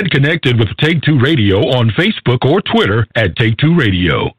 Get 0.00 0.10
connected 0.10 0.58
with 0.58 0.68
Take 0.78 1.02
Two 1.02 1.18
Radio 1.20 1.58
on 1.58 1.90
Facebook 1.90 2.50
or 2.50 2.62
Twitter 2.62 3.06
at 3.16 3.36
Take 3.36 3.58
Two 3.58 3.76
Radio. 3.76 4.30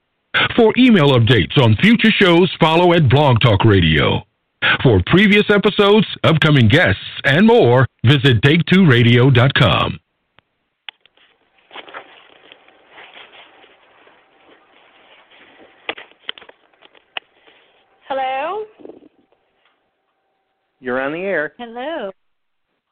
For 0.55 0.73
email 0.75 1.11
updates 1.11 1.55
on 1.61 1.75
future 1.75 2.09
shows, 2.19 2.51
follow 2.59 2.93
at 2.93 3.07
Blog 3.07 3.39
Talk 3.41 3.63
Radio. 3.63 4.23
For 4.81 5.03
previous 5.05 5.43
episodes, 5.51 6.07
upcoming 6.23 6.67
guests, 6.67 7.03
and 7.25 7.45
more, 7.45 7.85
visit 8.03 8.41
take2radio.com. 8.41 9.99
Hello? 18.07 18.65
You're 20.79 20.99
on 20.99 21.13
the 21.13 21.19
air. 21.19 21.53
Hello. 21.59 22.11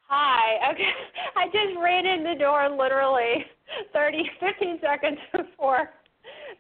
Hi. 0.10 0.46
Okay. 0.74 0.92
I 1.36 1.46
just 1.46 1.80
ran 1.82 2.06
in 2.06 2.24
the 2.24 2.36
door 2.38 2.70
literally 2.70 3.46
30, 3.94 4.24
15 4.40 4.80
seconds 4.82 5.18
before 5.32 5.90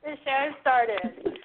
the 0.03 0.15
show 0.25 0.49
started. 0.61 1.37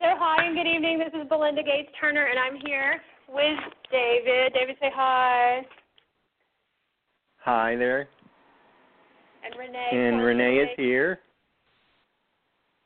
So, 0.00 0.06
hi 0.18 0.46
and 0.46 0.54
good 0.54 0.66
evening. 0.66 0.98
This 0.98 1.18
is 1.18 1.26
Belinda 1.28 1.62
Gates 1.62 1.88
Turner, 1.98 2.26
and 2.26 2.38
I'm 2.38 2.60
here 2.64 3.00
with 3.28 3.58
David. 3.90 4.52
David, 4.52 4.76
say 4.80 4.90
hi. 4.94 5.66
Hi 7.38 7.74
there. 7.76 8.08
And 9.44 9.58
Renee. 9.58 9.90
And 9.92 10.22
Renee 10.22 10.56
is 10.58 10.68
here. 10.76 11.20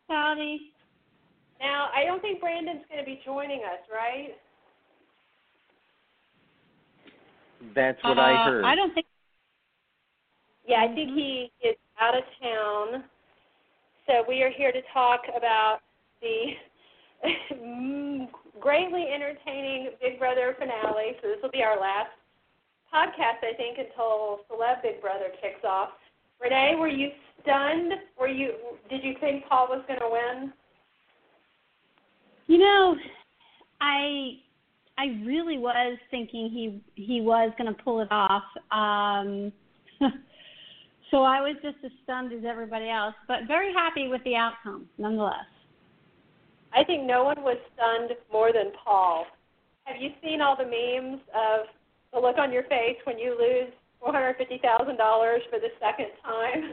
Howdy. 0.09 0.73
Now, 1.61 1.89
I 1.95 2.05
don't 2.05 2.23
think 2.23 2.41
Brandon's 2.41 2.85
going 2.89 3.01
to 3.01 3.07
be 3.07 3.21
joining 3.25 3.61
us, 3.61 3.81
right? 3.93 4.37
That's 7.75 8.03
what 8.03 8.19
uh, 8.19 8.23
I 8.23 8.45
heard. 8.45 8.65
I 8.65 8.75
don't 8.75 8.95
think. 8.95 9.07
Yeah, 10.67 10.87
I 10.89 10.95
think 10.95 11.11
he 11.11 11.51
is 11.63 11.77
out 12.01 12.17
of 12.17 12.23
town. 12.43 13.05
So 14.07 14.25
we 14.29 14.43
are 14.43 14.51
here 14.51 14.73
to 14.73 14.81
talk 14.93 15.23
about 15.37 15.81
the 16.21 16.55
greatly 18.61 19.07
entertaining 19.15 19.91
Big 20.01 20.19
Brother 20.19 20.57
finale. 20.59 21.17
So 21.23 21.29
this 21.29 21.39
will 21.43 21.51
be 21.51 21.63
our 21.63 21.79
last 21.79 22.11
podcast, 22.93 23.43
I 23.43 23.55
think, 23.57 23.79
until 23.79 24.41
Celeb 24.51 24.83
Big 24.83 25.01
Brother 25.01 25.29
kicks 25.41 25.65
off. 25.65 25.91
Renee, 26.41 26.77
were 26.79 26.89
you 26.89 27.11
stunned? 27.43 27.93
Were 28.19 28.29
you? 28.29 28.53
Did 28.89 29.05
you 29.05 29.15
think 29.21 29.45
Paul 29.47 29.69
was 29.69 29.85
going 29.87 30.01
to 30.01 30.09
win? 30.11 30.53
You 32.47 32.59
know, 32.59 32.97
I 33.81 34.41
I 35.01 35.19
really 35.25 35.57
was 35.57 35.97
thinking 36.11 36.51
he 36.51 36.79
he 36.95 37.23
was 37.23 37.53
going 37.57 37.75
to 37.75 37.83
pull 37.83 38.01
it 38.01 38.09
off. 38.11 38.43
Um, 38.71 39.51
so 41.11 41.23
I 41.23 41.41
was 41.41 41.57
just 41.63 41.77
as 41.83 41.91
stunned 42.05 42.35
as 42.35 42.45
everybody 42.47 42.91
else, 42.91 43.15
but 43.27 43.47
very 43.49 43.73
happy 43.73 44.09
with 44.09 44.23
the 44.25 44.37
outcome 44.37 44.87
nonetheless. 44.99 45.49
I 46.75 46.85
think 46.85 47.05
no 47.05 47.25
one 47.25 47.43
was 47.43 47.57
stunned 47.75 48.11
more 48.31 48.53
than 48.53 48.73
Paul. 48.85 49.25
Have 49.85 49.97
you 50.01 50.11
seen 50.23 50.43
all 50.43 50.55
the 50.55 50.65
memes 50.65 51.23
of 51.35 51.67
the 52.13 52.21
look 52.21 52.37
on 52.37 52.53
your 52.53 52.65
face 52.65 52.99
when 53.05 53.19
you 53.19 53.31
lose 53.39 53.73
four 54.01 54.13
hundred 54.13 54.37
fifty 54.37 54.61
thousand 54.63 54.99
dollars 54.99 55.41
for 55.49 55.59
the 55.59 55.71
second 55.81 56.09
time? 56.23 56.73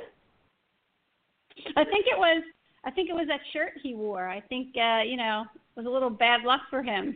I 1.78 1.86
think 1.86 2.08
it 2.08 2.18
was 2.18 2.44
I 2.84 2.92
think 2.92 3.10
it 3.10 3.14
was 3.14 3.28
that 3.30 3.40
shirt 3.54 3.72
he 3.82 3.94
wore. 3.94 4.28
I 4.28 4.42
think 4.42 4.76
uh, 4.76 5.04
you 5.08 5.16
know, 5.16 5.46
it 5.56 5.80
was 5.80 5.86
a 5.86 5.90
little 5.90 6.10
bad 6.10 6.42
luck 6.44 6.64
for 6.70 6.84
him. 6.84 7.16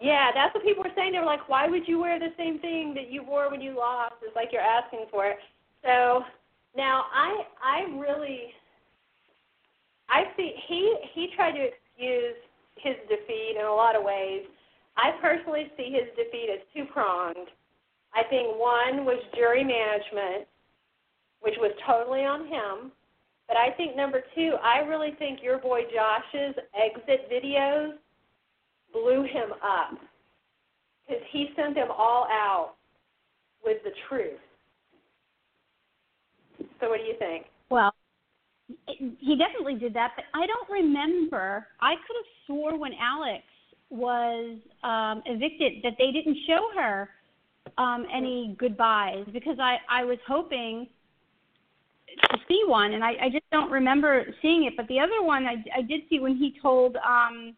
Yeah, 0.00 0.32
that's 0.34 0.54
what 0.54 0.64
people 0.64 0.82
were 0.82 0.94
saying. 0.96 1.12
They 1.12 1.18
were 1.18 1.26
like, 1.26 1.46
"Why 1.48 1.68
would 1.68 1.86
you 1.86 2.00
wear 2.00 2.18
the 2.18 2.32
same 2.36 2.58
thing 2.58 2.94
that 2.94 3.10
you 3.10 3.22
wore 3.22 3.50
when 3.50 3.60
you 3.60 3.76
lost?" 3.76 4.14
It's 4.22 4.34
like 4.34 4.50
you're 4.50 4.62
asking 4.62 5.06
for 5.10 5.26
it. 5.26 5.38
So 5.84 6.24
now 6.74 7.06
I 7.12 7.46
I 7.62 7.80
really 7.98 8.54
I 10.08 10.24
see 10.36 10.54
he 10.66 10.96
he 11.12 11.28
tried 11.36 11.52
to 11.52 11.68
excuse 11.68 12.34
his 12.76 12.96
defeat 13.08 13.56
in 13.58 13.66
a 13.66 13.72
lot 13.74 13.94
of 13.94 14.02
ways. 14.02 14.46
I 14.96 15.12
personally 15.20 15.70
see 15.76 15.90
his 15.92 16.08
defeat 16.16 16.48
as 16.50 16.60
two 16.74 16.86
pronged. 16.86 17.48
I 18.14 18.24
think 18.24 18.58
one 18.58 19.04
was 19.04 19.22
jury 19.34 19.62
management, 19.62 20.48
which 21.40 21.54
was 21.58 21.72
totally 21.86 22.24
on 22.24 22.46
him. 22.46 22.90
But 23.46 23.56
I 23.56 23.70
think 23.72 23.96
number 23.96 24.22
two, 24.34 24.56
I 24.62 24.78
really 24.78 25.12
think 25.18 25.42
your 25.42 25.58
boy 25.58 25.82
Josh's 25.92 26.56
exit 26.74 27.30
videos 27.30 27.94
blew 28.92 29.22
him 29.22 29.52
up 29.62 29.98
because 31.06 31.22
he 31.32 31.48
sent 31.56 31.74
them 31.74 31.88
all 31.90 32.26
out 32.30 32.74
with 33.64 33.78
the 33.84 33.90
truth. 34.08 34.38
So, 36.80 36.88
what 36.88 36.98
do 36.98 37.04
you 37.04 37.14
think? 37.18 37.46
Well, 37.70 37.92
he 38.86 39.36
definitely 39.36 39.74
did 39.74 39.94
that, 39.94 40.12
but 40.16 40.24
I 40.34 40.46
don't 40.46 40.70
remember. 40.70 41.66
I 41.80 41.94
could 41.94 42.16
have 42.16 42.46
swore 42.46 42.78
when 42.78 42.92
Alex 43.00 43.44
was 43.90 44.58
um, 44.84 45.22
evicted 45.26 45.82
that 45.82 45.94
they 45.98 46.12
didn't 46.12 46.36
show 46.46 46.68
her 46.76 47.08
um, 47.76 48.06
any 48.14 48.54
goodbyes 48.58 49.26
because 49.32 49.58
I 49.60 49.76
I 49.90 50.04
was 50.04 50.18
hoping 50.26 50.88
to 52.30 52.38
see 52.48 52.62
one, 52.66 52.92
and 52.92 53.04
I, 53.04 53.12
I 53.22 53.28
just 53.30 53.44
don't 53.52 53.70
remember 53.70 54.24
seeing 54.42 54.64
it. 54.64 54.74
But 54.76 54.88
the 54.88 54.98
other 54.98 55.22
one 55.22 55.44
I, 55.46 55.62
I 55.76 55.82
did 55.82 56.02
see 56.08 56.20
when 56.20 56.36
he 56.36 56.54
told 56.60 56.96
um, 56.96 57.54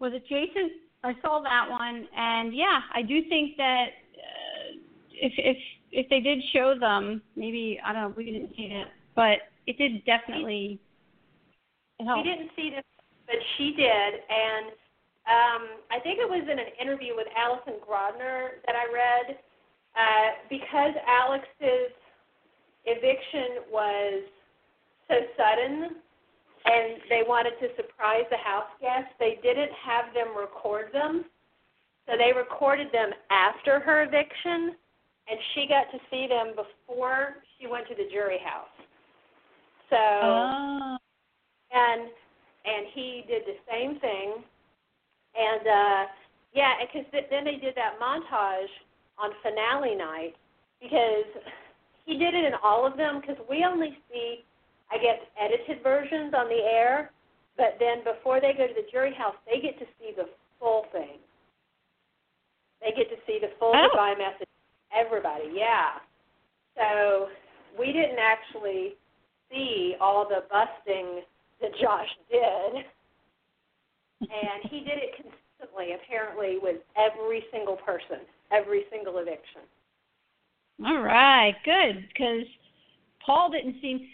was 0.00 0.12
it 0.14 0.22
Jason? 0.28 0.70
I 1.04 1.14
saw 1.22 1.40
that 1.42 1.70
one, 1.70 2.06
and 2.16 2.54
yeah, 2.54 2.80
I 2.94 3.02
do 3.02 3.20
think 3.28 3.56
that 3.56 3.86
uh, 4.16 4.76
if 5.12 5.32
if 5.38 5.56
if 5.92 6.08
they 6.08 6.20
did 6.20 6.40
show 6.52 6.74
them, 6.78 7.22
maybe 7.36 7.80
I 7.84 7.92
don't 7.92 8.02
know, 8.02 8.14
we 8.16 8.24
didn't 8.24 8.50
see 8.56 8.64
it, 8.64 8.88
but 9.14 9.38
it 9.66 9.78
did 9.78 10.04
definitely 10.04 10.80
help. 12.04 12.24
We 12.24 12.30
didn't 12.30 12.50
see 12.56 12.70
this, 12.70 12.84
but 13.26 13.36
she 13.56 13.72
did, 13.76 14.12
and 14.28 14.72
um, 15.28 15.62
I 15.90 16.00
think 16.02 16.18
it 16.18 16.28
was 16.28 16.44
in 16.50 16.58
an 16.58 16.72
interview 16.80 17.14
with 17.16 17.28
Allison 17.36 17.80
Grodner 17.80 18.60
that 18.66 18.74
I 18.74 18.92
read. 18.92 19.38
Uh, 19.90 20.46
because 20.48 20.94
Alex's 21.02 21.90
eviction 22.86 23.66
was 23.72 24.22
so 25.08 25.14
sudden 25.36 25.96
and 26.64 27.00
they 27.08 27.22
wanted 27.26 27.54
to 27.60 27.68
surprise 27.76 28.24
the 28.30 28.36
house 28.36 28.68
guests, 28.80 29.10
they 29.18 29.38
didn't 29.42 29.72
have 29.72 30.12
them 30.14 30.36
record 30.36 30.92
them. 30.92 31.24
So 32.06 32.16
they 32.18 32.32
recorded 32.36 32.88
them 32.92 33.10
after 33.30 33.80
her 33.80 34.02
eviction, 34.02 34.74
and 35.28 35.38
she 35.54 35.66
got 35.68 35.90
to 35.92 35.98
see 36.10 36.26
them 36.26 36.54
before 36.56 37.36
she 37.58 37.66
went 37.66 37.86
to 37.88 37.94
the 37.94 38.08
jury 38.10 38.38
house. 38.44 38.68
So, 39.88 39.96
Oh. 39.96 40.98
and 41.72 42.10
and 42.64 42.86
he 42.92 43.24
did 43.26 43.42
the 43.46 43.56
same 43.70 43.98
thing, 44.00 44.44
and 45.34 45.66
uh, 45.66 46.06
yeah, 46.52 46.74
because 46.80 47.10
th- 47.10 47.26
then 47.30 47.44
they 47.44 47.56
did 47.56 47.74
that 47.76 47.98
montage 47.98 48.68
on 49.18 49.30
finale 49.42 49.94
night 49.94 50.34
because 50.80 51.24
he 52.04 52.18
did 52.18 52.34
it 52.34 52.44
in 52.44 52.54
all 52.62 52.86
of 52.86 52.96
them 52.96 53.20
because 53.20 53.36
we 53.48 53.64
only 53.64 53.98
see, 54.10 54.44
I 54.90 54.98
guess, 54.98 55.18
edited 55.40 55.82
versions 55.82 56.34
on 56.36 56.48
the 56.48 56.62
air, 56.64 57.10
but 57.56 57.76
then 57.78 58.02
before 58.04 58.40
they 58.40 58.52
go 58.52 58.66
to 58.66 58.74
the 58.74 58.86
jury 58.90 59.14
house, 59.14 59.36
they 59.46 59.60
get 59.60 59.78
to 59.78 59.86
see 59.98 60.12
the 60.16 60.28
full 60.58 60.86
thing. 60.92 61.18
They 62.80 62.92
get 62.96 63.08
to 63.10 63.16
see 63.26 63.38
the 63.40 63.48
full 63.58 63.72
Oh. 63.74 63.88
goodbye 63.88 64.14
message. 64.16 64.48
Everybody, 64.92 65.50
yeah. 65.52 66.00
So 66.76 67.30
we 67.78 67.92
didn't 67.92 68.18
actually 68.18 68.96
see 69.50 69.96
all 70.00 70.26
the 70.28 70.44
busting 70.50 71.22
that 71.60 71.74
Josh 71.76 72.08
did, 72.30 72.84
and 74.22 74.64
he 74.70 74.80
did 74.80 74.98
it 74.98 75.14
consistently, 75.14 75.92
apparently, 75.92 76.58
with 76.58 76.82
every 76.96 77.44
single 77.52 77.76
person, 77.76 78.20
every 78.50 78.84
single 78.90 79.18
eviction. 79.18 79.62
All 80.84 81.00
right, 81.00 81.54
good. 81.64 82.08
Because 82.08 82.46
Paul 83.24 83.50
didn't 83.50 83.80
seem 83.80 84.08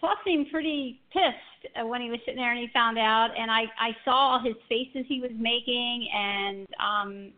Paul 0.00 0.14
seemed 0.24 0.50
pretty 0.50 1.00
pissed 1.12 1.74
uh, 1.76 1.86
when 1.86 2.00
he 2.00 2.10
was 2.10 2.20
sitting 2.24 2.40
there 2.40 2.52
and 2.52 2.60
he 2.60 2.68
found 2.72 2.98
out, 2.98 3.30
and 3.38 3.50
I 3.50 3.62
I 3.80 3.96
saw 4.04 4.42
his 4.42 4.54
faces 4.68 5.04
he 5.08 5.20
was 5.20 5.32
making, 5.36 6.08
and 6.14 6.66
um, 6.78 7.32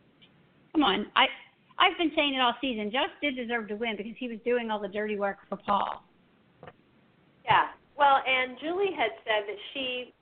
come 0.72 0.84
on, 0.84 1.06
I 1.16 1.26
I've 1.80 1.96
been 1.96 2.12
saying 2.14 2.34
it 2.34 2.40
all 2.40 2.54
season. 2.60 2.92
Josh 2.92 3.08
did 3.22 3.36
deserve 3.36 3.68
to 3.68 3.74
win 3.74 3.96
because 3.96 4.12
he 4.18 4.28
was 4.28 4.38
doing 4.44 4.70
all 4.70 4.78
the 4.78 4.88
dirty 4.88 5.16
work 5.18 5.38
for 5.48 5.56
Paul. 5.56 6.04
Yeah. 7.44 7.72
Well, 7.96 8.20
and 8.20 8.60
Julie 8.60 8.92
had 8.92 9.16
said 9.24 9.48
that 9.48 9.60
she, 9.72 10.12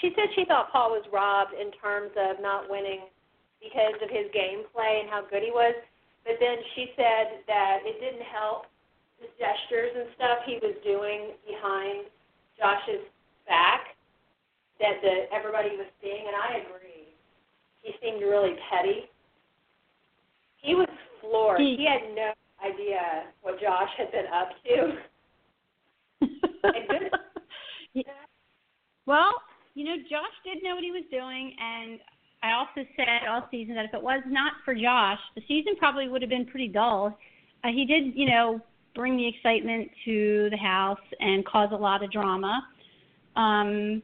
she 0.00 0.10
said 0.16 0.34
she 0.34 0.44
thought 0.44 0.72
Paul 0.72 0.90
was 0.90 1.06
robbed 1.12 1.54
in 1.54 1.70
terms 1.78 2.10
of 2.18 2.42
not 2.42 2.68
winning 2.68 3.06
because 3.62 3.94
of 4.02 4.10
his 4.10 4.26
gameplay 4.34 5.00
and 5.00 5.08
how 5.08 5.22
good 5.30 5.42
he 5.42 5.50
was. 5.50 5.74
But 6.26 6.34
then 6.40 6.58
she 6.74 6.90
said 6.96 7.46
that 7.46 7.86
it 7.86 8.00
didn't 8.00 8.26
help 8.26 8.66
the 9.24 9.32
gestures 9.40 9.92
and 9.96 10.06
stuff 10.16 10.44
he 10.44 10.60
was 10.60 10.76
doing 10.84 11.32
behind 11.48 12.04
Josh's 12.60 13.08
back 13.48 13.96
that 14.80 15.00
the 15.00 15.32
everybody 15.32 15.70
was 15.80 15.88
seeing, 16.02 16.24
and 16.28 16.36
I 16.36 16.60
agree. 16.68 17.08
He 17.82 17.92
seemed 18.02 18.20
really 18.22 18.56
petty. 18.70 19.08
He 20.60 20.74
was 20.74 20.88
floored. 21.20 21.60
He- 21.60 21.76
He 21.76 21.84
had 21.86 22.02
no 22.14 22.32
idea 22.64 23.32
what 23.42 23.60
Josh 23.60 23.90
had 23.96 24.10
been 24.12 24.26
up 24.32 24.50
to. 24.64 24.76
And 26.64 26.88
good- 26.88 27.10
Yeah. 27.92 28.24
Well, 29.06 29.34
you 29.74 29.84
know, 29.84 29.96
Josh 30.08 30.32
did 30.44 30.62
know 30.62 30.74
what 30.74 30.82
he 30.84 30.90
was 30.90 31.04
doing, 31.10 31.54
and 31.60 32.00
I 32.42 32.52
also 32.52 32.88
said 32.96 33.06
all 33.28 33.46
season 33.50 33.74
that 33.74 33.84
if 33.84 33.94
it 33.94 34.02
was 34.02 34.22
not 34.26 34.54
for 34.64 34.74
Josh, 34.74 35.18
the 35.34 35.42
season 35.46 35.76
probably 35.76 36.08
would 36.08 36.22
have 36.22 36.30
been 36.30 36.46
pretty 36.46 36.68
dull. 36.68 37.18
Uh, 37.62 37.68
he 37.68 37.84
did, 37.84 38.14
you 38.16 38.26
know, 38.30 38.60
bring 38.94 39.16
the 39.16 39.26
excitement 39.26 39.90
to 40.04 40.48
the 40.50 40.56
house 40.56 40.98
and 41.20 41.44
cause 41.44 41.70
a 41.72 41.76
lot 41.76 42.02
of 42.02 42.10
drama. 42.10 42.66
Um, 43.36 44.02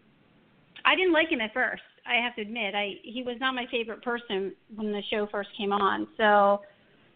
I 0.84 0.96
didn't 0.96 1.12
like 1.12 1.30
him 1.30 1.40
at 1.40 1.52
first. 1.52 1.82
I 2.06 2.22
have 2.22 2.34
to 2.36 2.42
admit, 2.42 2.74
I 2.74 2.94
he 3.02 3.22
was 3.22 3.36
not 3.40 3.54
my 3.54 3.66
favorite 3.70 4.02
person 4.02 4.52
when 4.74 4.90
the 4.90 5.02
show 5.10 5.28
first 5.30 5.50
came 5.56 5.72
on. 5.72 6.08
So 6.16 6.62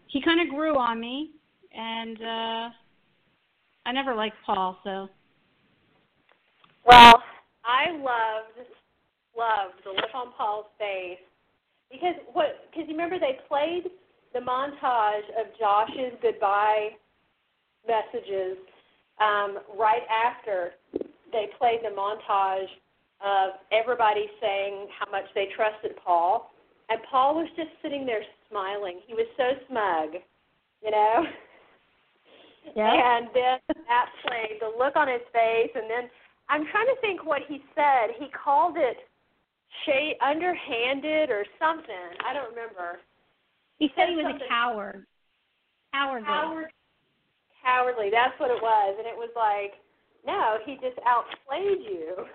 he 0.07 0.21
kind 0.21 0.39
of 0.39 0.53
grew 0.55 0.77
on 0.77 0.99
me, 0.99 1.31
and 1.73 2.17
uh, 2.21 2.69
I 3.85 3.91
never 3.91 4.15
liked 4.15 4.37
Paul. 4.45 4.79
So 4.83 5.09
Well, 6.85 7.21
I 7.65 7.91
loved 7.91 8.69
loved 9.37 9.83
the 9.83 9.89
look 9.89 10.13
on 10.13 10.31
Paul's 10.37 10.67
face 10.79 11.19
because 11.91 12.15
what? 12.31 12.69
Because 12.71 12.87
you 12.87 12.95
remember 12.95 13.19
they 13.19 13.39
played 13.49 13.89
the 14.33 14.39
montage 14.39 15.27
of 15.39 15.47
Josh's 15.59 16.13
goodbye 16.21 16.89
messages 17.87 18.57
um, 19.21 19.59
right 19.77 20.03
after 20.09 20.71
they 21.31 21.47
played 21.57 21.79
the 21.83 21.95
montage 21.95 22.69
of 23.23 23.59
everybody 23.71 24.27
saying 24.41 24.87
how 24.99 25.09
much 25.11 25.25
they 25.33 25.47
trusted 25.55 25.91
Paul, 26.03 26.51
and 26.89 26.99
Paul 27.09 27.35
was 27.35 27.47
just 27.55 27.69
sitting 27.81 28.05
there 28.05 28.21
smiling. 28.49 28.99
He 29.07 29.13
was 29.13 29.25
so 29.37 29.51
smug, 29.69 30.21
you 30.83 30.91
know. 30.91 31.23
Yeah. 32.75 32.89
And 32.91 33.27
then 33.33 33.59
that 33.85 34.09
played 34.25 34.57
the 34.59 34.73
look 34.75 34.95
on 34.95 35.07
his 35.07 35.21
face, 35.31 35.69
and 35.75 35.85
then 35.87 36.09
I'm 36.49 36.65
trying 36.71 36.87
to 36.87 36.99
think 36.99 37.23
what 37.23 37.41
he 37.47 37.61
said. 37.75 38.17
He 38.17 38.25
called 38.33 38.75
it 38.75 38.97
shade 39.85 40.17
underhanded 40.19 41.29
or 41.29 41.45
something. 41.59 42.17
I 42.27 42.33
don't 42.33 42.49
remember. 42.49 42.99
he 43.77 43.91
said 43.95 44.09
he 44.09 44.15
was 44.15 44.25
something- 44.25 44.47
a 44.47 44.49
coward. 44.49 45.05
Cowardly. 45.93 46.25
Coward, 46.27 46.71
cowardly. 47.65 48.09
That's 48.13 48.37
what 48.39 48.51
it 48.53 48.61
was, 48.61 48.95
and 49.01 49.07
it 49.09 49.17
was 49.17 49.33
like, 49.35 49.73
no, 50.25 50.57
he 50.65 50.75
just 50.77 50.99
outplayed 51.05 51.81
you. 51.81 52.13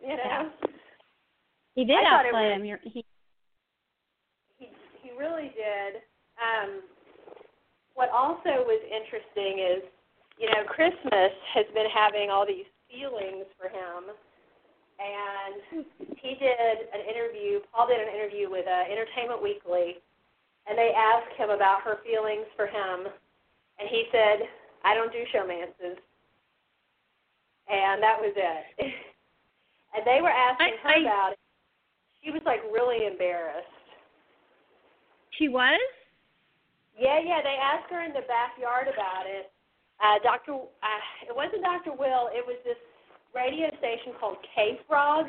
You 0.00 0.16
know, 0.16 0.48
He 1.76 1.84
did 1.84 2.00
I 2.00 2.08
outplay 2.24 2.48
was- 2.48 2.56
him. 2.56 2.64
You're, 2.64 2.80
he 2.84 3.04
he 4.56 4.72
he 5.02 5.10
really 5.12 5.52
did. 5.52 6.00
Um, 6.40 6.80
what 7.92 8.08
also 8.08 8.64
was 8.64 8.80
interesting 8.88 9.60
is, 9.60 9.82
you 10.40 10.48
know, 10.48 10.64
Christmas 10.64 11.36
has 11.52 11.66
been 11.76 11.84
having 11.92 12.30
all 12.32 12.46
these 12.48 12.64
feelings 12.88 13.44
for 13.60 13.68
him, 13.68 14.08
and 14.96 15.84
he 16.16 16.32
did 16.40 16.88
an 16.96 17.04
interview. 17.04 17.60
Paul 17.76 17.88
did 17.92 18.00
an 18.00 18.08
interview 18.08 18.48
with 18.48 18.64
uh, 18.64 18.88
Entertainment 18.88 19.42
Weekly, 19.44 20.00
and 20.64 20.78
they 20.80 20.96
asked 20.96 21.36
him 21.36 21.50
about 21.50 21.82
her 21.84 22.00
feelings 22.08 22.48
for 22.56 22.64
him, 22.66 23.04
and 23.76 23.84
he 23.92 24.08
said, 24.10 24.48
"I 24.84 24.94
don't 24.94 25.12
do 25.12 25.24
showmances," 25.34 25.98
and 27.68 28.02
that 28.02 28.16
was 28.20 28.32
it. 28.36 28.64
and 29.94 30.06
they 30.06 30.20
were 30.22 30.30
asking 30.30 30.74
I- 30.84 30.88
her 30.88 30.88
I- 30.96 31.00
about 31.02 31.32
it. 31.32 31.38
She 32.22 32.30
was 32.30 32.42
like 32.44 32.60
really 32.70 33.06
embarrassed. 33.06 33.66
she 35.38 35.48
was. 35.48 35.80
Yeah, 36.98 37.18
yeah. 37.24 37.40
They 37.40 37.56
asked 37.56 37.90
her 37.90 38.02
in 38.04 38.12
the 38.12 38.20
backyard 38.28 38.88
about 38.92 39.24
it. 39.24 39.50
Uh, 40.04 40.18
Doctor, 40.22 40.52
uh, 40.52 41.02
it 41.26 41.34
wasn't 41.34 41.62
Doctor 41.62 41.92
Will. 41.92 42.28
It 42.32 42.44
was 42.46 42.56
this 42.62 42.76
radio 43.34 43.68
station 43.78 44.12
called 44.20 44.36
K 44.54 44.80
Frog. 44.86 45.28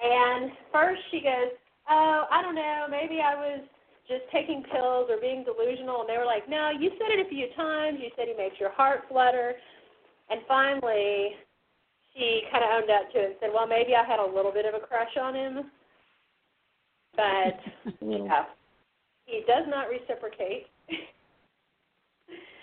And 0.00 0.52
first 0.72 1.02
she 1.10 1.20
goes, 1.20 1.50
"Oh, 1.90 2.26
I 2.30 2.42
don't 2.42 2.54
know. 2.54 2.86
Maybe 2.88 3.20
I 3.20 3.34
was 3.34 3.60
just 4.08 4.24
taking 4.32 4.64
pills 4.64 5.08
or 5.10 5.20
being 5.20 5.44
delusional." 5.44 6.00
And 6.00 6.08
they 6.08 6.18
were 6.18 6.26
like, 6.26 6.48
"No, 6.48 6.70
you 6.70 6.90
said 6.98 7.12
it 7.12 7.24
a 7.24 7.28
few 7.28 7.48
times. 7.54 8.00
You 8.00 8.10
said 8.16 8.28
he 8.28 8.34
makes 8.34 8.58
your 8.58 8.70
heart 8.70 9.04
flutter." 9.08 9.54
And 10.30 10.40
finally, 10.46 11.36
she 12.14 12.42
kind 12.50 12.64
of 12.64 12.70
owned 12.70 12.90
up 12.90 13.12
to 13.12 13.18
it 13.18 13.26
and 13.26 13.36
said, 13.40 13.50
"Well, 13.52 13.66
maybe 13.66 13.94
I 13.94 14.04
had 14.04 14.20
a 14.20 14.26
little 14.26 14.52
bit 14.52 14.66
of 14.66 14.74
a 14.74 14.80
crush 14.80 15.16
on 15.16 15.34
him, 15.34 15.70
but." 17.14 17.60
Yeah. 18.00 18.46
He 19.28 19.44
does 19.46 19.64
not 19.68 19.88
reciprocate. 19.90 20.66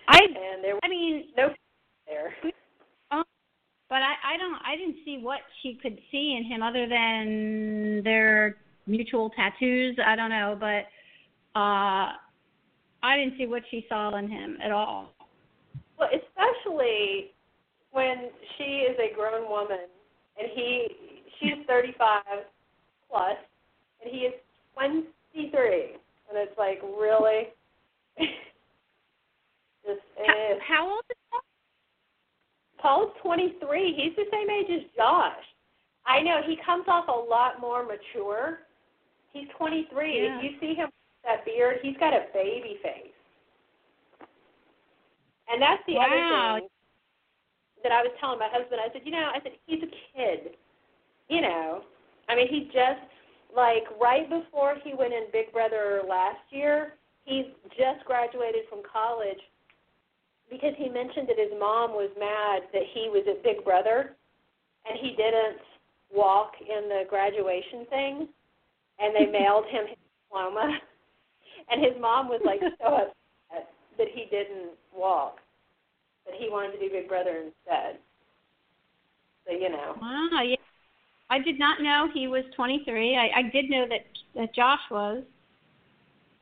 I 0.07 0.18
and 0.25 0.63
there 0.63 0.74
was 0.74 0.81
I 0.83 0.88
mean, 0.88 1.25
no 1.38 1.50
there. 2.07 2.33
Um, 3.12 3.24
but 3.88 4.01
I 4.01 4.33
I 4.33 4.38
don't 4.38 4.57
I 4.65 4.75
didn't 4.75 4.97
see 5.06 5.19
what 5.21 5.39
she 5.62 5.77
could 5.81 6.00
see 6.12 6.36
in 6.38 6.44
him 6.44 6.63
other 6.63 6.88
than 6.88 8.01
their 8.03 8.57
mutual 8.88 9.30
tattoos. 9.30 9.95
I 10.03 10.15
don't 10.15 10.31
know, 10.31 10.57
but 10.59 10.86
uh 11.56 12.13
I 13.06 13.18
didn't 13.18 13.38
see 13.38 13.46
what 13.46 13.63
she 13.69 13.86
saw 13.88 14.16
in 14.18 14.30
him 14.30 14.57
at 14.63 14.72
all. 14.72 15.13
Well, 16.00 16.10
especially 16.10 17.31
when 17.92 18.30
she 18.57 18.63
is 18.63 18.98
a 19.00 19.16
grown 19.16 19.50
woman 19.50 19.88
and 20.40 20.50
he 20.54 20.88
she's 21.40 21.66
35 21.68 22.21
plus 23.09 23.38
and 24.04 24.12
he 24.12 24.21
is 24.21 24.33
23 24.74 25.95
and 26.30 26.38
it's 26.38 26.57
like 26.57 26.81
really 26.81 27.50
just 29.85 30.02
How, 30.26 30.57
how 30.68 30.90
old 30.90 31.04
is 31.09 31.18
Paul? 31.31 31.42
Paul's 32.81 33.12
23. 33.24 33.94
He's 33.95 34.16
the 34.16 34.26
same 34.31 34.50
age 34.50 34.68
as 34.69 34.92
Josh. 34.95 35.33
I 36.06 36.21
know 36.21 36.42
he 36.45 36.57
comes 36.66 36.85
off 36.88 37.07
a 37.07 37.12
lot 37.12 37.59
more 37.62 37.83
mature. 37.85 38.59
He's 39.33 39.47
23. 39.57 39.88
Yeah. 39.95 40.38
If 40.38 40.44
you 40.44 40.59
see 40.59 40.76
him 40.76 40.90
that 41.26 41.46
beard, 41.46 41.78
he's 41.82 41.98
got 41.98 42.14
a 42.14 42.26
baby 42.34 42.80
face. 42.82 43.14
And 45.50 45.62
that's 45.62 45.84
the 45.86 45.96
Wow. 45.96 46.06
other 46.06 46.60
thing 46.62 46.70
that 47.84 47.92
I 47.92 48.02
was 48.02 48.12
telling 48.20 48.40
my 48.40 48.50
husband. 48.50 48.82
I 48.82 48.92
said, 48.92 49.02
you 49.06 49.12
know, 49.12 49.30
I 49.34 49.40
said 49.42 49.54
he's 49.66 49.84
a 49.84 49.92
kid. 50.14 50.58
You 51.30 51.42
know, 51.42 51.84
I 52.30 52.36
mean, 52.36 52.48
he 52.48 52.66
just 52.66 53.02
like 53.56 53.84
right 54.00 54.30
before 54.30 54.76
he 54.84 54.94
went 54.94 55.14
in 55.14 55.26
Big 55.32 55.52
Brother 55.52 56.02
last 56.08 56.42
year, 56.50 56.94
he 57.26 57.54
just 57.78 58.06
graduated 58.06 58.66
from 58.70 58.82
college 58.86 59.42
because 60.50 60.74
he 60.78 60.90
mentioned 60.90 61.28
that 61.30 61.38
his 61.38 61.52
mom 61.60 61.92
was 61.92 62.10
mad 62.20 62.70
that 62.74 62.84
he 62.94 63.10
was 63.10 63.26
at 63.28 63.44
Big 63.44 63.64
Brother 63.64 64.16
and 64.86 65.00
he 65.00 65.16
didn't 65.16 65.62
walk 66.14 66.54
in 66.62 66.88
the 66.90 67.04
graduation 67.10 67.86
thing 67.90 68.28
and 69.00 69.16
they 69.16 69.26
mailed 69.40 69.66
him 69.66 69.88
his 69.88 69.98
diploma 70.30 70.78
and 71.69 71.84
his 71.84 71.94
mom 72.00 72.28
was 72.28 72.42
like 72.45 72.60
so 72.60 72.88
upset 72.95 73.69
that 73.98 74.07
he 74.14 74.26
didn't 74.30 74.72
walk 74.95 75.40
that 76.26 76.36
he 76.36 76.50
wanted 76.50 76.74
to 76.74 76.80
do 76.80 76.90
Big 76.90 77.07
Brother 77.07 77.44
instead. 77.45 77.98
So 79.45 79.54
you 79.54 79.69
know. 79.69 79.95
Wow, 80.02 80.42
yeah. 80.44 80.56
I 81.30 81.40
did 81.40 81.57
not 81.57 81.81
know 81.81 82.07
he 82.14 82.28
was 82.28 82.44
23. 82.56 83.18
I 83.18 83.40
I 83.40 83.42
did 83.44 83.69
know 83.69 83.86
that 83.90 84.06
that 84.36 84.54
Josh 84.56 84.80
was. 84.92 85.24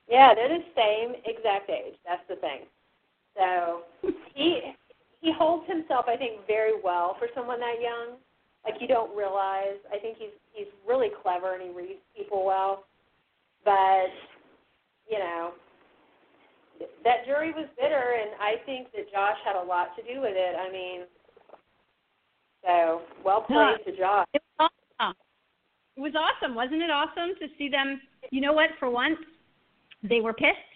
Yeah, 0.10 0.34
they're 0.36 0.50
the 0.50 0.64
same 0.76 1.16
exact 1.26 1.70
age. 1.70 1.96
That's 2.06 2.24
the 2.30 2.36
thing. 2.36 2.62
So 3.36 3.84
he 4.34 4.74
he 5.22 5.32
holds 5.32 5.68
himself, 5.68 6.06
I 6.08 6.18
think, 6.18 6.46
very 6.48 6.74
well 6.82 7.16
for 7.20 7.28
someone 7.36 7.60
that 7.60 7.82
young. 7.82 8.18
Like 8.66 8.82
you 8.82 8.88
don't 8.88 9.16
realize. 9.16 9.80
I 9.92 9.98
think 10.00 10.18
he's 10.18 10.36
he's 10.54 10.68
really 10.88 11.10
clever 11.22 11.56
and 11.56 11.64
he 11.64 11.70
reads 11.70 12.00
people 12.16 12.46
well. 12.46 12.86
But 13.66 14.12
you 15.14 15.20
know, 15.20 15.52
that 17.04 17.26
jury 17.26 17.54
was 17.54 17.70
bitter, 17.78 18.18
and 18.18 18.34
I 18.42 18.58
think 18.66 18.90
that 18.98 19.06
Josh 19.12 19.38
had 19.46 19.56
a 19.56 19.62
lot 19.62 19.96
to 19.96 20.02
do 20.02 20.22
with 20.22 20.34
it. 20.34 20.56
I 20.58 20.72
mean, 20.72 21.02
so 22.66 23.02
well 23.24 23.42
played 23.42 23.86
to 23.86 23.96
Josh. 23.96 24.26
It 24.34 24.42
was 24.58 24.72
awesome. 24.98 25.16
It 25.96 26.02
was 26.02 26.14
awesome, 26.18 26.56
wasn't 26.56 26.82
it 26.82 26.90
awesome 26.90 27.38
to 27.38 27.48
see 27.60 27.70
them? 27.70 28.02
You 28.32 28.42
know 28.42 28.54
what? 28.54 28.72
For 28.80 28.90
once, 28.90 29.22
they 30.02 30.20
were 30.20 30.34
pissed, 30.34 30.74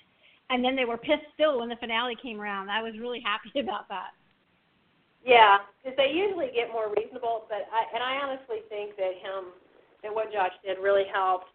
and 0.52 0.64
then 0.64 0.76
they 0.76 0.86
were 0.86 0.98
pissed 0.98 1.26
still 1.34 1.60
when 1.60 1.70
the 1.70 1.82
finale 1.82 2.16
came 2.22 2.40
around. 2.40 2.70
I 2.70 2.84
was 2.84 2.94
really 3.02 3.24
happy 3.26 3.60
about 3.66 3.90
that. 3.90 4.14
Yeah, 5.26 5.66
because 5.82 5.98
they 5.98 6.14
usually 6.14 6.54
get 6.54 6.70
more 6.72 6.94
reasonable, 6.94 7.50
but 7.50 7.66
I 7.74 7.90
and 7.90 8.04
I 8.06 8.22
honestly 8.22 8.62
think 8.70 8.96
that 8.98 9.18
him 9.18 9.50
and 10.04 10.14
what 10.14 10.32
Josh 10.32 10.54
did 10.64 10.78
really 10.78 11.10
helped. 11.12 11.50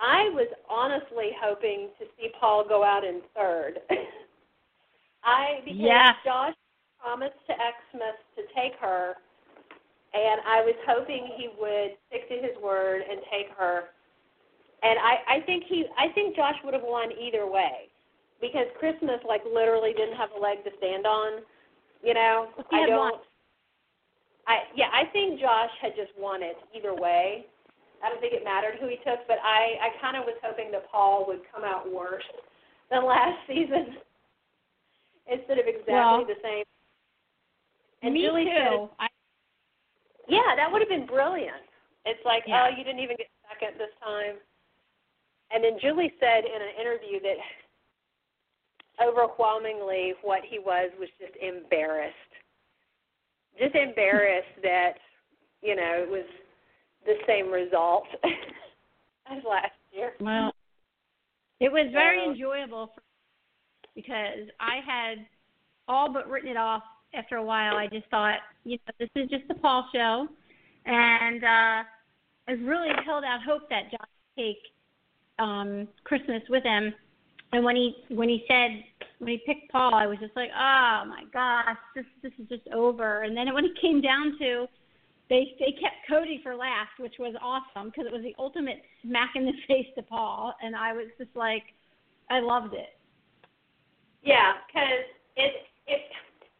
I 0.00 0.28
was 0.30 0.48
honestly 0.68 1.30
hoping 1.40 1.88
to 1.98 2.06
see 2.16 2.30
Paul 2.40 2.64
go 2.68 2.84
out 2.84 3.04
in 3.04 3.20
third. 3.34 3.80
I 5.24 5.60
because 5.64 5.78
Yes. 5.80 6.14
Josh 6.24 6.54
promised 7.00 7.38
to 7.48 7.54
Xmas 7.54 8.16
to 8.36 8.42
take 8.54 8.74
her, 8.80 9.14
and 10.14 10.40
I 10.46 10.62
was 10.62 10.74
hoping 10.86 11.28
he 11.36 11.48
would 11.60 11.96
stick 12.08 12.28
to 12.28 12.34
his 12.36 12.56
word 12.62 13.02
and 13.08 13.20
take 13.30 13.48
her. 13.58 13.90
And 14.82 14.98
I 14.98 15.38
I 15.38 15.40
think 15.46 15.64
he 15.68 15.86
I 15.98 16.08
think 16.14 16.36
Josh 16.36 16.56
would 16.64 16.74
have 16.74 16.84
won 16.84 17.10
either 17.12 17.46
way. 17.46 17.88
because 18.40 18.66
Christmas 18.78 19.20
like 19.26 19.42
literally 19.44 19.92
didn't 19.94 20.16
have 20.16 20.30
a 20.36 20.40
leg 20.40 20.62
to 20.64 20.70
stand 20.78 21.06
on. 21.06 21.42
You 22.02 22.14
know, 22.14 22.48
He 22.70 22.76
I 22.76 22.86
don't. 22.86 22.98
one. 23.12 23.20
I 24.46 24.58
yeah, 24.74 24.88
I 24.92 25.04
think 25.12 25.40
Josh 25.40 25.70
had 25.82 25.96
just 25.96 26.12
won 26.18 26.42
it 26.42 26.56
either 26.74 26.94
way. 26.94 27.46
I 28.02 28.08
don't 28.08 28.20
think 28.20 28.32
it 28.32 28.44
mattered 28.44 28.78
who 28.80 28.86
he 28.88 28.96
took, 29.02 29.26
but 29.26 29.38
I 29.42 29.78
I 29.82 29.88
kind 30.00 30.16
of 30.16 30.24
was 30.24 30.36
hoping 30.42 30.70
that 30.72 30.90
Paul 30.90 31.24
would 31.28 31.40
come 31.52 31.64
out 31.64 31.90
worse 31.90 32.26
than 32.90 33.04
last 33.04 33.38
season 33.48 33.96
instead 35.26 35.58
of 35.58 35.66
exactly 35.66 35.94
Well, 35.94 36.24
the 36.24 36.38
same. 36.42 36.64
And 38.02 38.14
Me 38.14 38.22
Julie 38.22 38.44
too. 38.44 38.54
said, 38.54 38.88
I, 39.00 39.06
yeah, 40.28 40.54
that 40.56 40.70
would 40.70 40.80
have 40.80 40.88
been 40.88 41.06
brilliant. 41.06 41.66
It's 42.06 42.22
like, 42.24 42.44
Yeah. 42.46 42.64
oh, 42.64 42.76
you 42.76 42.84
didn't 42.84 43.00
even 43.00 43.16
get 43.16 43.26
second 43.50 43.76
this 43.78 43.90
time. 44.02 44.36
And 45.50 45.64
then 45.64 45.78
Julie 45.80 46.12
said 46.20 46.44
in 46.44 46.60
an 46.62 46.74
interview 46.80 47.18
that 47.20 47.38
overwhelmingly 49.02 50.14
what 50.22 50.42
he 50.44 50.58
was 50.58 50.90
was 50.98 51.08
just 51.20 51.34
embarrassed. 51.40 52.14
Just 53.58 53.74
embarrassed 53.74 54.54
that, 54.62 54.94
you 55.62 55.74
know, 55.74 56.04
it 56.04 56.08
was 56.08 56.24
the 57.08 57.16
same 57.26 57.50
result 57.50 58.04
as 58.24 59.42
last 59.48 59.72
year. 59.92 60.12
well, 60.20 60.52
it 61.60 61.72
was 61.72 61.88
very 61.92 62.20
So- 62.24 62.30
enjoyable 62.32 62.86
for, 62.94 63.02
because 63.96 64.48
I 64.60 64.76
had 64.86 65.26
all 65.88 66.12
but 66.12 66.28
written 66.28 66.50
it 66.50 66.56
off 66.56 66.82
after 67.14 67.36
a 67.36 67.42
while. 67.44 67.76
I 67.76 67.86
just 67.88 68.06
thought, 68.10 68.38
you 68.64 68.76
know, 68.86 68.92
this 69.00 69.08
is 69.16 69.28
just 69.30 69.48
the 69.48 69.54
Paul 69.54 69.88
show, 69.92 70.28
and 70.86 71.42
uh, 71.42 71.82
I 72.48 72.52
really 72.62 72.90
held 73.04 73.24
out 73.24 73.40
hope 73.44 73.68
that 73.70 73.90
Josh 73.90 74.00
would 74.36 74.42
take 74.42 74.58
um, 75.38 75.88
Christmas 76.04 76.42
with 76.48 76.62
him. 76.62 76.94
And 77.52 77.64
when 77.64 77.76
he 77.76 77.94
when 78.10 78.28
he 78.28 78.44
said 78.46 78.84
when 79.20 79.30
he 79.32 79.38
picked 79.46 79.72
Paul, 79.72 79.94
I 79.94 80.06
was 80.06 80.18
just 80.20 80.36
like, 80.36 80.50
oh 80.54 81.04
my 81.08 81.22
gosh, 81.32 81.76
this 81.96 82.04
this 82.22 82.32
is 82.38 82.46
just 82.48 82.68
over. 82.74 83.22
And 83.22 83.34
then 83.36 83.52
when 83.54 83.64
it 83.64 83.72
came 83.80 84.00
down 84.02 84.36
to 84.38 84.66
they 85.28 85.54
they 85.58 85.72
kept 85.72 85.96
Cody 86.08 86.40
for 86.42 86.54
last, 86.54 86.90
which 86.98 87.14
was 87.18 87.34
awesome 87.42 87.90
because 87.90 88.06
it 88.06 88.12
was 88.12 88.22
the 88.22 88.34
ultimate 88.38 88.82
smack 89.02 89.30
in 89.36 89.44
the 89.44 89.52
face 89.68 89.86
to 89.96 90.02
Paul, 90.02 90.54
and 90.62 90.74
I 90.74 90.92
was 90.92 91.06
just 91.18 91.34
like, 91.34 91.64
I 92.30 92.40
loved 92.40 92.74
it. 92.74 92.98
Yeah, 94.22 94.54
because 94.66 95.04
it 95.36 95.52
it 95.86 96.00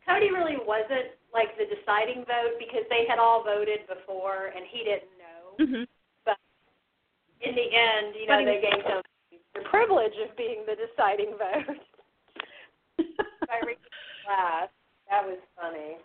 Cody 0.07 0.31
really 0.31 0.57
wasn't 0.67 1.13
like 1.33 1.57
the 1.59 1.65
deciding 1.69 2.25
vote 2.25 2.57
because 2.59 2.85
they 2.89 3.05
had 3.09 3.19
all 3.19 3.45
voted 3.45 3.81
before 3.89 4.53
and 4.57 4.65
he 4.71 4.85
didn't 4.85 5.13
know. 5.21 5.67
hmm 5.67 5.85
In 7.41 7.55
the 7.55 7.69
end, 7.71 8.17
you 8.19 8.27
know, 8.27 8.39
he- 8.39 8.45
they 8.45 8.61
gave 8.61 8.83
him 8.85 9.03
the 9.55 9.61
privilege 9.69 10.15
of 10.25 10.35
being 10.37 10.65
the 10.67 10.75
deciding 10.75 11.37
vote 11.37 11.77
by 13.47 13.59
reaching 13.67 14.25
last. 14.27 14.73
That 15.11 15.27
was 15.27 15.39
funny. 15.61 15.97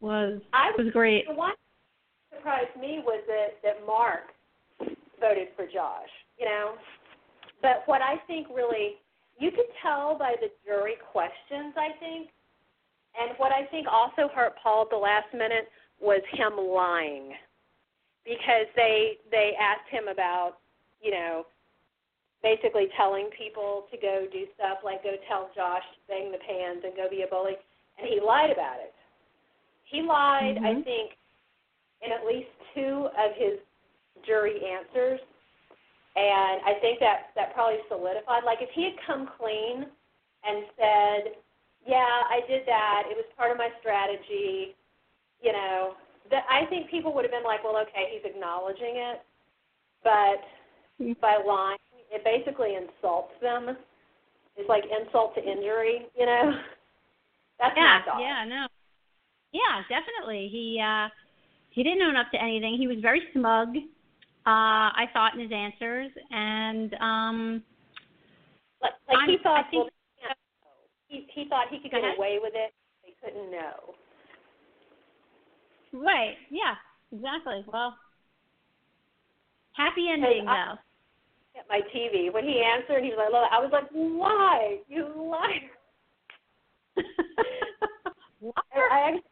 Was 0.00 0.40
I 0.52 0.70
was 0.78 0.92
great. 0.92 1.26
The 1.28 1.34
one 1.34 1.52
that 2.30 2.38
surprised 2.38 2.76
me 2.80 3.02
was 3.04 3.22
that 3.26 3.60
that 3.62 3.86
Mark 3.86 4.32
voted 5.20 5.48
for 5.56 5.66
Josh. 5.66 6.10
You 6.38 6.46
know, 6.46 6.74
but 7.60 7.82
what 7.86 8.02
I 8.02 8.16
think 8.26 8.48
really 8.54 8.96
you 9.38 9.50
could 9.50 9.70
tell 9.82 10.16
by 10.18 10.34
the 10.40 10.48
jury 10.64 10.94
questions. 11.10 11.74
I 11.76 11.90
think, 11.98 12.28
and 13.18 13.32
what 13.38 13.52
I 13.52 13.66
think 13.66 13.86
also 13.90 14.32
hurt 14.34 14.54
Paul 14.62 14.82
at 14.82 14.90
the 14.90 14.96
last 14.96 15.32
minute 15.32 15.68
was 16.00 16.20
him 16.32 16.58
lying, 16.58 17.32
because 18.24 18.66
they 18.76 19.18
they 19.30 19.52
asked 19.60 19.88
him 19.90 20.08
about 20.08 20.58
you 21.00 21.10
know 21.10 21.46
basically 22.42 22.88
telling 22.96 23.30
people 23.38 23.86
to 23.90 23.96
go 23.96 24.26
do 24.32 24.46
stuff 24.54 24.78
like 24.84 25.02
go 25.04 25.14
tell 25.28 25.50
Josh 25.54 25.82
to 25.94 25.98
bang 26.08 26.32
the 26.32 26.38
pans 26.38 26.82
and 26.84 26.94
go 26.96 27.08
be 27.08 27.22
a 27.22 27.26
bully, 27.26 27.54
and 27.98 28.08
he 28.08 28.20
lied 28.20 28.50
about 28.50 28.82
it. 28.82 28.94
He 29.92 30.00
lied, 30.02 30.56
I 30.64 30.74
Mhm. 30.74 30.84
think, 30.84 31.12
in 32.00 32.12
at 32.12 32.24
least 32.26 32.48
two 32.74 33.10
of 33.16 33.34
his 33.36 33.60
jury 34.24 34.64
answers, 34.66 35.20
and 36.16 36.62
I 36.64 36.74
think 36.80 36.98
that 37.00 37.32
that 37.36 37.54
probably 37.54 37.80
solidified. 37.88 38.44
Like 38.44 38.62
if 38.62 38.70
he 38.70 38.84
had 38.84 38.96
come 39.06 39.26
clean 39.38 39.86
and 40.44 40.66
said, 40.76 41.36
"Yeah, 41.86 42.24
I 42.28 42.40
did 42.48 42.66
that. 42.66 43.04
It 43.10 43.16
was 43.16 43.26
part 43.36 43.50
of 43.50 43.58
my 43.58 43.70
strategy," 43.80 44.74
you 45.40 45.52
know, 45.52 45.96
that 46.30 46.46
I 46.48 46.66
think 46.66 46.90
people 46.90 47.12
would 47.14 47.24
have 47.24 47.32
been 47.32 47.44
like, 47.44 47.62
"Well, 47.64 47.76
okay, 47.78 48.10
he's 48.12 48.24
acknowledging 48.24 48.96
it," 48.96 49.22
but 50.02 50.42
Mhm. 51.00 51.20
by 51.20 51.36
lying, 51.36 51.78
it 52.10 52.24
basically 52.24 52.76
insults 52.76 53.38
them. 53.40 53.76
It's 54.56 54.68
like 54.68 54.84
insult 54.86 55.34
to 55.36 55.44
injury, 55.44 56.08
you 56.16 56.26
know. 56.26 56.52
That's 57.58 57.76
yeah, 57.76 57.98
my 58.00 58.04
thought. 58.04 58.20
yeah, 58.20 58.44
no, 58.44 58.66
yeah, 59.52 59.82
definitely. 59.88 60.48
He 60.50 60.80
uh, 60.82 61.08
he 61.70 61.82
didn't 61.82 62.02
own 62.02 62.16
up 62.16 62.30
to 62.32 62.42
anything. 62.42 62.76
He 62.78 62.86
was 62.86 62.98
very 63.00 63.22
smug. 63.32 63.76
Uh, 64.44 64.90
I 64.98 65.04
thought 65.12 65.34
in 65.34 65.40
his 65.40 65.52
answers, 65.52 66.10
and 66.30 66.94
um, 66.94 67.62
Like, 68.82 68.92
like 69.08 69.26
he 69.28 69.32
I'm- 69.34 69.42
thought, 69.42 69.64
think- 69.70 69.84
well, 69.84 69.90
they 69.90 70.26
can't 70.26 70.38
know. 70.38 70.70
he 71.08 71.26
he 71.42 71.48
thought 71.48 71.66
he 71.70 71.78
could 71.78 71.90
get 71.92 72.00
ahead. 72.02 72.16
away 72.18 72.38
with 72.42 72.52
it. 72.54 72.72
They 73.04 73.14
couldn't 73.24 73.50
know. 73.52 73.94
right, 75.92 76.34
yeah, 76.50 76.74
exactly. 77.12 77.64
Well, 77.72 77.96
happy 79.76 80.08
ending 80.12 80.48
I- 80.48 80.72
though. 80.72 80.78
At 81.60 81.68
my 81.68 81.80
TV, 81.94 82.32
when 82.32 82.44
he 82.44 82.62
answered, 82.62 83.04
he 83.04 83.10
was 83.10 83.18
like, 83.30 83.52
I 83.52 83.60
was 83.60 83.70
like, 83.72 83.86
"Why, 83.92 84.78
you 84.88 85.04
liar!" 85.14 85.70
What? 88.40 88.54
I, 88.74 88.88
I 88.90 89.08
actually 89.08 89.20
yelled 89.20 89.22
at 89.22 89.31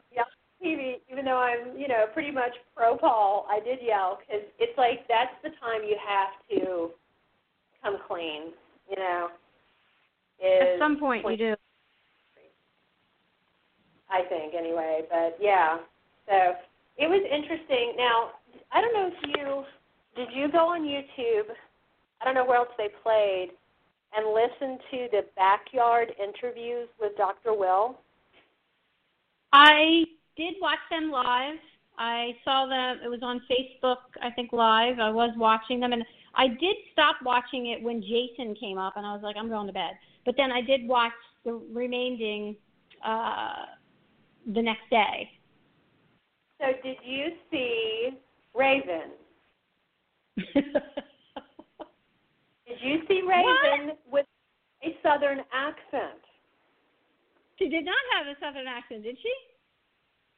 TV, 0.63 0.95
even 1.11 1.25
though 1.25 1.37
I'm, 1.37 1.77
you 1.77 1.87
know, 1.87 2.05
pretty 2.13 2.31
much 2.31 2.51
pro 2.75 2.97
Paul. 2.97 3.47
I 3.49 3.59
did 3.59 3.79
yell 3.81 4.19
because 4.19 4.45
it's 4.59 4.77
like 4.77 5.07
that's 5.07 5.33
the 5.43 5.49
time 5.59 5.81
you 5.87 5.97
have 5.97 6.29
to 6.51 6.91
come 7.83 7.97
clean. 8.07 8.53
You 8.89 8.97
know, 8.97 9.29
is 10.43 10.73
At 10.73 10.79
some 10.79 10.99
point, 10.99 11.25
you 11.29 11.37
do. 11.37 11.55
I 14.09 14.23
think 14.27 14.53
anyway. 14.53 15.01
But 15.09 15.37
yeah, 15.39 15.77
so 16.27 16.53
it 16.97 17.07
was 17.07 17.23
interesting. 17.31 17.93
Now, 17.97 18.31
I 18.71 18.81
don't 18.81 18.93
know 18.93 19.11
if 19.13 19.35
you 19.37 19.63
did 20.15 20.29
you 20.35 20.51
go 20.51 20.69
on 20.69 20.81
YouTube. 20.81 21.53
I 22.21 22.25
don't 22.25 22.35
know 22.35 22.45
where 22.45 22.57
else 22.57 22.69
they 22.77 22.89
played 23.01 23.49
and 24.15 24.33
listen 24.33 24.77
to 24.91 25.07
the 25.11 25.21
backyard 25.35 26.11
interviews 26.21 26.89
with 26.99 27.15
Dr. 27.17 27.53
Will. 27.53 27.97
I 29.53 30.03
did 30.37 30.55
watch 30.61 30.79
them 30.89 31.11
live. 31.11 31.57
I 31.97 32.31
saw 32.43 32.65
them. 32.65 33.03
It 33.03 33.09
was 33.09 33.21
on 33.21 33.41
Facebook, 33.49 33.97
I 34.21 34.31
think, 34.31 34.53
live. 34.53 34.99
I 34.99 35.09
was 35.09 35.31
watching 35.37 35.79
them, 35.79 35.93
and 35.93 36.03
I 36.35 36.47
did 36.47 36.75
stop 36.93 37.17
watching 37.23 37.67
it 37.67 37.83
when 37.83 38.01
Jason 38.01 38.55
came 38.55 38.77
up, 38.77 38.93
and 38.95 39.05
I 39.05 39.13
was 39.13 39.21
like, 39.23 39.35
I'm 39.37 39.49
going 39.49 39.67
to 39.67 39.73
bed. 39.73 39.93
But 40.25 40.35
then 40.37 40.51
I 40.51 40.61
did 40.61 40.87
watch 40.87 41.11
the 41.43 41.61
remaining 41.71 42.55
uh, 43.05 43.65
the 44.53 44.61
next 44.61 44.89
day. 44.89 45.29
So 46.59 46.67
did 46.83 46.97
you 47.03 47.27
see 47.49 48.09
Raven? 48.53 49.11
Did 52.67 52.79
you 52.79 53.01
see 53.07 53.21
Raven 53.27 53.97
with 54.09 54.25
a 54.81 54.95
southern 55.03 55.39
accent? 55.53 56.21
she 57.61 57.69
did 57.69 57.85
not 57.85 58.01
have 58.17 58.25
a 58.25 58.33
southern 58.41 58.65
accent, 58.65 59.03
did 59.03 59.17
she? 59.21 59.33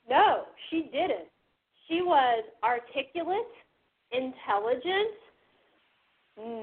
No, 0.09 0.45
she 0.69 0.89
didn't. 0.91 1.29
She 1.87 2.01
was 2.01 2.43
articulate, 2.63 3.53
intelligent, 4.11 5.15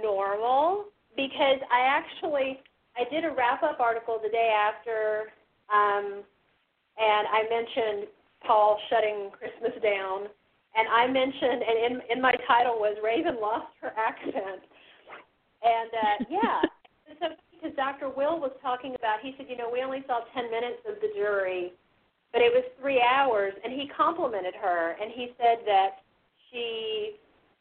normal. 0.02 0.86
Because 1.16 1.58
I 1.72 1.80
actually 1.80 2.60
I 2.96 3.08
did 3.10 3.24
a 3.24 3.34
wrap 3.34 3.62
up 3.62 3.80
article 3.80 4.20
the 4.22 4.28
day 4.28 4.54
after, 4.54 5.32
um, 5.72 6.22
and 6.98 7.24
I 7.26 7.42
mentioned 7.50 8.08
Paul 8.46 8.78
shutting 8.88 9.30
Christmas 9.32 9.72
down, 9.82 10.26
and 10.76 10.88
I 10.88 11.06
mentioned 11.06 11.62
and 11.66 11.76
in 11.84 12.16
in 12.16 12.22
my 12.22 12.32
title 12.46 12.78
was 12.78 12.96
Raven 13.02 13.40
lost 13.40 13.74
her 13.80 13.92
accent, 13.96 14.62
and 15.62 15.90
uh, 15.90 16.24
yeah. 16.30 16.60
Because 17.60 17.76
Dr. 17.76 18.08
Will 18.08 18.40
was 18.40 18.52
talking 18.62 18.94
about, 18.94 19.20
he 19.20 19.34
said, 19.36 19.44
you 19.50 19.56
know, 19.56 19.68
we 19.70 19.82
only 19.82 20.02
saw 20.06 20.20
10 20.32 20.50
minutes 20.50 20.80
of 20.88 20.94
the 21.02 21.12
jury, 21.14 21.74
but 22.32 22.42
it 22.42 22.52
was 22.52 22.64
three 22.80 23.02
hours, 23.02 23.52
and 23.64 23.72
he 23.72 23.88
complimented 23.96 24.54
her, 24.54 24.96
and 25.00 25.10
he 25.10 25.32
said 25.38 25.58
that 25.66 26.02
she 26.50 27.16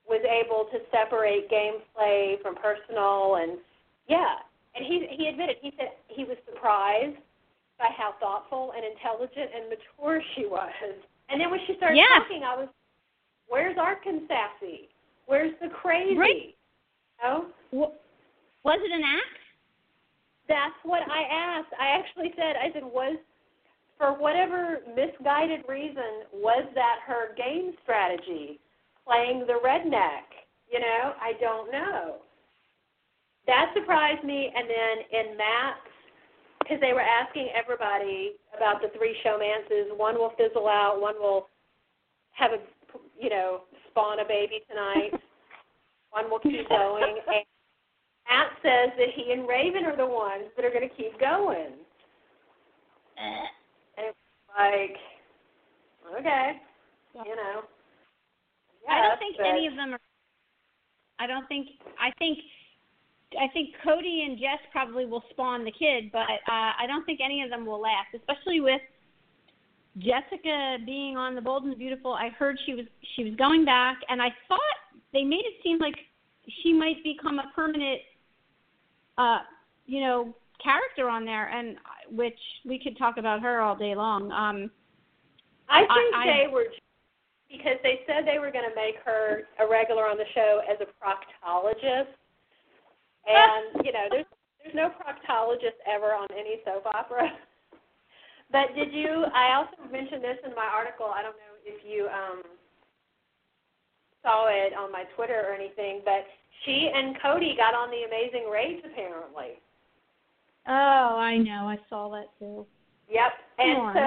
was 0.08 0.22
able 0.26 0.66
to 0.72 0.80
separate 0.92 1.50
gameplay 1.50 2.42
from 2.42 2.56
personal, 2.56 3.36
and 3.42 3.58
yeah, 4.08 4.42
and 4.76 4.86
he 4.86 5.08
he 5.10 5.28
admitted, 5.28 5.58
he 5.62 5.74
said 5.78 5.90
he 6.08 6.24
was 6.24 6.38
surprised 6.46 7.18
by 7.78 7.90
how 7.98 8.14
thoughtful 8.20 8.74
and 8.76 8.84
intelligent 8.86 9.50
and 9.56 9.70
mature 9.70 10.22
she 10.36 10.46
was, 10.46 10.72
and 11.30 11.40
then 11.40 11.50
when 11.50 11.60
she 11.66 11.76
started 11.78 11.98
Yeah. 11.98 12.20
talking, 12.20 12.44
I 12.44 12.56
was, 12.56 12.70
where's 13.48 13.78
Arkansas? 13.78 14.50
Where's 15.26 15.54
the 15.62 15.70
crazy? 15.70 16.18
Right. 16.18 16.56
You 17.22 17.24
know? 17.24 17.46
Wa- 17.72 17.92
Was 18.64 18.80
it 18.84 18.92
an 18.92 19.04
act? 19.04 19.38
That's 20.48 20.74
what 20.84 21.04
I 21.06 21.22
asked. 21.30 21.72
I 21.80 21.90
actually 21.90 22.34
said, 22.36 22.56
I 22.58 22.74
said, 22.74 22.84
was 22.84 23.18
for 24.00 24.14
whatever 24.14 24.80
misguided 24.96 25.62
reason, 25.68 26.26
was 26.34 26.66
that 26.74 27.00
her 27.06 27.36
game 27.36 27.74
strategy, 27.84 28.60
playing 29.06 29.42
the 29.46 29.60
redneck? 29.64 30.26
You 30.72 30.80
know, 30.80 31.14
I 31.22 31.34
don't 31.40 31.72
know. 31.72 32.16
That 33.46 33.72
surprised 33.76 34.24
me. 34.24 34.52
And 34.56 34.70
then 34.70 35.22
in 35.22 35.38
Matt's, 35.38 35.90
because 36.70 36.80
they 36.82 36.94
were 36.94 37.02
asking 37.02 37.50
everybody 37.56 38.34
about 38.56 38.82
the 38.82 38.90
three 38.98 39.16
showmances. 39.26 39.96
One 39.98 40.16
will 40.16 40.34
fizzle 40.38 40.68
out. 40.68 41.02
One 41.02 41.16
will 41.20 41.50
have 42.32 42.52
a, 42.52 42.58
you 43.20 43.30
know, 43.30 43.62
spawn 43.90 44.20
a 44.20 44.26
baby 44.26 44.62
tonight. 44.70 45.12
one 46.12 46.30
will 46.30 46.40
keep 46.40 46.68
going. 46.70 47.18
And 48.30 48.38
Matt 48.38 48.52
says 48.62 48.94
that 49.00 49.08
he 49.16 49.34
and 49.34 49.48
Raven 49.48 49.86
are 49.86 49.98
the 49.98 50.06
ones 50.06 50.54
that 50.56 50.64
are 50.64 50.70
going 50.70 50.88
to 50.88 50.96
keep 50.96 51.20
going. 51.20 51.74
Eh. 53.18 53.59
Like, 54.58 54.98
okay, 56.20 56.62
you 57.26 57.36
know. 57.36 57.64
I 58.90 59.08
don't 59.08 59.20
think 59.20 59.38
but- 59.38 59.46
any 59.46 59.68
of 59.68 59.76
them 59.76 59.94
are. 59.94 60.00
I 61.20 61.28
don't 61.28 61.48
think. 61.48 61.68
I 62.00 62.12
think. 62.18 62.40
I 63.40 63.48
think 63.54 63.76
Cody 63.84 64.26
and 64.26 64.40
Jess 64.40 64.58
probably 64.72 65.06
will 65.06 65.24
spawn 65.30 65.64
the 65.64 65.72
kid, 65.72 66.12
but 66.12 66.22
uh, 66.50 66.74
I 66.82 66.86
don't 66.88 67.06
think 67.06 67.20
any 67.24 67.44
of 67.44 67.52
them 67.52 67.64
will 67.64 67.80
last, 67.80 68.08
especially 68.16 68.60
with 68.60 68.82
Jessica 70.00 70.78
being 70.84 71.16
on 71.16 71.36
the 71.36 71.42
Bold 71.42 71.64
and 71.64 71.72
the 71.72 71.78
Beautiful. 71.78 72.14
I 72.14 72.30
heard 72.30 72.58
she 72.66 72.74
was 72.74 72.86
she 73.16 73.24
was 73.24 73.36
going 73.36 73.66
back, 73.66 73.98
and 74.10 74.22
I 74.22 74.30
thought 74.48 74.60
they 75.14 75.24
made 75.24 75.46
it 75.46 75.62
seem 75.64 75.78
like 75.78 75.96
she 76.64 76.74
might 76.74 77.04
become 77.04 77.38
a 77.38 77.52
permanent, 77.56 78.02
uh, 79.18 79.40
you 79.86 80.02
know, 80.02 80.34
character 80.64 81.08
on 81.08 81.26
there, 81.26 81.50
and 81.50 81.78
which 82.12 82.40
we 82.66 82.80
could 82.80 82.98
talk 82.98 83.18
about 83.18 83.42
her 83.42 83.62
all 83.62 83.76
day 83.76 83.96
long. 83.96 84.32
Um, 84.32 84.72
I 85.70 85.80
think 85.82 86.16
I- 86.16 86.26
they 86.26 86.48
were 86.52 86.66
because 87.50 87.78
they 87.82 88.02
said 88.06 88.26
they 88.28 88.38
were 88.38 88.52
going 88.52 88.70
to 88.70 88.76
make 88.76 88.98
her 89.04 89.44
a 89.60 89.68
regular 89.68 90.08
on 90.08 90.18
the 90.18 90.26
show 90.36 90.62
as 90.70 90.78
a 90.82 90.86
proctologist, 91.04 92.14
and 93.28 93.86
you 93.86 93.92
know, 93.92 94.08
there's 94.12 94.26
there's 94.64 94.76
no 94.76 94.90
proctologist 94.90 95.78
ever 95.88 96.14
on 96.14 96.28
any 96.32 96.62
soap 96.66 96.86
opera. 96.86 97.32
But 98.52 98.74
did 98.74 98.92
you? 98.92 99.26
I 99.32 99.54
also 99.54 99.92
mentioned 99.92 100.24
this 100.24 100.38
in 100.44 100.56
my 100.56 100.66
article. 100.66 101.06
I 101.06 101.22
don't 101.22 101.38
know 101.38 101.54
if 101.64 101.86
you 101.86 102.08
um, 102.10 102.42
saw 104.24 104.48
it 104.50 104.74
on 104.74 104.92
my 104.92 105.04
Twitter 105.16 105.46
or 105.48 105.54
anything, 105.54 106.02
but 106.04 106.26
she 106.66 106.90
and 106.94 107.16
Cody 107.22 107.54
got 107.56 107.74
on 107.74 107.90
the 107.92 108.04
Amazing 108.10 108.50
Race 108.50 108.82
apparently. 108.84 109.62
Oh, 110.70 111.18
I 111.18 111.38
know, 111.38 111.68
I 111.68 111.78
saw 111.90 112.10
that 112.10 112.30
too. 112.40 112.66
Yep. 113.10 113.32
And 113.58 113.78
on. 113.78 113.94
so 113.94 114.02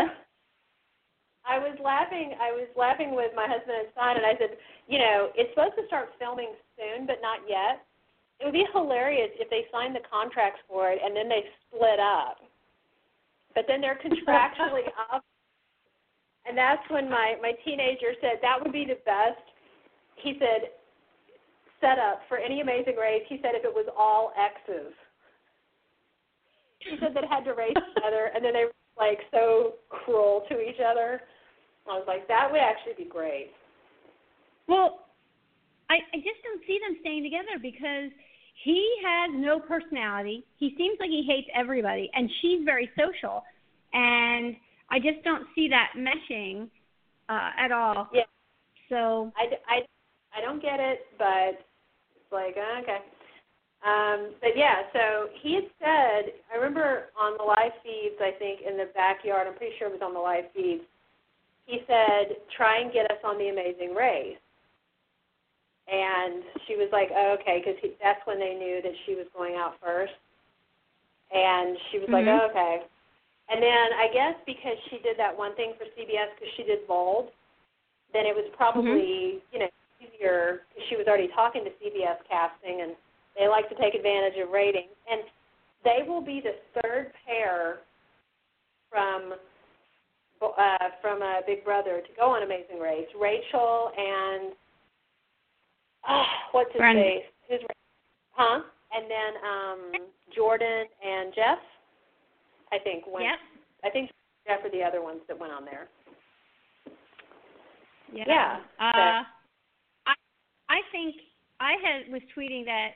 I 1.45 1.59
was 1.59 1.77
laughing. 1.83 2.35
I 2.41 2.53
was 2.55 2.71
laughing 2.77 3.15
with 3.15 3.33
my 3.35 3.47
husband 3.51 3.77
and 3.83 3.91
son, 3.99 4.17
and 4.17 4.27
I 4.27 4.39
said, 4.39 4.57
you 4.87 4.99
know, 4.99 5.35
it's 5.35 5.51
supposed 5.55 5.75
to 5.77 5.87
start 5.87 6.15
filming 6.19 6.55
soon, 6.79 7.07
but 7.07 7.19
not 7.21 7.43
yet. 7.49 7.83
It 8.39 8.47
would 8.47 8.59
be 8.59 8.67
hilarious 8.73 9.31
if 9.39 9.51
they 9.51 9.67
signed 9.71 9.95
the 9.95 10.03
contracts 10.07 10.61
for 10.67 10.91
it 10.91 10.99
and 10.99 11.15
then 11.15 11.29
they 11.29 11.47
split 11.67 12.03
up. 12.03 12.39
But 13.55 13.67
then 13.69 13.81
they're 13.81 13.99
contractually 14.03 14.91
up. 15.13 15.23
And 16.47 16.59
that's 16.59 16.83
when 16.91 17.09
my 17.09 17.37
my 17.41 17.53
teenager 17.65 18.19
said 18.21 18.43
that 18.43 18.59
would 18.59 18.73
be 18.73 18.85
the 18.85 18.99
best. 19.07 19.39
He 20.17 20.35
said 20.41 20.75
setup 21.81 22.23
for 22.29 22.39
any 22.39 22.61
Amazing 22.61 22.97
Race. 22.97 23.23
He 23.29 23.39
said 23.43 23.55
if 23.55 23.65
it 23.65 23.73
was 23.73 23.87
all 23.97 24.33
X's. 24.35 24.93
Said 27.01 27.15
that 27.15 27.25
had 27.29 27.45
to 27.45 27.55
race 27.55 27.75
together, 27.95 28.31
and 28.35 28.45
then 28.45 28.53
they 28.53 28.65
were 28.65 28.73
like 28.99 29.19
so 29.31 29.75
cruel 29.89 30.45
to 30.49 30.61
each 30.61 30.81
other. 30.85 31.23
I 31.89 31.99
was 31.99 32.05
like, 32.07 32.29
that 32.29 32.51
would 32.51 32.61
actually 32.61 33.05
be 33.05 33.09
great. 33.09 33.51
Well, 34.69 35.07
I, 35.91 35.97
I 36.15 36.17
just 36.17 36.43
don't 36.45 36.63
see 36.67 36.79
them 36.87 36.97
staying 37.01 37.25
together 37.25 37.59
because 37.61 38.11
he 38.65 38.79
has 39.05 39.31
no 39.35 39.59
personality. 39.59 40.45
He 40.59 40.75
seems 40.79 40.97
like 41.01 41.11
he 41.11 41.25
hates 41.27 41.49
everybody, 41.55 42.11
and 42.15 42.31
she's 42.41 42.65
very 42.65 42.91
social. 42.97 43.43
And 43.93 44.57
I 44.91 44.99
just 44.99 45.25
don't 45.25 45.47
see 45.55 45.69
that 45.69 45.93
meshing 45.97 46.69
uh, 47.29 47.51
at 47.59 47.73
all. 47.73 48.09
Yeah. 48.13 48.23
So 48.89 49.33
I, 49.37 49.57
I, 49.69 50.39
I 50.39 50.41
don't 50.41 50.63
get 50.63 50.81
it, 50.81 51.01
but 51.19 51.65
it's 52.15 52.33
like 52.33 52.57
okay. 52.57 52.99
Um, 53.83 54.35
but 54.41 54.55
yeah, 54.57 54.87
so 54.93 55.27
he 55.43 55.55
had 55.55 55.67
said, 55.83 56.33
I 56.53 56.57
remember 56.57 57.11
on 57.19 57.37
the 57.37 57.43
live 57.43 57.73
feeds, 57.83 58.15
I 58.21 58.31
think 58.39 58.61
in 58.63 58.77
the 58.77 58.89
backyard, 58.95 59.47
I'm 59.49 59.55
pretty 59.59 59.75
sure 59.79 59.89
it 59.89 59.93
was 59.99 60.03
on 60.07 60.15
the 60.15 60.21
live 60.23 60.45
feeds. 60.55 60.85
He 61.67 61.83
said, 61.87 62.37
try 62.57 62.79
and 62.79 62.93
get 62.93 63.11
us 63.11 63.19
on 63.25 63.39
the 63.39 63.49
Amazing 63.49 63.95
Race. 63.95 64.39
And 65.91 66.43
she 66.67 66.77
was 66.77 66.89
like, 66.93 67.11
oh, 67.11 67.37
okay, 67.41 67.59
because 67.59 67.75
that's 68.03 68.23
when 68.25 68.39
they 68.39 68.55
knew 68.55 68.81
that 68.83 68.95
she 69.05 69.15
was 69.17 69.27
going 69.37 69.57
out 69.57 69.75
first. 69.83 70.15
And 71.35 71.77
she 71.91 71.99
was 71.99 72.09
like, 72.09 72.25
Mhm. 72.27 72.39
oh, 72.41 72.47
okay. 72.51 72.83
And 73.49 73.61
then 73.63 73.93
I 73.99 74.09
guess 74.13 74.37
because 74.47 74.79
she 74.91 74.99
did 74.99 75.17
that 75.19 75.37
one 75.37 75.55
thing 75.57 75.75
for 75.75 75.85
CBS 75.99 76.31
because 76.39 76.53
she 76.55 76.63
did 76.63 76.87
Bold, 76.87 77.33
then 78.13 78.27
it 78.27 78.35
was 78.37 78.45
probably 78.57 79.43
you 79.51 79.59
know 79.59 79.69
easier. 80.01 80.65
'cause 80.73 80.85
She 80.89 80.97
was 80.97 81.07
already 81.09 81.29
talking 81.29 81.65
to 81.65 81.71
CBS 81.83 82.23
casting, 82.29 82.83
and 82.83 82.97
they 83.39 83.49
like 83.49 83.69
to 83.69 83.75
take 83.77 83.95
advantage 83.95 84.39
of 84.43 84.51
ratings. 84.51 84.93
And 85.11 85.23
they 85.85 86.07
will 86.07 86.21
be 86.21 86.41
the 86.43 86.57
third 86.81 87.13
pair 87.27 87.79
from 88.91 89.35
uh, 90.43 90.77
from 91.01 91.23
uh, 91.23 91.41
Big 91.47 91.65
Brother 91.65 92.01
to 92.01 92.13
go 92.19 92.31
on 92.31 92.43
Amazing 92.43 92.79
Race. 92.81 93.07
Rachel 93.21 93.91
and 93.97 94.53
uh, 96.09 96.25
what's 96.53 96.73
his 96.73 96.79
Brendon. 96.79 97.05
face? 97.05 97.25
Who's 97.49 97.61
huh? 98.33 98.61
And 98.95 99.05
then 99.11 99.33
um 99.45 100.09
Jordan 100.35 100.87
and 101.05 101.33
Jeff. 101.35 101.59
I 102.73 102.79
think 102.79 103.05
went. 103.07 103.25
yep, 103.25 103.39
I 103.85 103.91
think 103.91 104.11
Jeff 104.47 104.65
are 104.65 104.71
the 104.71 104.83
other 104.83 105.03
ones 105.03 105.21
that 105.29 105.39
went 105.39 105.53
on 105.53 105.65
there. 105.65 105.89
yeah. 108.13 108.25
Yeah, 108.27 108.57
Uh, 108.81 109.23
I 110.07 110.15
I 110.69 110.81
think 110.91 111.17
I 111.61 111.73
had 111.85 112.13
was 112.13 112.23
tweeting 112.37 112.65
that 112.65 112.89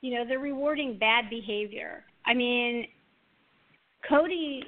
you 0.00 0.14
know 0.14 0.24
they're 0.26 0.38
rewarding 0.38 0.98
bad 0.98 1.30
behavior. 1.30 2.04
I 2.26 2.34
mean, 2.34 2.86
Cody, 4.08 4.62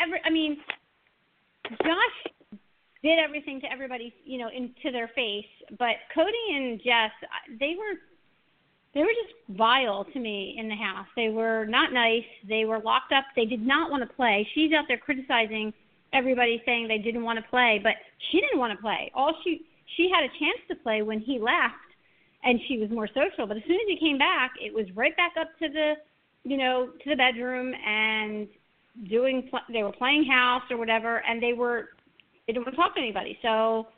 every 0.00 0.20
I 0.24 0.30
mean, 0.30 0.58
Josh 1.82 2.32
did 3.02 3.18
everything 3.18 3.60
to 3.60 3.70
everybody, 3.70 4.12
you 4.24 4.38
know, 4.38 4.48
into 4.48 4.90
their 4.90 5.08
face. 5.08 5.46
But 5.78 5.96
Cody 6.14 6.32
and 6.54 6.78
Jess, 6.78 7.10
they 7.60 7.74
were 7.78 7.98
they 8.94 9.00
were 9.00 9.14
just 9.22 9.34
vile 9.56 10.04
to 10.04 10.18
me 10.18 10.56
in 10.58 10.68
the 10.68 10.74
house. 10.74 11.06
They 11.14 11.28
were 11.28 11.64
not 11.66 11.92
nice. 11.92 12.24
They 12.48 12.64
were 12.64 12.80
locked 12.80 13.12
up. 13.12 13.24
They 13.36 13.44
did 13.44 13.64
not 13.64 13.90
want 13.90 14.08
to 14.08 14.14
play. 14.14 14.48
She's 14.54 14.72
out 14.72 14.86
there 14.88 14.98
criticizing 14.98 15.72
everybody, 16.12 16.62
saying 16.64 16.88
they 16.88 16.98
didn't 16.98 17.22
want 17.22 17.38
to 17.38 17.48
play, 17.50 17.80
but 17.82 17.92
she 18.30 18.40
didn't 18.40 18.58
want 18.58 18.72
to 18.72 18.82
play. 18.82 19.12
All 19.14 19.34
she 19.44 19.62
she 19.96 20.10
had 20.12 20.24
a 20.24 20.28
chance 20.38 20.60
to 20.68 20.74
play 20.76 21.02
when 21.02 21.20
he 21.20 21.38
left, 21.38 21.74
and 22.48 22.58
she 22.66 22.78
was 22.78 22.88
more 22.90 23.06
social. 23.08 23.46
But 23.46 23.58
as 23.58 23.62
soon 23.66 23.76
as 23.76 23.86
he 23.86 23.98
came 24.00 24.16
back, 24.16 24.52
it 24.58 24.72
was 24.72 24.86
right 24.96 25.14
back 25.16 25.34
up 25.38 25.48
to 25.58 25.68
the, 25.68 25.92
you 26.44 26.56
know, 26.56 26.88
to 27.04 27.10
the 27.10 27.16
bedroom 27.16 27.74
and 27.86 28.48
doing. 29.08 29.50
They 29.70 29.82
were 29.82 29.92
playing 29.92 30.24
house 30.24 30.62
or 30.70 30.78
whatever, 30.78 31.22
and 31.28 31.42
they 31.42 31.52
were 31.52 31.90
they 32.46 32.54
didn't 32.54 32.64
want 32.64 32.74
to 32.74 32.80
talk 32.80 32.94
to 32.94 33.00
anybody. 33.00 33.38
So 33.42 33.88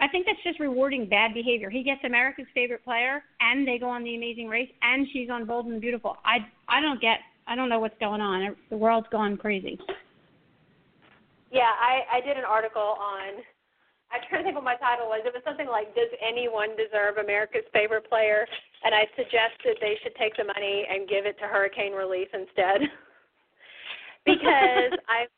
I 0.00 0.08
think 0.08 0.24
that's 0.24 0.42
just 0.42 0.58
rewarding 0.58 1.06
bad 1.06 1.34
behavior. 1.34 1.68
He 1.68 1.82
gets 1.82 2.00
America's 2.04 2.46
favorite 2.54 2.82
player, 2.82 3.22
and 3.40 3.68
they 3.68 3.76
go 3.78 3.90
on 3.90 4.04
the 4.04 4.16
Amazing 4.16 4.48
Race, 4.48 4.70
and 4.80 5.06
she's 5.12 5.28
on 5.28 5.44
Bold 5.44 5.66
and 5.66 5.78
Beautiful. 5.78 6.16
I 6.24 6.38
I 6.66 6.80
don't 6.80 7.00
get. 7.00 7.18
I 7.46 7.56
don't 7.56 7.68
know 7.68 7.78
what's 7.78 7.98
going 8.00 8.22
on. 8.22 8.56
The 8.70 8.76
world's 8.76 9.08
gone 9.10 9.36
crazy. 9.36 9.78
Yeah, 11.50 11.72
I, 11.80 12.18
I 12.18 12.20
did 12.20 12.36
an 12.36 12.44
article 12.44 12.96
on. 13.00 13.42
I'm 14.10 14.24
trying 14.28 14.40
to 14.40 14.44
think 14.48 14.56
what 14.56 14.64
my 14.64 14.76
title 14.76 15.08
was. 15.08 15.20
It 15.24 15.34
was 15.34 15.44
something 15.44 15.68
like, 15.68 15.94
"Does 15.94 16.08
anyone 16.20 16.76
deserve 16.76 17.18
America's 17.18 17.66
favorite 17.72 18.08
player?" 18.08 18.46
And 18.84 18.94
I 18.94 19.06
suggested 19.16 19.76
they 19.80 19.98
should 20.02 20.14
take 20.16 20.36
the 20.36 20.44
money 20.44 20.86
and 20.88 21.08
give 21.08 21.26
it 21.26 21.38
to 21.38 21.46
hurricane 21.46 21.92
relief 21.92 22.28
instead, 22.32 22.88
because 24.24 24.96
I. 25.08 25.28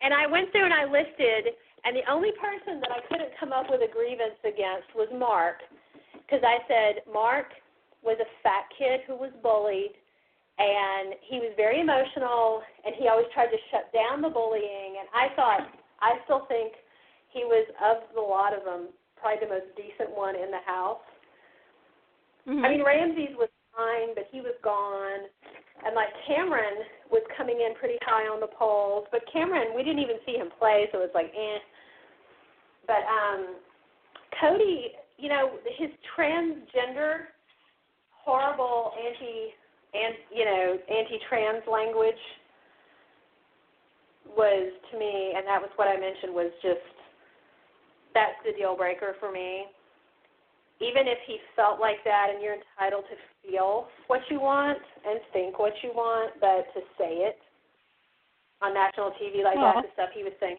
And 0.00 0.14
I 0.14 0.30
went 0.30 0.52
through 0.52 0.62
and 0.62 0.72
I 0.72 0.84
listed, 0.86 1.58
and 1.84 1.96
the 1.96 2.06
only 2.06 2.30
person 2.38 2.78
that 2.78 2.92
I 2.94 3.00
couldn't 3.10 3.34
come 3.34 3.52
up 3.52 3.66
with 3.68 3.82
a 3.82 3.90
grievance 3.90 4.38
against 4.46 4.94
was 4.94 5.10
Mark, 5.10 5.58
because 6.14 6.44
I 6.46 6.62
said 6.70 7.02
Mark 7.12 7.50
was 8.02 8.16
a 8.22 8.28
fat 8.42 8.70
kid 8.78 9.00
who 9.06 9.16
was 9.16 9.32
bullied 9.42 9.98
and 10.58 11.14
he 11.22 11.38
was 11.38 11.54
very 11.56 11.80
emotional 11.80 12.62
and 12.84 12.94
he 12.94 13.08
always 13.08 13.26
tried 13.34 13.50
to 13.50 13.58
shut 13.70 13.90
down 13.94 14.22
the 14.22 14.28
bullying 14.28 14.98
and 14.98 15.08
I 15.14 15.34
thought 15.34 15.66
I 16.00 16.18
still 16.24 16.46
think 16.46 16.74
he 17.32 17.44
was 17.44 17.66
of 17.82 18.02
the 18.14 18.20
lot 18.20 18.56
of 18.56 18.64
them 18.64 18.88
probably 19.16 19.46
the 19.46 19.52
most 19.52 19.68
decent 19.76 20.14
one 20.16 20.36
in 20.36 20.50
the 20.50 20.62
house. 20.64 21.04
Mhm. 22.46 22.64
I 22.64 22.68
mean 22.70 22.82
Ramses 22.84 23.36
was 23.36 23.50
fine 23.76 24.14
but 24.14 24.26
he 24.30 24.40
was 24.40 24.54
gone 24.62 25.28
and 25.84 25.94
like 25.94 26.10
Cameron 26.26 26.82
was 27.10 27.22
coming 27.36 27.60
in 27.60 27.74
pretty 27.78 27.98
high 28.02 28.26
on 28.26 28.40
the 28.40 28.50
polls, 28.50 29.06
but 29.10 29.22
Cameron 29.32 29.74
we 29.74 29.82
didn't 29.82 30.00
even 30.00 30.16
see 30.26 30.36
him 30.36 30.50
play, 30.58 30.88
so 30.90 30.98
it 30.98 31.02
was 31.02 31.14
like 31.14 31.32
eh. 31.34 31.58
But 32.86 33.04
um, 33.06 33.56
Cody, 34.40 34.92
you 35.18 35.28
know, 35.28 35.58
his 35.76 35.90
transgender, 36.16 37.30
horrible 38.10 38.92
anti, 38.98 39.54
and 39.94 40.14
you 40.34 40.44
know, 40.44 40.78
anti-trans 40.88 41.62
language 41.70 42.22
was 44.36 44.72
to 44.90 44.98
me, 44.98 45.34
and 45.36 45.46
that 45.46 45.60
was 45.60 45.70
what 45.76 45.88
I 45.88 45.98
mentioned 45.98 46.34
was 46.34 46.50
just 46.62 46.97
that's 48.18 48.42
the 48.42 48.50
deal 48.58 48.74
breaker 48.74 49.14
for 49.22 49.30
me. 49.30 49.70
Even 50.82 51.06
if 51.06 51.18
he 51.26 51.38
felt 51.54 51.78
like 51.78 52.02
that, 52.04 52.30
and 52.34 52.42
you're 52.42 52.54
entitled 52.58 53.04
to 53.10 53.16
feel 53.42 53.86
what 54.06 54.20
you 54.30 54.40
want 54.40 54.78
and 55.06 55.18
think 55.32 55.58
what 55.58 55.72
you 55.82 55.90
want, 55.94 56.34
but 56.40 56.66
to 56.74 56.80
say 56.98 57.22
it 57.26 57.38
on 58.62 58.74
national 58.74 59.10
TV 59.18 59.42
like 59.42 59.58
Aw. 59.58 59.74
that, 59.74 59.82
the 59.82 59.90
stuff 59.94 60.10
he 60.14 60.22
was 60.22 60.32
saying, 60.38 60.56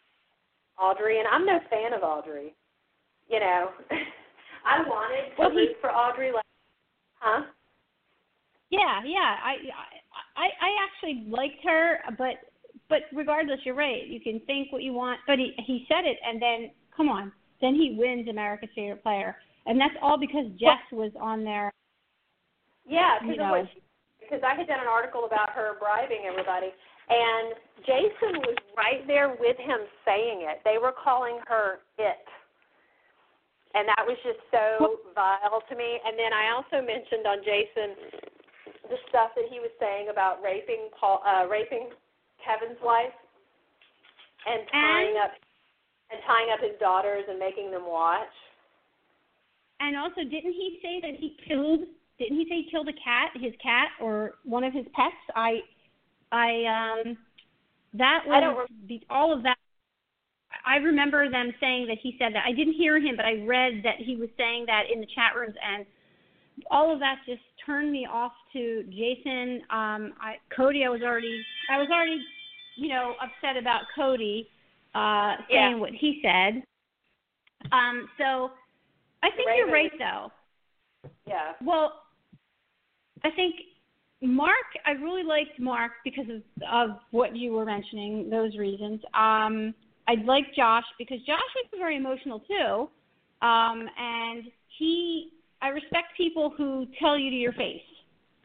Audrey, 0.80 1.20
and 1.20 1.28
I'm 1.28 1.46
no 1.46 1.60
fan 1.70 1.94
of 1.94 2.04
Audrey. 2.04 2.54
You 3.30 3.40
know, 3.40 3.70
I 4.66 4.82
wanted 4.88 5.36
to 5.36 5.40
Well, 5.40 5.52
he- 5.52 5.76
for 5.82 5.92
Audrey, 5.92 6.32
like, 6.32 6.44
huh? 7.20 7.44
Yeah, 8.72 9.02
yeah. 9.06 9.36
I 9.44 9.56
I 10.38 10.46
I 10.46 10.70
actually 10.86 11.26
liked 11.30 11.64
her, 11.64 12.00
but 12.18 12.36
but 12.88 13.00
regardless, 13.14 13.60
you're 13.66 13.76
right. 13.76 14.06
You 14.06 14.20
can 14.20 14.40
think 14.46 14.72
what 14.72 14.84
you 14.84 14.94
want, 14.94 15.20
but 15.28 15.40
he 15.40 15.54
he 15.66 15.86
said 15.88 16.06
it, 16.06 16.18
and 16.26 16.42
then 16.42 16.72
come 16.96 17.10
on, 17.10 17.32
then 17.62 17.76
he 17.76 17.96
wins 17.98 18.28
America's 18.28 18.70
favorite 18.76 19.04
player, 19.04 19.36
and 19.66 19.80
that's 19.80 19.96
all 20.02 20.18
because 20.18 20.46
Jess 20.60 20.84
was 20.92 21.12
on 21.20 21.44
there. 21.44 21.72
Yeah, 22.88 23.20
because 23.22 23.68
because 24.20 24.44
I 24.46 24.56
had 24.56 24.68
done 24.68 24.80
an 24.80 24.88
article 24.88 25.26
about 25.26 25.50
her 25.52 25.78
bribing 25.80 26.26
everybody, 26.30 26.70
and 27.10 27.54
Jason 27.86 28.40
was 28.46 28.56
right 28.78 29.06
there 29.08 29.36
with 29.40 29.58
him 29.58 29.80
saying 30.06 30.46
it. 30.46 30.62
They 30.64 30.78
were 30.78 30.94
calling 30.94 31.40
her 31.48 31.80
it, 31.98 32.26
and 33.74 33.88
that 33.90 34.06
was 34.06 34.18
just 34.24 34.40
so 34.52 34.98
vile 35.16 35.62
to 35.70 35.76
me. 35.76 36.00
And 36.06 36.18
then 36.18 36.34
I 36.34 36.54
also 36.54 36.86
mentioned 36.86 37.26
on 37.26 37.40
Jason 37.42 37.90
the 38.90 38.98
stuff 39.10 39.34
that 39.38 39.46
he 39.50 39.60
was 39.60 39.70
saying 39.80 40.10
about 40.10 40.42
raping 40.42 40.90
Paul, 41.00 41.22
uh, 41.26 41.46
raping 41.50 41.90
Kevin's 42.42 42.80
wife, 42.82 43.14
and 44.46 44.66
tying 44.72 45.18
And- 45.18 45.26
up 45.26 45.32
and 46.12 46.20
tying 46.26 46.50
up 46.54 46.60
his 46.60 46.78
daughters 46.80 47.24
and 47.30 47.40
making 47.40 47.72
them 47.72 47.88
watch. 47.88 48.34
And 49.80 49.96
also, 49.96 50.24
didn't 50.24 50.54
he 50.54 50.80
say 50.82 51.00
that 51.02 51.20
he 51.20 51.38
killed? 51.48 51.82
Didn't 52.18 52.38
he 52.38 52.46
say 52.50 52.64
he 52.64 52.68
killed 52.70 52.90
a 52.90 52.94
cat, 52.94 53.32
his 53.36 53.54
cat, 53.64 53.88
or 54.02 54.36
one 54.44 54.64
of 54.64 54.74
his 54.74 54.86
pets? 54.94 55.16
I, 55.36 55.60
I 56.32 56.50
um, 56.68 57.18
that 57.94 58.24
was 58.26 58.36
I 58.36 58.40
don't 58.42 58.88
the, 58.88 59.02
all 59.10 59.32
of 59.34 59.44
that. 59.44 59.58
I 60.66 60.78
remember 60.78 61.30
them 61.30 61.54
saying 61.60 61.88
that 61.88 61.98
he 62.02 62.16
said 62.20 62.34
that. 62.34 62.44
I 62.46 62.52
didn't 62.52 62.74
hear 62.74 63.00
him, 63.00 63.16
but 63.16 63.26
I 63.26 63.46
read 63.46 63.82
that 63.84 63.96
he 63.98 64.18
was 64.18 64.30
saying 64.38 64.66
that 64.68 64.84
in 64.94 65.00
the 65.00 65.08
chat 65.16 65.40
rooms, 65.40 65.56
and 65.64 65.86
all 66.70 66.92
of 66.92 67.00
that 67.00 67.20
just 67.26 67.42
turned 67.66 67.92
me 67.92 68.06
off 68.12 68.34
to 68.54 68.84
Jason. 68.90 69.62
Um, 69.70 70.14
I, 70.20 70.36
Cody, 70.54 70.84
I 70.84 70.90
was 70.90 71.02
already, 71.02 71.42
I 71.72 71.78
was 71.78 71.88
already, 71.90 72.20
you 72.76 72.90
know, 72.90 73.14
upset 73.22 73.56
about 73.56 73.84
Cody 73.96 74.50
uh, 74.96 75.36
saying 75.50 75.72
Yeah. 75.72 75.76
what 75.76 75.92
he 75.92 76.22
said. 76.24 76.64
Um, 77.72 78.10
so 78.18 78.52
I 79.24 79.30
think 79.36 79.50
you're 79.56 79.72
right, 79.72 79.92
though. 80.00 80.32
Yeah. 81.28 81.54
Well, 81.62 82.04
I 83.24 83.32
think 83.32 83.56
Mark, 84.22 84.56
I 84.86 84.92
really 84.92 85.24
liked 85.24 85.60
Mark 85.60 85.92
because 86.04 86.26
of 86.30 86.42
of 86.72 86.98
what 87.12 87.36
you 87.36 87.54
were 87.54 87.66
mentioning, 87.66 88.30
those 88.30 88.58
reasons. 88.58 89.02
Um, 89.14 89.74
I 90.08 90.16
like 90.26 90.54
Josh 90.56 90.86
because 90.98 91.20
Josh 91.20 91.40
was 91.56 91.66
very 91.78 91.96
emotional 91.96 92.40
too, 92.42 92.90
um, 93.46 93.88
and 93.98 94.44
he. 94.78 95.32
I 95.62 95.68
respect 95.70 96.16
people 96.16 96.54
who 96.56 96.88
tell 97.00 97.18
you 97.18 97.30
to 97.30 97.36
your 97.36 97.52
face. 97.52 97.82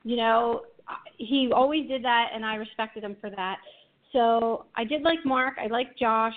You 0.02 0.16
know, 0.16 0.62
he 1.16 1.50
always 1.54 1.88
did 1.88 2.04
that, 2.04 2.30
and 2.34 2.44
I 2.44 2.56
respected 2.56 3.04
him 3.04 3.16
for 3.20 3.30
that. 3.30 3.58
So 4.14 4.66
I 4.76 4.84
did 4.84 5.02
like 5.02 5.18
Mark. 5.26 5.54
I 5.60 5.66
like 5.66 5.98
Josh. 5.98 6.32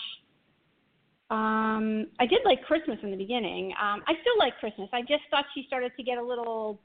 Um, 1.29 2.07
I 2.19 2.25
did 2.25 2.39
like 2.43 2.63
Christmas 2.63 2.97
in 3.03 3.11
the 3.11 3.17
beginning. 3.17 3.71
Um, 3.79 4.01
I 4.07 4.13
still 4.21 4.37
like 4.39 4.57
Christmas. 4.59 4.89
I 4.91 5.01
just 5.01 5.23
thought 5.29 5.45
she 5.53 5.63
started 5.67 5.91
to 5.95 6.03
get 6.03 6.17
a 6.17 6.23
little, 6.23 6.81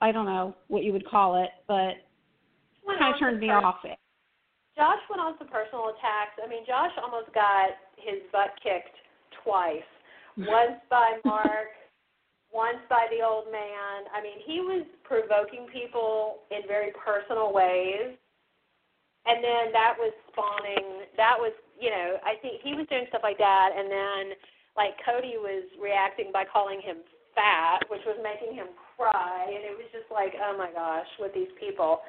I 0.00 0.12
don't 0.12 0.26
know 0.26 0.54
what 0.68 0.84
you 0.84 0.92
would 0.92 1.08
call 1.08 1.42
it, 1.42 1.50
but 1.66 1.98
kind 2.98 3.14
of 3.14 3.18
turned 3.18 3.40
me 3.40 3.48
per- 3.48 3.58
off. 3.58 3.82
Josh 4.76 5.00
went 5.10 5.20
on 5.20 5.34
some 5.38 5.48
personal 5.48 5.88
attacks. 5.96 6.38
I 6.38 6.48
mean, 6.48 6.62
Josh 6.66 6.92
almost 7.02 7.34
got 7.34 7.74
his 7.96 8.22
butt 8.30 8.54
kicked 8.62 8.94
twice. 9.42 9.88
Once 10.36 10.78
by 10.90 11.18
Mark, 11.24 11.74
once 12.52 12.78
by 12.88 13.08
the 13.10 13.26
old 13.26 13.50
man. 13.50 14.06
I 14.14 14.22
mean, 14.22 14.38
he 14.46 14.60
was 14.60 14.86
provoking 15.02 15.66
people 15.72 16.44
in 16.52 16.68
very 16.68 16.92
personal 16.92 17.52
ways. 17.52 18.14
And 19.26 19.42
then 19.42 19.74
that 19.74 19.98
was 19.98 20.14
spawning, 20.30 21.10
that 21.18 21.34
was, 21.34 21.50
you 21.78 21.90
know, 21.90 22.22
I 22.22 22.38
think 22.38 22.62
he 22.62 22.78
was 22.78 22.86
doing 22.86 23.10
stuff 23.10 23.26
like 23.26 23.38
that. 23.38 23.74
And 23.74 23.90
then, 23.90 24.38
like, 24.78 24.94
Cody 25.02 25.34
was 25.34 25.66
reacting 25.82 26.30
by 26.30 26.46
calling 26.46 26.78
him 26.78 27.02
fat, 27.34 27.82
which 27.90 28.06
was 28.06 28.16
making 28.22 28.54
him 28.54 28.70
cry. 28.94 29.50
And 29.50 29.66
it 29.66 29.74
was 29.74 29.90
just 29.90 30.06
like, 30.14 30.32
oh 30.38 30.54
my 30.56 30.70
gosh, 30.70 31.10
with 31.18 31.34
these 31.34 31.50
people. 31.58 32.06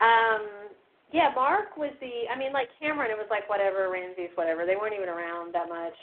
Um, 0.00 0.72
yeah, 1.12 1.30
Mark 1.30 1.76
was 1.76 1.94
the. 2.00 2.26
I 2.26 2.34
mean, 2.34 2.52
like 2.52 2.66
Cameron, 2.82 3.14
it 3.14 3.20
was 3.20 3.30
like 3.30 3.48
whatever. 3.48 3.86
Ramses 3.86 4.34
whatever. 4.34 4.66
They 4.66 4.74
weren't 4.74 4.98
even 4.98 5.08
around 5.08 5.54
that 5.54 5.68
much. 5.70 5.94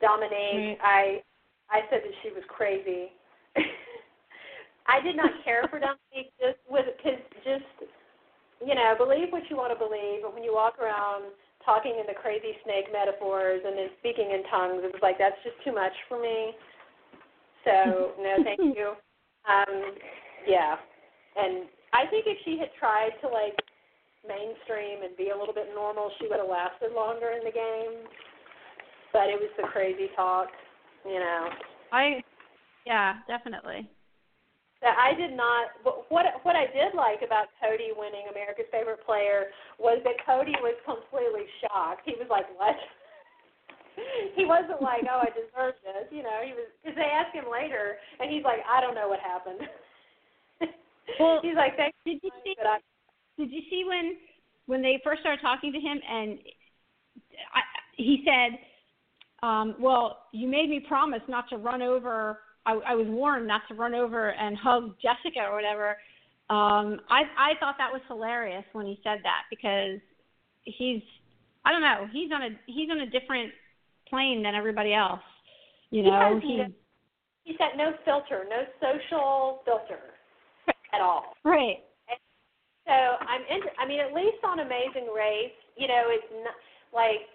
Dominique, 0.00 0.78
I, 0.84 1.24
I 1.72 1.80
said 1.90 2.04
that 2.04 2.14
she 2.22 2.30
was 2.30 2.44
crazy. 2.46 3.10
I 4.86 5.00
did 5.02 5.16
not 5.16 5.32
care 5.42 5.66
for 5.66 5.80
Dominique 5.80 6.30
just 6.38 6.60
with 6.68 6.86
because 6.96 7.18
just 7.42 7.90
you 8.64 8.74
know 8.74 8.94
believe 8.96 9.30
what 9.30 9.48
you 9.50 9.56
want 9.56 9.72
to 9.72 9.78
believe, 9.78 10.22
but 10.22 10.34
when 10.34 10.44
you 10.44 10.54
walk 10.54 10.78
around 10.78 11.32
talking 11.64 11.98
in 11.98 12.06
the 12.06 12.14
crazy 12.14 12.54
snake 12.62 12.86
metaphors 12.92 13.60
and 13.66 13.76
then 13.76 13.90
speaking 13.98 14.30
in 14.30 14.46
tongues, 14.48 14.86
it 14.86 14.92
was 14.92 15.02
like 15.02 15.18
that's 15.18 15.38
just 15.42 15.58
too 15.64 15.74
much 15.74 15.94
for 16.08 16.20
me. 16.20 16.54
So 17.66 18.14
no, 18.22 18.38
thank 18.44 18.60
you. 18.60 18.94
Um, 19.46 19.94
yeah, 20.46 20.76
and 21.36 21.66
I 21.92 22.06
think 22.10 22.26
if 22.26 22.38
she 22.44 22.58
had 22.58 22.70
tried 22.78 23.14
to 23.22 23.28
like 23.28 23.58
mainstream 24.26 25.02
and 25.02 25.16
be 25.16 25.30
a 25.30 25.38
little 25.38 25.54
bit 25.54 25.70
normal, 25.74 26.10
she 26.18 26.26
would 26.28 26.38
have 26.38 26.50
lasted 26.50 26.94
longer 26.94 27.34
in 27.34 27.44
the 27.44 27.54
game. 27.54 28.06
But 29.12 29.30
it 29.30 29.38
was 29.38 29.50
the 29.56 29.64
crazy 29.68 30.10
talk, 30.14 30.48
you 31.04 31.18
know. 31.18 31.48
I, 31.92 32.22
yeah, 32.84 33.14
definitely. 33.26 33.88
That 34.84 34.92
I 35.00 35.16
did 35.16 35.32
not. 35.32 35.72
What 35.82 36.04
what 36.12 36.26
what 36.44 36.56
I 36.56 36.68
did 36.68 36.92
like 36.92 37.24
about 37.24 37.48
Cody 37.62 37.96
winning 37.96 38.28
America's 38.28 38.68
Favorite 38.68 39.00
Player 39.08 39.48
was 39.80 40.04
that 40.04 40.20
Cody 40.24 40.52
was 40.60 40.76
completely 40.84 41.48
shocked. 41.64 42.04
He 42.04 42.12
was 42.20 42.28
like, 42.28 42.44
"What?" 42.60 42.76
he 44.36 44.44
wasn't 44.44 44.84
like, 44.84 45.08
"Oh, 45.08 45.24
I 45.24 45.32
deserve 45.32 45.80
this," 45.80 46.12
you 46.12 46.20
know. 46.20 46.44
He 46.44 46.52
was 46.52 46.68
because 46.84 46.96
they 46.96 47.08
asked 47.08 47.32
him 47.32 47.48
later, 47.48 47.96
and 48.20 48.28
he's 48.28 48.44
like, 48.44 48.60
"I 48.68 48.84
don't 48.84 48.94
know 48.94 49.08
what 49.08 49.20
happened." 49.20 49.60
Well, 51.20 51.38
he's 51.40 51.54
like, 51.54 51.76
"Thank 51.76 51.94
Did 52.04 52.18
you 52.20 52.30
see? 52.42 52.54
but 52.58 52.66
I, 52.66 52.78
Did 53.38 53.52
you 53.52 53.62
see 53.70 53.84
when 53.86 54.16
when 54.66 54.82
they 54.82 55.00
first 55.04 55.20
started 55.20 55.40
talking 55.40 55.72
to 55.72 55.78
him 55.78 56.00
and 56.02 56.38
I, 57.54 57.60
he 57.96 58.24
said, 58.26 58.58
um, 59.46 59.76
"Well, 59.78 60.24
you 60.32 60.48
made 60.48 60.68
me 60.68 60.80
promise 60.80 61.22
not 61.28 61.48
to 61.50 61.56
run 61.56 61.80
over. 61.80 62.40
I, 62.66 62.92
I 62.92 62.94
was 62.94 63.06
warned 63.08 63.46
not 63.46 63.62
to 63.68 63.74
run 63.74 63.94
over 63.94 64.32
and 64.32 64.56
hug 64.56 64.94
Jessica 65.00 65.46
or 65.48 65.54
whatever." 65.54 65.90
Um, 66.48 67.00
I 67.08 67.22
I 67.38 67.52
thought 67.60 67.76
that 67.78 67.92
was 67.92 68.02
hilarious 68.08 68.64
when 68.72 68.86
he 68.86 69.00
said 69.02 69.18
that 69.22 69.42
because 69.50 69.98
he's 70.64 71.02
I 71.64 71.72
don't 71.72 71.82
know 71.82 72.06
he's 72.12 72.30
on 72.32 72.42
a 72.42 72.48
he's 72.66 72.90
on 72.90 73.00
a 73.00 73.06
different 73.10 73.52
plane 74.08 74.42
than 74.42 74.54
everybody 74.54 74.92
else. 74.94 75.20
You 75.90 76.02
He 76.02 76.10
know 76.10 76.34
has 76.34 76.42
he 76.42 76.64
he's 77.44 77.56
got 77.56 77.76
no 77.76 77.92
filter, 78.04 78.44
no 78.48 78.64
social 78.80 79.62
filter 79.64 80.00
at 80.92 81.00
all. 81.00 81.34
right 81.44 81.82
So 82.86 82.94
I'm 82.94 83.42
inter- 83.50 83.74
I 83.78 83.86
mean, 83.86 84.00
at 84.00 84.14
least 84.14 84.38
on 84.46 84.60
Amazing 84.60 85.10
Race, 85.10 85.54
you 85.76 85.88
know, 85.88 86.06
it's 86.06 86.30
not 86.46 86.54
like 86.94 87.26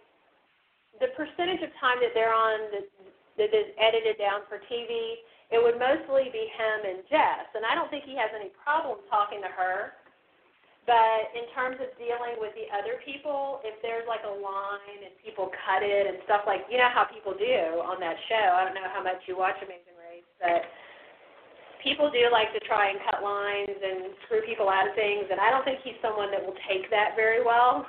the 1.00 1.12
percentage 1.16 1.62
of 1.62 1.70
time 1.80 2.00
that 2.00 2.16
they're 2.16 2.34
on 2.34 2.72
that, 2.72 2.88
that 3.38 3.52
is 3.54 3.72
edited 3.80 4.18
down 4.18 4.44
for 4.50 4.60
TV. 4.68 5.22
It 5.52 5.60
would 5.60 5.76
mostly 5.76 6.32
be 6.32 6.48
him 6.52 6.78
and 6.88 7.04
Jess, 7.12 7.48
and 7.56 7.68
I 7.68 7.76
don't 7.76 7.92
think 7.92 8.08
he 8.08 8.16
has 8.16 8.32
any 8.32 8.52
problem 8.64 9.04
talking 9.12 9.44
to 9.44 9.52
her. 9.52 10.00
But 10.90 11.30
in 11.38 11.46
terms 11.54 11.78
of 11.78 11.94
dealing 12.02 12.42
with 12.42 12.58
the 12.58 12.66
other 12.74 12.98
people, 13.06 13.62
if 13.62 13.78
there's 13.86 14.08
like 14.10 14.26
a 14.26 14.34
line 14.34 15.00
and 15.06 15.14
people 15.22 15.54
cut 15.68 15.86
it 15.86 16.10
and 16.10 16.18
stuff 16.26 16.42
like, 16.50 16.66
you 16.74 16.82
know 16.82 16.90
how 16.90 17.06
people 17.06 17.38
do 17.38 17.86
on 17.86 18.02
that 18.02 18.18
show. 18.26 18.58
I 18.58 18.66
don't 18.66 18.74
know 18.74 18.90
how 18.90 19.06
much 19.06 19.22
you 19.30 19.38
watch 19.38 19.62
Amazing 19.62 19.94
Race, 19.94 20.26
but 20.42 20.66
people 21.86 22.10
do 22.10 22.26
like 22.34 22.50
to 22.58 22.62
try 22.66 22.90
and 22.90 22.98
cut 23.06 23.22
lines 23.22 23.78
and 23.78 24.18
screw 24.26 24.42
people 24.42 24.74
out 24.74 24.90
of 24.90 24.98
things, 24.98 25.30
and 25.30 25.38
I 25.38 25.54
don't 25.54 25.62
think 25.62 25.86
he's 25.86 26.00
someone 26.02 26.34
that 26.34 26.42
will 26.42 26.58
take 26.66 26.90
that 26.90 27.14
very 27.14 27.46
well. 27.46 27.86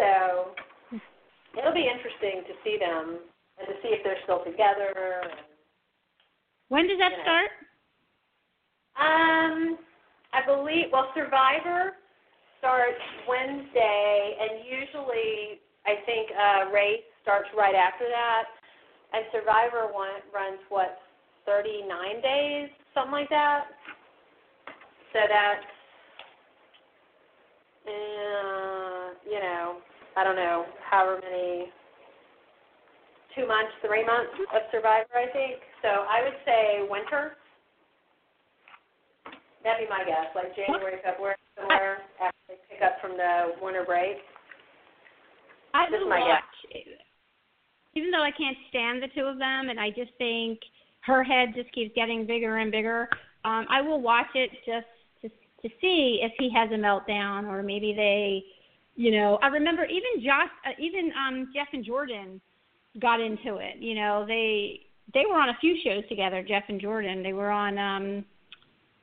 So 0.00 0.56
it'll 1.52 1.76
be 1.76 1.84
interesting 1.84 2.48
to 2.48 2.54
see 2.64 2.80
them 2.80 3.28
and 3.58 3.68
to 3.68 3.74
see 3.82 3.88
if 3.94 4.04
they're 4.04 4.20
still 4.24 4.44
together. 4.44 4.92
And, 5.22 5.32
When 6.68 6.86
does 6.88 6.98
that 6.98 7.12
You 7.12 7.18
know. 7.18 7.22
start? 7.24 7.50
um, 8.98 9.78
I 10.32 10.44
believe 10.44 10.86
well, 10.92 11.10
Survivor 11.14 11.96
starts 12.58 13.00
Wednesday, 13.28 14.36
and 14.40 14.64
usually 14.66 15.60
I 15.86 16.02
think 16.04 16.30
uh, 16.34 16.70
race 16.72 17.06
starts 17.22 17.48
right 17.56 17.74
after 17.74 18.04
that, 18.08 18.44
and 19.12 19.24
Survivor 19.32 19.92
one, 19.92 20.20
runs 20.34 20.58
what 20.68 20.98
39 21.46 22.20
days, 22.20 22.68
something 22.94 23.12
like 23.12 23.30
that. 23.30 23.66
So 25.12 25.20
that's 25.28 25.64
uh, 27.88 29.08
you 29.24 29.40
know, 29.40 29.78
I 30.16 30.24
don't 30.24 30.36
know, 30.36 30.66
however 30.90 31.20
many 31.22 31.72
two 33.34 33.46
months, 33.46 33.72
three 33.84 34.04
months 34.04 34.32
of 34.54 34.62
Survivor, 34.70 35.12
I 35.14 35.28
think. 35.32 35.60
So 35.82 35.88
I 35.88 36.22
would 36.24 36.38
say 36.44 36.86
winter. 36.88 37.36
That'd 39.64 39.86
be 39.86 39.90
my 39.90 40.04
guess, 40.06 40.30
like 40.34 40.54
January, 40.54 41.02
February, 41.02 41.36
somewhere 41.58 41.98
after 42.22 42.38
they 42.48 42.58
pick 42.70 42.80
up 42.82 43.00
from 43.02 43.16
the 43.18 43.58
winter 43.60 43.84
break. 43.84 44.16
I 45.74 45.90
Just 45.90 46.00
will 46.02 46.08
my 46.08 46.20
guess. 46.20 46.40
watch, 46.40 46.86
even 47.94 48.10
though 48.10 48.22
I 48.22 48.30
can't 48.30 48.56
stand 48.70 49.02
the 49.02 49.08
two 49.14 49.26
of 49.26 49.38
them, 49.38 49.68
and 49.68 49.78
I 49.78 49.90
just 49.90 50.12
think 50.16 50.60
her 51.00 51.24
head 51.24 51.50
just 51.54 51.72
keeps 51.72 51.94
getting 51.94 52.26
bigger 52.26 52.58
and 52.58 52.70
bigger. 52.70 53.08
Um, 53.44 53.66
I 53.68 53.80
will 53.82 54.00
watch 54.00 54.30
it 54.34 54.50
just 54.64 54.86
to 55.22 55.28
to 55.28 55.74
see 55.80 56.20
if 56.22 56.32
he 56.38 56.50
has 56.54 56.70
a 56.70 56.78
meltdown, 56.78 57.44
or 57.48 57.62
maybe 57.62 57.92
they, 57.94 58.44
you 58.94 59.10
know, 59.10 59.38
I 59.42 59.48
remember 59.48 59.84
even 59.84 60.24
Josh, 60.24 60.48
uh, 60.66 60.70
even 60.78 61.10
um, 61.18 61.48
Jeff 61.52 61.68
and 61.72 61.84
Jordan 61.84 62.40
got 63.00 63.20
into 63.20 63.56
it. 63.56 63.76
You 63.78 63.94
know, 63.94 64.24
they 64.26 64.80
they 65.14 65.24
were 65.28 65.36
on 65.36 65.48
a 65.50 65.56
few 65.60 65.76
shows 65.84 66.06
together. 66.08 66.44
Jeff 66.46 66.64
and 66.68 66.80
Jordan. 66.80 67.22
They 67.22 67.32
were 67.32 67.50
on. 67.50 67.78
um 67.78 68.24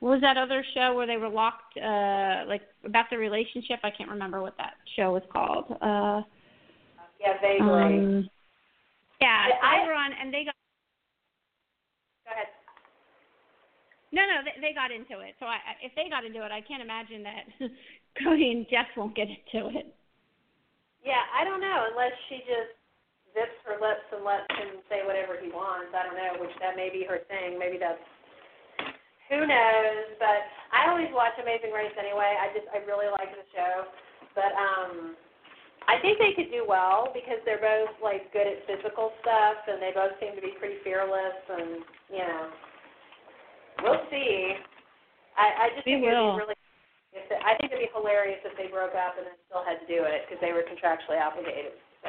what 0.00 0.10
was 0.10 0.20
that 0.20 0.36
other 0.36 0.62
show 0.74 0.94
where 0.94 1.06
they 1.06 1.16
were 1.16 1.28
locked 1.28 1.74
uh 1.78 2.44
like 2.46 2.60
about 2.84 3.06
the 3.10 3.16
relationship 3.16 3.80
i 3.82 3.90
can't 3.90 4.10
remember 4.10 4.42
what 4.42 4.54
that 4.58 4.74
show 4.94 5.10
was 5.10 5.22
called 5.32 5.64
uh 5.80 6.20
Yeah, 7.18 7.40
vaguely. 7.40 7.64
um, 7.64 8.28
yeah, 9.22 9.48
I- 9.64 9.80
they 9.80 9.86
were 9.88 9.94
on, 9.94 10.12
and 10.20 10.28
they 10.34 10.44
got 10.44 10.54
Go 12.26 12.32
ahead. 12.36 12.48
no, 14.12 14.20
no, 14.28 14.44
they, 14.44 14.60
they 14.60 14.74
got 14.74 14.90
into 14.92 15.24
it. 15.24 15.34
So 15.40 15.46
I, 15.46 15.56
I- 15.64 15.80
if 15.82 15.92
they 15.96 16.10
got 16.10 16.24
into 16.26 16.44
it, 16.44 16.52
I 16.52 16.60
can't 16.60 16.82
imagine 16.82 17.22
that 17.24 17.44
Cody 18.22 18.50
and 18.52 18.66
Jeff 18.68 18.86
won't 18.96 19.16
get 19.16 19.28
into 19.32 19.68
it. 19.78 19.94
Yeah, 21.02 21.24
I 21.32 21.42
don't 21.44 21.60
know, 21.62 21.86
unless 21.90 22.12
she 22.28 22.44
just 22.44 22.76
zips 23.36 23.60
her 23.68 23.76
lips 23.76 24.08
and 24.10 24.24
lets 24.24 24.48
him 24.56 24.80
say 24.88 25.04
whatever 25.04 25.36
he 25.36 25.52
wants. 25.52 25.92
I 25.92 26.08
don't 26.08 26.16
know, 26.16 26.40
which 26.40 26.56
that 26.64 26.74
may 26.74 26.88
be 26.88 27.04
her 27.04 27.20
thing. 27.28 27.60
Maybe 27.60 27.76
that's 27.76 28.00
who 29.28 29.44
knows. 29.44 30.16
But 30.16 30.48
I 30.72 30.88
always 30.88 31.12
watch 31.12 31.36
Amazing 31.36 31.76
Race 31.76 31.92
anyway. 32.00 32.40
I 32.40 32.48
just 32.56 32.66
I 32.72 32.80
really 32.88 33.12
like 33.12 33.28
the 33.36 33.44
show. 33.52 33.92
But 34.32 34.56
um 34.56 35.14
I 35.86 36.02
think 36.02 36.18
they 36.18 36.34
could 36.34 36.50
do 36.50 36.66
well 36.66 37.12
because 37.14 37.38
they're 37.44 37.62
both 37.62 37.94
like 38.00 38.32
good 38.32 38.48
at 38.48 38.64
physical 38.66 39.14
stuff 39.22 39.60
and 39.68 39.78
they 39.78 39.92
both 39.94 40.16
seem 40.18 40.34
to 40.34 40.42
be 40.42 40.56
pretty 40.58 40.80
fearless 40.80 41.38
and 41.52 41.84
you 42.08 42.24
know. 42.24 42.42
We'll 43.84 44.02
see. 44.08 44.56
I, 45.36 45.68
I 45.68 45.76
just 45.76 45.84
We 45.84 46.00
think 46.00 46.08
it'd 46.08 46.16
be 46.16 46.40
really 46.40 46.56
if 47.12 47.28
they, 47.28 47.40
I 47.40 47.56
think 47.60 47.72
it'd 47.72 47.84
be 47.84 47.92
hilarious 47.92 48.40
if 48.44 48.56
they 48.56 48.68
broke 48.72 48.96
up 48.96 49.20
and 49.20 49.24
then 49.28 49.36
still 49.48 49.64
had 49.64 49.80
to 49.84 49.88
do 49.88 50.04
it 50.04 50.24
because 50.24 50.40
they 50.40 50.52
were 50.52 50.64
contractually 50.64 51.20
obligated. 51.20 51.76
So 52.04 52.08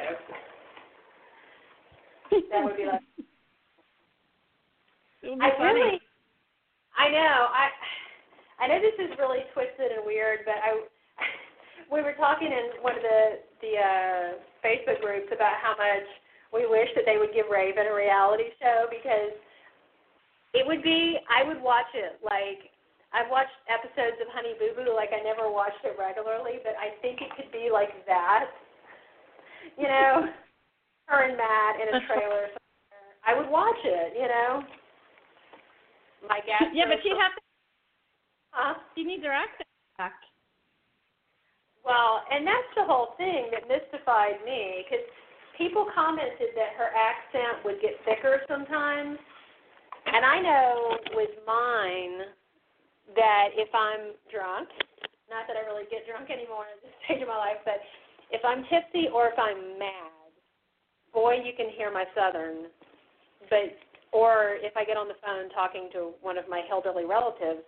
that 2.50 2.64
would 2.64 2.76
be 2.76 2.86
like 2.86 3.02
be 5.22 5.36
I 5.40 5.50
funny. 5.56 5.80
really 5.80 6.00
I 6.98 7.08
know. 7.10 7.46
I 7.54 7.70
I 8.58 8.66
know 8.66 8.80
this 8.82 8.98
is 8.98 9.16
really 9.18 9.46
twisted 9.54 9.92
and 9.94 10.04
weird, 10.04 10.40
but 10.44 10.58
I 10.58 10.82
we 11.92 12.02
were 12.02 12.14
talking 12.18 12.50
in 12.50 12.82
one 12.82 12.96
of 12.96 13.02
the 13.02 13.38
the 13.62 13.72
uh 13.78 14.26
Facebook 14.64 15.00
groups 15.00 15.30
about 15.30 15.54
how 15.62 15.76
much 15.78 16.06
we 16.52 16.66
wish 16.66 16.88
that 16.96 17.04
they 17.06 17.18
would 17.18 17.32
give 17.32 17.46
Raven 17.52 17.86
a 17.86 17.94
reality 17.94 18.50
show 18.58 18.86
because 18.90 19.36
it 20.54 20.66
would 20.66 20.82
be 20.82 21.18
I 21.30 21.44
would 21.44 21.60
watch 21.60 21.92
it 21.94 22.18
like 22.24 22.72
I've 23.12 23.30
watched 23.30 23.54
episodes 23.70 24.20
of 24.20 24.28
Honey 24.34 24.52
Boo 24.58 24.74
Boo 24.76 24.92
like 24.92 25.10
I 25.16 25.22
never 25.24 25.48
watched 25.50 25.80
it 25.84 25.96
regularly, 25.96 26.60
but 26.64 26.74
I 26.76 26.92
think 27.00 27.22
it 27.22 27.32
could 27.36 27.50
be 27.52 27.70
like 27.72 28.04
that. 28.04 28.50
You 29.76 29.88
know, 29.88 30.28
her 31.08 31.24
and 31.24 31.36
Matt 31.36 31.80
in 31.80 31.88
a 31.88 32.00
trailer 32.04 32.52
somewhere. 32.52 33.16
I 33.24 33.32
would 33.36 33.48
watch 33.48 33.80
it, 33.84 34.12
you 34.16 34.28
know. 34.28 34.62
My 36.28 36.40
gas. 36.44 36.68
yeah, 36.74 36.84
but 36.88 37.00
she'd 37.02 37.16
have 37.16 37.32
to. 37.32 37.42
Huh? 38.52 38.74
She 38.96 39.04
needs 39.04 39.24
her 39.24 39.32
accent 39.32 39.68
back. 39.96 40.14
Well, 41.84 42.20
and 42.28 42.44
that's 42.44 42.72
the 42.76 42.84
whole 42.84 43.16
thing 43.16 43.48
that 43.54 43.64
mystified 43.64 44.44
me 44.44 44.84
because 44.84 45.04
people 45.56 45.88
commented 45.94 46.52
that 46.52 46.76
her 46.76 46.90
accent 46.92 47.64
would 47.64 47.80
get 47.80 47.96
thicker 48.04 48.44
sometimes, 48.44 49.16
and 50.06 50.22
I 50.24 50.40
know 50.40 50.98
with 51.14 51.32
mine 51.46 52.28
that 53.16 53.56
if 53.56 53.72
I'm 53.72 54.12
drunk, 54.28 54.68
not 55.30 55.48
that 55.48 55.56
I 55.56 55.64
really 55.64 55.88
get 55.88 56.04
drunk 56.04 56.28
anymore 56.28 56.68
at 56.68 56.80
this 56.84 56.92
stage 57.04 57.22
of 57.22 57.28
my 57.28 57.40
life, 57.40 57.62
but 57.64 57.80
if 58.30 58.44
I'm 58.44 58.64
tipsy 58.68 59.08
or 59.08 59.32
if 59.32 59.38
I'm 59.38 59.78
mad, 59.78 60.17
boy, 61.12 61.40
you 61.44 61.52
can 61.56 61.68
hear 61.70 61.92
my 61.92 62.04
southern. 62.14 62.66
But 63.50 63.76
or 64.12 64.56
if 64.60 64.76
I 64.76 64.84
get 64.84 64.96
on 64.96 65.08
the 65.08 65.18
phone 65.24 65.50
talking 65.50 65.90
to 65.92 66.12
one 66.22 66.38
of 66.38 66.48
my 66.48 66.62
elderly 66.70 67.04
relatives, 67.04 67.60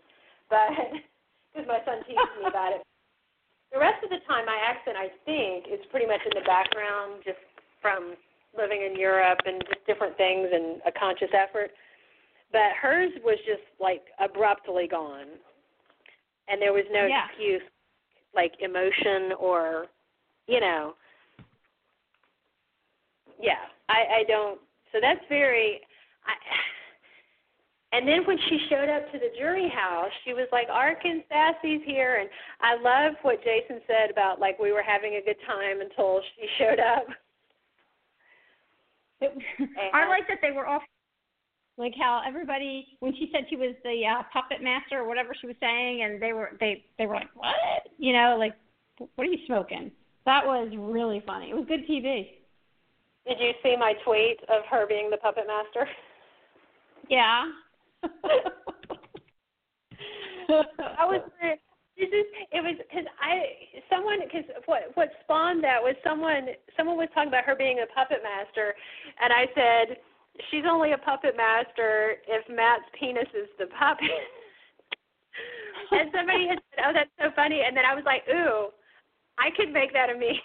but 0.48 0.72
because 1.53 1.68
my 1.68 1.81
son 1.85 2.00
teases 2.07 2.33
me 2.40 2.48
about 2.48 2.72
it. 2.72 2.83
The 3.72 3.79
rest 3.79 4.03
of 4.03 4.11
the 4.11 4.18
time, 4.26 4.46
my 4.46 4.59
accent, 4.66 4.96
I 4.98 5.14
think, 5.24 5.70
is 5.70 5.79
pretty 5.90 6.07
much 6.07 6.20
in 6.26 6.33
the 6.35 6.44
background, 6.46 7.22
just 7.24 7.38
from 7.81 8.14
living 8.57 8.83
in 8.83 8.98
Europe 8.98 9.38
and 9.46 9.62
just 9.68 9.87
different 9.87 10.16
things 10.16 10.48
and 10.53 10.83
a 10.87 10.92
conscious 10.98 11.31
effort. 11.31 11.70
But 12.50 12.74
hers 12.81 13.12
was 13.22 13.38
just 13.46 13.62
like 13.79 14.03
abruptly 14.18 14.88
gone, 14.88 15.38
and 16.48 16.61
there 16.61 16.72
was 16.72 16.85
no 16.90 17.07
Yeah. 17.07 17.26
excuse, 17.29 17.62
like 18.35 18.53
emotion 18.61 19.33
or, 19.38 19.87
you 20.46 20.59
know. 20.61 20.96
Yeah, 23.40 23.64
I 23.88 24.20
I 24.20 24.24
don't. 24.29 24.61
So 24.92 24.98
that's 25.00 25.20
very. 25.29 25.81
I, 26.26 26.33
and 27.96 28.07
then 28.07 28.26
when 28.26 28.38
she 28.48 28.59
showed 28.68 28.88
up 28.88 29.11
to 29.12 29.18
the 29.18 29.33
jury 29.38 29.68
house, 29.68 30.12
she 30.24 30.33
was 30.33 30.46
like, 30.53 30.68
Arkansas's 30.68 31.83
here. 31.85 32.18
And 32.20 32.29
I 32.61 32.76
love 32.76 33.14
what 33.22 33.42
Jason 33.42 33.81
said 33.87 34.11
about, 34.11 34.38
like, 34.38 34.59
we 34.59 34.72
were 34.72 34.83
having 34.83 35.14
a 35.14 35.24
good 35.24 35.40
time 35.46 35.81
until 35.81 36.20
she 36.37 36.46
showed 36.59 36.79
up. 36.79 37.07
It, 39.20 39.37
I 39.92 40.09
like 40.09 40.26
that 40.29 40.38
they 40.40 40.53
were 40.53 40.66
all 40.66 40.81
like 41.76 41.94
how 41.98 42.22
everybody 42.26 42.87
when 43.00 43.14
she 43.14 43.31
said 43.33 43.44
she 43.48 43.57
was 43.57 43.74
the 43.85 44.03
uh, 44.07 44.22
puppet 44.33 44.62
master 44.62 45.00
or 45.00 45.09
whatever 45.09 45.35
she 45.38 45.46
was 45.46 45.57
saying, 45.61 46.03
and 46.03 46.20
they 46.22 46.33
were 46.33 46.57
they 46.59 46.85
they 46.98 47.07
were 47.07 47.14
like 47.14 47.29
what 47.35 47.55
you 47.98 48.14
know 48.14 48.37
like 48.38 48.55
what 49.14 49.26
are 49.26 49.31
you 49.31 49.38
smoking? 49.46 49.90
That 50.26 50.46
was 50.46 50.70
really 50.76 51.22
funny. 51.26 51.50
It 51.50 51.55
was 51.55 51.64
good 51.66 51.87
TV. 51.88 52.39
Did 53.26 53.38
you 53.38 53.52
see 53.62 53.76
my 53.76 53.94
tweet 54.04 54.38
of 54.48 54.64
her 54.70 54.87
being 54.87 55.11
the 55.11 55.16
puppet 55.18 55.44
master? 55.46 55.88
Yeah. 57.09 57.44
I 60.48 61.04
was 61.04 61.20
this 62.00 62.09
is 62.09 62.26
it 62.50 62.64
was 62.64 62.80
because 62.80 63.04
I 63.20 63.44
someone 63.92 64.24
because 64.24 64.48
what 64.64 64.88
what 64.94 65.12
spawned 65.22 65.62
that 65.64 65.83
was 65.83 65.94
someone 66.02 66.48
someone 66.76 66.96
was 66.96 67.09
talking 67.12 67.28
about 67.28 67.44
her 67.44 67.54
being 67.54 67.85
a 67.85 67.88
puppet 67.92 68.24
master, 68.24 68.74
and 69.20 69.33
I 69.33 69.44
said 69.52 70.00
she's 70.50 70.64
only 70.64 70.92
a 70.92 70.98
puppet 70.98 71.37
master 71.37 72.16
if 72.26 72.48
Matt's 72.48 72.88
penis 72.98 73.28
is 73.37 73.52
the 73.59 73.66
puppet. 73.76 74.09
and 75.92 76.09
somebody 76.14 76.48
had 76.48 76.59
said, 76.72 76.80
"Oh, 76.88 76.92
that's 76.96 77.12
so 77.20 77.28
funny," 77.37 77.62
and 77.66 77.76
then 77.76 77.85
I 77.85 77.94
was 77.94 78.04
like, 78.09 78.24
"Ooh, 78.33 78.72
I 79.38 79.52
could 79.52 79.70
make 79.70 79.92
that 79.92 80.09
a 80.09 80.16
me." 80.16 80.40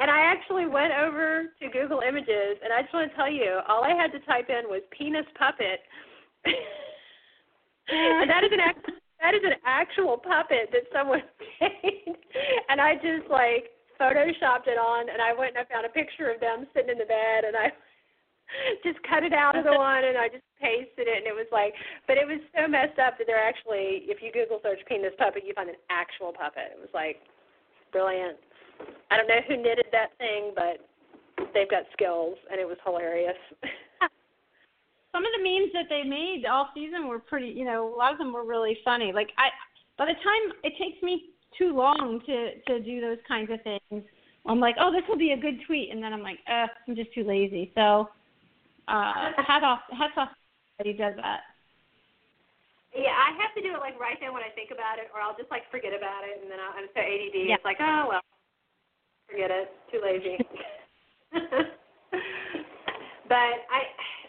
And 0.00 0.10
I 0.10 0.20
actually 0.20 0.66
went 0.66 0.92
over 0.92 1.46
to 1.60 1.68
Google 1.70 2.00
Images, 2.06 2.58
and 2.62 2.72
I 2.72 2.82
just 2.82 2.94
want 2.94 3.10
to 3.10 3.16
tell 3.16 3.30
you, 3.30 3.60
all 3.68 3.82
I 3.82 3.94
had 3.94 4.12
to 4.12 4.20
type 4.20 4.48
in 4.48 4.70
was 4.70 4.82
penis 4.96 5.26
puppet. 5.38 5.80
and 7.88 8.30
that 8.30 8.44
is 8.44 8.52
an 8.52 8.60
act- 8.60 8.90
that 9.20 9.34
is 9.34 9.42
an 9.42 9.58
actual 9.66 10.16
puppet 10.16 10.70
that 10.70 10.86
someone 10.92 11.22
made. 11.60 12.14
and 12.68 12.80
I 12.80 12.94
just 12.94 13.28
like 13.28 13.70
photoshopped 14.00 14.70
it 14.70 14.78
on, 14.78 15.08
and 15.10 15.20
I 15.20 15.34
went 15.34 15.56
and 15.56 15.66
I 15.66 15.72
found 15.72 15.84
a 15.84 15.90
picture 15.90 16.30
of 16.30 16.38
them 16.38 16.66
sitting 16.72 16.90
in 16.90 16.98
the 16.98 17.04
bed, 17.04 17.42
and 17.44 17.56
I 17.56 17.72
just 18.84 19.02
cut 19.02 19.24
it 19.24 19.32
out 19.32 19.56
of 19.56 19.64
the 19.64 19.72
one 19.72 20.04
and 20.04 20.16
I 20.16 20.28
just 20.28 20.44
pasted 20.60 21.06
it 21.06 21.18
and 21.20 21.26
it 21.26 21.36
was 21.36 21.46
like 21.52 21.74
but 22.06 22.16
it 22.16 22.26
was 22.26 22.40
so 22.56 22.66
messed 22.66 22.98
up 22.98 23.18
that 23.18 23.26
they're 23.28 23.36
actually 23.36 24.08
if 24.08 24.22
you 24.22 24.32
Google 24.32 24.58
search 24.62 24.80
penis 24.88 25.12
puppet 25.18 25.44
you 25.44 25.52
find 25.54 25.68
an 25.68 25.76
actual 25.90 26.32
puppet. 26.32 26.72
It 26.72 26.80
was 26.80 26.88
like 26.94 27.20
brilliant. 27.92 28.40
I 29.10 29.16
don't 29.16 29.28
know 29.28 29.40
who 29.46 29.56
knitted 29.56 29.86
that 29.92 30.16
thing, 30.18 30.52
but 30.54 30.84
they've 31.54 31.70
got 31.70 31.84
skills 31.92 32.36
and 32.50 32.60
it 32.60 32.66
was 32.66 32.76
hilarious. 32.84 33.38
Some 35.12 35.24
of 35.24 35.32
the 35.36 35.42
memes 35.42 35.72
that 35.72 35.88
they 35.88 36.02
made 36.04 36.44
all 36.44 36.68
season 36.74 37.08
were 37.08 37.18
pretty 37.18 37.48
you 37.48 37.64
know, 37.64 37.92
a 37.92 37.96
lot 37.96 38.12
of 38.12 38.18
them 38.18 38.32
were 38.32 38.44
really 38.44 38.76
funny. 38.84 39.12
Like 39.12 39.30
I 39.38 39.48
by 39.96 40.06
the 40.06 40.18
time 40.20 40.58
it 40.62 40.74
takes 40.78 41.02
me 41.02 41.30
too 41.56 41.74
long 41.74 42.20
to 42.26 42.60
to 42.66 42.80
do 42.80 43.00
those 43.00 43.18
kinds 43.26 43.50
of 43.50 43.58
things. 43.62 44.04
I'm 44.46 44.60
like, 44.60 44.76
oh, 44.80 44.90
this 44.90 45.04
will 45.08 45.18
be 45.18 45.32
a 45.32 45.36
good 45.36 45.60
tweet, 45.66 45.92
and 45.92 46.02
then 46.02 46.12
I'm 46.16 46.22
like, 46.22 46.40
uh, 46.48 46.72
I'm 46.86 46.96
just 46.96 47.12
too 47.12 47.22
lazy. 47.22 47.70
So, 47.74 48.08
uh, 48.88 49.12
hat 49.44 49.60
off, 49.60 49.84
hats 49.92 50.16
off 50.16 50.32
that 50.78 50.86
he 50.86 50.96
does 50.96 51.12
that. 51.20 51.44
Yeah, 52.96 53.12
I 53.12 53.36
have 53.36 53.52
to 53.52 53.60
do 53.60 53.76
it 53.76 53.84
like 53.84 54.00
right 54.00 54.16
then 54.16 54.32
when 54.32 54.40
I 54.40 54.48
think 54.56 54.72
about 54.72 54.96
it, 54.96 55.12
or 55.12 55.20
I'll 55.20 55.36
just 55.36 55.52
like 55.52 55.68
forget 55.68 55.92
about 55.92 56.24
it, 56.24 56.40
and 56.40 56.48
then 56.48 56.56
I'll, 56.56 56.72
I'm 56.80 56.88
so 56.96 57.02
ADD. 57.04 57.36
Yeah. 57.36 57.60
It's 57.60 57.68
like, 57.68 57.76
oh 57.84 58.08
well, 58.08 58.24
forget 59.30 59.50
it. 59.50 59.68
Too 59.92 60.00
lazy. 60.02 60.36
but 63.28 63.54
I, 63.68 63.80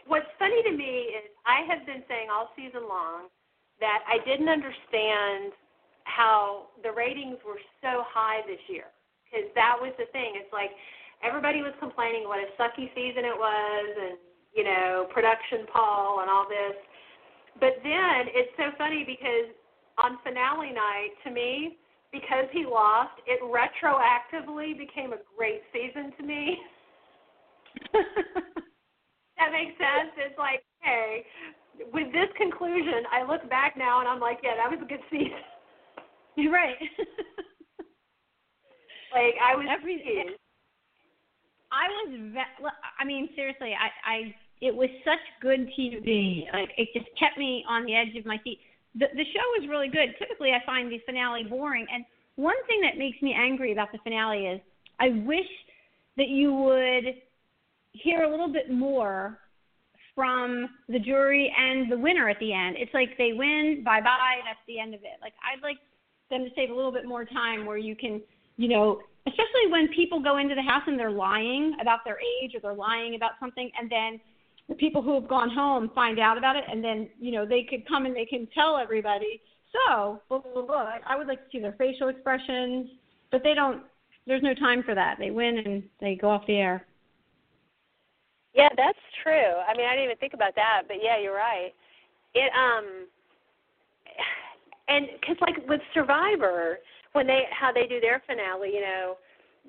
what's 0.07 0.27
funny 0.37 0.61
to 0.63 0.71
me 0.71 1.15
is 1.15 1.31
I 1.45 1.63
have 1.67 1.85
been 1.85 2.03
saying 2.07 2.27
all 2.31 2.49
season 2.55 2.87
long 2.87 3.31
that 3.79 4.03
I 4.07 4.19
didn't 4.27 4.49
understand 4.49 5.53
how 6.03 6.67
the 6.83 6.91
ratings 6.91 7.37
were 7.45 7.61
so 7.81 8.03
high 8.11 8.41
this 8.47 8.59
year 8.67 8.91
because 9.23 9.47
that 9.55 9.77
was 9.79 9.93
the 9.95 10.09
thing. 10.11 10.35
It's 10.35 10.51
like 10.51 10.71
everybody 11.23 11.61
was 11.61 11.71
complaining 11.79 12.27
what 12.27 12.39
a 12.39 12.49
sucky 12.59 12.91
season 12.95 13.23
it 13.23 13.37
was, 13.37 13.87
and 13.95 14.17
you 14.51 14.63
know, 14.63 15.07
production 15.13 15.69
Paul 15.71 16.19
and 16.21 16.29
all 16.29 16.49
this. 16.49 16.75
But 17.59 17.79
then 17.83 18.27
it's 18.33 18.51
so 18.57 18.75
funny 18.77 19.03
because 19.05 19.53
on 20.01 20.17
finale 20.23 20.71
night, 20.71 21.13
to 21.23 21.31
me, 21.31 21.77
because 22.11 22.45
he 22.51 22.65
lost, 22.65 23.11
it 23.27 23.39
retroactively 23.43 24.77
became 24.77 25.13
a 25.13 25.21
great 25.37 25.61
season 25.73 26.11
to 26.17 26.23
me. 26.25 26.57
that 27.93 29.51
makes 29.51 29.77
sense. 29.77 30.11
It's 30.17 30.37
like, 30.37 30.63
hey, 30.81 31.23
with 31.93 32.11
this 32.11 32.29
conclusion, 32.37 33.05
I 33.11 33.23
look 33.23 33.47
back 33.49 33.77
now 33.77 33.99
and 33.99 34.07
I'm 34.09 34.19
like, 34.19 34.39
yeah, 34.43 34.55
that 34.57 34.69
was 34.69 34.79
a 34.83 34.87
good 34.89 35.03
season. 35.09 35.43
You're 36.35 36.51
right. 36.53 36.77
like 39.13 39.35
I 39.41 39.55
was 39.55 39.67
Every- 39.69 39.97
confused. 39.97 40.39
I 41.71 41.85
was, 41.87 42.33
ve- 42.33 42.69
I 42.99 43.05
mean, 43.05 43.29
seriously, 43.35 43.73
I, 43.77 43.89
I, 44.09 44.35
it 44.59 44.73
was 44.75 44.89
such 45.05 45.21
good 45.39 45.69
TV. 45.77 46.45
Like 46.51 46.69
it 46.77 46.89
just 46.93 47.05
kept 47.19 47.37
me 47.37 47.63
on 47.69 47.85
the 47.85 47.95
edge 47.95 48.15
of 48.17 48.25
my 48.25 48.39
seat. 48.43 48.59
The 48.95 49.07
the 49.13 49.25
show 49.25 49.45
was 49.59 49.67
really 49.69 49.89
good. 49.89 50.15
Typically, 50.17 50.51
I 50.51 50.65
find 50.65 50.91
the 50.91 50.99
finale 51.05 51.43
boring, 51.43 51.85
and 51.93 52.03
one 52.35 52.55
thing 52.67 52.81
that 52.81 52.97
makes 52.97 53.21
me 53.21 53.35
angry 53.37 53.71
about 53.71 53.91
the 53.91 53.99
finale 54.03 54.45
is 54.45 54.61
I 54.99 55.09
wish 55.25 55.47
that 56.17 56.29
you 56.29 56.53
would 56.53 57.15
hear 57.93 58.23
a 58.23 58.29
little 58.29 58.51
bit 58.51 58.71
more 58.71 59.39
from 60.15 60.69
the 60.89 60.99
jury 60.99 61.53
and 61.57 61.91
the 61.91 61.97
winner 61.97 62.29
at 62.29 62.39
the 62.39 62.53
end. 62.53 62.75
It's 62.77 62.93
like 62.93 63.17
they 63.17 63.31
win, 63.33 63.83
bye 63.85 64.01
bye, 64.01 64.39
that's 64.45 64.59
the 64.67 64.79
end 64.79 64.93
of 64.93 65.01
it. 65.01 65.19
Like 65.21 65.33
I'd 65.43 65.63
like 65.63 65.77
them 66.29 66.43
to 66.43 66.49
save 66.55 66.69
a 66.69 66.73
little 66.73 66.91
bit 66.91 67.05
more 67.05 67.25
time 67.25 67.65
where 67.65 67.77
you 67.77 67.95
can, 67.95 68.21
you 68.57 68.67
know, 68.67 68.99
especially 69.27 69.71
when 69.71 69.87
people 69.95 70.21
go 70.21 70.37
into 70.37 70.55
the 70.55 70.61
house 70.61 70.83
and 70.87 70.99
they're 70.99 71.11
lying 71.11 71.75
about 71.81 71.99
their 72.05 72.17
age 72.19 72.51
or 72.53 72.59
they're 72.59 72.73
lying 72.73 73.15
about 73.15 73.31
something 73.39 73.71
and 73.79 73.89
then 73.89 74.19
the 74.69 74.75
people 74.75 75.01
who 75.01 75.15
have 75.15 75.27
gone 75.27 75.49
home 75.49 75.91
find 75.93 76.19
out 76.19 76.37
about 76.37 76.55
it 76.55 76.63
and 76.71 76.83
then, 76.83 77.09
you 77.19 77.31
know, 77.31 77.45
they 77.45 77.65
could 77.67 77.87
come 77.87 78.05
and 78.05 78.15
they 78.15 78.25
can 78.25 78.47
tell 78.53 78.77
everybody, 78.77 79.41
so, 79.71 80.21
blah, 80.29 80.39
blah, 80.39 80.61
blah. 80.61 80.91
I 81.07 81.17
would 81.17 81.27
like 81.27 81.39
to 81.39 81.45
see 81.51 81.59
their 81.59 81.75
facial 81.77 82.07
expressions, 82.07 82.89
but 83.31 83.41
they 83.43 83.53
don't, 83.53 83.83
there's 84.25 84.43
no 84.43 84.53
time 84.53 84.83
for 84.83 84.95
that. 84.95 85.17
They 85.19 85.31
win 85.31 85.57
and 85.57 85.83
they 85.99 86.15
go 86.15 86.29
off 86.29 86.45
the 86.47 86.55
air. 86.55 86.85
Yeah, 88.53 88.69
that's 88.77 88.97
true. 89.23 89.31
I 89.67 89.75
mean, 89.75 89.85
I 89.87 89.91
didn't 89.93 90.05
even 90.05 90.17
think 90.17 90.33
about 90.33 90.55
that, 90.55 90.83
but 90.87 90.97
yeah, 91.01 91.19
you're 91.21 91.35
right. 91.35 91.71
It 92.33 92.51
um 92.53 93.07
and 94.87 95.07
cuz 95.25 95.37
like 95.41 95.55
with 95.67 95.81
Survivor, 95.93 96.79
when 97.13 97.25
they 97.25 97.47
how 97.51 97.71
they 97.71 97.87
do 97.87 97.99
their 97.99 98.21
finale, 98.27 98.73
you 98.73 98.81
know, 98.81 99.17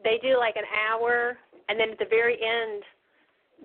they 0.02 0.18
do 0.22 0.38
like 0.38 0.56
an 0.56 0.64
hour 0.88 1.38
and 1.68 1.78
then 1.78 1.90
at 1.90 1.98
the 1.98 2.06
very 2.06 2.34
end 2.42 2.82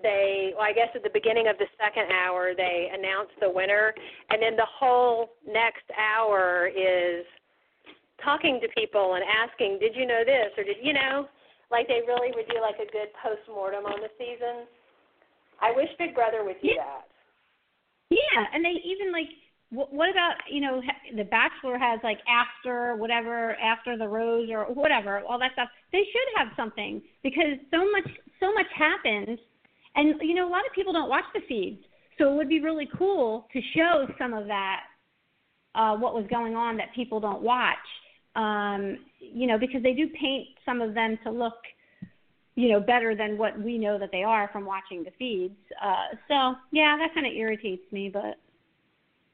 they 0.02 0.52
well, 0.56 0.66
I 0.66 0.72
guess 0.72 0.88
at 0.94 1.02
the 1.02 1.10
beginning 1.12 1.48
of 1.48 1.58
the 1.58 1.66
second 1.78 2.12
hour 2.12 2.54
they 2.56 2.90
announce 2.92 3.30
the 3.40 3.50
winner 3.50 3.94
and 4.30 4.42
then 4.42 4.56
the 4.56 4.66
whole 4.66 5.30
next 5.46 5.84
hour 5.96 6.68
is 6.68 7.24
talking 8.22 8.60
to 8.60 8.68
people 8.76 9.14
and 9.14 9.24
asking, 9.24 9.78
"Did 9.78 9.94
you 9.94 10.06
know 10.06 10.24
this?" 10.24 10.52
or 10.56 10.64
"Did 10.64 10.78
you 10.82 10.92
know?" 10.92 11.28
Like 11.70 11.88
they 11.88 12.02
really 12.06 12.32
would 12.34 12.48
do 12.48 12.60
like 12.60 12.76
a 12.76 12.90
good 12.90 13.12
post-mortem 13.22 13.84
on 13.84 14.00
the 14.00 14.10
season. 14.18 14.66
I 15.60 15.72
wish 15.72 15.88
Big 15.98 16.14
Brother 16.14 16.44
would 16.44 16.60
do 16.60 16.68
Yeah. 16.68 16.84
that. 16.84 17.08
Yeah, 18.10 18.46
and 18.52 18.64
they 18.64 18.70
even 18.84 19.10
like 19.12 19.28
wh- 19.70 19.92
what 19.92 20.08
about 20.10 20.36
you 20.48 20.60
know 20.60 20.80
the 21.14 21.24
Bachelor 21.24 21.78
has 21.78 22.00
like 22.02 22.20
after 22.28 22.94
whatever 22.96 23.54
after 23.56 23.96
the 23.96 24.08
rose 24.08 24.48
or 24.50 24.64
whatever 24.66 25.20
all 25.20 25.38
that 25.38 25.52
stuff. 25.52 25.68
They 25.92 26.04
should 26.04 26.28
have 26.36 26.48
something 26.56 27.02
because 27.22 27.58
so 27.70 27.90
much 27.90 28.08
so 28.38 28.52
much 28.52 28.70
happens, 28.74 29.38
and 29.96 30.14
you 30.22 30.34
know 30.34 30.48
a 30.48 30.50
lot 30.50 30.66
of 30.66 30.72
people 30.74 30.92
don't 30.92 31.08
watch 31.08 31.24
the 31.34 31.40
feeds, 31.48 31.82
so 32.18 32.32
it 32.32 32.36
would 32.36 32.48
be 32.48 32.60
really 32.60 32.88
cool 32.96 33.46
to 33.52 33.60
show 33.74 34.06
some 34.18 34.34
of 34.34 34.46
that 34.46 34.80
uh, 35.74 35.96
what 35.96 36.14
was 36.14 36.26
going 36.30 36.54
on 36.54 36.76
that 36.76 36.94
people 36.94 37.20
don't 37.20 37.42
watch. 37.42 37.76
Um, 38.34 38.98
you 39.18 39.46
know 39.46 39.58
because 39.58 39.82
they 39.82 39.94
do 39.94 40.08
paint 40.08 40.48
some 40.64 40.80
of 40.80 40.94
them 40.94 41.18
to 41.24 41.30
look 41.30 41.54
you 42.54 42.68
know 42.70 42.80
better 42.80 43.14
than 43.14 43.38
what 43.38 43.58
we 43.58 43.78
know 43.78 43.98
that 43.98 44.10
they 44.12 44.22
are 44.22 44.48
from 44.52 44.64
watching 44.64 45.04
the 45.04 45.10
feeds. 45.18 45.56
Uh, 45.82 46.16
so 46.28 46.54
yeah, 46.72 46.96
that 46.98 47.14
kind 47.14 47.26
of 47.26 47.32
irritates 47.32 47.90
me, 47.92 48.10
but. 48.12 48.36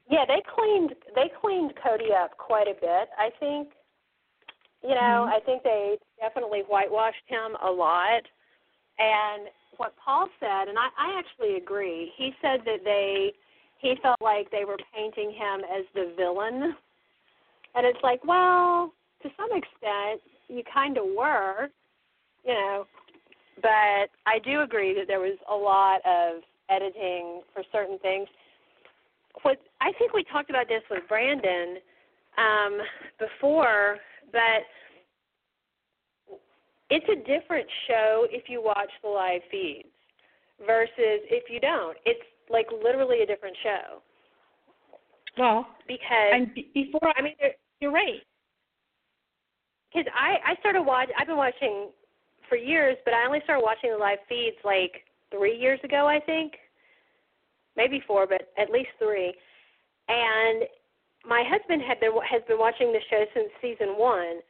Yeah, 0.09 0.25
they 0.27 0.43
cleaned 0.53 0.93
they 1.15 1.31
cleaned 1.41 1.73
Cody 1.81 2.11
up 2.11 2.37
quite 2.37 2.67
a 2.67 2.73
bit. 2.79 3.09
I 3.17 3.29
think. 3.39 3.69
You 4.83 4.89
know, 4.89 5.25
Mhm. 5.25 5.33
I 5.33 5.39
think 5.45 5.63
they 5.63 5.97
definitely 6.19 6.61
whitewashed 6.67 7.23
him 7.27 7.55
a 7.61 7.71
lot. 7.71 8.27
And 8.99 9.47
what 9.77 9.93
Paul 10.03 10.27
said, 10.39 10.67
and 10.67 10.77
I, 10.77 10.87
I 10.97 11.19
actually 11.19 11.57
agree. 11.57 12.11
He 12.17 12.31
said 12.41 12.61
that 12.65 12.83
they 12.83 13.33
he 13.79 13.95
felt 14.01 14.21
like 14.21 14.49
they 14.49 14.65
were 14.65 14.77
painting 14.95 15.31
him 15.31 15.61
as 15.61 15.83
the 15.93 16.13
villain. 16.15 16.73
And 17.75 17.85
it's 17.85 17.99
like, 18.01 18.23
well, 18.23 18.93
to 19.23 19.29
some 19.35 19.49
extent, 19.51 20.21
you 20.47 20.63
kind 20.73 20.97
of 20.97 21.03
were, 21.17 21.67
you 22.45 22.53
know. 22.53 22.85
But 23.61 24.09
I 24.25 24.39
do 24.43 24.61
agree 24.61 24.93
that 24.93 25.07
there 25.07 25.19
was 25.19 25.37
a 25.51 25.55
lot 25.55 25.99
of 26.05 26.43
editing 26.69 27.41
for 27.53 27.63
certain 27.71 27.99
things 27.99 28.27
what 29.41 29.57
I 29.81 29.91
think 29.97 30.13
we 30.13 30.23
talked 30.23 30.49
about 30.49 30.67
this 30.67 30.83
with 30.89 31.03
Brandon 31.09 31.77
um, 32.37 32.77
before, 33.19 33.97
but 34.31 34.63
it's 36.93 37.09
a 37.09 37.15
different 37.25 37.67
show 37.87 38.27
if 38.29 38.47
you 38.47 38.61
watch 38.61 38.91
the 39.01 39.09
live 39.09 39.41
feeds 39.49 39.89
versus 40.65 41.19
if 41.31 41.49
you 41.49 41.59
don't. 41.59 41.97
It's 42.05 42.21
like 42.49 42.67
literally 42.83 43.21
a 43.23 43.25
different 43.25 43.55
show 43.63 44.01
Well, 45.37 45.65
because 45.87 46.31
and 46.33 46.53
be- 46.53 46.69
before 46.73 47.11
I 47.17 47.21
mean, 47.21 47.33
you're 47.81 47.91
right. 47.91 48.21
because 49.89 50.05
I 50.13 50.51
I 50.51 50.55
started 50.59 50.83
watch 50.83 51.09
I've 51.17 51.27
been 51.27 51.37
watching 51.37 51.89
for 52.47 52.57
years, 52.57 52.97
but 53.05 53.13
I 53.13 53.25
only 53.25 53.39
started 53.43 53.63
watching 53.63 53.91
the 53.91 53.97
live 53.97 54.19
feeds 54.29 54.57
like 54.63 54.91
three 55.31 55.57
years 55.57 55.79
ago, 55.83 56.05
I 56.07 56.19
think, 56.19 56.53
maybe 57.75 58.03
four, 58.05 58.27
but 58.27 58.51
at 58.57 58.69
least 58.69 58.89
three. 58.99 59.33
And 60.09 60.63
my 61.25 61.43
husband 61.47 61.81
had 61.81 61.99
been 61.99 62.11
has 62.29 62.43
been 62.47 62.59
watching 62.59 62.91
the 62.91 62.99
show 63.09 63.23
since 63.33 63.49
season 63.61 63.97
one, 63.97 64.41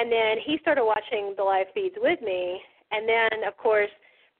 and 0.00 0.10
then 0.10 0.38
he 0.44 0.56
started 0.62 0.84
watching 0.84 1.34
the 1.36 1.44
live 1.44 1.66
feeds 1.74 1.94
with 2.00 2.20
me. 2.22 2.58
And 2.90 3.06
then, 3.06 3.44
of 3.46 3.54
course, 3.58 3.90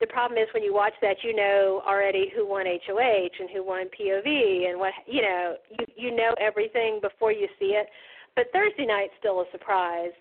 the 0.01 0.07
problem 0.07 0.41
is 0.41 0.49
when 0.55 0.63
you 0.63 0.73
watch 0.73 0.95
that, 1.03 1.17
you 1.23 1.37
know 1.37 1.83
already 1.87 2.33
who 2.35 2.49
won 2.49 2.65
HOH 2.65 3.37
and 3.39 3.51
who 3.53 3.63
won 3.63 3.85
POV 3.93 4.71
and 4.71 4.81
what 4.81 4.95
you 5.07 5.21
know. 5.21 5.57
You 5.69 5.85
you 5.97 6.17
know 6.17 6.33
everything 6.41 6.99
before 7.03 7.31
you 7.31 7.47
see 7.59 7.77
it. 7.77 7.87
But 8.35 8.47
Thursday 8.55 8.87
night's 8.87 9.13
still 9.19 9.41
a 9.41 9.45
surprise. 9.53 10.17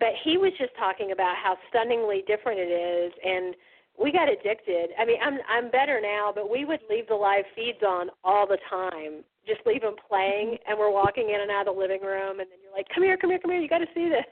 But 0.00 0.16
he 0.24 0.38
was 0.38 0.52
just 0.58 0.72
talking 0.78 1.12
about 1.12 1.36
how 1.36 1.58
stunningly 1.68 2.24
different 2.26 2.58
it 2.58 2.72
is, 2.72 3.12
and 3.22 3.54
we 4.00 4.10
got 4.10 4.32
addicted. 4.32 4.96
I 4.98 5.04
mean, 5.04 5.18
I'm 5.22 5.38
I'm 5.46 5.70
better 5.70 6.00
now, 6.00 6.32
but 6.34 6.50
we 6.50 6.64
would 6.64 6.80
leave 6.88 7.06
the 7.06 7.14
live 7.14 7.44
feeds 7.54 7.84
on 7.86 8.08
all 8.24 8.46
the 8.46 8.58
time. 8.70 9.22
Just 9.46 9.60
leave 9.66 9.82
them 9.82 9.94
playing, 10.08 10.56
mm-hmm. 10.56 10.70
and 10.72 10.78
we're 10.78 10.90
walking 10.90 11.28
in 11.28 11.42
and 11.42 11.50
out 11.50 11.68
of 11.68 11.76
the 11.76 11.80
living 11.80 12.00
room, 12.00 12.40
and 12.40 12.48
then 12.48 12.58
you're 12.64 12.72
like, 12.72 12.88
"Come 12.94 13.04
here, 13.04 13.18
come 13.18 13.28
here, 13.28 13.38
come 13.38 13.50
here! 13.52 13.60
You 13.60 13.68
got 13.68 13.84
to 13.84 13.92
see 13.94 14.08
this." 14.08 14.24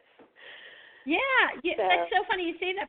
Yeah, 1.07 1.19
yeah 1.63 1.75
So- 1.77 1.89
that's 1.89 2.11
so 2.11 2.25
funny 2.29 2.49
you 2.49 2.55
say 2.59 2.75
that. 2.79 2.89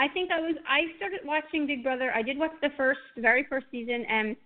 I 0.00 0.06
think 0.08 0.30
I 0.30 0.40
was 0.40 0.54
I 0.68 0.94
started 0.96 1.20
watching 1.24 1.66
Big 1.66 1.82
Brother. 1.82 2.12
I 2.14 2.22
did 2.22 2.38
watch 2.38 2.52
the 2.62 2.70
first 2.76 3.00
very 3.16 3.44
first 3.44 3.66
season 3.70 4.04
and 4.08 4.36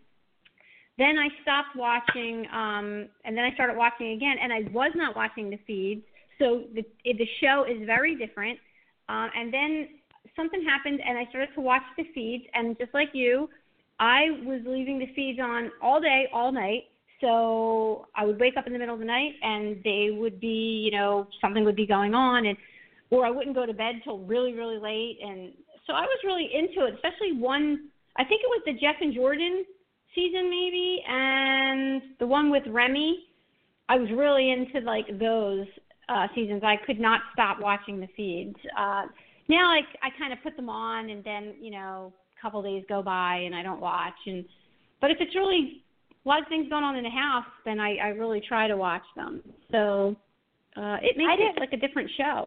then 0.98 1.18
I 1.18 1.28
stopped 1.42 1.76
watching 1.76 2.46
um 2.52 3.08
and 3.24 3.36
then 3.36 3.44
I 3.44 3.52
started 3.54 3.76
watching 3.76 4.12
again 4.12 4.36
and 4.40 4.52
I 4.52 4.62
was 4.72 4.92
not 4.94 5.14
watching 5.14 5.50
the 5.50 5.58
feeds. 5.66 6.02
So 6.38 6.64
the 6.74 6.84
the 7.04 7.28
show 7.40 7.64
is 7.68 7.84
very 7.86 8.16
different. 8.16 8.58
Um 9.10 9.28
and 9.36 9.52
then 9.52 9.88
something 10.36 10.64
happened 10.64 11.00
and 11.06 11.18
I 11.18 11.26
started 11.26 11.54
to 11.54 11.60
watch 11.60 11.82
the 11.98 12.04
feeds 12.14 12.44
and 12.54 12.78
just 12.78 12.94
like 12.94 13.10
you, 13.12 13.50
I 14.00 14.30
was 14.46 14.62
leaving 14.64 14.98
the 14.98 15.12
feeds 15.14 15.38
on 15.38 15.70
all 15.82 16.00
day, 16.00 16.28
all 16.32 16.50
night. 16.50 16.84
So 17.22 18.06
I 18.14 18.26
would 18.26 18.38
wake 18.38 18.58
up 18.58 18.66
in 18.66 18.74
the 18.74 18.78
middle 18.78 18.94
of 18.94 19.00
the 19.00 19.06
night 19.06 19.32
and 19.42 19.82
they 19.82 20.08
would 20.10 20.38
be, 20.40 20.82
you 20.84 20.90
know, 20.90 21.28
something 21.40 21.64
would 21.64 21.76
be 21.76 21.86
going 21.86 22.14
on 22.14 22.44
and 22.44 22.58
or 23.08 23.24
I 23.24 23.30
wouldn't 23.30 23.54
go 23.54 23.64
to 23.64 23.72
bed 23.72 23.96
till 24.04 24.18
really, 24.20 24.54
really 24.54 24.78
late. 24.78 25.18
And 25.22 25.52
so 25.86 25.92
I 25.92 26.02
was 26.02 26.18
really 26.24 26.50
into 26.52 26.86
it, 26.86 26.94
especially 26.94 27.32
one, 27.32 27.88
I 28.16 28.24
think 28.24 28.40
it 28.42 28.48
was 28.48 28.62
the 28.66 28.72
Jeff 28.72 28.96
and 29.00 29.14
Jordan 29.14 29.64
season 30.14 30.50
maybe, 30.50 31.02
and 31.08 32.02
the 32.18 32.26
one 32.26 32.50
with 32.50 32.64
Remy. 32.66 33.24
I 33.88 33.96
was 33.96 34.08
really 34.10 34.50
into 34.50 34.80
like 34.80 35.06
those 35.18 35.66
uh, 36.08 36.26
seasons. 36.34 36.62
I 36.64 36.76
could 36.86 37.00
not 37.00 37.20
stop 37.32 37.60
watching 37.60 38.00
the 38.00 38.08
feeds. 38.16 38.56
Uh, 38.78 39.04
now, 39.48 39.74
like 39.74 39.86
I 40.02 40.08
kind 40.18 40.32
of 40.32 40.38
put 40.42 40.56
them 40.56 40.68
on, 40.68 41.10
and 41.10 41.22
then 41.24 41.54
you 41.60 41.70
know, 41.70 42.12
a 42.38 42.42
couple 42.42 42.62
days 42.62 42.84
go 42.88 43.02
by 43.02 43.36
and 43.36 43.54
I 43.54 43.62
don't 43.62 43.80
watch. 43.80 44.14
And 44.26 44.44
but 45.00 45.10
if 45.10 45.18
it's 45.20 45.34
really 45.34 45.82
a 46.24 46.28
lot 46.28 46.42
of 46.42 46.48
things 46.48 46.68
going 46.68 46.84
on 46.84 46.96
in 46.96 47.04
the 47.04 47.10
house, 47.10 47.46
then 47.64 47.80
I, 47.80 47.96
I 47.96 48.08
really 48.08 48.42
try 48.46 48.68
to 48.68 48.76
watch 48.76 49.02
them. 49.16 49.42
So 49.70 50.16
uh, 50.76 50.98
it 51.02 51.16
makes 51.16 51.32
it 51.38 51.60
like 51.60 51.72
a 51.72 51.76
different 51.76 52.10
show. 52.16 52.46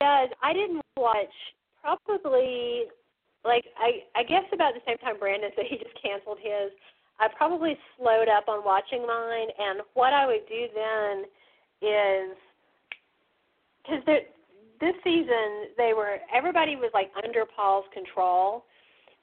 Yeah, 0.00 0.26
I 0.42 0.52
didn't 0.52 0.82
watch 0.96 1.32
probably 1.80 2.84
like 3.44 3.64
I 3.78 4.04
I 4.18 4.22
guess 4.24 4.44
about 4.52 4.74
the 4.74 4.80
same 4.86 4.98
time 4.98 5.18
Brandon 5.18 5.50
said 5.54 5.64
he 5.68 5.76
just 5.78 5.96
canceled 6.02 6.38
his. 6.42 6.72
I 7.18 7.28
probably 7.34 7.78
slowed 7.96 8.28
up 8.28 8.48
on 8.48 8.62
watching 8.62 9.06
mine, 9.06 9.48
and 9.58 9.80
what 9.94 10.12
I 10.12 10.26
would 10.26 10.44
do 10.48 10.66
then 10.74 11.24
is 11.80 12.36
because 13.82 14.04
this 14.80 14.94
season 15.02 15.72
they 15.78 15.92
were 15.96 16.18
everybody 16.34 16.76
was 16.76 16.90
like 16.92 17.10
under 17.24 17.44
Paul's 17.46 17.86
control, 17.94 18.64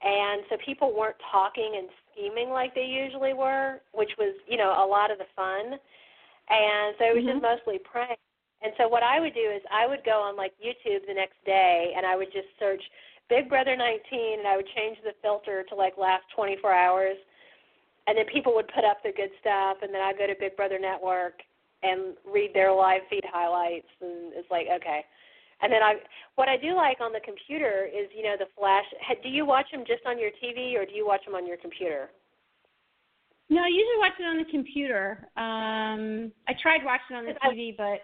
and 0.02 0.42
so 0.50 0.58
people 0.66 0.96
weren't 0.98 1.18
talking 1.32 1.76
and 1.78 1.90
scheming 2.14 2.50
like 2.50 2.74
they 2.74 2.86
usually 2.86 3.34
were, 3.34 3.82
which 3.92 4.12
was 4.18 4.36
you 4.48 4.58
know 4.58 4.72
a 4.72 4.86
lot 4.86 5.12
of 5.12 5.18
the 5.18 5.28
fun, 5.36 5.74
and 6.50 6.96
so 6.98 7.06
it 7.06 7.16
was 7.16 7.26
mm-hmm. 7.26 7.40
just 7.40 7.42
mostly 7.42 7.80
pranks. 7.84 8.22
And 8.64 8.72
so 8.78 8.88
what 8.88 9.04
I 9.04 9.20
would 9.20 9.34
do 9.34 9.52
is 9.52 9.62
I 9.70 9.86
would 9.86 10.04
go 10.06 10.24
on 10.24 10.38
like 10.38 10.54
YouTube 10.56 11.06
the 11.06 11.14
next 11.14 11.36
day 11.46 11.92
and 11.96 12.06
I 12.06 12.16
would 12.16 12.32
just 12.32 12.48
search 12.58 12.82
Big 13.28 13.50
Brother 13.50 13.76
19 13.76 14.40
and 14.40 14.48
I 14.48 14.56
would 14.56 14.68
change 14.76 14.98
the 15.04 15.12
filter 15.22 15.64
to 15.68 15.76
like 15.76 15.98
last 15.98 16.24
24 16.34 16.72
hours. 16.72 17.18
And 18.08 18.18
then 18.18 18.26
people 18.32 18.56
would 18.56 18.72
put 18.74 18.86
up 18.86 19.04
the 19.04 19.12
good 19.12 19.32
stuff 19.42 19.78
and 19.84 19.94
then 19.94 20.02
I'd 20.02 20.18
go 20.18 20.28
to 20.28 20.36
Big 20.40 20.56
Brother 20.56 20.80
Network 20.80 21.44
and 21.84 22.16
read 22.24 22.52
their 22.54 22.72
live 22.72 23.02
feed 23.10 23.24
highlights 23.28 23.92
and 24.00 24.32
it's 24.32 24.50
like 24.50 24.68
okay. 24.74 25.04
And 25.64 25.72
then 25.72 25.82
I 25.82 25.96
what 26.36 26.50
I 26.50 26.58
do 26.58 26.76
like 26.76 27.00
on 27.00 27.14
the 27.14 27.24
computer 27.24 27.88
is 27.88 28.12
you 28.12 28.24
know 28.24 28.36
the 28.38 28.52
flash 28.60 28.84
do 29.24 29.30
you 29.30 29.46
watch 29.46 29.72
them 29.72 29.88
just 29.88 30.04
on 30.06 30.20
your 30.20 30.30
TV 30.44 30.76
or 30.76 30.86
do 30.86 30.92
you 30.92 31.08
watch 31.08 31.24
them 31.26 31.36
on 31.36 31.48
your 31.48 31.58
computer? 31.58 32.12
No, 33.50 33.64
I 33.64 33.68
usually 33.68 34.00
watch 34.00 34.20
it 34.20 34.28
on 34.28 34.38
the 34.38 34.52
computer. 34.52 35.30
Um 35.40 36.32
I 36.48 36.54
tried 36.62 36.84
watching 36.84 37.16
on 37.16 37.26
the 37.26 37.40
TV 37.40 37.76
but 37.78 38.04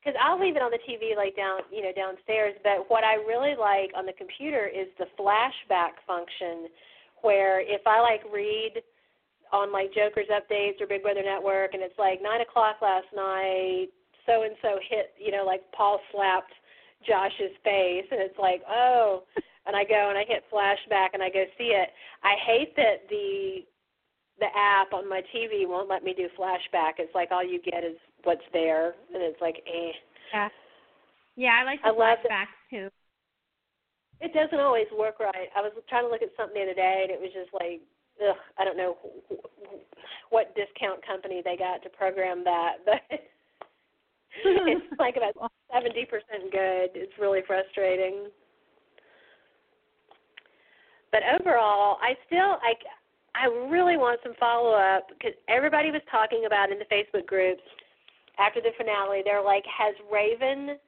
because 0.00 0.18
I'll 0.20 0.40
leave 0.40 0.56
it 0.56 0.62
on 0.62 0.70
the 0.70 0.80
TV 0.88 1.16
like 1.16 1.36
down, 1.36 1.60
you 1.70 1.82
know, 1.82 1.92
downstairs. 1.94 2.54
But 2.64 2.88
what 2.88 3.04
I 3.04 3.14
really 3.20 3.54
like 3.56 3.92
on 3.96 4.06
the 4.06 4.16
computer 4.16 4.66
is 4.66 4.88
the 4.98 5.04
flashback 5.20 6.00
function, 6.06 6.68
where 7.20 7.60
if 7.60 7.86
I 7.86 8.00
like 8.00 8.24
read 8.32 8.80
on 9.52 9.72
like 9.72 9.92
Joker's 9.92 10.32
updates 10.32 10.80
or 10.80 10.86
Big 10.86 11.02
Brother 11.02 11.22
Network, 11.22 11.74
and 11.74 11.82
it's 11.82 11.98
like 11.98 12.20
nine 12.22 12.40
o'clock 12.40 12.76
last 12.80 13.08
night, 13.14 13.88
so 14.26 14.42
and 14.42 14.54
so 14.62 14.78
hit, 14.88 15.12
you 15.18 15.32
know, 15.32 15.44
like 15.44 15.62
Paul 15.72 16.00
slapped 16.12 16.52
Josh's 17.06 17.56
face, 17.64 18.06
and 18.10 18.20
it's 18.20 18.38
like, 18.38 18.62
oh, 18.68 19.24
and 19.66 19.76
I 19.76 19.84
go 19.84 20.08
and 20.08 20.18
I 20.18 20.24
hit 20.26 20.44
flashback 20.52 21.08
and 21.12 21.22
I 21.22 21.30
go 21.30 21.44
see 21.56 21.72
it. 21.76 21.90
I 22.22 22.34
hate 22.46 22.74
that 22.76 23.08
the 23.08 23.64
the 24.40 24.48
app 24.56 24.92
on 24.92 25.08
my 25.08 25.20
TV 25.34 25.68
won't 25.68 25.88
let 25.88 26.02
me 26.02 26.14
do 26.16 26.28
flashback. 26.38 26.96
It's 26.98 27.14
like 27.14 27.30
all 27.30 27.44
you 27.44 27.60
get 27.60 27.84
is 27.84 27.96
what's 28.24 28.44
there, 28.52 28.94
and 29.12 29.22
it's 29.22 29.40
like, 29.40 29.56
eh. 29.66 29.92
Yeah. 30.32 30.48
Yeah, 31.36 31.60
I 31.60 31.64
like 31.64 31.82
the 31.82 31.88
I 31.88 31.92
flashbacks 31.92 32.56
too. 32.70 32.88
It 34.20 34.32
doesn't 34.34 34.60
always 34.60 34.86
work 34.96 35.20
right. 35.20 35.48
I 35.56 35.60
was 35.60 35.72
trying 35.88 36.04
to 36.04 36.10
look 36.10 36.22
at 36.22 36.28
something 36.36 36.54
the 36.54 36.72
other 36.72 36.74
day, 36.74 37.08
and 37.08 37.10
it 37.10 37.20
was 37.20 37.32
just 37.32 37.52
like, 37.54 37.80
ugh, 38.20 38.36
I 38.58 38.64
don't 38.64 38.76
know 38.76 38.96
what 40.30 40.54
discount 40.54 41.04
company 41.06 41.42
they 41.44 41.56
got 41.56 41.82
to 41.82 41.90
program 41.90 42.44
that, 42.44 42.76
but 42.84 43.00
it's 44.44 44.86
like 44.98 45.16
about 45.16 45.52
seventy 45.72 46.04
percent 46.04 46.50
good. 46.52 46.90
It's 46.94 47.12
really 47.18 47.40
frustrating. 47.46 48.28
But 51.12 51.22
overall, 51.40 51.98
I 52.02 52.14
still 52.26 52.58
I 52.62 52.74
I 53.34 53.46
really 53.70 53.96
want 53.96 54.20
some 54.22 54.34
follow 54.38 54.72
up 54.74 55.08
because 55.08 55.34
everybody 55.48 55.90
was 55.90 56.02
talking 56.10 56.44
about 56.46 56.70
in 56.70 56.78
the 56.78 56.86
Facebook 56.86 57.26
groups 57.26 57.62
after 58.40 58.60
the 58.60 58.72
finale, 58.76 59.20
they're 59.24 59.44
like, 59.44 59.64
has 59.66 59.94
Raven 60.10 60.78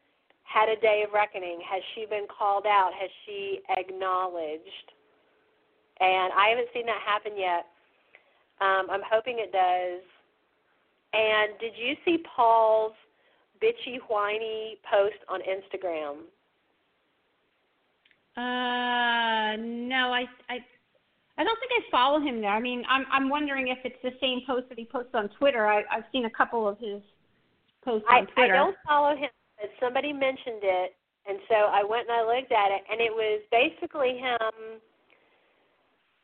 had 0.44 0.68
a 0.68 0.80
day 0.80 1.04
of 1.06 1.12
reckoning? 1.12 1.60
Has 1.68 1.82
she 1.94 2.06
been 2.06 2.26
called 2.26 2.66
out? 2.66 2.90
Has 2.98 3.10
she 3.26 3.60
acknowledged? 3.68 4.88
And 6.00 6.32
I 6.32 6.48
haven't 6.48 6.68
seen 6.72 6.86
that 6.86 7.00
happen 7.04 7.32
yet. 7.36 7.68
Um, 8.60 8.88
I'm 8.90 9.04
hoping 9.04 9.38
it 9.38 9.52
does. 9.52 10.02
And 11.12 11.58
did 11.60 11.72
you 11.76 11.94
see 12.04 12.24
Paul's 12.34 12.96
bitchy, 13.62 13.98
whiny 14.08 14.78
post 14.90 15.16
on 15.28 15.40
Instagram? 15.40 16.24
Uh, 18.36 19.56
no, 19.60 20.12
I, 20.12 20.24
I, 20.48 20.58
I 21.36 21.44
don't 21.44 21.58
think 21.60 21.72
I 21.72 21.90
follow 21.90 22.18
him 22.18 22.40
there. 22.40 22.50
I 22.50 22.60
mean, 22.60 22.82
I'm, 22.88 23.04
I'm 23.12 23.28
wondering 23.28 23.68
if 23.68 23.78
it's 23.84 24.00
the 24.02 24.12
same 24.20 24.40
post 24.46 24.68
that 24.70 24.78
he 24.78 24.84
posts 24.84 25.12
on 25.14 25.28
Twitter. 25.38 25.66
I, 25.66 25.82
I've 25.90 26.04
seen 26.12 26.24
a 26.24 26.30
couple 26.30 26.66
of 26.66 26.78
his 26.78 27.02
post 27.84 28.04
on 28.10 28.26
I, 28.26 28.32
Twitter. 28.32 28.54
I 28.54 28.56
don't 28.56 28.76
follow 28.86 29.14
him, 29.14 29.30
but 29.60 29.70
somebody 29.80 30.12
mentioned 30.12 30.62
it, 30.62 30.96
and 31.28 31.38
so 31.48 31.54
I 31.54 31.84
went 31.84 32.08
and 32.08 32.16
I 32.16 32.24
looked 32.24 32.52
at 32.52 32.70
it, 32.70 32.82
and 32.90 33.00
it 33.00 33.12
was 33.12 33.42
basically 33.50 34.18
him 34.18 34.80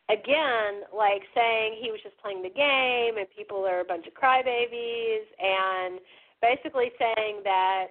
again, 0.08 0.88
like 0.96 1.22
saying 1.34 1.76
he 1.80 1.90
was 1.90 2.00
just 2.02 2.16
playing 2.18 2.42
the 2.42 2.48
game, 2.48 3.18
and 3.18 3.26
people 3.36 3.66
are 3.66 3.80
a 3.80 3.84
bunch 3.84 4.06
of 4.06 4.14
crybabies, 4.14 5.24
and 5.38 6.00
basically 6.42 6.90
saying 6.98 7.40
that 7.44 7.86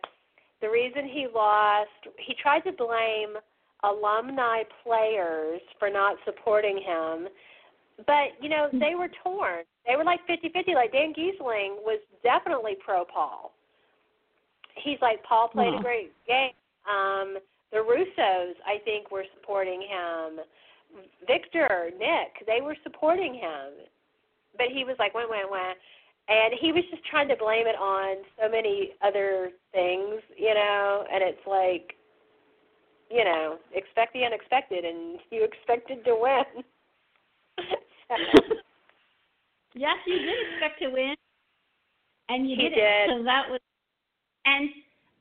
the 0.62 0.70
reason 0.70 1.06
he 1.06 1.28
lost, 1.34 1.90
he 2.26 2.34
tried 2.42 2.62
to 2.62 2.72
blame 2.72 3.38
alumni 3.84 4.64
players 4.84 5.62
for 5.78 5.90
not 5.90 6.18
supporting 6.26 6.78
him. 6.78 7.28
But, 8.06 8.38
you 8.42 8.50
know, 8.50 8.70
they 8.72 8.96
were 8.96 9.10
torn. 9.24 9.64
They 9.88 9.96
were 9.96 10.04
like 10.04 10.20
50 10.28 10.50
50. 10.50 10.74
Like 10.76 10.92
Dan 10.92 11.14
Gheesling 11.14 11.82
was 11.82 12.00
definitely 12.24 12.76
pro 12.84 13.06
Paul 13.06 13.52
he's 14.84 15.00
like 15.02 15.24
Paul 15.24 15.50
played 15.50 15.74
a 15.74 15.82
great 15.82 16.12
game. 16.28 16.52
Um, 16.88 17.38
the 17.72 17.78
Russos, 17.78 18.54
I 18.66 18.80
think, 18.86 19.12
were 19.12 19.26
supporting 19.36 19.82
him. 19.82 20.40
Victor, 21.28 21.90
Nick, 21.98 22.46
they 22.48 22.62
were 22.62 22.78
supporting 22.84 23.34
him, 23.34 23.86
but 24.58 24.68
he 24.74 24.84
was 24.86 24.96
like, 25.00 25.14
wah 25.14 25.28
wah 25.30 25.44
wah, 25.50 25.74
and 26.28 26.54
he 26.60 26.72
was 26.72 26.84
just 26.92 27.06
trying 27.06 27.28
to 27.30 27.36
blame 27.36 27.68
it 27.68 27.76
on 27.80 28.18
so 28.40 28.50
many 28.50 28.92
other 29.02 29.52
things, 29.72 30.22
you 30.36 30.54
know. 30.54 31.06
And 31.12 31.24
it's 31.24 31.46
like, 31.48 31.96
you 33.10 33.24
know, 33.24 33.58
expect 33.74 34.14
the 34.14 34.24
unexpected, 34.26 34.84
and 34.84 35.20
you 35.32 35.44
expected 35.44 36.04
to 36.06 36.16
win. 36.20 36.64
yes, 39.74 39.98
you 40.06 40.20
did 40.20 40.36
expect 40.52 40.82
to 40.82 40.90
win, 40.90 41.16
and 42.30 42.50
you 42.50 42.58
did, 42.58 42.76
did. 42.76 43.10
So 43.10 43.24
that 43.24 43.50
was 43.50 43.60
and 44.48 44.70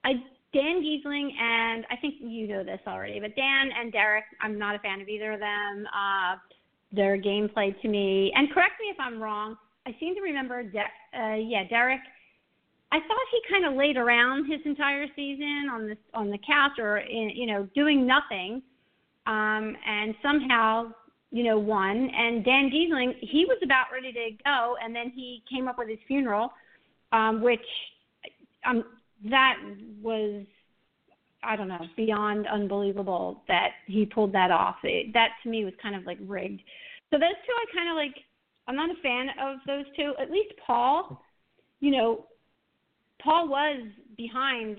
I 0.04 0.12
Dan 0.52 0.80
Gheesling 0.82 1.30
and 1.38 1.84
I 1.90 1.96
think 2.00 2.14
you 2.20 2.48
know 2.48 2.64
this 2.64 2.80
already, 2.86 3.20
but 3.20 3.36
Dan 3.36 3.68
and 3.78 3.92
Derek, 3.92 4.24
I'm 4.42 4.59
not 4.59 4.74
a 4.74 4.78
fan 4.78 5.00
of 5.00 5.09
either 5.09 5.32
of 5.32 5.40
them. 5.40 5.86
Uh, 5.86 6.36
their 6.92 7.20
gameplay 7.20 7.78
to 7.82 7.88
me, 7.88 8.32
and 8.34 8.50
correct 8.52 8.80
me 8.80 8.88
if 8.90 8.96
I'm 8.98 9.20
wrong. 9.20 9.57
I 9.87 9.95
seem 10.01 10.14
to 10.16 10.20
remember, 10.20 10.62
De- 10.62 10.80
uh, 11.18 11.37
yeah, 11.37 11.62
Derek. 11.68 12.01
I 12.93 12.99
thought 12.99 13.26
he 13.30 13.53
kind 13.53 13.66
of 13.66 13.74
laid 13.74 13.97
around 13.97 14.51
his 14.51 14.61
entire 14.64 15.07
season 15.16 15.68
on 15.72 15.89
the 15.89 15.97
on 16.14 16.30
the 16.30 16.39
couch 16.39 16.78
or 16.78 16.99
in, 16.99 17.30
you 17.30 17.47
know 17.47 17.68
doing 17.74 18.07
nothing, 18.07 18.62
um, 19.26 19.76
and 19.87 20.14
somehow 20.22 20.93
you 21.30 21.45
know 21.45 21.59
won. 21.59 22.11
And 22.16 22.45
Dan 22.45 22.70
Gheesling, 22.70 23.14
he 23.20 23.45
was 23.45 23.59
about 23.62 23.87
ready 23.93 24.12
to 24.12 24.30
go, 24.45 24.76
and 24.82 24.95
then 24.95 25.11
he 25.14 25.43
came 25.51 25.68
up 25.68 25.78
with 25.78 25.89
his 25.89 25.99
funeral, 26.07 26.53
um, 27.12 27.43
which 27.43 27.61
um, 28.64 28.84
that 29.30 29.57
was 30.03 30.45
I 31.43 31.55
don't 31.55 31.68
know, 31.68 31.87
beyond 31.97 32.47
unbelievable 32.49 33.43
that 33.47 33.70
he 33.87 34.05
pulled 34.05 34.32
that 34.32 34.51
off. 34.51 34.76
It, 34.82 35.12
that 35.12 35.30
to 35.43 35.49
me 35.49 35.64
was 35.64 35.74
kind 35.80 35.95
of 35.95 36.05
like 36.05 36.18
rigged. 36.26 36.61
So 37.11 37.18
those 37.18 37.39
two, 37.47 37.53
I 37.53 37.76
kind 37.76 37.89
of 37.91 37.97
like. 37.97 38.24
I'm 38.68 38.76
not 38.76 38.90
a 38.90 39.00
fan 39.02 39.28
of 39.40 39.58
those 39.66 39.84
two. 39.96 40.14
At 40.20 40.30
least 40.30 40.52
Paul, 40.66 41.22
you 41.80 41.90
know, 41.90 42.26
Paul 43.22 43.48
was 43.48 43.82
behind 44.16 44.78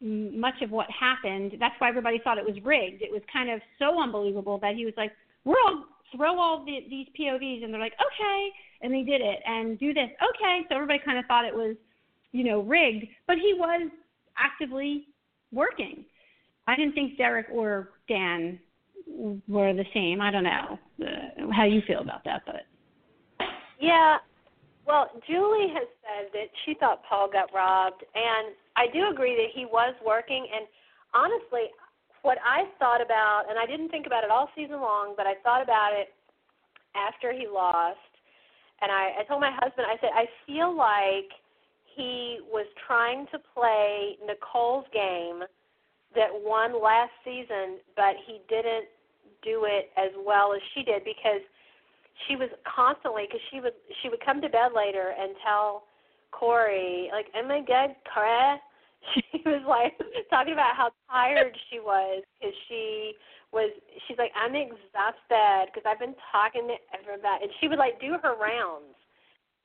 much 0.00 0.60
of 0.62 0.70
what 0.70 0.86
happened. 0.90 1.54
That's 1.60 1.74
why 1.78 1.88
everybody 1.88 2.20
thought 2.22 2.38
it 2.38 2.44
was 2.44 2.56
rigged. 2.64 3.02
It 3.02 3.10
was 3.10 3.22
kind 3.32 3.50
of 3.50 3.60
so 3.78 4.00
unbelievable 4.02 4.58
that 4.58 4.74
he 4.74 4.84
was 4.84 4.94
like, 4.96 5.12
"We're 5.44 5.60
all 5.66 5.84
throw 6.14 6.38
all 6.38 6.64
the, 6.64 6.80
these 6.90 7.06
POVs," 7.18 7.64
and 7.64 7.72
they're 7.72 7.80
like, 7.80 7.94
"Okay," 7.94 8.50
and 8.82 8.92
they 8.92 9.02
did 9.02 9.20
it, 9.20 9.40
and 9.46 9.78
do 9.78 9.94
this, 9.94 10.10
okay. 10.20 10.66
So 10.68 10.74
everybody 10.74 10.98
kind 11.04 11.18
of 11.18 11.24
thought 11.26 11.44
it 11.44 11.54
was, 11.54 11.76
you 12.32 12.44
know, 12.44 12.60
rigged, 12.60 13.06
but 13.26 13.36
he 13.36 13.54
was 13.56 13.88
actively 14.36 15.06
working. 15.52 16.04
I 16.66 16.76
didn't 16.76 16.94
think 16.94 17.16
Derek 17.16 17.46
or 17.52 17.90
Dan 18.08 18.58
were 19.48 19.72
the 19.72 19.84
same. 19.94 20.20
I 20.20 20.30
don't 20.30 20.44
know 20.44 20.78
uh, 21.02 21.52
how 21.52 21.64
you 21.64 21.80
feel 21.86 22.00
about 22.00 22.24
that, 22.24 22.42
but 22.46 22.66
yeah. 23.82 24.22
Well, 24.86 25.10
Julie 25.26 25.70
has 25.74 25.86
said 26.02 26.30
that 26.32 26.48
she 26.64 26.74
thought 26.74 27.02
Paul 27.08 27.28
got 27.30 27.52
robbed, 27.54 28.02
and 28.14 28.54
I 28.76 28.86
do 28.92 29.10
agree 29.10 29.34
that 29.36 29.50
he 29.54 29.66
was 29.66 29.94
working. 30.04 30.46
And 30.54 30.66
honestly, 31.14 31.70
what 32.22 32.38
I 32.46 32.70
thought 32.78 33.02
about, 33.02 33.44
and 33.50 33.58
I 33.58 33.66
didn't 33.66 33.90
think 33.90 34.06
about 34.06 34.24
it 34.24 34.30
all 34.30 34.48
season 34.54 34.80
long, 34.80 35.14
but 35.16 35.26
I 35.26 35.34
thought 35.42 35.62
about 35.62 35.90
it 35.92 36.14
after 36.94 37.32
he 37.32 37.46
lost. 37.46 37.98
And 38.80 38.90
I, 38.90 39.22
I 39.22 39.24
told 39.28 39.40
my 39.40 39.52
husband, 39.54 39.86
I 39.86 39.98
said, 40.00 40.10
I 40.14 40.26
feel 40.46 40.74
like 40.74 41.30
he 41.94 42.38
was 42.50 42.66
trying 42.86 43.26
to 43.30 43.38
play 43.54 44.16
Nicole's 44.26 44.86
game 44.92 45.42
that 46.14 46.30
won 46.32 46.82
last 46.82 47.12
season, 47.24 47.78
but 47.94 48.14
he 48.26 48.40
didn't 48.48 48.86
do 49.42 49.66
it 49.66 49.90
as 49.96 50.10
well 50.24 50.52
as 50.54 50.60
she 50.74 50.82
did 50.82 51.04
because 51.04 51.42
she 52.26 52.36
was 52.36 52.48
constantly 52.62 53.24
because 53.26 53.42
she 53.50 53.60
would 53.60 53.74
she 54.02 54.08
would 54.08 54.24
come 54.24 54.40
to 54.40 54.48
bed 54.48 54.72
later 54.74 55.14
and 55.18 55.34
tell 55.44 55.84
Corey 56.30 57.08
like, 57.12 57.26
"Oh 57.34 57.46
my 57.46 57.60
God, 57.60 57.94
Corey." 58.12 58.58
She 59.18 59.42
was 59.44 59.66
like 59.66 59.98
talking 60.30 60.52
about 60.52 60.78
how 60.78 60.94
tired 61.10 61.58
she 61.68 61.80
was 61.80 62.22
because 62.38 62.54
she 62.68 63.18
was. 63.50 63.74
She's 64.06 64.16
like, 64.16 64.30
"I'm 64.38 64.54
exhausted 64.54 65.66
because 65.66 65.82
I've 65.82 65.98
been 65.98 66.14
talking 66.30 66.70
to 66.70 66.78
everybody," 66.94 67.42
and 67.42 67.50
she 67.58 67.66
would 67.66 67.82
like 67.82 67.98
do 67.98 68.14
her 68.22 68.38
rounds 68.38 68.94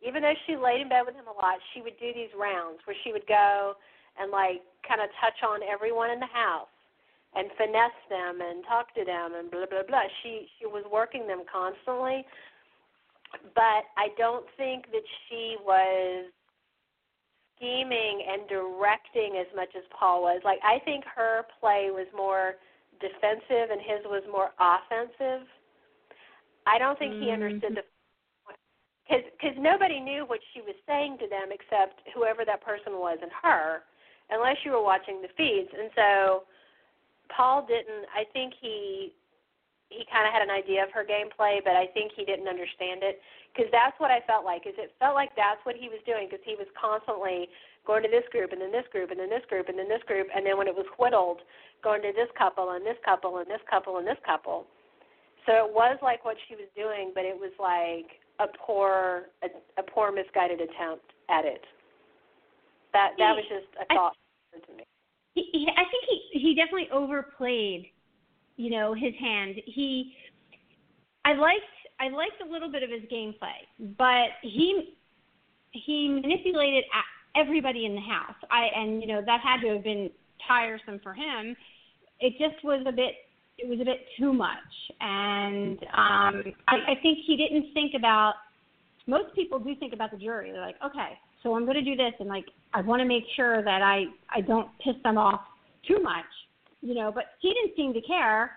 even 0.05 0.21
though 0.21 0.37
she 0.45 0.55
laid 0.55 0.81
in 0.81 0.89
bed 0.89 1.03
with 1.05 1.15
him 1.15 1.25
a 1.25 1.33
lot, 1.33 1.57
she 1.73 1.81
would 1.81 1.97
do 1.97 2.13
these 2.13 2.29
rounds 2.37 2.79
where 2.85 2.95
she 3.03 3.11
would 3.11 3.25
go 3.25 3.73
and 4.19 4.31
like 4.31 4.61
kind 4.85 5.01
of 5.01 5.09
touch 5.21 5.41
on 5.41 5.61
everyone 5.65 6.11
in 6.11 6.19
the 6.19 6.29
house 6.29 6.69
and 7.35 7.49
finesse 7.57 8.01
them 8.09 8.39
and 8.41 8.63
talk 8.65 8.93
to 8.95 9.03
them 9.03 9.35
and 9.35 9.51
blah 9.51 9.65
blah 9.69 9.83
blah. 9.87 10.07
She 10.23 10.47
she 10.59 10.65
was 10.65 10.83
working 10.91 11.27
them 11.27 11.43
constantly, 11.51 12.25
but 13.55 13.83
I 13.97 14.13
don't 14.17 14.45
think 14.57 14.85
that 14.91 15.05
she 15.27 15.57
was 15.63 16.31
scheming 17.57 18.23
and 18.29 18.47
directing 18.47 19.37
as 19.41 19.47
much 19.55 19.69
as 19.75 19.83
Paul 19.97 20.21
was. 20.21 20.41
Like 20.45 20.59
I 20.63 20.79
think 20.85 21.03
her 21.15 21.43
play 21.59 21.89
was 21.91 22.07
more 22.15 22.55
defensive 22.99 23.69
and 23.71 23.81
his 23.81 24.01
was 24.05 24.23
more 24.31 24.51
offensive. 24.59 25.47
I 26.65 26.77
don't 26.77 26.97
think 26.99 27.13
he 27.13 27.31
mm-hmm. 27.31 27.43
understood 27.43 27.77
the 27.77 27.83
because 29.07 29.23
because 29.39 29.55
nobody 29.57 29.99
knew 29.99 30.25
what 30.27 30.39
she 30.53 30.61
was 30.61 30.75
saying 30.85 31.17
to 31.19 31.27
them 31.27 31.49
except 31.51 32.01
whoever 32.13 32.43
that 32.43 32.61
person 32.63 32.99
was 32.99 33.17
and 33.21 33.31
her, 33.43 33.83
unless 34.29 34.57
you 34.65 34.71
were 34.71 34.83
watching 34.83 35.21
the 35.21 35.31
feeds. 35.37 35.71
And 35.71 35.89
so 35.95 36.43
Paul 37.29 37.65
didn't. 37.67 38.05
I 38.15 38.23
think 38.33 38.53
he 38.59 39.13
he 39.89 40.03
kind 40.11 40.27
of 40.27 40.35
had 40.35 40.43
an 40.43 40.51
idea 40.51 40.83
of 40.83 40.91
her 40.91 41.07
gameplay, 41.07 41.63
but 41.63 41.79
I 41.79 41.87
think 41.95 42.11
he 42.11 42.27
didn't 42.27 42.47
understand 42.51 43.07
it 43.07 43.23
because 43.55 43.71
that's 43.71 43.95
what 44.03 44.11
I 44.11 44.19
felt 44.27 44.43
like. 44.43 44.67
Is 44.67 44.75
it 44.75 44.91
felt 44.99 45.15
like 45.15 45.31
that's 45.39 45.63
what 45.63 45.79
he 45.79 45.87
was 45.87 46.03
doing 46.03 46.27
because 46.27 46.43
he 46.43 46.59
was 46.59 46.67
constantly 46.75 47.47
going 47.87 48.03
to 48.03 48.11
this 48.11 48.27
group 48.35 48.51
and 48.51 48.59
then 48.59 48.71
this 48.71 48.87
group 48.91 49.15
and 49.15 49.19
then 49.19 49.31
this 49.31 49.47
group 49.47 49.71
and 49.71 49.79
then 49.79 49.87
this 49.87 50.03
group 50.03 50.27
and 50.35 50.43
then 50.43 50.59
when 50.59 50.67
it 50.67 50.75
was 50.75 50.85
whittled, 50.99 51.39
going 51.83 52.03
to 52.03 52.11
this 52.11 52.27
couple 52.35 52.75
and 52.75 52.83
this 52.83 52.99
couple 53.07 53.39
and 53.39 53.47
this 53.47 53.63
couple 53.71 53.95
and 53.97 54.05
this 54.05 54.19
couple. 54.27 54.67
So 55.47 55.63
it 55.63 55.71
was 55.71 55.95
like 56.03 56.27
what 56.27 56.35
she 56.51 56.59
was 56.59 56.67
doing, 56.75 57.15
but 57.15 57.23
it 57.23 57.35
was 57.35 57.55
like 57.55 58.19
a 58.43 58.51
poor 58.59 59.31
a, 59.39 59.47
a 59.79 59.83
poor 59.83 60.11
misguided 60.11 60.59
attempt 60.59 61.15
at 61.31 61.47
it. 61.47 61.63
That 62.91 63.15
that 63.17 63.39
was 63.39 63.47
just 63.47 63.71
a 63.79 63.87
thought 63.87 64.19
I, 64.51 64.59
to 64.59 64.71
me. 64.75 64.83
He, 65.51 65.67
I 65.75 65.83
think 65.83 66.03
he 66.09 66.39
he 66.39 66.55
definitely 66.55 66.89
overplayed, 66.91 67.87
you 68.55 68.69
know, 68.69 68.93
his 68.93 69.13
hand. 69.19 69.55
He, 69.65 70.13
I 71.25 71.33
liked 71.33 71.61
I 71.99 72.09
liked 72.09 72.41
a 72.45 72.51
little 72.51 72.71
bit 72.71 72.83
of 72.83 72.89
his 72.89 73.01
gameplay, 73.11 73.65
but 73.97 74.29
he 74.41 74.95
he 75.71 76.09
manipulated 76.09 76.85
everybody 77.35 77.85
in 77.85 77.95
the 77.95 78.01
house. 78.01 78.35
I 78.51 78.67
and 78.75 79.01
you 79.01 79.07
know 79.07 79.21
that 79.25 79.41
had 79.41 79.61
to 79.61 79.73
have 79.73 79.83
been 79.83 80.09
tiresome 80.47 80.99
for 81.03 81.13
him. 81.13 81.55
It 82.19 82.33
just 82.39 82.63
was 82.63 82.83
a 82.87 82.91
bit 82.91 83.13
it 83.57 83.67
was 83.67 83.79
a 83.79 83.85
bit 83.85 84.05
too 84.19 84.33
much, 84.33 84.57
and 85.01 85.79
um, 85.83 86.43
I, 86.67 86.75
I 86.75 86.95
think 87.01 87.19
he 87.25 87.35
didn't 87.37 87.73
think 87.73 87.93
about. 87.95 88.33
Most 89.07 89.33
people 89.35 89.57
do 89.57 89.73
think 89.75 89.93
about 89.93 90.11
the 90.11 90.17
jury. 90.17 90.51
They're 90.51 90.61
like, 90.61 90.75
okay, 90.85 91.17
so 91.43 91.55
I'm 91.55 91.65
going 91.65 91.77
to 91.77 91.83
do 91.83 91.95
this, 91.95 92.13
and 92.19 92.29
like 92.29 92.45
I 92.73 92.81
want 92.81 93.01
to 93.01 93.05
make 93.05 93.23
sure 93.35 93.63
that 93.63 93.81
I 93.81 94.05
I 94.33 94.41
don't 94.41 94.69
piss 94.83 94.95
them 95.03 95.17
off 95.17 95.41
too 95.87 95.99
much, 96.01 96.25
you 96.81 96.93
know. 96.93 97.11
But 97.13 97.25
he 97.39 97.53
didn't 97.53 97.75
seem 97.75 97.93
to 97.93 98.01
care, 98.01 98.51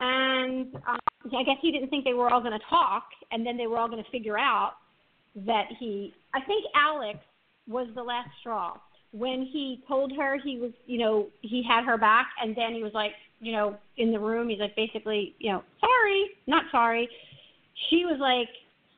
and 0.00 0.74
um, 0.74 0.98
I 1.36 1.42
guess 1.44 1.56
he 1.60 1.72
didn't 1.72 1.88
think 1.88 2.04
they 2.04 2.14
were 2.14 2.30
all 2.30 2.40
going 2.40 2.58
to 2.58 2.64
talk, 2.68 3.04
and 3.30 3.46
then 3.46 3.56
they 3.56 3.66
were 3.66 3.78
all 3.78 3.88
going 3.88 4.02
to 4.02 4.10
figure 4.10 4.38
out 4.38 4.74
that 5.46 5.66
he. 5.78 6.14
I 6.34 6.40
think 6.40 6.64
Alex 6.74 7.18
was 7.68 7.88
the 7.94 8.02
last 8.02 8.28
straw 8.40 8.76
when 9.12 9.48
he 9.50 9.82
told 9.88 10.12
her 10.16 10.38
he 10.42 10.58
was, 10.58 10.72
you 10.86 10.98
know, 10.98 11.28
he 11.40 11.62
had 11.66 11.84
her 11.84 11.96
back, 11.96 12.28
and 12.42 12.54
then 12.56 12.74
he 12.74 12.82
was 12.82 12.92
like, 12.92 13.12
you 13.40 13.52
know, 13.52 13.76
in 13.96 14.12
the 14.12 14.18
room. 14.18 14.48
He's 14.48 14.58
like 14.58 14.76
basically, 14.76 15.34
you 15.38 15.52
know, 15.52 15.62
sorry, 15.80 16.30
not 16.46 16.64
sorry. 16.70 17.08
She 17.88 18.04
was 18.04 18.18
like 18.20 18.48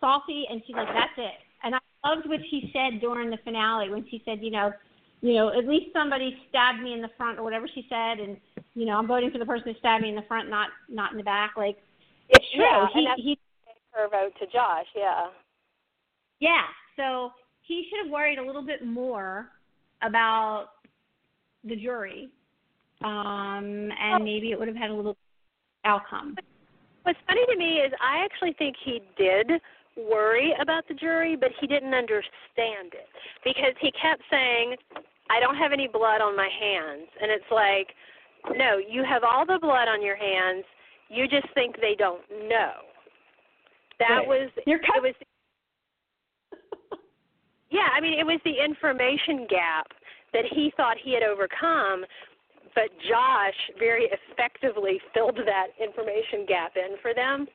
salty, 0.01 0.45
and 0.51 0.63
she's 0.67 0.77
like, 0.77 0.89
that's 0.89 1.13
it. 1.17 1.39
Loved 2.05 2.29
what 2.29 2.41
she 2.51 2.71
said 2.73 3.01
during 3.01 3.31
the 3.31 3.39
finale 3.45 3.91
when 3.91 4.07
she 4.09 4.23
said, 4.25 4.39
you 4.41 4.51
know, 4.51 4.73
you 5.21 5.35
know, 5.35 5.49
at 5.49 5.67
least 5.67 5.87
somebody 5.93 6.37
stabbed 6.49 6.81
me 6.81 6.93
in 6.93 7.03
the 7.03 7.11
front 7.17 7.39
or 7.39 7.43
whatever 7.43 7.67
she 7.75 7.87
said, 7.89 8.21
and 8.21 8.37
you 8.75 8.87
know, 8.87 8.97
I'm 8.97 9.07
voting 9.07 9.31
for 9.31 9.39
the 9.39 9.47
person 9.47 9.73
who 9.73 9.79
stabbed 9.81 10.03
me 10.03 10.11
in 10.11 10.15
the 10.15 10.23
front, 10.29 10.49
not 10.49 10.69
not 10.89 11.11
in 11.13 11.19
the 11.19 11.25
back. 11.25 11.55
Like 11.57 11.77
it's 12.29 12.47
true. 12.55 12.63
Yeah, 12.63 12.87
he 12.93 13.07
and 13.07 13.15
he 13.17 13.39
her 13.91 14.09
vote 14.09 14.33
to 14.41 14.47
Josh. 14.47 14.87
Yeah. 14.95 15.27
Yeah. 16.39 16.63
So 16.97 17.33
he 17.63 17.89
should 17.89 18.05
have 18.05 18.13
worried 18.13 18.39
a 18.39 18.47
little 18.47 18.65
bit 18.65 18.87
more 18.87 19.49
about 20.03 20.69
the 21.65 21.75
jury 21.75 22.31
um, 23.05 23.91
and 24.01 24.25
maybe 24.25 24.51
it 24.51 24.59
would 24.59 24.69
have 24.69 24.77
had 24.77 24.91
a 24.91 24.95
little 24.95 25.17
outcome. 25.85 26.37
What's 27.05 27.19
funny 27.27 27.47
to 27.47 27.57
me 27.57 27.79
is 27.79 27.93
I 28.03 28.25
actually 28.25 28.55
think 28.59 28.77
he 28.85 29.01
did 29.17 29.51
worry 29.99 30.55
about 30.61 30.87
the 30.89 30.95
jury, 30.95 31.37
but 31.37 31.51
he 31.61 31.67
didn't 31.67 31.95
understand 31.95 32.93
it 32.93 33.09
because 33.45 33.75
he 33.81 33.91
kept 33.93 34.23
saying, 34.31 34.77
"I 35.31 35.41
don't 35.41 35.57
have 35.57 35.73
any 35.73 35.89
blood 35.89 36.21
on 36.21 36.37
my 36.37 36.49
hands," 36.49 37.09
and 37.21 37.31
it's 37.31 37.51
like, 37.51 37.95
no, 38.57 38.79
you 38.79 39.05
have 39.05 39.25
all 39.25 39.45
the 39.45 39.59
blood 39.59 39.89
on 39.89 40.03
your 40.03 40.17
hands. 40.17 40.65
You 41.09 41.27
just 41.27 41.49
think 41.55 41.81
they 41.81 41.95
don't 41.95 42.23
know. 42.49 42.73
That 43.99 44.19
right. 44.19 44.29
was 44.29 44.51
You're 44.67 44.81
it 44.81 45.03
was. 45.03 45.15
Yeah, 47.71 47.89
I 47.93 48.01
mean, 48.01 48.19
it 48.19 48.25
was 48.25 48.41
the 48.45 48.65
information 48.65 49.47
gap 49.47 49.93
that 50.33 50.45
he 50.47 50.73
thought 50.77 50.97
he 50.97 51.13
had 51.13 51.23
overcome 51.23 52.07
but 52.79 52.91
Josh 53.09 53.59
very 53.77 54.07
effectively 54.07 55.01
filled 55.13 55.39
that 55.47 55.69
information 55.83 56.47
gap 56.47 56.73
in 56.77 56.97
for 57.03 57.13
them. 57.13 57.47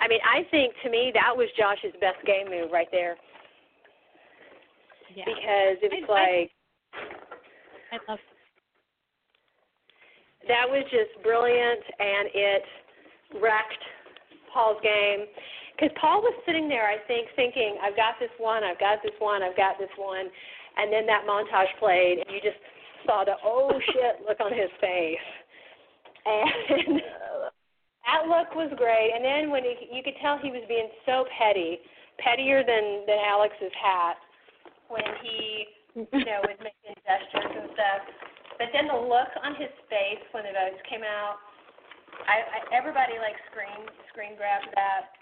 I 0.00 0.08
mean, 0.08 0.20
I 0.22 0.46
think 0.50 0.74
to 0.84 0.90
me 0.90 1.10
that 1.14 1.34
was 1.36 1.48
Josh's 1.58 1.94
best 2.00 2.24
game 2.24 2.48
move 2.48 2.70
right 2.72 2.88
there. 2.92 3.16
Yeah. 5.14 5.24
Because 5.26 5.76
it 5.82 5.90
was 5.90 6.06
I, 6.08 6.12
like 6.12 6.50
I, 7.92 7.96
I 7.96 7.98
love 8.08 8.18
that 10.46 10.64
was 10.64 10.84
just 10.90 11.12
brilliant 11.22 11.82
and 11.98 12.28
it 12.32 12.64
wrecked 13.42 13.84
Paul's 14.52 14.80
game. 14.82 15.28
Because 15.76 15.94
Paul 16.00 16.22
was 16.22 16.34
sitting 16.42 16.68
there, 16.68 16.88
I 16.88 16.98
think, 17.06 17.28
thinking, 17.36 17.78
I've 17.78 17.94
got 17.94 18.18
this 18.18 18.32
one, 18.38 18.64
I've 18.64 18.80
got 18.80 18.98
this 19.04 19.14
one, 19.20 19.42
I've 19.44 19.56
got 19.56 19.78
this 19.78 19.92
one. 19.96 20.26
And 20.78 20.92
then 20.92 21.06
that 21.06 21.22
montage 21.22 21.70
played, 21.78 22.18
and 22.18 22.26
you 22.34 22.40
just 22.42 22.58
saw 23.06 23.24
the 23.24 23.34
oh 23.44 23.70
shit 23.86 24.26
look 24.26 24.40
on 24.40 24.50
his 24.50 24.70
face, 24.80 25.28
and 26.26 27.00
that 28.08 28.24
look 28.24 28.56
was 28.56 28.72
great. 28.80 29.12
And 29.12 29.20
then 29.20 29.52
when 29.52 29.62
he, 29.62 29.76
you 29.92 30.00
could 30.00 30.16
tell 30.24 30.40
he 30.40 30.48
was 30.48 30.64
being 30.64 30.88
so 31.04 31.28
petty, 31.36 31.76
pettier 32.16 32.64
than 32.64 33.04
than 33.04 33.20
Alex's 33.20 33.74
hat, 33.76 34.16
when 34.88 35.04
he 35.20 35.68
you 35.92 36.24
know 36.24 36.40
was 36.48 36.56
making 36.64 36.96
gestures 37.04 37.52
and 37.52 37.68
stuff. 37.76 38.00
But 38.56 38.72
then 38.72 38.88
the 38.88 38.96
look 38.96 39.28
on 39.44 39.54
his 39.60 39.70
face 39.92 40.24
when 40.32 40.48
the 40.48 40.56
votes 40.56 40.80
came 40.88 41.04
out, 41.04 41.36
I, 42.24 42.42
I 42.42 42.58
everybody 42.72 43.20
like 43.20 43.36
screen 43.52 43.84
screen 44.08 44.40
grabbed 44.40 44.72
that, 44.72 45.12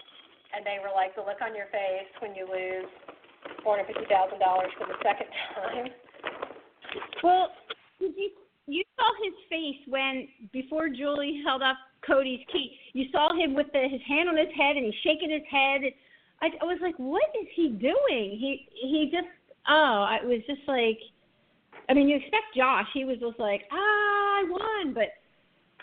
and 0.55 0.63
they 0.63 0.79
were 0.79 0.95
like, 0.95 1.11
the 1.19 1.27
look 1.27 1.43
on 1.43 1.51
your 1.51 1.67
face 1.69 2.09
when 2.23 2.33
you 2.33 2.47
lose 2.47 2.87
four 3.67 3.75
hundred 3.75 3.91
fifty 3.91 4.07
thousand 4.07 4.39
dollars 4.39 4.71
for 4.79 4.87
the 4.87 4.97
second 5.03 5.27
time. 5.53 5.91
Well, 7.19 7.51
did 7.99 8.15
you 8.15 8.31
you 8.67 8.83
saw 8.95 9.11
his 9.23 9.35
face 9.51 9.81
when 9.91 10.27
before 10.55 10.87
Julie 10.87 11.43
held 11.43 11.61
up 11.61 11.77
Cody's 12.07 12.45
key. 12.51 12.77
You 12.93 13.05
saw 13.11 13.35
him 13.35 13.53
with 13.53 13.67
the, 13.73 13.87
his 13.87 14.01
hand 14.07 14.29
on 14.29 14.37
his 14.37 14.47
head 14.57 14.77
and 14.77 14.85
he's 14.85 14.95
shaking 15.03 15.29
his 15.29 15.43
head. 15.51 15.81
I, 16.41 16.47
I 16.61 16.65
was 16.65 16.79
like, 16.81 16.95
what 16.97 17.23
is 17.41 17.47
he 17.55 17.69
doing? 17.69 18.37
He 18.39 18.67
he 18.73 19.09
just 19.11 19.27
oh, 19.67 20.05
I 20.07 20.19
was 20.23 20.41
just 20.47 20.61
like, 20.67 20.99
I 21.89 21.93
mean, 21.93 22.07
you 22.07 22.15
expect 22.15 22.55
Josh. 22.55 22.87
He 22.93 23.05
was 23.05 23.17
just 23.19 23.39
like, 23.39 23.63
ah, 23.71 23.75
I 23.75 24.45
won, 24.49 24.93
but 24.93 25.09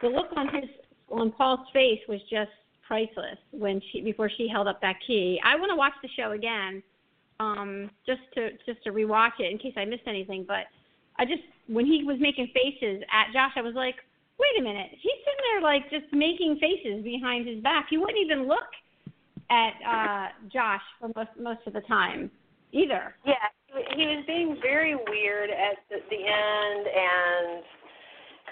the 0.03 0.09
look 0.09 0.29
on 0.37 0.49
his 0.55 0.71
on 1.11 1.33
Paul's 1.33 1.69
face 1.73 2.01
was 2.09 2.21
just 2.31 2.51
priceless 2.87 3.39
when 3.51 3.81
she 3.91 4.01
before 4.01 4.31
she 4.37 4.49
held 4.49 4.69
up 4.69 4.81
that 4.81 4.97
key. 5.07 5.41
I 5.45 5.57
want 5.57 5.71
to 5.71 5.77
watch 5.77 5.95
the 6.03 6.09
show 6.17 6.33
again, 6.33 6.83
um, 7.41 7.91
just 8.07 8.23
to 8.35 8.51
just 8.67 8.83
to 8.85 8.91
rewatch 8.91 9.41
it 9.41 9.51
in 9.51 9.59
case 9.59 9.75
I 9.77 9.85
missed 9.85 10.07
anything. 10.07 10.45
But 10.47 10.67
I 11.19 11.25
just 11.25 11.43
when 11.69 11.87
he 11.87 12.05
was 12.05 12.19
making 12.21 12.49
faces 12.55 13.03
at 13.13 13.33
Josh, 13.33 13.53
I 13.57 13.63
was 13.63 13.75
like, 13.75 13.97
wait 14.39 14.61
a 14.61 14.63
minute, 14.63 14.91
he's 14.93 15.21
sitting 15.25 15.45
there 15.53 15.63
like 15.63 15.91
just 15.91 16.13
making 16.13 16.59
faces 16.61 17.03
behind 17.05 17.47
his 17.47 17.63
back. 17.63 17.87
He 17.91 17.99
wouldn't 17.99 18.19
even 18.19 18.49
look 18.49 18.71
at 19.51 19.75
uh 19.87 20.29
Josh 20.53 20.83
for 20.99 21.11
most 21.15 21.31
most 21.39 21.61
of 21.67 21.73
the 21.73 21.83
time 21.83 22.31
either. 22.73 23.15
Yeah, 23.25 23.35
he 23.97 24.07
was 24.07 24.25
being 24.27 24.57
very 24.61 24.95
weird 24.95 25.51
at 25.51 25.79
the, 25.89 25.99
the 26.11 26.23
end, 26.23 26.85
and 26.87 27.63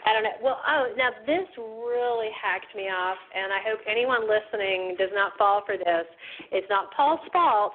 I 0.07 0.13
don't 0.13 0.23
know. 0.23 0.39
Well, 0.43 0.61
oh, 0.67 0.95
now 0.97 1.11
this 1.27 1.47
really 1.59 2.31
hacked 2.41 2.75
me 2.75 2.85
off, 2.85 3.19
and 3.35 3.53
I 3.53 3.59
hope 3.67 3.81
anyone 3.89 4.23
listening 4.29 4.97
does 4.99 5.11
not 5.13 5.33
fall 5.39 5.63
for 5.67 5.77
this. 5.77 6.07
It's 6.51 6.67
not 6.71 6.93
Paul's 6.95 7.21
fault, 7.33 7.73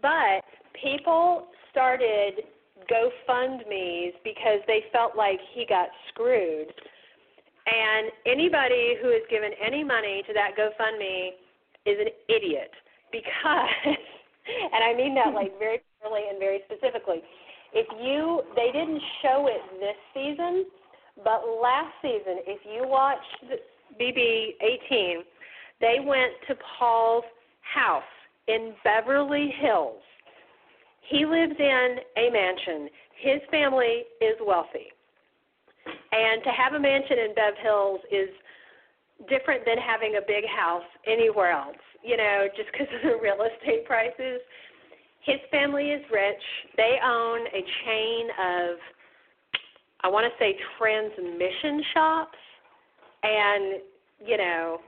but 0.00 0.44
people 0.80 1.48
started 1.70 2.44
GoFundMe's 2.90 4.14
because 4.24 4.60
they 4.66 4.84
felt 4.92 5.16
like 5.16 5.38
he 5.54 5.64
got 5.66 5.88
screwed. 6.08 6.72
And 7.66 8.10
anybody 8.26 8.96
who 9.00 9.10
has 9.10 9.22
given 9.30 9.50
any 9.64 9.84
money 9.84 10.22
to 10.26 10.32
that 10.34 10.56
GoFundMe 10.58 11.30
is 11.86 11.96
an 12.00 12.08
idiot 12.28 12.70
because, 13.12 13.68
and 14.72 14.84
I 14.84 14.94
mean 14.96 15.14
that 15.14 15.34
like 15.34 15.56
very 15.58 15.80
clearly 16.00 16.22
and 16.28 16.38
very 16.38 16.60
specifically. 16.66 17.22
If 17.72 17.86
you, 18.02 18.42
they 18.56 18.70
didn't 18.72 19.00
show 19.22 19.48
it 19.48 19.62
this 19.80 19.96
season, 20.12 20.66
but 21.24 21.42
last 21.62 21.92
season, 22.02 22.42
if 22.46 22.60
you 22.64 22.86
watched 22.86 23.44
BB 24.00 24.54
18, 24.90 25.22
they 25.80 25.98
went 26.04 26.32
to 26.48 26.56
Paul's 26.78 27.24
house 27.62 28.02
in 28.48 28.74
Beverly 28.84 29.54
Hills 29.60 30.02
he 31.12 31.26
lives 31.26 31.54
in 31.58 31.96
a 32.16 32.30
mansion. 32.30 32.88
His 33.20 33.40
family 33.50 34.04
is 34.20 34.36
wealthy. 34.44 34.92
And 36.12 36.42
to 36.44 36.50
have 36.50 36.74
a 36.74 36.80
mansion 36.80 37.18
in 37.18 37.34
Bev 37.34 37.54
Hills 37.62 38.00
is 38.12 38.28
different 39.28 39.64
than 39.64 39.78
having 39.78 40.16
a 40.16 40.24
big 40.26 40.44
house 40.46 40.86
anywhere 41.06 41.52
else, 41.52 41.80
you 42.02 42.16
know, 42.16 42.48
just 42.56 42.68
because 42.72 42.88
of 42.94 43.02
the 43.02 43.16
real 43.22 43.38
estate 43.42 43.84
prices. 43.86 44.40
His 45.24 45.38
family 45.50 45.90
is 45.90 46.02
rich. 46.12 46.42
They 46.76 46.98
own 47.02 47.46
a 47.46 47.62
chain 47.84 48.26
of, 48.38 48.76
I 50.02 50.08
want 50.08 50.26
to 50.26 50.34
say, 50.38 50.56
transmission 50.78 51.82
shops. 51.94 52.38
And, 53.22 53.80
you 54.26 54.36
know, 54.36 54.78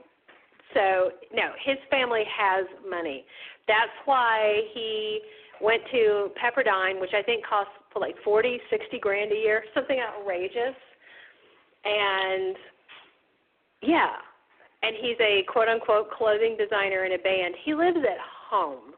so, 0.73 1.11
no, 1.33 1.51
his 1.63 1.77
family 1.89 2.23
has 2.27 2.65
money. 2.87 3.25
That's 3.67 3.95
why 4.03 4.61
he 4.73 5.21
went 5.61 5.81
to 5.91 6.29
Pepperdine, 6.35 6.99
which 6.99 7.13
I 7.13 7.23
think 7.23 7.45
costs 7.45 7.71
like 7.99 8.15
forty, 8.25 8.59
sixty 8.69 8.99
grand 8.99 9.31
a 9.31 9.35
year, 9.35 9.63
something 9.73 9.99
outrageous. 9.99 10.75
And 11.85 12.55
yeah, 13.81 14.13
and 14.81 14.95
he's 14.99 15.17
a 15.19 15.43
quote 15.51 15.67
unquote 15.67 16.11
clothing 16.11 16.57
designer 16.57 17.05
in 17.05 17.13
a 17.13 17.17
band. 17.17 17.55
He 17.63 17.73
lives 17.73 17.97
at 17.97 18.17
home 18.49 18.93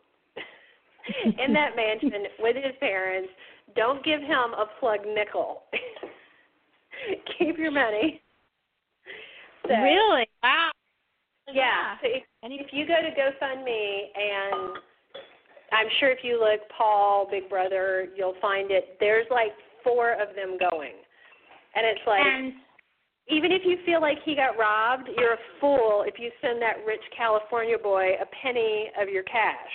in 1.25 1.53
that 1.53 1.75
mansion 1.75 2.23
with 2.39 2.55
his 2.55 2.75
parents. 2.79 3.29
Don't 3.75 4.03
give 4.03 4.21
him 4.21 4.53
a 4.57 4.65
plug 4.79 4.99
nickel. 5.05 5.63
Keep 7.37 7.57
your 7.57 7.71
money. 7.71 8.21
So, 9.67 9.73
really? 9.75 10.27
Wow. 10.41 10.71
Yeah. 11.53 11.95
So 12.01 12.07
if, 12.09 12.23
if 12.43 12.67
you 12.71 12.87
go 12.87 12.95
to 12.95 13.09
GoFundMe 13.09 13.99
and 14.15 14.77
I'm 15.71 15.87
sure 15.99 16.09
if 16.09 16.19
you 16.23 16.39
look 16.39 16.61
Paul, 16.75 17.27
Big 17.29 17.49
Brother, 17.49 18.07
you'll 18.15 18.35
find 18.41 18.71
it. 18.71 18.97
There's 18.99 19.27
like 19.29 19.51
four 19.83 20.13
of 20.13 20.35
them 20.35 20.57
going, 20.57 20.93
and 21.75 21.85
it's 21.85 22.01
like. 22.07 22.21
And 22.23 22.53
even 23.29 23.51
if 23.51 23.63
you 23.65 23.77
feel 23.85 24.01
like 24.01 24.17
he 24.23 24.35
got 24.35 24.57
robbed, 24.57 25.09
you're 25.17 25.33
a 25.33 25.43
fool 25.59 26.05
if 26.07 26.15
you 26.17 26.31
send 26.41 26.61
that 26.61 26.77
rich 26.85 27.01
California 27.15 27.77
boy 27.77 28.13
a 28.21 28.25
penny 28.41 28.89
of 28.99 29.09
your 29.09 29.23
cash. 29.23 29.73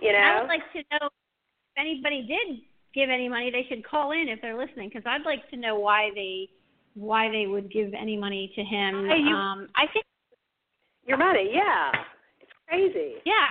You 0.00 0.12
know? 0.12 0.18
I 0.18 0.40
would 0.40 0.48
like 0.48 0.72
to 0.72 0.78
know 0.92 1.06
if 1.06 1.76
anybody 1.76 2.22
did 2.22 2.60
give 2.94 3.10
any 3.10 3.28
money, 3.28 3.50
they 3.50 3.66
should 3.68 3.84
call 3.84 4.12
in 4.12 4.26
if 4.28 4.40
they're 4.40 4.58
listening 4.58 4.88
because 4.88 5.02
I'd 5.06 5.26
like 5.26 5.48
to 5.50 5.56
know 5.56 5.78
why 5.78 6.10
they 6.14 6.48
why 6.94 7.30
they 7.30 7.46
would 7.46 7.70
give 7.70 7.92
any 7.94 8.16
money 8.16 8.52
to 8.56 8.62
him. 8.62 9.06
Hey, 9.06 9.18
you, 9.18 9.34
um 9.34 9.68
I 9.74 9.86
think 9.92 10.04
your 11.06 11.18
money, 11.18 11.50
yeah. 11.52 11.90
It's 12.40 12.52
crazy. 12.68 13.14
Yeah. 13.24 13.50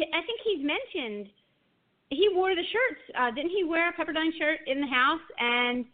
I 0.00 0.20
think 0.26 0.40
he's 0.44 0.64
mentioned 0.64 1.30
he 2.10 2.28
wore 2.32 2.54
the 2.54 2.62
shirts. 2.62 3.00
Uh, 3.18 3.30
didn't 3.30 3.50
he 3.50 3.64
wear 3.64 3.90
a 3.90 3.92
Pepperdine 3.92 4.36
shirt 4.38 4.60
in 4.66 4.80
the 4.80 4.86
house? 4.86 5.20
And 5.38 5.84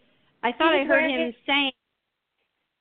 I 0.42 0.52
thought 0.52 0.74
I 0.74 0.84
heard 0.84 1.10
him 1.10 1.28
it. 1.28 1.34
saying. 1.46 1.72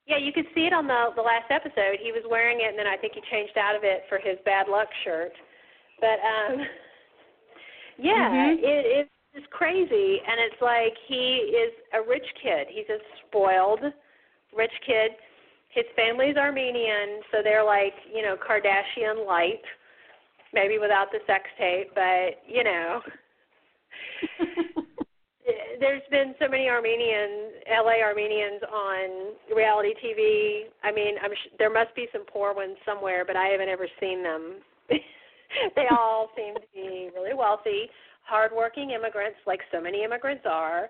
Yeah, 0.06 0.18
you 0.18 0.34
could 0.34 0.46
see 0.54 0.68
it 0.68 0.74
on 0.74 0.88
the 0.88 1.16
the 1.16 1.22
last 1.22 1.50
episode. 1.50 2.00
He 2.02 2.12
was 2.12 2.24
wearing 2.30 2.60
it, 2.60 2.70
and 2.70 2.80
then 2.80 2.88
I 2.88 2.98
think 2.98 3.14
he 3.14 3.22
changed 3.32 3.58
out 3.58 3.76
of 3.76 3.84
it 3.84 4.04
for 4.10 4.18
his 4.18 4.38
bad 4.44 4.68
luck 4.68 4.88
shirt. 5.04 5.32
But 6.00 6.20
um, 6.20 6.60
yeah, 7.98 8.30
mm-hmm. 8.30 8.64
it, 8.64 9.10
it's 9.34 9.48
crazy, 9.52 10.20
and 10.28 10.40
it's 10.40 10.62
like 10.62 10.94
he 11.08 11.56
is 11.56 11.74
a 11.94 12.08
rich 12.08 12.28
kid. 12.42 12.68
He's 12.70 12.90
a 12.90 13.00
spoiled 13.26 13.82
rich 14.56 14.76
kid. 14.86 15.12
His 15.70 15.86
family's 15.96 16.38
Armenian, 16.38 17.24
so 17.32 17.40
they're 17.44 17.64
like 17.64 17.96
you 18.14 18.22
know 18.22 18.36
Kardashian 18.36 19.26
light 19.26 19.64
maybe 20.54 20.78
without 20.78 21.12
the 21.12 21.20
sex 21.26 21.46
tape, 21.58 21.92
but 21.96 22.44
you 22.48 22.64
know. 22.64 23.02
There's 25.80 26.02
been 26.10 26.36
so 26.40 26.48
many 26.48 26.70
Armenians, 26.70 27.60
LA 27.68 28.00
Armenians 28.04 28.62
on 28.72 29.56
reality 29.56 29.94
TV. 30.04 30.72
I 30.84 30.92
mean, 30.92 31.16
I'm 31.22 31.32
sh- 31.32 31.54
there 31.60 31.72
must 31.72 31.94
be 31.96 32.08
some 32.14 32.24
poor 32.26 32.54
ones 32.54 32.78
somewhere, 32.86 33.26
but 33.26 33.36
I 33.36 33.48
haven't 33.48 33.70
ever 33.70 33.88
seen 34.00 34.24
them. 34.24 34.60
they 34.90 35.88
all 35.92 36.30
seem 36.36 36.56
to 36.56 36.62
be 36.74 37.10
really 37.14 37.34
wealthy, 37.34 37.90
hardworking 38.24 38.92
immigrants, 38.92 39.38
like 39.46 39.60
so 39.72 39.82
many 39.82 40.04
immigrants 40.04 40.44
are, 40.50 40.90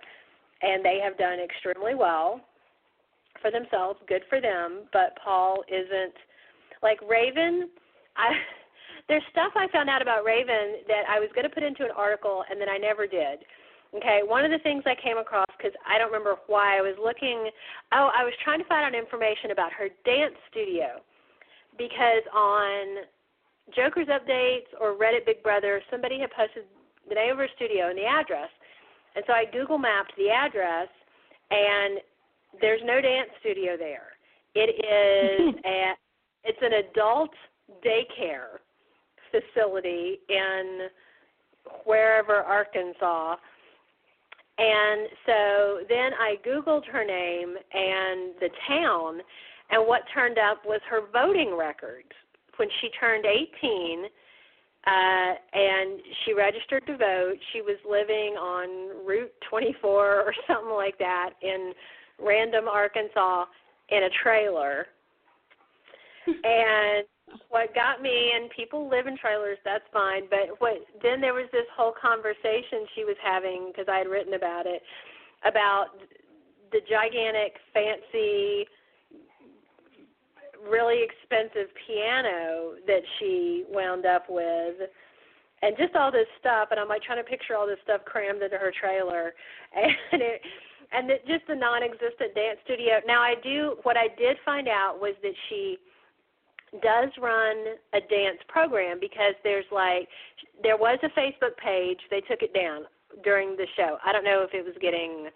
and 0.61 0.85
they 0.85 0.99
have 1.03 1.17
done 1.17 1.39
extremely 1.39 1.95
well 1.95 2.41
for 3.41 3.49
themselves. 3.49 3.99
Good 4.07 4.23
for 4.29 4.39
them. 4.39 4.83
But 4.93 5.17
Paul 5.23 5.63
isn't 5.67 6.13
like 6.83 6.99
Raven. 7.01 7.69
I 8.17 8.29
there's 9.09 9.23
stuff 9.31 9.51
I 9.55 9.67
found 9.71 9.89
out 9.89 10.01
about 10.01 10.23
Raven 10.23 10.85
that 10.87 11.03
I 11.09 11.19
was 11.19 11.29
going 11.35 11.43
to 11.43 11.53
put 11.53 11.63
into 11.63 11.83
an 11.83 11.91
article 11.95 12.43
and 12.49 12.59
then 12.61 12.69
I 12.69 12.77
never 12.77 13.07
did. 13.07 13.39
Okay, 13.95 14.21
one 14.25 14.43
of 14.43 14.49
the 14.49 14.57
things 14.59 14.83
I 14.85 14.95
came 14.97 15.17
across 15.17 15.45
because 15.55 15.73
I 15.85 15.99
don't 15.99 16.11
remember 16.11 16.35
why 16.47 16.77
I 16.77 16.81
was 16.81 16.97
looking. 16.97 17.49
Oh, 17.93 18.09
I 18.09 18.23
was 18.23 18.33
trying 18.43 18.57
to 18.57 18.65
find 18.65 18.83
out 18.83 18.97
information 18.97 19.51
about 19.51 19.71
her 19.73 19.89
dance 20.03 20.33
studio 20.49 20.97
because 21.77 22.25
on 22.33 23.05
Joker's 23.75 24.07
updates 24.07 24.73
or 24.81 24.97
Reddit 24.97 25.25
Big 25.25 25.43
Brother, 25.43 25.81
somebody 25.91 26.19
had 26.19 26.31
posted 26.31 26.65
the 27.07 27.15
name 27.15 27.33
of 27.33 27.37
her 27.37 27.47
studio 27.55 27.89
and 27.89 27.97
the 27.97 28.05
address, 28.05 28.49
and 29.15 29.23
so 29.27 29.33
I 29.33 29.45
Google 29.45 29.77
mapped 29.77 30.13
the 30.17 30.29
address, 30.29 30.89
and 31.51 31.99
there's 32.61 32.81
no 32.83 32.99
dance 32.99 33.29
studio 33.39 33.77
there. 33.77 34.17
It 34.55 34.73
is 34.81 35.55
a, 35.65 35.93
it's 36.43 36.59
an 36.61 36.73
adult 36.89 37.31
daycare 37.85 38.57
facility 39.29 40.19
in 40.29 40.89
wherever 41.85 42.37
Arkansas. 42.41 43.35
And 44.57 45.07
so 45.25 45.79
then 45.89 46.11
I 46.13 46.35
Googled 46.45 46.85
her 46.91 47.03
name 47.03 47.55
and 47.73 48.33
the 48.39 48.49
town, 48.67 49.19
and 49.71 49.87
what 49.87 50.01
turned 50.13 50.37
up 50.37 50.63
was 50.65 50.79
her 50.89 51.01
voting 51.11 51.55
records. 51.57 52.09
When 52.57 52.69
she 52.79 52.89
turned 52.99 53.25
18, 53.25 54.05
uh, 54.85 55.33
and 55.53 56.01
she 56.23 56.33
registered 56.33 56.85
to 56.87 56.97
vote. 56.97 57.35
She 57.53 57.61
was 57.61 57.77
living 57.89 58.35
on 58.35 59.05
Route 59.07 59.31
24 59.49 60.21
or 60.21 60.33
something 60.47 60.73
like 60.73 60.97
that 60.99 61.31
in 61.41 61.71
random 62.19 62.67
Arkansas 62.67 63.45
in 63.89 64.03
a 64.03 64.09
trailer. 64.21 64.87
and 66.27 67.05
what 67.49 67.73
got 67.75 68.01
me 68.01 68.31
and 68.35 68.49
people 68.51 68.89
live 68.89 69.07
in 69.07 69.17
trailers 69.17 69.57
that's 69.63 69.83
fine 69.91 70.23
but 70.29 70.59
what 70.59 70.77
then 71.01 71.21
there 71.21 71.33
was 71.33 71.47
this 71.51 71.67
whole 71.75 71.93
conversation 71.99 72.85
she 72.95 73.03
was 73.03 73.15
having 73.23 73.71
because 73.71 73.85
i 73.91 73.97
had 73.97 74.07
written 74.07 74.33
about 74.33 74.65
it 74.65 74.81
about 75.45 75.87
the 76.71 76.79
gigantic 76.89 77.57
fancy 77.73 78.65
really 80.69 81.03
expensive 81.03 81.67
piano 81.87 82.73
that 82.87 83.01
she 83.19 83.65
wound 83.69 84.05
up 84.05 84.25
with 84.29 84.89
and 85.61 85.75
just 85.77 85.95
all 85.95 86.11
this 86.11 86.27
stuff 86.39 86.69
and 86.71 86.79
I'm 86.79 86.87
like 86.87 87.03
trying 87.03 87.23
to 87.23 87.29
picture 87.29 87.55
all 87.55 87.67
this 87.67 87.79
stuff 87.83 88.01
crammed 88.05 88.41
into 88.41 88.57
her 88.57 88.71
trailer 88.71 89.33
and 89.75 90.21
it 90.21 90.41
and 90.93 91.09
it, 91.09 91.25
just 91.25 91.47
the 91.47 91.55
non-existent 91.55 92.35
dance 92.35 92.59
studio. 92.63 93.01
Now 93.07 93.21
I 93.21 93.33
do 93.41 93.77
what 93.83 93.97
I 93.97 94.07
did 94.17 94.37
find 94.45 94.67
out 94.67 95.01
was 95.01 95.15
that 95.23 95.33
she 95.49 95.77
does 96.81 97.09
run 97.21 97.57
a 97.93 97.99
dance 97.99 98.39
program 98.47 98.99
because 98.99 99.33
there's 99.43 99.65
like 99.71 100.07
there 100.61 100.77
was 100.77 100.97
a 101.03 101.19
Facebook 101.19 101.55
page, 101.63 101.99
they 102.09 102.21
took 102.21 102.41
it 102.41 102.53
down 102.53 102.83
during 103.23 103.55
the 103.55 103.67
show. 103.75 103.97
I 104.05 104.11
don't 104.11 104.23
know 104.23 104.41
if 104.41 104.53
it 104.53 104.65
was 104.65 104.75
getting 104.81 105.27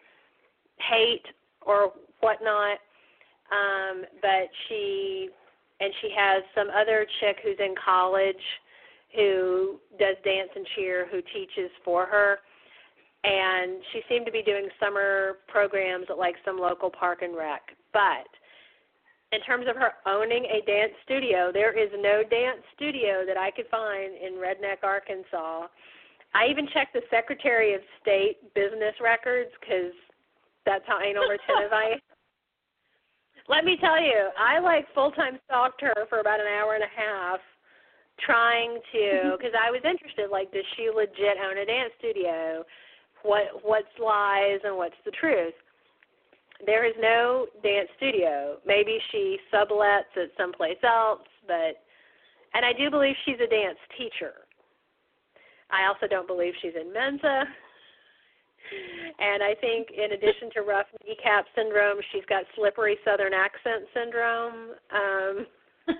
hate 0.79 1.25
or 1.61 1.91
whatnot 2.21 2.79
um, 3.51 4.03
but 4.21 4.49
she 4.67 5.29
and 5.79 5.93
she 6.01 6.09
has 6.15 6.43
some 6.55 6.67
other 6.69 7.05
chick 7.19 7.37
who's 7.43 7.59
in 7.59 7.75
college 7.83 8.35
who 9.15 9.79
does 9.99 10.15
dance 10.25 10.49
and 10.55 10.65
cheer 10.75 11.07
who 11.09 11.21
teaches 11.33 11.71
for 11.85 12.05
her. 12.05 12.39
And 13.23 13.81
she 13.93 14.01
seemed 14.09 14.25
to 14.25 14.31
be 14.31 14.41
doing 14.41 14.67
summer 14.79 15.37
programs 15.47 16.05
at 16.09 16.17
like 16.17 16.35
some 16.43 16.57
local 16.57 16.89
park 16.89 17.21
and 17.21 17.35
rec. 17.35 17.61
But 17.93 18.27
in 19.31 19.41
terms 19.41 19.65
of 19.69 19.75
her 19.75 19.93
owning 20.05 20.45
a 20.45 20.65
dance 20.65 20.93
studio 21.03 21.51
there 21.51 21.77
is 21.77 21.89
no 21.99 22.23
dance 22.23 22.61
studio 22.75 23.23
that 23.25 23.37
i 23.37 23.51
could 23.51 23.67
find 23.69 24.13
in 24.15 24.33
redneck 24.33 24.83
arkansas 24.83 25.67
i 26.33 26.47
even 26.47 26.67
checked 26.73 26.93
the 26.93 27.01
secretary 27.09 27.73
of 27.73 27.81
state 28.01 28.37
business 28.53 28.95
records 29.01 29.51
because 29.59 29.93
that's 30.65 30.83
how 30.87 30.99
anal 31.01 31.23
retentive 31.29 31.73
i 31.73 31.91
am 31.93 31.99
let 33.47 33.63
me 33.63 33.77
tell 33.79 33.99
you, 33.99 34.29
I 34.37 34.59
like 34.59 34.85
full 34.93 35.11
time 35.11 35.39
stalked 35.45 35.81
her 35.81 35.93
for 36.09 36.19
about 36.19 36.39
an 36.39 36.47
hour 36.47 36.75
and 36.75 36.83
a 36.83 36.93
half, 36.95 37.39
trying 38.19 38.79
to 38.91 39.35
because 39.37 39.55
I 39.57 39.71
was 39.71 39.81
interested. 39.83 40.29
Like, 40.29 40.51
does 40.51 40.65
she 40.75 40.89
legit 40.93 41.37
own 41.39 41.57
a 41.57 41.65
dance 41.65 41.93
studio? 41.99 42.63
What 43.23 43.63
what's 43.63 43.95
lies 43.99 44.59
and 44.63 44.75
what's 44.75 44.99
the 45.05 45.11
truth? 45.11 45.55
There 46.65 46.85
is 46.85 46.93
no 46.99 47.47
dance 47.63 47.89
studio. 47.97 48.57
Maybe 48.65 48.97
she 49.11 49.37
sublets 49.53 50.11
at 50.15 50.31
someplace 50.37 50.81
else, 50.83 51.27
but 51.47 51.83
and 52.53 52.65
I 52.65 52.73
do 52.73 52.89
believe 52.89 53.15
she's 53.25 53.39
a 53.43 53.49
dance 53.49 53.77
teacher. 53.97 54.33
I 55.69 55.87
also 55.87 56.07
don't 56.07 56.27
believe 56.27 56.53
she's 56.61 56.73
in 56.79 56.93
Mensa 56.93 57.43
and 59.19 59.43
I 59.43 59.55
think 59.59 59.89
in 59.91 60.13
addition 60.13 60.49
to 60.55 60.61
rough 60.61 60.87
kneecap 61.05 61.45
syndrome, 61.55 61.97
she's 62.11 62.25
got 62.29 62.43
slippery 62.55 62.97
southern 63.05 63.33
accent 63.33 63.85
syndrome. 63.93 64.75
Um, 64.91 65.45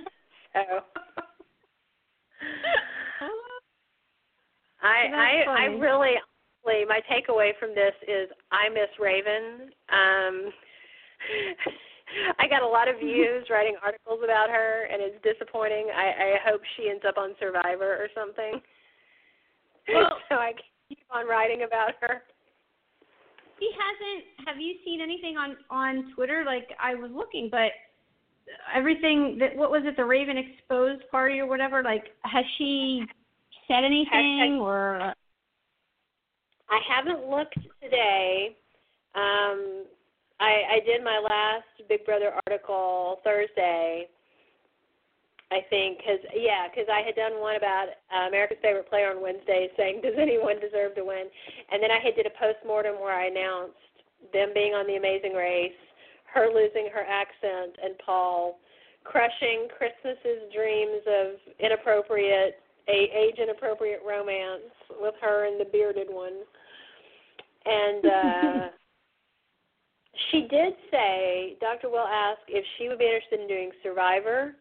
so 0.53 0.62
I 4.82 4.97
I 5.14 5.32
I 5.49 5.64
really 5.80 6.16
my 6.88 6.99
takeaway 7.09 7.51
from 7.59 7.70
this 7.76 7.93
is 8.03 8.30
I 8.51 8.70
miss 8.70 8.91
Raven. 8.99 9.72
Um 9.89 10.36
I 12.39 12.47
got 12.47 12.63
a 12.63 12.68
lot 12.68 12.88
of 12.88 12.99
views 12.99 13.47
writing 13.49 13.76
articles 13.84 14.22
about 14.24 14.49
her 14.49 14.88
and 14.91 15.01
it's 15.01 15.22
disappointing. 15.24 15.89
I, 15.95 16.36
I 16.36 16.49
hope 16.49 16.61
she 16.76 16.89
ends 16.89 17.03
up 17.07 17.18
on 17.18 17.36
Survivor 17.39 17.95
or 17.99 18.07
something. 18.15 18.61
Well, 19.89 20.11
so 20.30 20.36
I 20.36 20.51
can 20.51 20.68
keep 20.89 21.07
on 21.11 21.28
writing 21.28 21.63
about 21.63 21.95
her 22.01 22.24
he 23.59 23.70
hasn't. 23.74 24.47
Have 24.47 24.61
you 24.61 24.76
seen 24.86 25.01
anything 25.01 25.38
on 25.38 25.57
on 25.70 26.11
Twitter? 26.15 26.43
Like 26.45 26.70
I 26.80 26.95
was 26.95 27.11
looking, 27.13 27.49
but 27.51 27.72
everything 28.74 29.38
that 29.39 29.55
what 29.55 29.72
was 29.72 29.84
it 29.86 29.95
the 29.97 30.05
Raven 30.05 30.38
exposed 30.38 31.03
party 31.11 31.39
or 31.39 31.47
whatever? 31.47 31.84
Like 31.84 32.05
has 32.24 32.45
she 32.57 33.03
said 33.68 33.84
anything 33.84 34.59
or? 34.61 35.13
I 36.70 36.80
haven't 36.88 37.30
looked 37.30 37.57
today. 37.82 38.55
Um, 39.15 39.86
I 40.39 40.78
I 40.78 40.80
did 40.86 41.03
my 41.03 41.20
last 41.20 41.89
Big 41.89 42.05
Brother 42.05 42.34
article 42.45 43.20
Thursday, 43.24 44.07
I 45.51 45.59
think, 45.70 45.99
because 45.99 46.20
yeah, 46.36 46.68
because 46.70 46.88
I 46.91 47.01
had 47.01 47.15
done 47.15 47.39
one 47.39 47.55
about 47.55 47.88
uh, 48.13 48.28
America's 48.28 48.57
favorite 48.61 48.89
player 48.89 49.11
on 49.11 49.22
Wednesday, 49.22 49.70
saying 49.78 50.01
does 50.03 50.15
anyone 50.20 50.59
deserve 50.59 50.95
to 50.95 51.05
win, 51.05 51.26
and 51.72 51.82
then 51.82 51.91
I 51.91 51.99
had 51.99 52.15
did 52.15 52.28
a 52.28 52.36
post 52.38 52.59
mortem 52.65 52.99
where 52.99 53.13
I 53.15 53.28
announced 53.28 53.80
them 54.34 54.51
being 54.53 54.74
on 54.74 54.86
the 54.88 54.95
Amazing 54.95 55.34
Race, 55.34 55.78
her 56.34 56.47
losing 56.53 56.89
her 56.93 57.05
accent, 57.07 57.78
and 57.82 57.97
Paul 58.05 58.59
crushing 59.07 59.68
Christmas's 59.72 60.51
dreams 60.53 61.01
of 61.07 61.39
inappropriate, 61.59 62.59
a 62.89 62.99
age 63.15 63.39
inappropriate 63.39 64.01
romance 64.05 64.68
with 64.99 65.15
her 65.22 65.47
and 65.47 65.59
the 65.59 65.65
bearded 65.72 66.07
one, 66.09 66.43
and. 67.68 68.05
uh 68.05 68.68
She 70.32 70.47
did 70.49 70.74
say, 70.91 71.57
Dr. 71.61 71.89
Will 71.89 72.07
asked 72.07 72.49
if 72.49 72.65
she 72.78 72.89
would 72.89 72.97
be 72.97 73.05
interested 73.05 73.39
in 73.39 73.47
doing 73.47 73.72
Survivor 73.84 74.55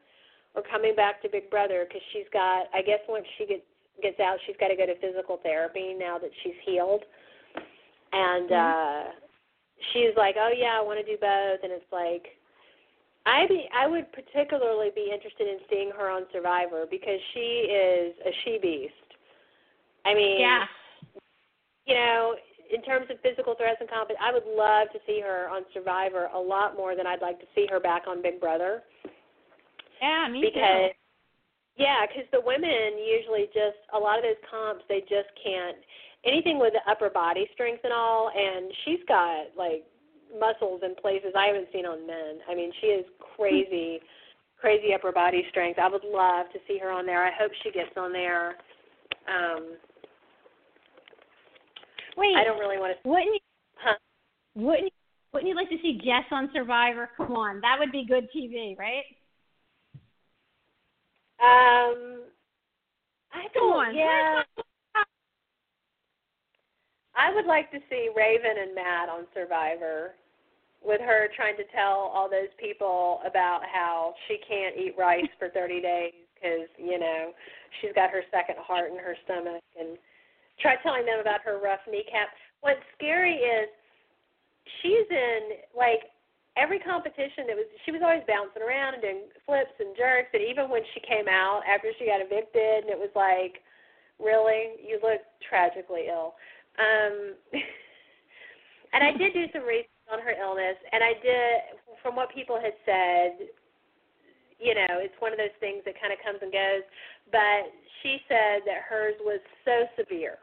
or 0.54 0.62
coming 0.70 0.94
back 0.94 1.22
to 1.22 1.28
Big 1.28 1.48
Brother 1.50 1.86
because 1.88 2.02
she's 2.12 2.28
got. 2.32 2.66
I 2.74 2.82
guess 2.82 3.00
once 3.08 3.26
she 3.38 3.46
gets 3.46 3.64
gets 4.02 4.20
out, 4.20 4.36
she's 4.46 4.56
got 4.60 4.68
to 4.68 4.76
go 4.76 4.84
to 4.84 4.94
physical 5.00 5.38
therapy 5.42 5.94
now 5.98 6.18
that 6.18 6.30
she's 6.42 6.58
healed. 6.64 7.02
And 8.12 8.50
mm-hmm. 8.50 9.08
uh 9.08 9.12
she's 9.92 10.14
like, 10.16 10.36
"Oh 10.38 10.52
yeah, 10.54 10.78
I 10.78 10.82
want 10.82 11.00
to 11.00 11.06
do 11.06 11.18
both." 11.18 11.60
And 11.62 11.72
it's 11.72 11.92
like 11.92 12.26
I 13.24 13.46
be 13.48 13.68
I 13.74 13.86
would 13.86 14.12
particularly 14.12 14.90
be 14.94 15.10
interested 15.12 15.48
in 15.48 15.58
seeing 15.70 15.90
her 15.96 16.10
on 16.10 16.26
Survivor 16.32 16.84
because 16.88 17.20
she 17.32 17.66
is 17.72 18.14
a 18.24 18.30
she 18.44 18.58
beast. 18.60 19.08
I 20.04 20.14
mean, 20.14 20.40
yeah. 20.40 20.64
You 21.86 21.94
know, 21.94 22.34
in 22.72 22.82
terms 22.82 23.06
of 23.10 23.20
physical 23.20 23.54
threats 23.54 23.78
and 23.80 23.88
combat, 23.88 24.16
I 24.20 24.32
would 24.32 24.46
love 24.46 24.88
to 24.92 24.98
see 25.06 25.20
her 25.20 25.48
on 25.48 25.62
Survivor 25.72 26.28
a 26.34 26.38
lot 26.38 26.76
more 26.76 26.96
than 26.96 27.06
I'd 27.06 27.22
like 27.22 27.38
to 27.40 27.46
see 27.54 27.66
her 27.70 27.80
back 27.80 28.02
on 28.06 28.22
Big 28.22 28.40
Brother. 28.40 28.82
Yeah, 30.02 30.28
me 30.30 30.40
because, 30.40 30.92
too. 30.92 31.82
Yeah, 31.82 32.06
because 32.06 32.28
the 32.32 32.40
women 32.40 32.98
usually 32.98 33.46
just 33.52 33.80
a 33.94 33.98
lot 33.98 34.18
of 34.18 34.24
those 34.24 34.40
comps 34.50 34.84
they 34.88 35.00
just 35.00 35.28
can't 35.42 35.76
anything 36.24 36.58
with 36.58 36.72
the 36.72 36.90
upper 36.90 37.08
body 37.08 37.48
strength 37.54 37.84
and 37.84 37.92
all, 37.92 38.30
and 38.34 38.72
she's 38.84 39.00
got 39.06 39.54
like 39.56 39.84
muscles 40.38 40.82
in 40.84 40.94
places 40.96 41.32
I 41.36 41.46
haven't 41.46 41.68
seen 41.72 41.86
on 41.86 42.06
men. 42.06 42.40
I 42.50 42.54
mean, 42.54 42.72
she 42.80 42.88
is 42.88 43.06
crazy, 43.36 44.00
crazy 44.60 44.92
upper 44.92 45.12
body 45.12 45.44
strength. 45.50 45.78
I 45.78 45.88
would 45.88 46.04
love 46.04 46.46
to 46.52 46.58
see 46.66 46.78
her 46.78 46.90
on 46.90 47.06
there. 47.06 47.24
I 47.24 47.30
hope 47.38 47.52
she 47.62 47.70
gets 47.70 47.96
on 47.96 48.12
there. 48.12 48.56
Um, 49.28 49.76
Wait, 52.16 52.34
I 52.36 52.44
don't 52.44 52.58
really 52.58 52.78
want 52.78 52.96
to. 52.96 53.08
Wouldn't 53.08 53.34
you? 53.34 53.40
Huh? 53.76 53.94
Wouldn't 54.54 54.84
you, 54.84 54.90
Wouldn't 55.32 55.48
you 55.48 55.54
like 55.54 55.68
to 55.70 55.76
see 55.82 56.00
Jess 56.02 56.24
on 56.30 56.50
Survivor? 56.52 57.10
Come 57.16 57.32
on, 57.32 57.60
that 57.60 57.76
would 57.78 57.92
be 57.92 58.04
good 58.06 58.28
TV, 58.34 58.76
right? 58.78 59.04
Um, 61.38 62.22
I 63.32 63.44
don't. 63.52 63.88
on. 63.88 63.94
Yeah. 63.94 64.42
I 67.16 67.34
would 67.34 67.46
like 67.46 67.70
to 67.72 67.78
see 67.88 68.10
Raven 68.14 68.60
and 68.60 68.74
Matt 68.74 69.08
on 69.08 69.24
Survivor, 69.32 70.14
with 70.84 71.00
her 71.00 71.28
trying 71.34 71.56
to 71.56 71.64
tell 71.74 72.12
all 72.12 72.28
those 72.28 72.52
people 72.60 73.20
about 73.26 73.62
how 73.72 74.14
she 74.28 74.38
can't 74.46 74.76
eat 74.76 74.94
rice 74.98 75.28
for 75.38 75.48
30 75.48 75.80
days 75.80 76.12
because 76.34 76.68
you 76.78 76.98
know 76.98 77.32
she's 77.80 77.92
got 77.94 78.10
her 78.10 78.22
second 78.30 78.56
heart 78.58 78.92
in 78.92 78.98
her 78.98 79.16
stomach, 79.24 79.62
and 79.78 79.96
try 80.60 80.76
telling 80.82 81.04
them 81.04 81.20
about 81.20 81.40
her 81.44 81.60
rough 81.62 81.84
kneecap. 81.88 82.28
What's 82.60 82.82
scary 82.96 83.36
is 83.36 83.68
she's 84.82 85.08
in 85.10 85.62
like 85.76 86.10
every 86.56 86.80
competition 86.80 87.46
that 87.46 87.56
was 87.56 87.68
she 87.84 87.92
was 87.92 88.00
always 88.02 88.24
bouncing 88.26 88.64
around 88.64 88.94
and 88.94 89.02
doing 89.02 89.22
flips 89.44 89.76
and 89.78 89.92
jerks 89.96 90.32
and 90.32 90.42
even 90.42 90.72
when 90.72 90.82
she 90.94 91.00
came 91.04 91.28
out 91.28 91.60
after 91.68 91.92
she 92.00 92.08
got 92.08 92.24
evicted 92.24 92.88
and 92.88 92.90
it 92.90 92.96
was 92.96 93.12
like 93.12 93.60
really 94.16 94.80
you 94.80 94.96
look 95.04 95.20
tragically 95.44 96.08
ill 96.08 96.32
um 96.80 97.36
and 98.96 99.04
i 99.04 99.12
did 99.12 99.36
do 99.36 99.44
some 99.52 99.68
research 99.68 99.92
on 100.08 100.16
her 100.16 100.32
illness 100.32 100.80
and 100.96 101.04
i 101.04 101.12
did 101.20 101.76
from 102.00 102.16
what 102.16 102.32
people 102.32 102.56
had 102.56 102.72
said 102.88 103.52
you 104.58 104.74
know, 104.74 105.04
it's 105.04 105.16
one 105.20 105.32
of 105.32 105.38
those 105.38 105.54
things 105.60 105.84
that 105.84 106.00
kind 106.00 106.12
of 106.12 106.18
comes 106.24 106.40
and 106.40 106.52
goes. 106.52 106.84
But 107.30 107.68
she 108.02 108.18
said 108.28 108.64
that 108.64 108.88
hers 108.88 109.16
was 109.20 109.40
so 109.64 109.84
severe, 109.98 110.40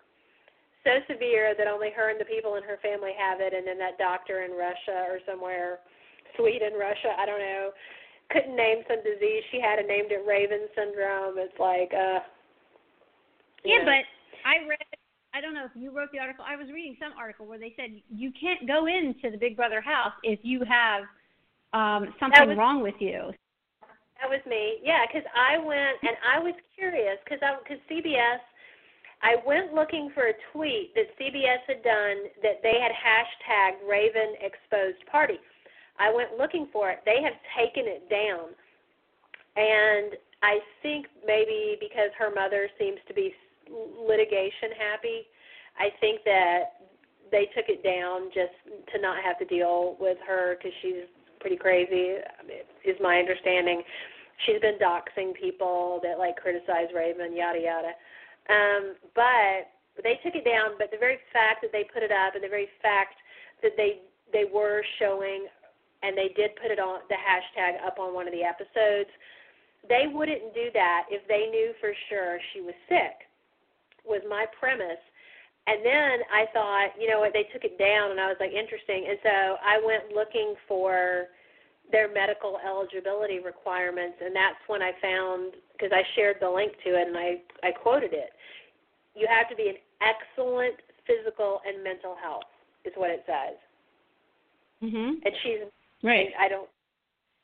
so 0.83 0.99
severe 1.07 1.55
that 1.57 1.67
only 1.67 1.89
her 1.95 2.11
and 2.11 2.19
the 2.19 2.27
people 2.27 2.55
in 2.55 2.63
her 2.63 2.77
family 2.83 3.11
have 3.17 3.39
it, 3.39 3.53
and 3.53 3.65
then 3.65 3.79
that 3.79 3.97
doctor 3.97 4.43
in 4.43 4.51
Russia 4.51 5.07
or 5.07 5.19
somewhere, 5.25 5.79
Sweden, 6.35 6.75
Russia, 6.77 7.15
I 7.17 7.25
don't 7.25 7.39
know, 7.39 7.71
couldn't 8.31 8.55
name 8.55 8.83
some 8.87 8.99
disease 9.03 9.43
she 9.51 9.59
had 9.59 9.79
and 9.79 9.87
named 9.87 10.11
it 10.11 10.23
Raven 10.27 10.67
syndrome. 10.75 11.35
It's 11.37 11.57
like, 11.59 11.91
uh. 11.93 12.19
Yeah, 13.63 13.79
know. 13.79 13.95
but 13.95 14.03
I 14.43 14.67
read. 14.67 14.83
I 15.33 15.41
don't 15.41 15.55
know 15.55 15.65
if 15.65 15.71
you 15.73 15.89
wrote 15.89 16.11
the 16.11 16.19
article. 16.19 16.45
I 16.47 16.55
was 16.55 16.67
reading 16.69 16.95
some 17.01 17.17
article 17.17 17.47
where 17.47 17.57
they 17.57 17.73
said 17.75 17.89
you 18.09 18.31
can't 18.37 18.67
go 18.67 18.85
into 18.85 19.31
the 19.31 19.37
Big 19.37 19.55
Brother 19.55 19.81
house 19.81 20.13
if 20.21 20.39
you 20.43 20.61
have 20.67 21.03
um 21.73 22.13
something 22.19 22.49
was- 22.49 22.57
wrong 22.57 22.83
with 22.83 22.95
you. 22.99 23.33
That 24.21 24.29
was 24.29 24.39
me. 24.47 24.79
Yeah, 24.83 25.03
because 25.07 25.27
I 25.35 25.57
went 25.57 25.99
and 26.03 26.15
I 26.23 26.39
was 26.39 26.53
curious 26.75 27.17
because 27.23 27.39
I 27.41 27.57
because 27.59 27.81
CBS. 27.89 28.39
I 29.23 29.35
went 29.47 29.73
looking 29.73 30.11
for 30.13 30.27
a 30.27 30.33
tweet 30.51 30.93
that 30.95 31.07
CBS 31.17 31.63
had 31.65 31.81
done 31.81 32.27
that 32.43 32.59
they 32.61 32.75
had 32.75 32.91
hashtagged 32.91 33.87
Raven 33.89 34.35
Exposed 34.41 34.99
Party. 35.09 35.39
I 35.97 36.11
went 36.13 36.37
looking 36.37 36.67
for 36.73 36.91
it. 36.91 36.99
They 37.05 37.23
have 37.23 37.33
taken 37.55 37.85
it 37.87 38.09
down, 38.09 38.51
and 39.55 40.19
I 40.43 40.59
think 40.81 41.07
maybe 41.25 41.77
because 41.79 42.11
her 42.19 42.35
mother 42.35 42.67
seems 42.77 42.99
to 43.07 43.13
be 43.13 43.33
litigation 43.71 44.75
happy, 44.77 45.23
I 45.79 45.89
think 46.01 46.21
that 46.25 46.83
they 47.31 47.47
took 47.55 47.69
it 47.69 47.81
down 47.81 48.27
just 48.33 48.53
to 48.93 49.01
not 49.01 49.23
have 49.23 49.39
to 49.39 49.45
deal 49.45 49.95
with 49.99 50.17
her 50.27 50.57
because 50.57 50.73
she's 50.81 51.07
pretty 51.39 51.55
crazy. 51.55 52.19
Is 52.85 52.97
my 53.01 53.17
understanding. 53.17 53.81
She's 54.45 54.59
been 54.59 54.77
doxing 54.79 55.33
people 55.39 56.01
that 56.03 56.19
like 56.19 56.35
criticize 56.35 56.91
Raven, 56.93 57.35
yada 57.35 57.59
yada. 57.59 57.91
Um, 58.49 58.95
but 59.15 59.71
they 60.01 60.19
took 60.23 60.35
it 60.35 60.45
down. 60.45 60.75
But 60.77 60.91
the 60.91 60.97
very 60.97 61.19
fact 61.31 61.61
that 61.61 61.71
they 61.71 61.85
put 61.85 62.03
it 62.03 62.11
up, 62.11 62.35
and 62.35 62.43
the 62.43 62.49
very 62.49 62.69
fact 62.81 63.15
that 63.61 63.73
they 63.77 64.01
they 64.31 64.45
were 64.51 64.81
showing, 64.99 65.45
and 66.01 66.17
they 66.17 66.33
did 66.35 66.55
put 66.57 66.71
it 66.71 66.79
on 66.79 67.01
the 67.09 67.15
hashtag 67.15 67.85
up 67.85 67.99
on 67.99 68.13
one 68.13 68.27
of 68.27 68.33
the 68.33 68.43
episodes, 68.43 69.09
they 69.87 70.05
wouldn't 70.11 70.53
do 70.53 70.69
that 70.73 71.05
if 71.09 71.27
they 71.27 71.47
knew 71.51 71.73
for 71.79 71.93
sure 72.09 72.39
she 72.53 72.61
was 72.61 72.75
sick. 72.89 73.27
Was 74.05 74.21
my 74.27 74.45
premise. 74.59 75.01
And 75.65 75.79
then 75.85 76.19
I 76.27 76.43
thought, 76.51 76.91
you 76.99 77.07
know 77.07 77.19
what, 77.19 77.31
they 77.31 77.47
took 77.53 77.63
it 77.63 77.79
down, 77.79 78.11
and 78.11 78.19
I 78.19 78.27
was 78.27 78.35
like, 78.39 78.51
interesting. 78.51 79.07
And 79.07 79.17
so 79.23 79.55
I 79.63 79.79
went 79.79 80.11
looking 80.11 80.55
for 80.67 81.31
their 81.91 82.11
medical 82.11 82.59
eligibility 82.65 83.39
requirements, 83.39 84.17
and 84.23 84.35
that's 84.35 84.59
when 84.67 84.81
I 84.81 84.91
found 85.01 85.53
because 85.73 85.91
I 85.91 86.03
shared 86.15 86.37
the 86.39 86.49
link 86.49 86.73
to 86.83 86.95
it 86.95 87.07
and 87.07 87.17
I 87.17 87.41
I 87.63 87.71
quoted 87.71 88.13
it. 88.13 88.31
You 89.15 89.27
have 89.29 89.49
to 89.49 89.55
be 89.55 89.69
in 89.69 89.77
excellent 90.01 90.75
physical 91.05 91.61
and 91.67 91.83
mental 91.83 92.15
health, 92.15 92.49
is 92.85 92.93
what 92.95 93.11
it 93.11 93.23
says. 93.27 93.57
Mhm. 94.81 95.21
And 95.23 95.37
she's 95.43 95.59
Right. 96.03 96.33
I 96.37 96.49
don't. 96.49 96.69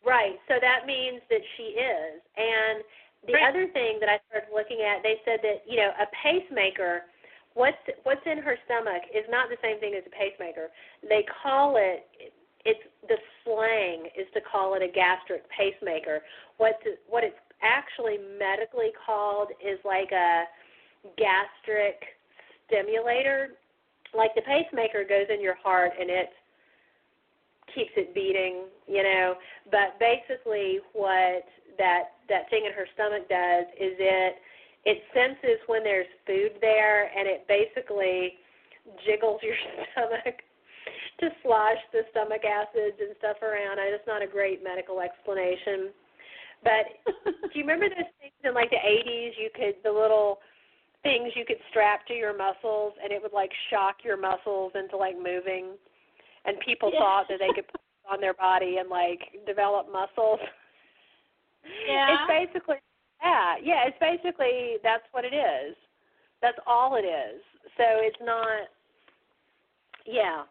Right. 0.04 0.40
So 0.48 0.60
that 0.60 0.86
means 0.86 1.22
that 1.30 1.42
she 1.56 1.64
is. 1.80 2.22
And 2.36 2.84
the 3.26 3.34
Right. 3.34 3.48
other 3.48 3.68
thing 3.68 4.00
that 4.00 4.10
I 4.10 4.20
started 4.30 4.52
looking 4.54 4.82
at, 4.82 5.02
they 5.02 5.22
said 5.24 5.42
that 5.42 5.64
you 5.66 5.78
know 5.78 5.94
a 5.98 6.06
pacemaker, 6.08 7.06
what's 7.54 7.78
what's 8.04 8.26
in 8.26 8.38
her 8.40 8.58
stomach 8.66 9.04
is 9.14 9.28
not 9.30 9.50
the 9.50 9.58
same 9.62 9.80
thing 9.80 9.96
as 9.96 10.06
a 10.06 10.10
pacemaker. 10.10 10.72
They 11.04 11.24
call 11.24 11.78
it. 11.78 12.09
It's 12.70 12.86
the 13.08 13.18
slang 13.44 14.06
is 14.14 14.30
to 14.36 14.42
call 14.42 14.76
it 14.76 14.84
a 14.84 14.92
gastric 14.94 15.42
pacemaker. 15.50 16.22
What 16.58 16.78
what 17.10 17.24
it's 17.24 17.42
actually 17.64 18.18
medically 18.38 18.94
called 18.94 19.50
is 19.58 19.80
like 19.84 20.12
a 20.12 20.46
gastric 21.18 21.98
stimulator. 22.68 23.58
Like 24.14 24.36
the 24.36 24.46
pacemaker 24.46 25.02
goes 25.02 25.34
in 25.34 25.42
your 25.42 25.56
heart 25.56 25.94
and 26.00 26.10
it 26.10 26.30
keeps 27.74 27.92
it 27.98 28.14
beating, 28.14 28.70
you 28.88 29.02
know. 29.02 29.36
But 29.72 29.98
basically, 29.98 30.80
what 30.94 31.46
that 31.78 32.22
that 32.30 32.50
thing 32.50 32.66
in 32.70 32.74
her 32.74 32.86
stomach 32.94 33.28
does 33.30 33.66
is 33.82 33.98
it 33.98 34.36
it 34.86 35.02
senses 35.14 35.58
when 35.66 35.84
there's 35.84 36.08
food 36.26 36.62
there, 36.62 37.10
and 37.18 37.28
it 37.28 37.48
basically 37.48 38.38
jiggles 39.06 39.42
your 39.42 39.58
stomach 39.92 40.38
to 41.20 41.30
slosh 41.44 41.82
the 41.92 42.02
stomach 42.12 42.42
acids 42.46 42.98
and 43.00 43.16
stuff 43.20 43.42
around. 43.42 43.80
And 43.80 43.94
it's 43.94 44.08
not 44.08 44.22
a 44.22 44.28
great 44.28 44.64
medical 44.64 45.02
explanation. 45.02 45.92
But 46.64 47.00
do 47.26 47.54
you 47.54 47.64
remember 47.64 47.88
those 47.90 48.12
things 48.20 48.36
in 48.44 48.54
like 48.54 48.70
the 48.70 48.82
80s? 48.84 49.32
You 49.40 49.50
could 49.56 49.76
the 49.84 49.92
little 49.92 50.40
things 51.04 51.32
you 51.36 51.46
could 51.46 51.60
strap 51.70 52.06
to 52.08 52.14
your 52.14 52.36
muscles, 52.36 52.94
and 53.02 53.12
it 53.12 53.22
would 53.22 53.32
like 53.34 53.52
shock 53.70 54.04
your 54.04 54.18
muscles 54.18 54.74
into 54.76 54.98
like 54.98 55.16
moving 55.16 55.78
and 56.46 56.60
people 56.60 56.92
Yeah. 56.94 57.00
thought 57.00 57.28
that 57.30 57.40
they 57.40 57.48
could 57.56 57.68
put 57.68 57.80
it 57.82 58.12
on 58.12 58.20
their 58.22 58.34
body 58.34 58.78
and 58.78 58.90
like 58.90 59.22
develop 59.46 59.92
muscles. 59.92 60.40
Yeah. 61.86 62.16
It's 62.16 62.28
basically 62.28 62.78
yeah, 63.22 63.56
yeah, 63.62 63.84
it's 63.88 64.00
basically 64.00 64.78
that's 64.82 65.04
what 65.12 65.26
it 65.26 65.36
is. 65.36 65.76
That's 66.42 66.58
all 66.66 66.96
it 66.96 67.06
is. 67.06 67.42
So 67.78 67.84
it's 68.00 68.20
not 68.22 68.68
yeah. 70.06 70.44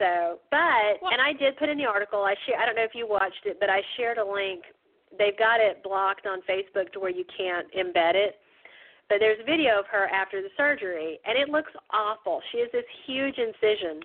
So, 0.00 0.40
but 0.50 1.02
Well- 1.02 1.12
and 1.12 1.20
I 1.20 1.34
did 1.34 1.56
put 1.58 1.68
in 1.68 1.76
the 1.76 1.84
article. 1.84 2.24
I 2.24 2.34
share 2.46 2.58
I 2.58 2.64
don't 2.64 2.74
know 2.74 2.82
if 2.82 2.94
you 2.94 3.06
watched 3.06 3.44
it, 3.44 3.60
but 3.60 3.68
I 3.68 3.82
shared 3.96 4.16
a 4.18 4.24
link. 4.24 4.64
They've 5.16 5.36
got 5.36 5.60
it 5.60 5.82
blocked 5.82 6.26
on 6.26 6.40
Facebook 6.42 6.90
to 6.92 7.00
where 7.00 7.10
you 7.10 7.24
can't 7.36 7.70
embed 7.74 8.14
it. 8.14 8.40
But 9.10 9.18
there's 9.18 9.40
a 9.40 9.44
video 9.44 9.78
of 9.78 9.86
her 9.88 10.06
after 10.06 10.40
the 10.40 10.48
surgery, 10.56 11.18
and 11.26 11.36
it 11.36 11.48
looks 11.48 11.72
awful. 11.90 12.40
She 12.50 12.60
has 12.60 12.70
this 12.72 12.84
huge 13.06 13.36
incision, 13.38 14.00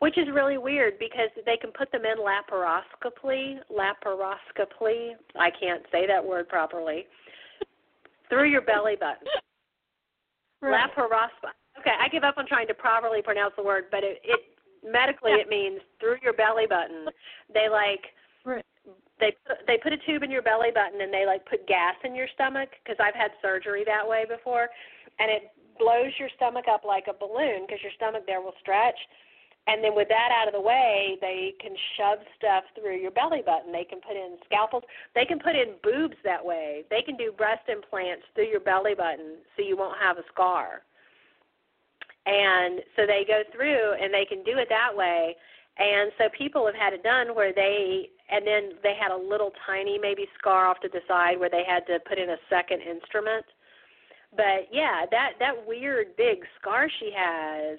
which 0.00 0.18
is 0.18 0.28
really 0.34 0.58
weird 0.58 0.98
because 0.98 1.30
they 1.46 1.56
can 1.56 1.70
put 1.70 1.90
them 1.90 2.04
in 2.04 2.18
laparoscopically. 2.18 3.60
Laparoscopically, 3.70 5.12
I 5.38 5.50
can't 5.50 5.86
say 5.90 6.06
that 6.06 6.24
word 6.24 6.48
properly. 6.48 7.06
Through 8.28 8.50
your 8.50 8.62
belly 8.62 8.96
button. 8.96 9.26
Right. 10.60 10.90
Laparoscopy. 10.90 11.54
Okay, 11.78 11.94
I 11.98 12.08
give 12.08 12.24
up 12.24 12.36
on 12.38 12.46
trying 12.46 12.66
to 12.66 12.74
properly 12.74 13.22
pronounce 13.22 13.54
the 13.56 13.62
word, 13.62 13.84
but 13.92 14.02
it, 14.02 14.20
it 14.24 14.40
medically 14.82 15.32
Yeah. 15.32 15.38
it 15.42 15.48
means 15.48 15.80
through 16.00 16.18
your 16.22 16.32
belly 16.32 16.66
button. 16.66 17.08
They 17.52 17.68
like 17.68 18.14
Right. 18.44 18.64
they 19.18 19.32
put, 19.46 19.66
they 19.66 19.78
put 19.78 19.92
a 19.92 19.98
tube 19.98 20.22
in 20.22 20.30
your 20.30 20.42
belly 20.42 20.70
button 20.70 21.00
and 21.00 21.12
they 21.12 21.26
like 21.26 21.44
put 21.46 21.66
gas 21.66 21.96
in 22.04 22.14
your 22.14 22.28
stomach 22.28 22.70
because 22.82 22.98
I've 23.00 23.14
had 23.14 23.32
surgery 23.42 23.84
that 23.84 24.06
way 24.06 24.24
before, 24.24 24.70
and 25.18 25.30
it 25.30 25.50
blows 25.78 26.12
your 26.18 26.28
stomach 26.36 26.66
up 26.68 26.84
like 26.84 27.08
a 27.08 27.12
balloon 27.12 27.66
because 27.66 27.82
your 27.82 27.92
stomach 27.92 28.24
there 28.26 28.40
will 28.40 28.54
stretch. 28.60 28.98
And 29.66 29.84
then 29.84 29.94
with 29.94 30.08
that 30.08 30.30
out 30.32 30.48
of 30.48 30.54
the 30.54 30.60
way, 30.60 31.18
they 31.20 31.52
can 31.60 31.76
shove 31.96 32.20
stuff 32.36 32.64
through 32.74 32.96
your 32.96 33.10
belly 33.10 33.42
button. 33.44 33.70
They 33.70 33.84
can 33.84 34.00
put 34.00 34.16
in 34.16 34.38
scalpels. 34.46 34.84
They 35.14 35.26
can 35.26 35.38
put 35.38 35.54
in 35.54 35.74
boobs 35.82 36.16
that 36.24 36.42
way. 36.42 36.84
They 36.88 37.02
can 37.02 37.18
do 37.18 37.32
breast 37.32 37.68
implants 37.68 38.24
through 38.34 38.46
your 38.48 38.60
belly 38.60 38.94
button 38.94 39.36
so 39.54 39.62
you 39.62 39.76
won't 39.76 39.98
have 40.00 40.16
a 40.16 40.24
scar. 40.32 40.84
And 42.26 42.80
so 42.96 43.06
they 43.06 43.24
go 43.26 43.42
through 43.54 43.94
and 44.00 44.12
they 44.12 44.24
can 44.24 44.44
do 44.44 44.58
it 44.58 44.68
that 44.68 44.94
way. 44.94 45.34
And 45.78 46.10
so 46.18 46.24
people 46.36 46.66
have 46.66 46.74
had 46.74 46.92
it 46.92 47.02
done 47.02 47.34
where 47.34 47.52
they 47.52 48.10
and 48.30 48.46
then 48.46 48.76
they 48.82 48.94
had 49.00 49.10
a 49.10 49.16
little 49.16 49.52
tiny 49.64 49.98
maybe 49.98 50.26
scar 50.38 50.66
off 50.66 50.80
to 50.80 50.88
the 50.88 51.00
side 51.08 51.38
where 51.40 51.48
they 51.48 51.64
had 51.66 51.86
to 51.86 51.98
put 52.06 52.18
in 52.18 52.30
a 52.30 52.36
second 52.50 52.82
instrument. 52.82 53.46
But 54.36 54.68
yeah, 54.70 55.06
that 55.10 55.32
that 55.38 55.54
weird 55.66 56.16
big 56.16 56.44
scar 56.60 56.88
she 56.98 57.10
has 57.16 57.78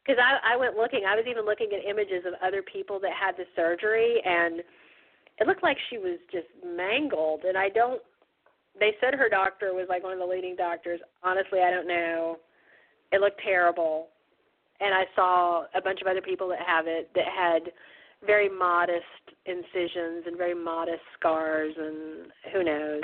because 0.00 0.22
I 0.22 0.54
I 0.54 0.56
went 0.56 0.76
looking. 0.76 1.04
I 1.06 1.16
was 1.16 1.26
even 1.28 1.44
looking 1.44 1.68
at 1.74 1.84
images 1.84 2.24
of 2.26 2.34
other 2.40 2.62
people 2.62 2.98
that 3.00 3.12
had 3.12 3.36
the 3.36 3.44
surgery 3.54 4.22
and 4.24 4.62
it 5.38 5.46
looked 5.46 5.62
like 5.62 5.76
she 5.90 5.98
was 5.98 6.18
just 6.32 6.48
mangled 6.64 7.42
and 7.44 7.58
I 7.58 7.68
don't 7.68 8.00
they 8.78 8.94
said 9.00 9.14
her 9.14 9.28
doctor 9.28 9.74
was 9.74 9.86
like 9.88 10.02
one 10.02 10.12
of 10.12 10.18
the 10.18 10.26
leading 10.26 10.56
doctors. 10.56 11.00
Honestly, 11.22 11.60
I 11.60 11.70
don't 11.70 11.88
know. 11.88 12.38
It 13.12 13.20
looked 13.20 13.40
terrible. 13.44 14.08
And 14.80 14.94
I 14.94 15.04
saw 15.14 15.64
a 15.74 15.80
bunch 15.82 16.00
of 16.02 16.06
other 16.06 16.20
people 16.20 16.48
that 16.48 16.58
have 16.66 16.86
it 16.86 17.10
that 17.14 17.24
had 17.24 17.72
very 18.24 18.48
modest 18.48 19.04
incisions 19.46 20.24
and 20.26 20.36
very 20.36 20.54
modest 20.54 21.02
scars 21.18 21.74
and 21.78 22.30
who 22.52 22.64
knows. 22.64 23.02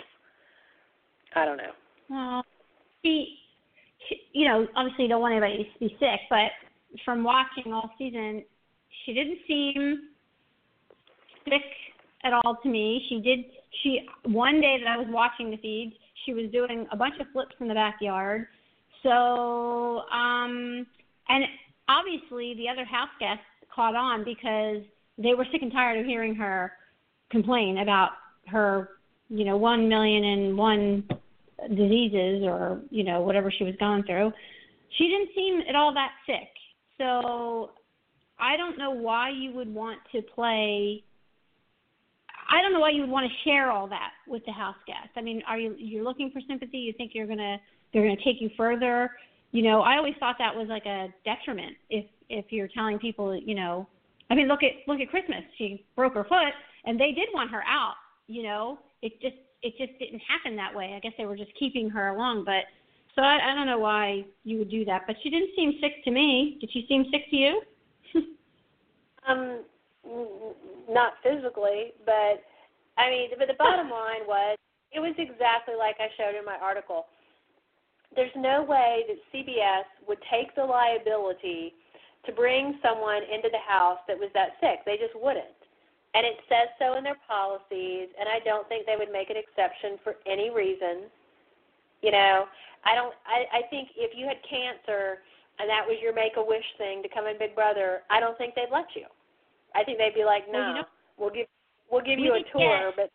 I 1.34 1.44
don't 1.44 1.56
know. 1.56 1.72
Well, 2.10 2.44
she, 3.02 3.36
you 4.32 4.46
know, 4.46 4.66
obviously 4.76 5.04
you 5.04 5.08
don't 5.08 5.20
want 5.20 5.32
anybody 5.32 5.64
to 5.72 5.78
be 5.78 5.96
sick, 5.98 6.20
but 6.28 6.50
from 7.04 7.24
watching 7.24 7.72
all 7.72 7.90
season, 7.96 8.42
she 9.04 9.14
didn't 9.14 9.38
seem 9.46 10.08
sick 11.44 11.62
at 12.24 12.32
all 12.32 12.58
to 12.62 12.68
me. 12.68 13.04
She 13.08 13.20
did. 13.20 13.40
She 13.82 14.00
one 14.24 14.60
day 14.60 14.76
that 14.82 14.90
I 14.90 14.98
was 14.98 15.06
watching 15.08 15.50
the 15.50 15.56
feeds, 15.56 15.94
she 16.26 16.34
was 16.34 16.50
doing 16.52 16.86
a 16.92 16.96
bunch 16.96 17.14
of 17.20 17.26
flips 17.32 17.54
in 17.60 17.68
the 17.68 17.74
backyard. 17.74 18.46
So, 19.02 20.02
um, 20.12 20.86
and 21.28 21.44
obviously 21.88 22.54
the 22.54 22.68
other 22.68 22.84
house 22.84 23.10
guests 23.18 23.44
caught 23.74 23.94
on 23.94 24.24
because 24.24 24.82
they 25.18 25.34
were 25.34 25.46
sick 25.50 25.62
and 25.62 25.72
tired 25.72 26.00
of 26.00 26.06
hearing 26.06 26.34
her 26.36 26.72
complain 27.30 27.78
about 27.78 28.10
her, 28.46 28.90
you 29.28 29.44
know, 29.44 29.56
one 29.56 29.88
million 29.88 30.24
and 30.24 30.56
one 30.56 31.08
diseases 31.68 32.42
or 32.44 32.80
you 32.90 33.04
know 33.04 33.20
whatever 33.20 33.50
she 33.50 33.64
was 33.64 33.74
going 33.78 34.02
through. 34.04 34.32
She 34.98 35.04
didn't 35.04 35.30
seem 35.34 35.60
at 35.68 35.74
all 35.74 35.94
that 35.94 36.12
sick. 36.26 36.48
So 36.98 37.70
I 38.38 38.56
don't 38.56 38.78
know 38.78 38.90
why 38.90 39.30
you 39.30 39.52
would 39.52 39.72
want 39.72 40.00
to 40.12 40.22
play. 40.22 41.02
I 42.50 42.60
don't 42.60 42.72
know 42.72 42.80
why 42.80 42.90
you 42.90 43.02
would 43.02 43.10
want 43.10 43.30
to 43.30 43.48
share 43.48 43.70
all 43.70 43.88
that 43.88 44.10
with 44.28 44.44
the 44.44 44.52
house 44.52 44.76
guests. 44.86 45.12
I 45.16 45.22
mean, 45.22 45.42
are 45.48 45.58
you 45.58 45.74
you're 45.78 46.04
looking 46.04 46.30
for 46.30 46.40
sympathy? 46.46 46.78
You 46.78 46.92
think 46.92 47.12
you're 47.14 47.26
gonna 47.26 47.58
they're 47.92 48.02
gonna 48.02 48.16
take 48.24 48.40
you 48.40 48.50
further? 48.56 49.10
You 49.52 49.62
know, 49.62 49.82
I 49.82 49.96
always 49.96 50.14
thought 50.18 50.36
that 50.38 50.54
was 50.54 50.68
like 50.68 50.86
a 50.86 51.12
detriment 51.24 51.76
if 51.90 52.06
if 52.28 52.46
you're 52.50 52.68
telling 52.68 52.98
people, 52.98 53.36
you 53.36 53.54
know, 53.54 53.86
I 54.30 54.34
mean, 54.34 54.48
look 54.48 54.62
at 54.62 54.70
look 54.88 55.00
at 55.00 55.10
Christmas. 55.10 55.42
She 55.58 55.84
broke 55.94 56.14
her 56.14 56.24
foot, 56.24 56.54
and 56.84 56.98
they 56.98 57.12
did 57.12 57.28
want 57.34 57.50
her 57.50 57.62
out. 57.68 57.94
You 58.26 58.44
know, 58.44 58.78
it 59.02 59.20
just 59.20 59.36
it 59.62 59.74
just 59.78 59.98
didn't 59.98 60.22
happen 60.26 60.56
that 60.56 60.74
way. 60.74 60.94
I 60.96 61.00
guess 61.00 61.12
they 61.18 61.26
were 61.26 61.36
just 61.36 61.52
keeping 61.58 61.90
her 61.90 62.08
along, 62.08 62.44
but 62.44 62.64
so 63.14 63.22
I, 63.22 63.52
I 63.52 63.54
don't 63.54 63.66
know 63.66 63.78
why 63.78 64.24
you 64.44 64.58
would 64.58 64.70
do 64.70 64.84
that. 64.86 65.02
But 65.06 65.16
she 65.22 65.30
didn't 65.30 65.50
seem 65.54 65.74
sick 65.80 66.02
to 66.04 66.10
me. 66.10 66.56
Did 66.60 66.70
she 66.72 66.86
seem 66.88 67.04
sick 67.10 67.28
to 67.30 67.36
you? 67.36 67.62
um, 69.28 69.60
not 70.88 71.14
physically, 71.22 71.92
but 72.06 72.42
I 72.96 73.10
mean, 73.10 73.30
but 73.38 73.48
the 73.48 73.58
bottom 73.58 73.90
line 73.90 74.24
was 74.26 74.56
it 74.92 75.00
was 75.00 75.14
exactly 75.18 75.74
like 75.78 75.96
I 76.00 76.08
showed 76.16 76.38
in 76.38 76.44
my 76.44 76.56
article. 76.56 77.06
There's 78.14 78.34
no 78.36 78.62
way 78.62 79.04
that 79.08 79.16
CBS 79.32 79.88
would 80.06 80.18
take 80.30 80.54
the 80.54 80.64
liability 80.64 81.74
to 82.26 82.32
bring 82.32 82.78
someone 82.82 83.22
into 83.22 83.48
the 83.50 83.62
house 83.66 83.98
that 84.06 84.18
was 84.18 84.30
that 84.34 84.60
sick. 84.60 84.84
They 84.86 84.96
just 84.96 85.14
wouldn't. 85.16 85.58
And 86.14 86.26
it 86.26 86.36
says 86.48 86.68
so 86.78 86.96
in 86.98 87.04
their 87.04 87.18
policies, 87.26 88.12
and 88.20 88.28
I 88.28 88.44
don't 88.44 88.68
think 88.68 88.84
they 88.84 88.96
would 88.96 89.10
make 89.10 89.30
an 89.30 89.36
exception 89.40 89.96
for 90.04 90.20
any 90.26 90.50
reason. 90.50 91.08
You 92.02 92.12
know, 92.12 92.44
I 92.84 92.94
don't. 92.94 93.14
I, 93.24 93.64
I 93.64 93.68
think 93.70 93.88
if 93.96 94.12
you 94.14 94.28
had 94.28 94.36
cancer 94.44 95.24
and 95.58 95.68
that 95.68 95.84
was 95.86 95.96
your 96.02 96.14
make 96.14 96.34
a 96.36 96.44
wish 96.44 96.64
thing 96.78 97.02
to 97.02 97.08
come 97.08 97.26
in 97.26 97.38
Big 97.38 97.54
Brother, 97.54 98.02
I 98.10 98.20
don't 98.20 98.36
think 98.38 98.54
they'd 98.54 98.72
let 98.72 98.86
you. 98.94 99.06
I 99.74 99.84
think 99.84 99.98
they'd 99.98 100.14
be 100.14 100.24
like, 100.24 100.44
no, 100.50 100.58
well, 100.58 100.68
you 100.68 100.74
know, 100.74 100.88
we'll 101.18 101.30
give 101.30 101.46
we'll 101.90 102.04
give 102.04 102.18
we 102.18 102.24
you 102.24 102.34
a 102.34 102.42
tour, 102.52 102.92
get, 102.96 103.08
but. 103.08 103.10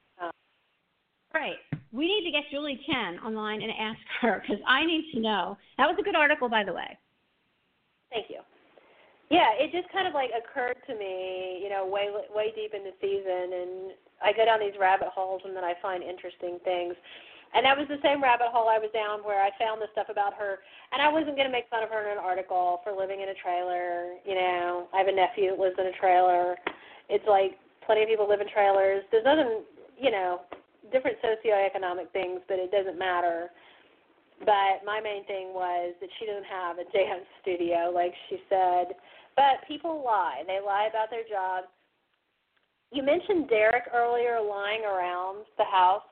Right. 1.38 1.62
We 1.94 2.10
need 2.10 2.26
to 2.26 2.34
get 2.34 2.50
Julie 2.50 2.82
Chen 2.90 3.22
online 3.22 3.62
and 3.62 3.70
ask 3.70 4.02
her 4.22 4.42
because 4.42 4.62
I 4.66 4.86
need 4.86 5.06
to 5.14 5.20
know. 5.22 5.58
That 5.78 5.86
was 5.86 5.96
a 6.02 6.04
good 6.04 6.16
article, 6.16 6.50
by 6.50 6.64
the 6.66 6.74
way. 6.74 6.98
Thank 8.10 8.30
you. 8.30 8.42
Yeah, 9.30 9.54
it 9.60 9.70
just 9.70 9.92
kind 9.94 10.08
of 10.08 10.16
like 10.18 10.32
occurred 10.34 10.82
to 10.88 10.96
me, 10.98 11.62
you 11.62 11.70
know, 11.70 11.86
way 11.86 12.10
way 12.34 12.50
deep 12.56 12.74
in 12.74 12.82
the 12.82 12.96
season, 12.98 13.54
and 13.54 13.72
I 14.24 14.34
go 14.34 14.50
down 14.50 14.64
these 14.64 14.80
rabbit 14.80 15.14
holes, 15.14 15.44
and 15.46 15.54
then 15.54 15.64
I 15.64 15.76
find 15.78 16.02
interesting 16.02 16.58
things. 16.66 16.96
And 17.54 17.64
that 17.64 17.78
was 17.78 17.88
the 17.88 18.02
same 18.02 18.24
rabbit 18.24 18.50
hole 18.50 18.68
I 18.68 18.80
was 18.80 18.90
down 18.92 19.22
where 19.22 19.40
I 19.40 19.52
found 19.60 19.80
the 19.80 19.92
stuff 19.94 20.08
about 20.10 20.34
her, 20.42 20.60
and 20.92 21.02
I 21.04 21.12
wasn't 21.12 21.38
going 21.38 21.48
to 21.48 21.54
make 21.54 21.70
fun 21.70 21.84
of 21.84 21.92
her 21.94 22.02
in 22.10 22.18
an 22.18 22.24
article 22.24 22.82
for 22.84 22.98
living 22.98 23.22
in 23.22 23.30
a 23.30 23.38
trailer. 23.38 24.18
You 24.26 24.36
know, 24.36 24.88
I 24.90 25.06
have 25.06 25.08
a 25.08 25.16
nephew 25.16 25.54
that 25.54 25.60
lives 25.60 25.78
in 25.78 25.86
a 25.86 25.96
trailer. 26.02 26.58
It's 27.08 27.28
like 27.30 27.60
plenty 27.86 28.04
of 28.04 28.10
people 28.10 28.28
live 28.28 28.42
in 28.42 28.50
trailers. 28.50 29.04
There's 29.12 29.28
nothing, 29.28 29.64
you 30.00 30.12
know, 30.12 30.42
different 30.92 31.18
socioeconomic 31.22 32.12
things, 32.12 32.42
but 32.48 32.60
it 32.60 32.72
doesn't 32.72 32.98
matter. 32.98 33.50
But 34.40 34.86
my 34.86 35.02
main 35.02 35.26
thing 35.26 35.54
was 35.54 35.96
that 36.00 36.10
she 36.20 36.26
doesn't 36.26 36.46
have 36.46 36.78
a 36.78 36.86
dance 36.92 37.26
studio, 37.42 37.92
like 37.94 38.14
she 38.30 38.38
said. 38.50 38.96
But 39.36 39.66
people 39.68 40.04
lie. 40.04 40.44
They 40.46 40.60
lie 40.64 40.88
about 40.90 41.10
their 41.10 41.24
jobs. 41.24 41.68
You 42.92 43.04
mentioned 43.04 43.50
Derrick 43.50 43.84
earlier 43.94 44.40
lying 44.42 44.84
around 44.86 45.46
the 45.58 45.66
house. 45.66 46.04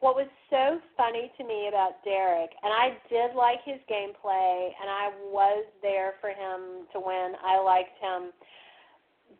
What 0.00 0.16
was 0.16 0.28
so 0.50 0.80
funny 0.96 1.32
to 1.38 1.44
me 1.44 1.68
about 1.68 2.04
Derrick, 2.04 2.50
and 2.62 2.70
I 2.70 2.98
did 3.08 3.34
like 3.34 3.60
his 3.64 3.80
gameplay, 3.90 4.68
and 4.76 4.90
I 4.90 5.10
was 5.32 5.64
there 5.80 6.14
for 6.20 6.28
him 6.28 6.84
to 6.92 7.00
win. 7.00 7.32
I 7.42 7.58
liked 7.62 7.96
him 8.02 8.30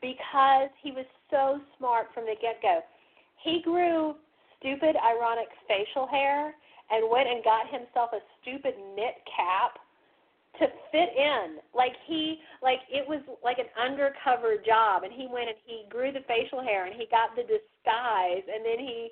because 0.00 0.70
he 0.82 0.90
was 0.90 1.04
so 1.30 1.60
smart 1.76 2.06
from 2.14 2.24
the 2.24 2.34
get 2.40 2.62
go. 2.62 2.80
He 3.42 3.60
grew 3.62 4.14
stupid, 4.64 4.96
ironic 4.96 5.52
facial 5.68 6.08
hair 6.08 6.56
and 6.90 7.04
went 7.12 7.28
and 7.28 7.44
got 7.44 7.68
himself 7.68 8.10
a 8.16 8.20
stupid 8.40 8.72
knit 8.96 9.20
cap 9.28 9.76
to 10.60 10.66
fit 10.92 11.10
in. 11.16 11.60
Like 11.74 11.92
he 12.06 12.40
like 12.62 12.80
it 12.88 13.04
was 13.06 13.20
like 13.44 13.58
an 13.58 13.68
undercover 13.76 14.56
job 14.64 15.04
and 15.04 15.12
he 15.12 15.28
went 15.28 15.48
and 15.48 15.58
he 15.66 15.84
grew 15.90 16.12
the 16.12 16.24
facial 16.26 16.62
hair 16.62 16.86
and 16.86 16.94
he 16.94 17.06
got 17.10 17.36
the 17.36 17.42
disguise 17.42 18.44
and 18.48 18.64
then 18.64 18.78
he 18.78 19.10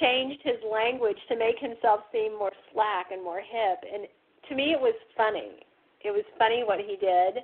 changed 0.00 0.40
his 0.44 0.60
language 0.64 1.18
to 1.28 1.36
make 1.36 1.58
himself 1.58 2.00
seem 2.12 2.38
more 2.38 2.52
slack 2.72 3.10
and 3.10 3.24
more 3.24 3.40
hip 3.40 3.80
and 3.92 4.06
to 4.48 4.54
me 4.54 4.72
it 4.72 4.80
was 4.80 4.94
funny. 5.16 5.60
It 6.00 6.12
was 6.12 6.24
funny 6.38 6.62
what 6.64 6.78
he 6.78 6.96
did 6.96 7.42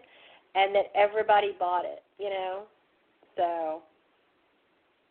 and 0.54 0.74
that 0.74 0.94
everybody 0.94 1.56
bought 1.58 1.84
it, 1.84 2.04
you 2.18 2.30
know. 2.30 2.62
So 3.36 3.82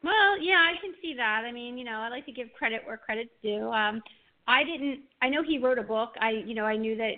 well, 0.04 0.42
yeah, 0.42 0.66
I 0.70 0.80
can 0.82 0.94
see 1.02 1.14
that. 1.16 1.44
I 1.46 1.52
mean, 1.52 1.78
you 1.78 1.86
know, 1.86 2.00
I 2.00 2.10
like 2.10 2.26
to 2.26 2.32
give 2.32 2.48
credit 2.58 2.82
where 2.86 2.98
credit's 2.98 3.32
due. 3.42 3.72
Um, 3.72 4.02
I 4.48 4.64
didn't. 4.64 5.02
I 5.22 5.30
know 5.30 5.42
he 5.42 5.58
wrote 5.58 5.80
a 5.80 5.84
book. 5.84 6.12
I, 6.20 6.32
you 6.46 6.54
know, 6.54 6.66
I 6.66 6.76
knew 6.76 6.98
that 6.98 7.14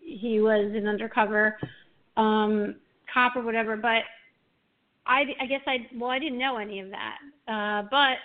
he 0.00 0.40
was 0.40 0.72
an 0.74 0.88
undercover 0.88 1.58
um, 2.16 2.76
cop 3.12 3.36
or 3.36 3.42
whatever. 3.42 3.76
But 3.76 4.02
I, 5.06 5.24
I 5.40 5.46
guess 5.46 5.60
I, 5.66 5.86
well, 5.96 6.10
I 6.10 6.18
didn't 6.18 6.38
know 6.38 6.56
any 6.56 6.80
of 6.80 6.88
that. 6.90 7.18
Uh, 7.46 7.82
but 7.90 8.16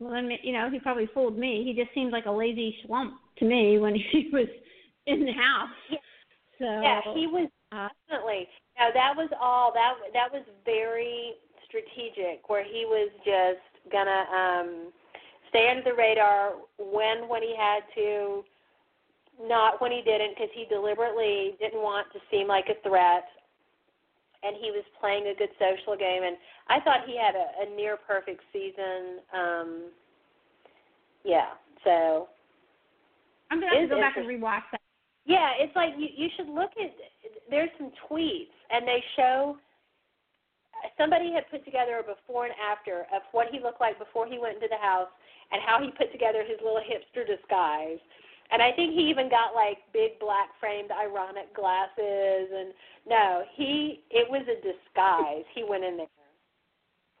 well, 0.00 0.12
then, 0.12 0.30
you 0.42 0.52
know, 0.52 0.68
he 0.70 0.80
probably 0.80 1.08
fooled 1.14 1.38
me. 1.38 1.62
He 1.64 1.80
just 1.80 1.94
seemed 1.94 2.12
like 2.12 2.26
a 2.26 2.30
lazy 2.30 2.74
schlump 2.84 3.12
to 3.38 3.44
me 3.44 3.78
when 3.78 3.94
he 4.12 4.28
was 4.32 4.48
in 5.06 5.24
the 5.24 5.32
house. 5.32 6.00
So 6.58 6.64
yeah, 6.64 7.00
he 7.14 7.26
was 7.26 7.48
uh, 7.72 7.88
definitely. 8.08 8.48
No, 8.78 8.88
that 8.94 9.14
was 9.16 9.28
all. 9.40 9.72
That 9.72 9.94
that 10.12 10.32
was 10.32 10.44
very 10.64 11.34
strategic, 11.72 12.48
where 12.48 12.62
he 12.64 12.84
was 12.84 13.08
just 13.24 13.64
gonna 13.90 14.28
um 14.28 14.92
stay 15.48 15.68
under 15.70 15.82
the 15.82 15.96
radar, 15.96 16.52
when 16.78 17.28
when 17.28 17.42
he 17.42 17.56
had 17.56 17.80
to, 17.94 18.44
not 19.40 19.80
when 19.80 19.90
he 19.90 20.02
didn't, 20.02 20.36
because 20.36 20.52
he 20.54 20.66
deliberately 20.68 21.56
didn't 21.58 21.80
want 21.80 22.06
to 22.12 22.20
seem 22.30 22.46
like 22.46 22.68
a 22.68 22.76
threat, 22.86 23.24
and 24.42 24.56
he 24.60 24.70
was 24.70 24.84
playing 25.00 25.26
a 25.26 25.34
good 25.34 25.50
social 25.58 25.96
game. 25.96 26.22
And 26.22 26.36
I 26.68 26.80
thought 26.80 27.06
he 27.06 27.16
had 27.16 27.34
a, 27.34 27.64
a 27.64 27.76
near 27.76 27.96
perfect 27.96 28.42
season. 28.52 29.24
Um, 29.32 29.90
yeah, 31.24 31.56
so 31.84 32.28
I'm 33.50 33.60
gonna 33.60 33.72
have 33.74 33.88
to 33.88 33.94
go 33.94 34.00
back 34.00 34.16
and 34.16 34.28
rewatch 34.28 34.68
that. 34.72 34.80
Yeah, 35.24 35.50
it's 35.58 35.74
like 35.76 35.94
you 35.96 36.08
you 36.14 36.28
should 36.36 36.48
look 36.48 36.70
at. 36.80 36.92
There's 37.50 37.70
some 37.78 37.92
tweets, 38.08 38.54
and 38.70 38.86
they 38.86 39.02
show 39.16 39.56
somebody 40.98 41.32
had 41.32 41.48
put 41.50 41.64
together 41.64 42.00
a 42.00 42.02
before 42.02 42.44
and 42.46 42.54
after 42.58 43.06
of 43.14 43.22
what 43.32 43.48
he 43.50 43.60
looked 43.60 43.80
like 43.80 43.98
before 43.98 44.26
he 44.26 44.38
went 44.38 44.56
into 44.56 44.68
the 44.68 44.80
house 44.80 45.10
and 45.50 45.60
how 45.64 45.80
he 45.80 45.90
put 45.92 46.10
together 46.12 46.42
his 46.42 46.58
little 46.62 46.82
hipster 46.82 47.26
disguise. 47.26 48.00
And 48.50 48.60
I 48.60 48.72
think 48.72 48.92
he 48.92 49.08
even 49.08 49.30
got 49.30 49.54
like 49.54 49.78
big 49.92 50.18
black 50.20 50.48
framed 50.60 50.90
ironic 50.90 51.54
glasses 51.54 52.48
and 52.52 52.74
no, 53.08 53.44
he 53.54 54.02
it 54.10 54.28
was 54.28 54.44
a 54.48 54.58
disguise. 54.60 55.44
He 55.54 55.64
went 55.64 55.84
in 55.84 55.96
there. 55.96 56.06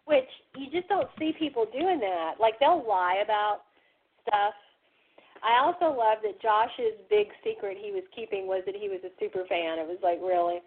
Which 0.04 0.28
you 0.56 0.66
just 0.70 0.88
don't 0.88 1.08
see 1.18 1.32
people 1.38 1.66
doing 1.72 2.00
that. 2.00 2.34
Like 2.40 2.58
they'll 2.58 2.84
lie 2.86 3.22
about 3.24 3.62
stuff. 4.26 4.54
I 5.42 5.58
also 5.58 5.96
love 5.96 6.18
that 6.22 6.40
Josh's 6.42 6.98
big 7.10 7.28
secret 7.42 7.76
he 7.80 7.90
was 7.90 8.04
keeping 8.14 8.46
was 8.46 8.62
that 8.66 8.76
he 8.76 8.88
was 8.88 9.00
a 9.04 9.10
super 9.18 9.44
fan. 9.48 9.78
It 9.78 9.86
was 9.86 9.98
like 10.02 10.18
really 10.20 10.58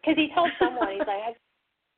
because 0.00 0.16
he 0.16 0.30
told 0.34 0.50
someone 0.58 0.92
he's 0.92 1.06
like 1.06 1.36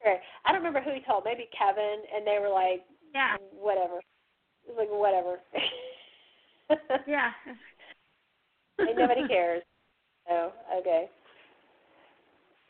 I 0.04 0.52
don't 0.52 0.62
remember 0.62 0.80
who 0.80 0.94
he 0.94 1.00
told, 1.00 1.24
maybe 1.24 1.48
Kevin, 1.56 2.02
and 2.14 2.26
they 2.26 2.38
were 2.40 2.52
like, 2.52 2.82
yeah, 3.14 3.36
whatever. 3.52 3.98
It 4.68 4.74
was 4.74 4.78
like 4.78 4.88
whatever. 4.90 5.40
yeah. 7.06 7.30
and 8.78 8.96
nobody 8.96 9.26
cares. 9.28 9.62
Oh, 10.28 10.52
okay. 10.78 11.08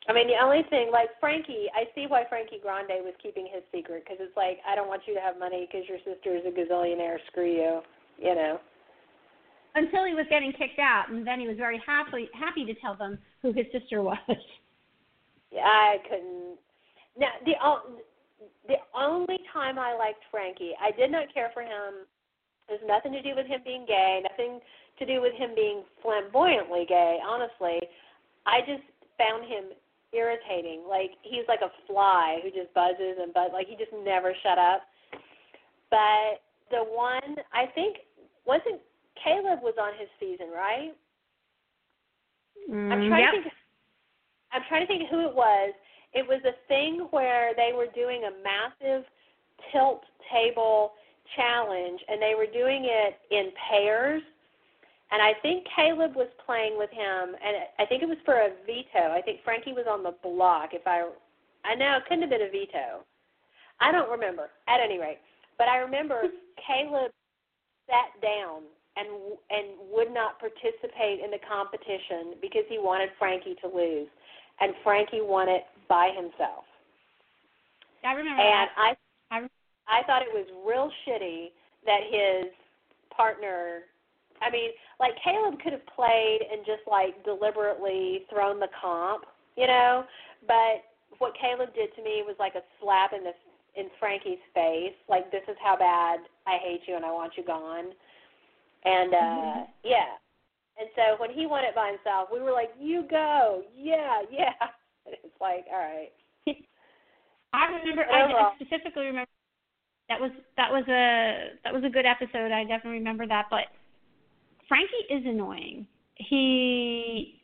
I 0.09 0.13
mean, 0.13 0.29
the 0.29 0.43
only 0.43 0.63
thing, 0.71 0.91
like 0.91 1.11
Frankie, 1.21 1.69
I 1.77 1.85
see 1.95 2.07
why 2.09 2.25
Frankie 2.29 2.59
Grande 2.63 3.05
was 3.05 3.15
keeping 3.23 3.47
his 3.53 3.63
secret 3.73 4.05
because 4.05 4.19
it's 4.19 4.37
like 4.37 4.59
I 4.67 4.75
don't 4.75 4.89
want 4.89 5.03
you 5.07 5.15
to 5.15 5.21
have 5.21 5.39
money 5.39 5.69
because 5.71 5.87
your 5.89 5.99
sister 5.99 6.35
is 6.35 6.43
a 6.47 6.51
gazillionaire. 6.51 7.19
Screw 7.29 7.47
you, 7.47 7.81
you 8.19 8.35
know. 8.35 8.59
Until 9.75 10.05
he 10.07 10.15
was 10.15 10.27
getting 10.31 10.53
kicked 10.53 10.81
out, 10.81 11.11
and 11.11 11.25
then 11.25 11.39
he 11.39 11.47
was 11.47 11.57
very 11.57 11.81
happy 11.87 12.29
happy 12.33 12.65
to 12.65 12.75
tell 12.81 12.97
them 12.97 13.19
who 13.43 13.53
his 13.53 13.67
sister 13.73 14.03
was. 14.03 14.19
Yeah, 15.53 15.67
I 15.67 15.97
couldn't. 16.09 16.59
Now 17.19 17.31
the 17.45 17.55
the 18.69 18.77
only 18.95 19.39
time 19.53 19.79
I 19.79 19.95
liked 19.97 20.23
Frankie, 20.31 20.73
I 20.81 20.91
did 20.93 21.11
not 21.11 21.33
care 21.33 21.51
for 21.53 21.63
him. 21.63 22.07
There's 22.69 22.81
nothing 22.87 23.13
to 23.13 23.23
do 23.23 23.35
with 23.35 23.47
him 23.47 23.61
being 23.65 23.85
gay, 23.87 24.23
nothing 24.23 24.61
to 24.99 25.07
do 25.07 25.21
with 25.21 25.35
him 25.35 25.51
being 25.55 25.83
flamboyantly 26.03 26.87
gay. 26.89 27.19
Honestly, 27.27 27.81
I 28.47 28.61
just 28.61 28.85
found 29.19 29.45
him 29.45 29.77
irritating. 30.13 30.85
Like 30.89 31.11
he's 31.23 31.45
like 31.49 31.61
a 31.63 31.73
fly 31.87 32.41
who 32.43 32.51
just 32.51 32.73
buzzes 32.75 33.19
and 33.21 33.35
buzz. 33.35 33.51
Like 33.53 33.67
he 33.69 33.77
just 33.77 33.93
never 34.05 34.35
shut 34.43 34.59
up. 34.59 34.83
but 35.91 36.43
the 36.71 36.85
one 36.87 37.37
I 37.53 37.67
think 37.75 37.97
wasn't 38.47 38.81
Caleb 39.23 39.61
was 39.63 39.75
on 39.81 39.93
his 39.99 40.09
season, 40.19 40.49
right? 40.55 40.95
Mm, 42.71 42.93
I'm 42.93 43.09
trying 43.09 43.23
yep. 43.23 43.35
to 43.35 43.43
think. 43.43 43.55
I'm 44.53 44.63
trying 44.69 44.83
to 44.83 44.87
think 44.87 45.11
who 45.11 45.29
it 45.29 45.35
was. 45.35 45.75
It 46.13 46.27
was 46.27 46.41
a 46.45 46.57
thing 46.67 47.07
where 47.11 47.55
they 47.55 47.71
were 47.75 47.87
doing 47.95 48.23
a 48.25 48.43
massive 48.43 49.05
tilt 49.73 50.03
table 50.33 50.93
challenge, 51.37 52.01
and 52.09 52.21
they 52.21 52.35
were 52.37 52.47
doing 52.47 52.87
it 52.89 53.19
in 53.31 53.53
pairs. 53.71 54.23
And 55.13 55.23
I 55.23 55.35
think 55.43 55.67
Caleb 55.75 56.15
was 56.15 56.29
playing 56.45 56.79
with 56.79 56.91
him, 56.91 57.35
and 57.35 57.67
I 57.79 57.87
think 57.87 58.03
it 58.03 58.09
was 58.09 58.19
for 58.25 58.35
a 58.35 58.51
veto. 58.67 59.11
I 59.11 59.23
think 59.23 59.41
Frankie 59.45 59.73
was 59.73 59.87
on 59.89 60.03
the 60.03 60.15
block. 60.23 60.71
If 60.73 60.87
I, 60.87 61.09
I 61.65 61.75
know 61.75 61.97
it 61.97 62.05
couldn't 62.05 62.23
have 62.23 62.31
been 62.31 62.47
a 62.47 62.51
veto. 62.51 63.03
I 63.81 63.91
don't 63.93 64.11
remember. 64.11 64.51
At 64.69 64.81
any 64.81 64.99
rate, 64.99 65.19
but 65.59 65.69
I 65.69 65.79
remember 65.79 66.23
Caleb 66.67 67.11
sat 67.89 68.15
down 68.23 68.63
and 68.97 69.09
and 69.51 69.79
would 69.91 70.13
not 70.13 70.39
participate 70.39 71.25
in 71.25 71.31
the 71.31 71.43
competition 71.49 72.39
because 72.43 72.67
he 72.69 72.79
wanted 72.79 73.11
Frankie 73.19 73.57
to 73.63 73.69
lose, 73.69 74.09
and 74.61 74.75
Frankie 74.85 75.23
won 75.23 75.49
it 75.49 75.65
by 75.91 76.15
himself. 76.15 76.65
I 78.07 78.15
remember 78.15 78.41
And 78.41 78.71
that. 78.71 78.71
I 78.79 78.97
I 79.35 79.39
I 79.91 80.03
thought 80.07 80.23
it 80.23 80.33
was 80.33 80.47
real 80.65 80.89
shitty 81.05 81.51
that 81.85 82.01
his 82.09 82.55
partner 83.15 83.83
I 84.41 84.49
mean, 84.51 84.71
like 84.99 85.13
Caleb 85.23 85.61
could 85.61 85.73
have 85.75 85.85
played 85.95 86.41
and 86.51 86.65
just 86.65 86.81
like 86.89 87.13
deliberately 87.25 88.25
thrown 88.31 88.59
the 88.59 88.73
comp, 88.81 89.25
you 89.57 89.67
know, 89.67 90.05
but 90.49 90.89
what 91.19 91.35
Caleb 91.37 91.75
did 91.75 91.95
to 91.97 92.03
me 92.03 92.25
was 92.25 92.37
like 92.39 92.55
a 92.55 92.65
slap 92.81 93.13
in 93.13 93.25
the 93.25 93.35
in 93.77 93.87
Frankie's 94.01 94.43
face, 94.55 94.97
like 95.09 95.31
this 95.31 95.45
is 95.47 95.57
how 95.63 95.77
bad 95.77 96.21
I 96.47 96.57
hate 96.63 96.81
you 96.89 96.97
and 96.97 97.05
I 97.05 97.13
want 97.13 97.35
you 97.37 97.45
gone. 97.45 97.93
And 98.85 99.13
uh 99.13 99.65
yeah. 99.85 100.17
And 100.79 100.89
so 100.97 101.21
when 101.21 101.31
he 101.31 101.45
won 101.45 101.65
it 101.65 101.75
by 101.75 101.93
himself, 101.93 102.31
we 102.33 102.41
were 102.41 102.53
like, 102.53 102.71
"You 102.81 103.05
go. 103.11 103.65
Yeah, 103.77 104.23
yeah." 104.31 104.55
It's 105.13 105.41
like, 105.41 105.67
"All 105.73 105.79
right." 105.79 106.13
I 107.53 107.67
remember. 107.67 108.05
But 108.09 108.15
I 108.15 108.55
specifically 108.57 109.07
remember 109.07 109.31
that 110.11 110.21
was 110.21 110.33
that 110.57 110.71
was 110.71 110.85
a 110.89 111.57
that 111.65 111.73
was 111.73 111.85
a 111.85 111.89
good 111.89 112.05
episode. 112.05 112.53
I 112.53 112.65
definitely 112.65 112.99
remember 112.99 113.27
that. 113.27 113.47
But 113.49 113.67
Frankie 114.69 115.07
is 115.09 115.23
annoying. 115.25 115.87
He, 116.17 117.41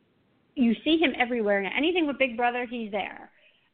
you 0.54 0.74
see 0.84 0.98
him 0.98 1.12
everywhere 1.18 1.62
now. 1.62 1.70
Anything 1.76 2.06
with 2.06 2.18
Big 2.18 2.36
Brother, 2.36 2.66
he's 2.68 2.90
there. 2.90 3.30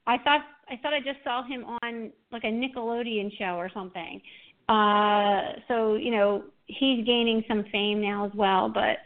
I 0.06 0.18
thought 0.18 0.42
I 0.68 0.76
thought 0.76 0.92
I 0.92 1.00
just 1.00 1.24
saw 1.24 1.42
him 1.42 1.64
on 1.82 2.12
like 2.30 2.44
a 2.44 2.48
Nickelodeon 2.48 3.36
show 3.38 3.56
or 3.56 3.70
something. 3.72 4.20
Uh, 4.68 5.58
so 5.68 5.94
you 5.94 6.10
know 6.10 6.44
he's 6.66 7.04
gaining 7.06 7.44
some 7.48 7.64
fame 7.72 8.00
now 8.00 8.26
as 8.26 8.32
well. 8.34 8.68
But 8.68 8.98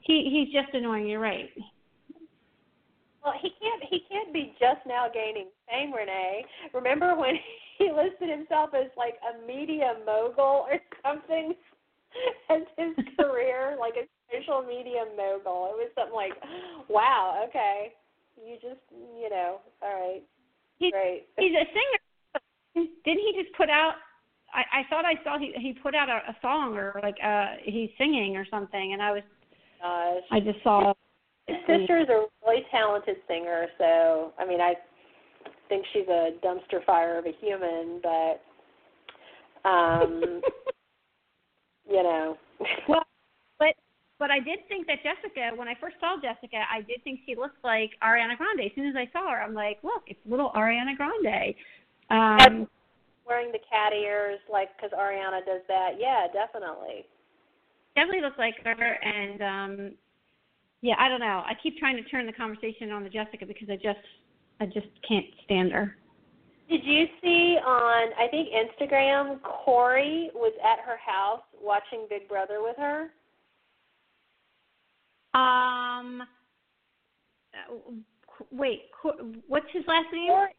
he 0.00 0.28
he's 0.30 0.52
just 0.52 0.74
annoying. 0.74 1.06
You're 1.06 1.20
right. 1.20 1.50
Well, 3.24 3.34
he 3.40 3.50
can't. 3.58 3.82
He 3.88 4.00
can't 4.08 4.32
be 4.32 4.52
just 4.60 4.84
now 4.86 5.06
gaining 5.12 5.48
fame, 5.68 5.92
Renee. 5.92 6.44
Remember 6.74 7.16
when 7.16 7.34
he 7.78 7.90
listed 7.90 8.28
himself 8.28 8.70
as 8.74 8.90
like 8.96 9.14
a 9.24 9.46
media 9.46 9.94
mogul 10.04 10.66
or 10.68 10.78
something 11.02 11.54
as 12.50 12.62
his 12.76 12.92
career, 13.18 13.76
like 13.80 13.94
a 13.96 14.04
social 14.30 14.62
media 14.62 15.04
mogul? 15.16 15.72
It 15.72 15.88
was 15.88 15.90
something 15.94 16.14
like, 16.14 16.32
wow, 16.88 17.44
okay, 17.48 17.94
you 18.36 18.56
just, 18.56 18.80
you 18.92 19.30
know, 19.30 19.60
all 19.82 19.88
right, 19.88 20.22
He, 20.78 20.90
great. 20.90 21.26
he's 21.38 21.52
a 21.52 21.64
singer. 21.64 22.90
Didn't 23.04 23.24
he 23.24 23.42
just 23.42 23.56
put 23.56 23.70
out? 23.70 23.94
I, 24.52 24.80
I 24.80 24.82
thought 24.90 25.04
I 25.04 25.14
saw 25.24 25.38
he 25.38 25.52
he 25.56 25.72
put 25.72 25.94
out 25.94 26.08
a, 26.08 26.30
a 26.30 26.36
song 26.42 26.76
or 26.76 27.00
like 27.02 27.16
uh 27.24 27.56
he's 27.64 27.90
singing 27.98 28.36
or 28.36 28.46
something, 28.50 28.92
and 28.92 29.00
I 29.02 29.12
was 29.12 29.22
Gosh. 29.80 30.22
I 30.30 30.40
just 30.40 30.62
saw. 30.62 30.92
His 31.46 31.56
sister 31.66 31.98
is 31.98 32.08
a 32.08 32.24
really 32.46 32.64
talented 32.70 33.16
singer, 33.28 33.66
so 33.78 34.32
I 34.38 34.46
mean, 34.46 34.60
I 34.60 34.74
think 35.68 35.84
she's 35.92 36.08
a 36.08 36.30
dumpster 36.44 36.84
fire 36.84 37.18
of 37.18 37.26
a 37.26 37.32
human, 37.40 38.00
but 38.02 39.68
um, 39.68 40.40
you 41.90 42.02
know. 42.02 42.38
Well, 42.88 43.02
but 43.58 43.74
but 44.18 44.30
I 44.30 44.38
did 44.38 44.60
think 44.68 44.86
that 44.86 44.98
Jessica, 45.02 45.50
when 45.56 45.68
I 45.68 45.74
first 45.80 45.96
saw 46.00 46.16
Jessica, 46.16 46.64
I 46.72 46.80
did 46.80 47.02
think 47.04 47.20
she 47.26 47.36
looked 47.36 47.62
like 47.62 47.90
Ariana 48.02 48.36
Grande. 48.38 48.60
As 48.64 48.72
soon 48.74 48.86
as 48.86 48.94
I 48.96 49.10
saw 49.12 49.30
her, 49.30 49.42
I'm 49.42 49.54
like, 49.54 49.78
look, 49.82 50.04
it's 50.06 50.20
little 50.24 50.50
Ariana 50.56 50.96
Grande. 50.96 51.54
Um, 52.10 52.68
wearing 53.26 53.52
the 53.52 53.60
cat 53.70 53.92
ears, 53.92 54.38
like 54.50 54.68
because 54.76 54.96
Ariana 54.96 55.44
does 55.44 55.62
that. 55.68 55.92
Yeah, 55.98 56.26
definitely. 56.32 57.04
definitely 57.96 58.22
looked 58.22 58.38
like 58.38 58.54
her, 58.64 58.98
and 59.02 59.42
um, 59.42 59.94
yeah, 60.84 60.96
I 60.98 61.08
don't 61.08 61.20
know. 61.20 61.42
I 61.46 61.54
keep 61.62 61.78
trying 61.78 61.96
to 61.96 62.02
turn 62.10 62.26
the 62.26 62.32
conversation 62.32 62.90
on 62.92 63.04
to 63.04 63.08
Jessica 63.08 63.46
because 63.46 63.70
I 63.70 63.76
just 63.76 64.04
I 64.60 64.66
just 64.66 64.86
can't 65.08 65.24
stand 65.42 65.72
her. 65.72 65.96
Did 66.68 66.84
you 66.84 67.06
see 67.22 67.56
on 67.64 68.10
I 68.18 68.28
think 68.30 68.50
Instagram 68.52 69.40
Corey 69.40 70.30
was 70.34 70.52
at 70.62 70.84
her 70.84 70.98
house 70.98 71.40
watching 71.58 72.06
Big 72.10 72.28
Brother 72.28 72.58
with 72.60 72.76
her? 72.76 73.04
Um, 75.32 76.20
uh, 77.54 77.76
wait, 78.52 78.82
what's 79.48 79.66
his 79.72 79.84
last 79.88 80.12
name? 80.12 80.28
Corey, 80.28 80.50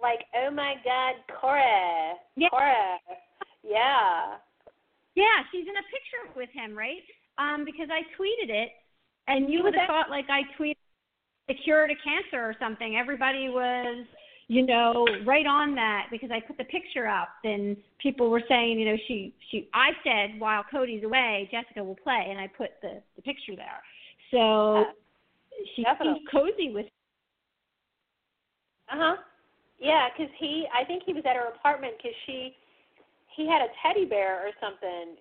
like 0.00 0.20
oh 0.36 0.52
my 0.52 0.74
God, 0.84 1.14
Corey, 1.40 2.14
Yeah. 2.36 2.48
Corey, 2.48 3.18
yeah. 3.64 4.36
Yeah, 5.16 5.42
she's 5.50 5.66
in 5.66 5.74
a 5.74 5.86
picture 5.90 6.38
with 6.38 6.50
him, 6.50 6.78
right? 6.78 7.02
Um, 7.38 7.64
because 7.64 7.88
I 7.90 8.02
tweeted 8.14 8.50
it, 8.50 8.70
and 9.28 9.52
you 9.52 9.62
would 9.62 9.74
have 9.74 9.86
thought 9.86 10.10
like 10.10 10.26
I 10.28 10.42
tweeted 10.58 10.76
the 11.48 11.54
cure 11.54 11.86
to 11.86 11.94
cancer 11.96 12.42
or 12.44 12.54
something. 12.58 12.96
Everybody 12.96 13.48
was, 13.48 14.06
you 14.48 14.66
know, 14.66 15.06
right 15.24 15.46
on 15.46 15.74
that 15.74 16.06
because 16.10 16.30
I 16.30 16.40
put 16.40 16.56
the 16.58 16.64
picture 16.64 17.06
up, 17.06 17.28
and 17.44 17.76
people 17.98 18.30
were 18.30 18.42
saying, 18.48 18.78
you 18.78 18.86
know, 18.86 18.96
she 19.06 19.34
she. 19.50 19.68
I 19.74 19.90
said 20.02 20.38
while 20.40 20.64
Cody's 20.70 21.04
away, 21.04 21.48
Jessica 21.50 21.82
will 21.82 21.96
play, 21.96 22.26
and 22.28 22.38
I 22.38 22.46
put 22.46 22.70
the 22.82 23.02
the 23.16 23.22
picture 23.22 23.56
there. 23.56 23.82
So 24.30 24.74
Yeah, 24.76 24.84
she 25.74 25.82
definitely. 25.82 26.20
seems 26.20 26.28
cozy 26.30 26.70
with. 26.72 26.86
Uh 28.90 28.96
huh. 28.96 29.16
Yeah, 29.78 30.08
cuz 30.16 30.28
he, 30.38 30.66
I 30.72 30.84
think 30.84 31.02
he 31.04 31.12
was 31.12 31.24
at 31.26 31.36
her 31.36 31.48
apartment 31.48 31.94
cuz 32.00 32.12
she, 32.26 32.54
he 33.36 33.46
had 33.46 33.60
a 33.60 33.68
teddy 33.82 34.04
bear 34.04 34.46
or 34.46 34.52
something 34.60 35.16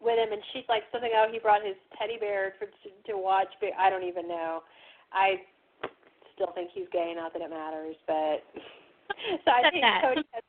with 0.00 0.18
him, 0.18 0.32
and 0.32 0.42
she's 0.52 0.64
like 0.68 0.84
something. 0.92 1.10
Oh, 1.14 1.26
he 1.30 1.38
brought 1.38 1.64
his 1.64 1.76
teddy 1.98 2.18
bear 2.18 2.54
for 2.58 2.66
to, 2.66 2.88
to 3.12 3.14
watch. 3.16 3.48
But 3.60 3.70
I 3.78 3.90
don't 3.90 4.04
even 4.04 4.28
know. 4.28 4.62
I 5.12 5.40
still 6.34 6.52
think 6.54 6.70
he's 6.74 6.88
gay. 6.92 7.12
Not 7.16 7.32
that 7.32 7.42
it 7.42 7.50
matters, 7.50 7.96
but 8.06 8.44
so 9.44 9.50
I 9.50 9.70
think 9.70 9.82
that. 9.82 10.02
Cody. 10.04 10.22
Has, 10.32 10.44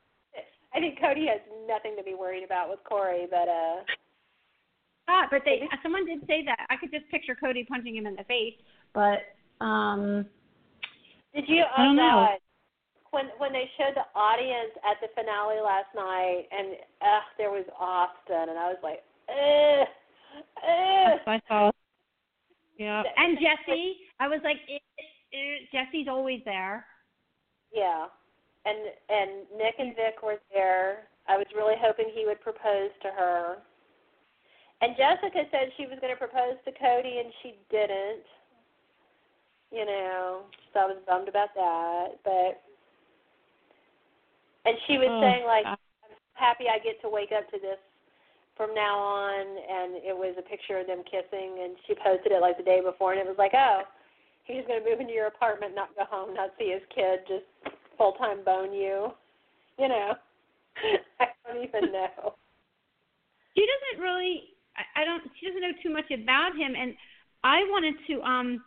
I 0.74 0.80
think 0.80 1.00
Cody 1.00 1.26
has 1.26 1.40
nothing 1.66 1.96
to 1.96 2.04
be 2.04 2.14
worried 2.14 2.44
about 2.44 2.68
with 2.68 2.80
Corey, 2.84 3.26
but 3.30 3.48
uh. 3.48 3.80
Ah, 5.08 5.26
but 5.30 5.40
they 5.44 5.64
someone 5.82 6.04
did 6.04 6.20
say 6.26 6.44
that. 6.44 6.66
I 6.68 6.76
could 6.76 6.92
just 6.92 7.08
picture 7.08 7.34
Cody 7.34 7.64
punching 7.64 7.96
him 7.96 8.06
in 8.06 8.14
the 8.14 8.24
face, 8.24 8.54
but 8.92 9.24
um 9.64 10.26
Did 11.34 11.48
you? 11.48 11.64
I 11.64 11.84
don't 11.84 11.98
oh 11.98 12.02
know. 12.02 12.28
When 13.10 13.32
when 13.38 13.54
they 13.54 13.64
showed 13.80 13.96
the 13.96 14.04
audience 14.12 14.76
at 14.84 15.00
the 15.00 15.08
finale 15.16 15.64
last 15.64 15.88
night, 15.96 16.44
and 16.52 16.76
uh, 17.00 17.24
there 17.38 17.50
was 17.50 17.64
Austin, 17.80 18.52
and 18.52 18.58
I 18.58 18.68
was 18.68 18.76
like, 18.82 19.00
ugh, 19.28 19.88
ugh. 20.38 21.12
That's 21.14 21.26
what 21.26 21.32
I 21.32 21.42
saw. 21.48 21.70
Yeah. 22.78 23.02
And 23.16 23.38
Jessie, 23.38 23.96
I 24.20 24.28
was 24.28 24.40
like, 24.44 24.56
Jessie's 25.72 26.08
always 26.08 26.40
there. 26.44 26.86
Yeah, 27.72 28.06
and 28.64 28.78
and 29.10 29.30
Nick 29.56 29.74
and 29.78 29.94
Vic 29.94 30.22
were 30.22 30.40
there. 30.52 31.08
I 31.28 31.36
was 31.36 31.46
really 31.54 31.74
hoping 31.78 32.06
he 32.14 32.24
would 32.24 32.40
propose 32.40 32.90
to 33.02 33.08
her. 33.08 33.56
And 34.80 34.96
Jessica 34.96 35.42
said 35.50 35.72
she 35.76 35.86
was 35.86 35.98
going 36.00 36.14
to 36.14 36.18
propose 36.18 36.56
to 36.64 36.72
Cody, 36.72 37.18
and 37.18 37.32
she 37.42 37.58
didn't. 37.70 38.24
You 39.70 39.84
know, 39.84 40.42
so 40.72 40.80
I 40.80 40.86
was 40.86 40.96
bummed 41.06 41.28
about 41.28 41.52
that. 41.54 42.06
But 42.24 42.62
and 44.64 44.78
she 44.86 44.96
was 44.96 45.08
Oh, 45.10 45.20
saying 45.20 45.44
like, 45.44 45.64
God. 45.64 45.78
I'm 46.04 46.16
happy 46.34 46.64
I 46.72 46.78
get 46.78 47.00
to 47.02 47.08
wake 47.10 47.32
up 47.36 47.50
to 47.50 47.58
this 47.58 47.78
from 48.58 48.74
now 48.74 48.98
on. 48.98 49.46
And 49.46 50.02
it 50.04 50.12
was 50.12 50.34
a 50.36 50.42
picture 50.42 50.76
of 50.82 50.86
them 50.86 51.06
kissing, 51.06 51.64
and 51.64 51.78
she 51.86 51.94
posted 51.94 52.32
it 52.32 52.42
like 52.42 52.58
the 52.58 52.66
day 52.66 52.82
before, 52.84 53.14
and 53.14 53.20
it 53.22 53.26
was 53.26 53.38
like, 53.38 53.54
oh, 53.54 53.86
he's 54.44 54.66
going 54.66 54.82
to 54.82 54.90
move 54.90 55.00
into 55.00 55.14
your 55.14 55.28
apartment, 55.28 55.78
not 55.78 55.94
go 55.94 56.04
home, 56.04 56.34
not 56.34 56.50
see 56.58 56.74
his 56.74 56.82
kid, 56.92 57.22
just 57.24 57.46
full 57.96 58.12
time 58.18 58.44
bone 58.44 58.74
you. 58.74 59.14
You 59.78 59.88
know, 59.88 60.12
I 61.20 61.26
don't 61.46 61.62
even 61.62 61.92
know. 61.96 62.34
She 63.54 63.64
doesn't 63.64 64.02
really. 64.02 64.42
I, 64.76 65.02
I 65.02 65.04
don't. 65.04 65.22
She 65.38 65.46
doesn't 65.46 65.62
know 65.62 65.76
too 65.82 65.90
much 65.90 66.10
about 66.10 66.56
him, 66.58 66.74
and 66.74 66.94
I 67.44 67.62
wanted 67.70 67.94
to. 68.10 68.20
Um, 68.22 68.64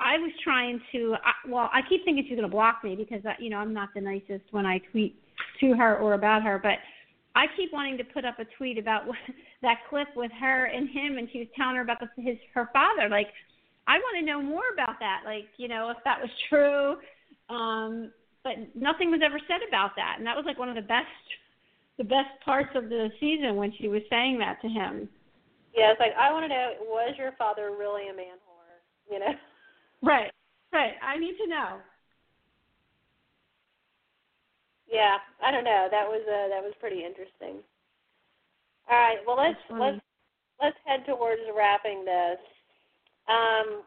I 0.00 0.18
was 0.18 0.32
trying 0.42 0.80
to. 0.92 1.16
I, 1.24 1.48
well, 1.48 1.70
I 1.72 1.80
keep 1.88 2.04
thinking 2.04 2.24
she's 2.28 2.36
going 2.36 2.48
to 2.48 2.54
block 2.54 2.84
me 2.84 2.96
because 2.96 3.24
I, 3.24 3.34
you 3.38 3.48
know 3.48 3.58
I'm 3.58 3.72
not 3.72 3.90
the 3.94 4.00
nicest 4.00 4.44
when 4.50 4.66
I 4.66 4.78
tweet 4.92 5.16
to 5.60 5.74
her 5.74 5.96
or 5.98 6.14
about 6.14 6.42
her. 6.42 6.58
But 6.62 6.78
I 7.34 7.46
keep 7.56 7.72
wanting 7.72 7.98
to 7.98 8.04
put 8.04 8.24
up 8.24 8.38
a 8.38 8.44
tweet 8.56 8.78
about 8.78 9.02
that 9.62 9.78
clip 9.90 10.08
with 10.14 10.30
her 10.40 10.66
and 10.66 10.88
him, 10.88 11.18
and 11.18 11.28
she 11.32 11.40
was 11.40 11.48
telling 11.56 11.76
her 11.76 11.82
about 11.82 11.98
the, 12.00 12.08
his 12.22 12.38
her 12.54 12.70
father. 12.72 13.08
Like, 13.08 13.28
I 13.86 13.98
want 13.98 14.18
to 14.18 14.24
know 14.24 14.40
more 14.40 14.64
about 14.72 14.98
that. 15.00 15.22
Like, 15.24 15.46
you 15.56 15.68
know, 15.68 15.90
if 15.90 15.98
that 16.04 16.20
was 16.20 16.30
true. 16.48 16.96
Um, 17.54 18.12
but 18.42 18.54
nothing 18.74 19.10
was 19.10 19.20
ever 19.24 19.40
said 19.48 19.66
about 19.66 19.96
that, 19.96 20.16
and 20.18 20.26
that 20.26 20.36
was 20.36 20.44
like 20.44 20.58
one 20.58 20.68
of 20.68 20.76
the 20.76 20.84
best, 20.84 21.08
the 21.96 22.04
best 22.04 22.28
parts 22.44 22.70
of 22.74 22.88
the 22.88 23.08
season 23.18 23.56
when 23.56 23.72
she 23.80 23.88
was 23.88 24.02
saying 24.10 24.38
that 24.38 24.60
to 24.60 24.68
him. 24.68 25.08
Yeah, 25.74 25.90
it's 25.90 26.00
like 26.00 26.12
I 26.18 26.30
want 26.30 26.44
to 26.44 26.48
know: 26.48 26.72
was 26.86 27.14
your 27.18 27.32
father 27.38 27.72
really 27.76 28.08
a 28.08 28.14
man 28.14 28.36
whore? 28.44 28.78
You 29.10 29.18
know? 29.18 29.32
Right. 30.02 30.30
Right. 30.72 30.92
I 31.02 31.18
need 31.18 31.36
to 31.38 31.48
know. 31.48 31.80
Yeah, 34.90 35.16
I 35.44 35.50
don't 35.50 35.64
know. 35.64 35.88
That 35.90 36.06
was 36.06 36.22
uh, 36.26 36.48
that 36.48 36.62
was 36.62 36.74
pretty 36.80 37.04
interesting. 37.04 37.62
All 38.90 38.98
right, 38.98 39.18
well 39.26 39.36
let's 39.36 39.60
let's 39.70 40.00
let's 40.60 40.76
head 40.84 41.04
towards 41.06 41.40
wrapping 41.56 42.04
this. 42.04 42.38
Um, 43.28 43.82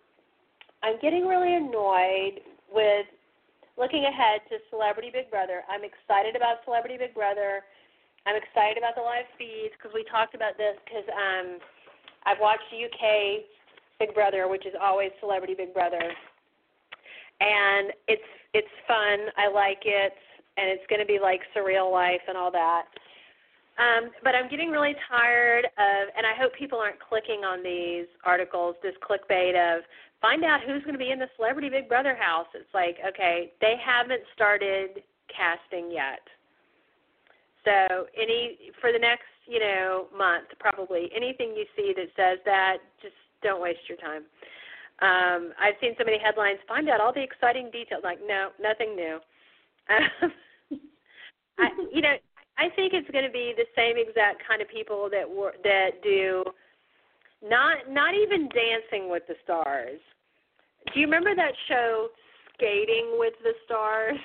I'm 0.83 0.97
getting 1.01 1.27
really 1.27 1.53
annoyed 1.53 2.41
with 2.71 3.05
looking 3.77 4.05
ahead 4.05 4.41
to 4.49 4.57
Celebrity 4.69 5.09
Big 5.13 5.29
Brother. 5.29 5.61
I'm 5.69 5.85
excited 5.85 6.35
about 6.35 6.65
Celebrity 6.65 6.97
Big 6.97 7.13
Brother. 7.13 7.61
I'm 8.25 8.35
excited 8.35 8.77
about 8.77 8.97
the 8.97 9.05
live 9.05 9.29
feeds 9.37 9.73
because 9.77 9.93
we 9.93 10.03
talked 10.09 10.35
about 10.35 10.57
this 10.57 10.75
because 10.83 11.07
um, 11.13 11.61
I've 12.25 12.41
watched 12.41 12.67
UK 12.73 13.45
Big 14.01 14.13
Brother, 14.13 14.49
which 14.49 14.65
is 14.65 14.73
always 14.75 15.11
Celebrity 15.21 15.53
Big 15.53 15.73
Brother, 15.73 16.01
and 17.39 17.93
it's 18.09 18.29
it's 18.53 18.73
fun. 18.87 19.29
I 19.37 19.47
like 19.47 19.85
it 19.85 20.13
and 20.57 20.69
it's 20.69 20.83
going 20.89 20.99
to 20.99 21.05
be 21.05 21.19
like 21.21 21.41
surreal 21.55 21.91
life 21.91 22.21
and 22.27 22.37
all 22.37 22.51
that. 22.51 22.85
Um, 23.77 24.09
but 24.23 24.33
I'm 24.33 24.49
getting 24.49 24.71
really 24.71 24.95
tired 25.07 25.65
of, 25.65 26.01
and 26.17 26.25
I 26.25 26.33
hope 26.33 26.51
people 26.57 26.79
aren't 26.79 26.99
clicking 26.99 27.45
on 27.45 27.61
these 27.61 28.07
articles, 28.25 28.75
this 28.81 28.97
clickbait 29.05 29.53
of 29.53 29.83
find 30.19 30.43
out 30.43 30.61
who's 30.65 30.81
going 30.81 30.97
to 30.97 30.99
be 30.99 31.11
in 31.11 31.19
the 31.19 31.29
Celebrity 31.35 31.69
Big 31.69 31.87
Brother 31.87 32.15
house. 32.15 32.47
It's 32.55 32.73
like, 32.73 32.97
okay, 33.07 33.53
they 33.61 33.75
haven't 33.77 34.23
started 34.33 35.03
casting 35.29 35.91
yet. 35.91 36.25
So 37.65 38.07
any 38.17 38.71
for 38.81 38.91
the 38.91 38.99
next, 38.99 39.29
you 39.45 39.59
know, 39.59 40.07
month 40.17 40.47
probably 40.59 41.11
anything 41.15 41.53
you 41.55 41.65
see 41.75 41.93
that 41.95 42.09
says 42.15 42.39
that, 42.45 42.77
just 43.01 43.13
don't 43.43 43.61
waste 43.61 43.85
your 43.87 43.97
time. 43.97 44.23
Um, 44.99 45.53
I've 45.61 45.75
seen 45.79 45.93
so 45.97 46.03
many 46.03 46.17
headlines. 46.17 46.57
Find 46.67 46.89
out 46.89 47.01
all 47.01 47.13
the 47.13 47.21
exciting 47.21 47.69
details. 47.71 48.01
Like, 48.03 48.19
no, 48.25 48.49
nothing 48.59 48.95
new. 48.95 49.19
Um, 49.89 50.31
I, 51.59 51.69
you 51.91 52.01
know, 52.01 52.13
I 52.57 52.69
think 52.75 52.93
it's 52.93 53.09
going 53.11 53.25
to 53.25 53.31
be 53.31 53.53
the 53.55 53.65
same 53.75 53.97
exact 53.97 54.43
kind 54.47 54.61
of 54.61 54.67
people 54.67 55.09
that 55.11 55.29
were 55.29 55.53
that 55.63 56.01
do 56.03 56.43
not 57.43 57.89
not 57.89 58.15
even 58.15 58.49
Dancing 58.49 59.09
with 59.09 59.23
the 59.27 59.35
Stars. 59.43 59.99
Do 60.93 60.99
you 60.99 61.05
remember 61.05 61.35
that 61.35 61.51
show 61.67 62.07
Skating 62.55 63.15
with 63.17 63.33
the 63.43 63.53
Stars? 63.65 64.17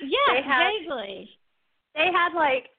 Yeah, 0.00 0.34
they 0.34 0.42
had, 0.42 0.70
vaguely. 0.80 1.30
They 1.94 2.08
had 2.12 2.34
like 2.34 2.70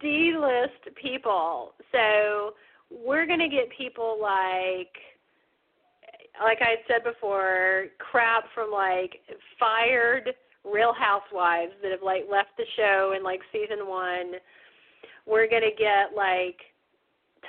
D-list 0.00 0.96
people. 1.00 1.72
So 1.92 2.54
we're 2.90 3.26
going 3.26 3.40
to 3.40 3.48
get 3.48 3.68
people 3.76 4.18
like 4.20 4.92
like 6.42 6.58
I 6.60 6.70
had 6.70 6.78
said 6.86 7.04
before, 7.04 7.86
crap 7.98 8.44
from 8.54 8.70
like 8.70 9.20
fired 9.58 10.34
Real 10.70 10.92
Housewives 10.92 11.72
that 11.82 11.92
have 11.92 12.02
like 12.02 12.24
left 12.30 12.56
the 12.56 12.64
show 12.76 13.14
in 13.16 13.22
like 13.22 13.40
season 13.52 13.86
one. 13.86 14.32
We're 15.26 15.48
gonna 15.48 15.74
get 15.76 16.16
like 16.16 16.58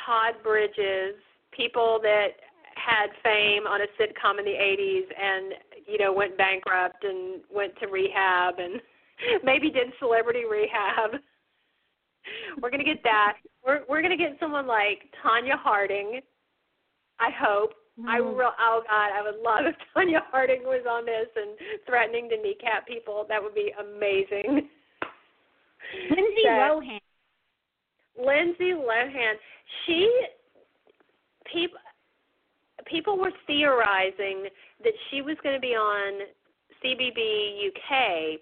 Todd 0.06 0.35
Bridges, 0.44 1.15
people 1.52 1.99
that 2.03 2.30
had 2.76 3.07
fame 3.23 3.65
on 3.65 3.81
a 3.81 3.88
sitcom 3.99 4.39
in 4.39 4.45
the 4.45 4.52
80s 4.52 5.07
and 5.19 5.53
you 5.88 5.98
know 5.98 6.14
went 6.14 6.38
bankrupt 6.38 7.03
and 7.03 7.41
went 7.53 7.73
to 7.80 7.88
rehab 7.88 8.56
and 8.60 8.81
maybe 9.44 9.69
did 9.69 9.88
celebrity 9.99 10.44
rehab. 10.49 11.11
We're 12.61 12.69
gonna 12.69 12.84
get 12.84 13.03
that. 13.03 13.38
We're 13.65 13.81
we're 13.89 14.02
gonna 14.02 14.18
get 14.18 14.38
someone 14.39 14.68
like 14.68 14.99
Tonya 15.23 15.57
Harding. 15.57 16.22
I 17.19 17.30
hope 17.31 17.72
Mm-hmm. 17.99 18.10
I 18.10 18.18
real 18.18 18.52
oh 18.60 18.82
god, 18.88 19.10
I 19.11 19.22
would 19.24 19.41
love 19.44 19.65
if 19.65 19.76
Tonya 19.95 20.22
Harding 20.32 20.64
was 20.64 20.86
on 20.90 21.06
this 21.06 21.28
and 21.36 21.82
threatening 21.86 22.30
to 22.30 22.38
kneecap 22.38 22.88
people. 22.88 23.26
That 23.28 23.41
would 23.41 23.56
be 23.56 23.74
amazing. 23.80 24.69
Lindsay 26.10 26.44
Lohan. 26.45 26.99
Lindsay 28.24 28.74
Lohan. 28.74 29.34
She 29.86 30.26
people 31.52 31.80
people 32.86 33.18
were 33.18 33.32
theorizing 33.48 34.45
that 34.84 34.94
she 35.10 35.22
was 35.22 35.36
going 35.44 35.56
to 35.56 35.61
be 35.61 35.76
on 35.76 36.22
CBB 36.84 37.68
UK 37.69 38.40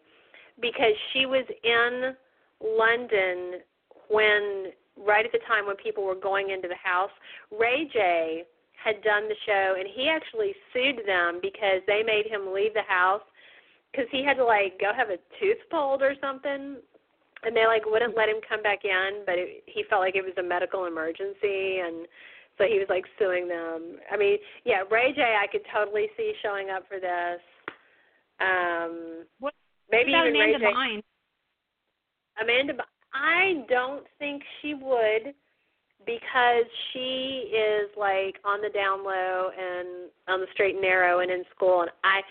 because 0.61 0.93
she 1.13 1.25
was 1.25 1.45
in 1.63 2.13
London 2.61 3.61
when 4.09 4.71
right 4.97 5.25
at 5.25 5.31
the 5.31 5.39
time 5.47 5.65
when 5.65 5.75
people 5.77 6.03
were 6.03 6.15
going 6.15 6.49
into 6.51 6.67
the 6.67 6.75
house. 6.75 7.11
Ray 7.57 7.89
J 7.91 8.43
had 8.85 9.01
done 9.01 9.27
the 9.27 9.35
show, 9.47 9.75
and 9.79 9.89
he 9.89 10.07
actually 10.07 10.53
sued 10.71 11.01
them 11.07 11.39
because 11.41 11.81
they 11.87 12.03
made 12.05 12.27
him 12.29 12.53
leave 12.53 12.73
the 12.75 12.85
house 12.87 13.25
because 13.91 14.05
he 14.11 14.23
had 14.23 14.37
to 14.37 14.45
like 14.45 14.79
go 14.79 14.91
have 14.95 15.09
a 15.09 15.17
tooth 15.39 15.57
pulled 15.71 16.03
or 16.03 16.13
something, 16.21 16.77
and 17.43 17.55
they 17.57 17.65
like 17.65 17.81
wouldn't 17.85 18.15
let 18.15 18.29
him 18.29 18.37
come 18.47 18.61
back 18.61 18.85
in, 18.85 19.23
but 19.25 19.39
it, 19.39 19.63
he 19.65 19.83
felt 19.89 20.01
like 20.01 20.15
it 20.15 20.23
was 20.23 20.37
a 20.37 20.43
medical 20.43 20.85
emergency, 20.85 21.81
and 21.81 22.05
so 22.59 22.65
he 22.65 22.77
was 22.77 22.87
like 22.87 23.05
suing 23.17 23.47
them. 23.47 23.97
I 24.11 24.17
mean, 24.17 24.37
yeah, 24.65 24.83
Ray 24.91 25.13
J, 25.13 25.35
I 25.41 25.47
could 25.51 25.65
totally 25.73 26.07
see 26.15 26.33
showing 26.43 26.69
up 26.69 26.83
for 26.87 26.99
this. 26.99 27.41
Um, 28.39 29.25
what 29.39 29.55
maybe 29.91 30.13
about 30.13 30.27
even 30.27 30.41
Amanda 30.41 30.59
Ray 30.59 30.71
J. 30.71 30.77
Bynes? 30.77 31.03
Amanda, 32.39 32.73
I 33.15 33.65
don't 33.67 34.05
think 34.19 34.43
she 34.61 34.75
would 34.75 35.33
because 36.05 36.65
she 36.91 37.51
is 37.53 37.89
like 37.97 38.35
on 38.45 38.61
the 38.61 38.69
down 38.69 39.03
low 39.03 39.49
and 39.57 40.09
on 40.27 40.41
the 40.41 40.47
straight 40.53 40.75
and 40.75 40.81
narrow 40.81 41.19
and 41.19 41.31
in 41.31 41.43
school 41.55 41.81
and 41.81 41.91
I 42.03 42.21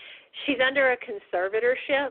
she's 0.46 0.58
under 0.66 0.92
a 0.92 0.96
conservatorship. 0.96 2.10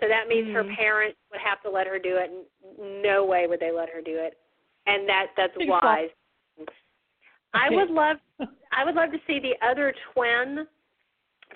So 0.00 0.06
that 0.06 0.28
means 0.28 0.48
mm-hmm. 0.48 0.68
her 0.68 0.76
parents 0.76 1.18
would 1.32 1.40
have 1.40 1.60
to 1.62 1.70
let 1.70 1.86
her 1.86 1.98
do 1.98 2.16
it 2.16 2.30
and 2.30 3.02
no 3.02 3.24
way 3.24 3.46
would 3.46 3.60
they 3.60 3.72
let 3.72 3.88
her 3.88 4.00
do 4.00 4.16
it. 4.16 4.38
And 4.86 5.08
that 5.08 5.26
that's 5.36 5.52
wise. 5.56 6.10
I 7.54 7.70
would 7.70 7.90
love 7.90 8.16
I 8.72 8.84
would 8.84 8.94
love 8.94 9.10
to 9.12 9.18
see 9.26 9.40
the 9.40 9.54
other 9.66 9.94
twin 10.14 10.66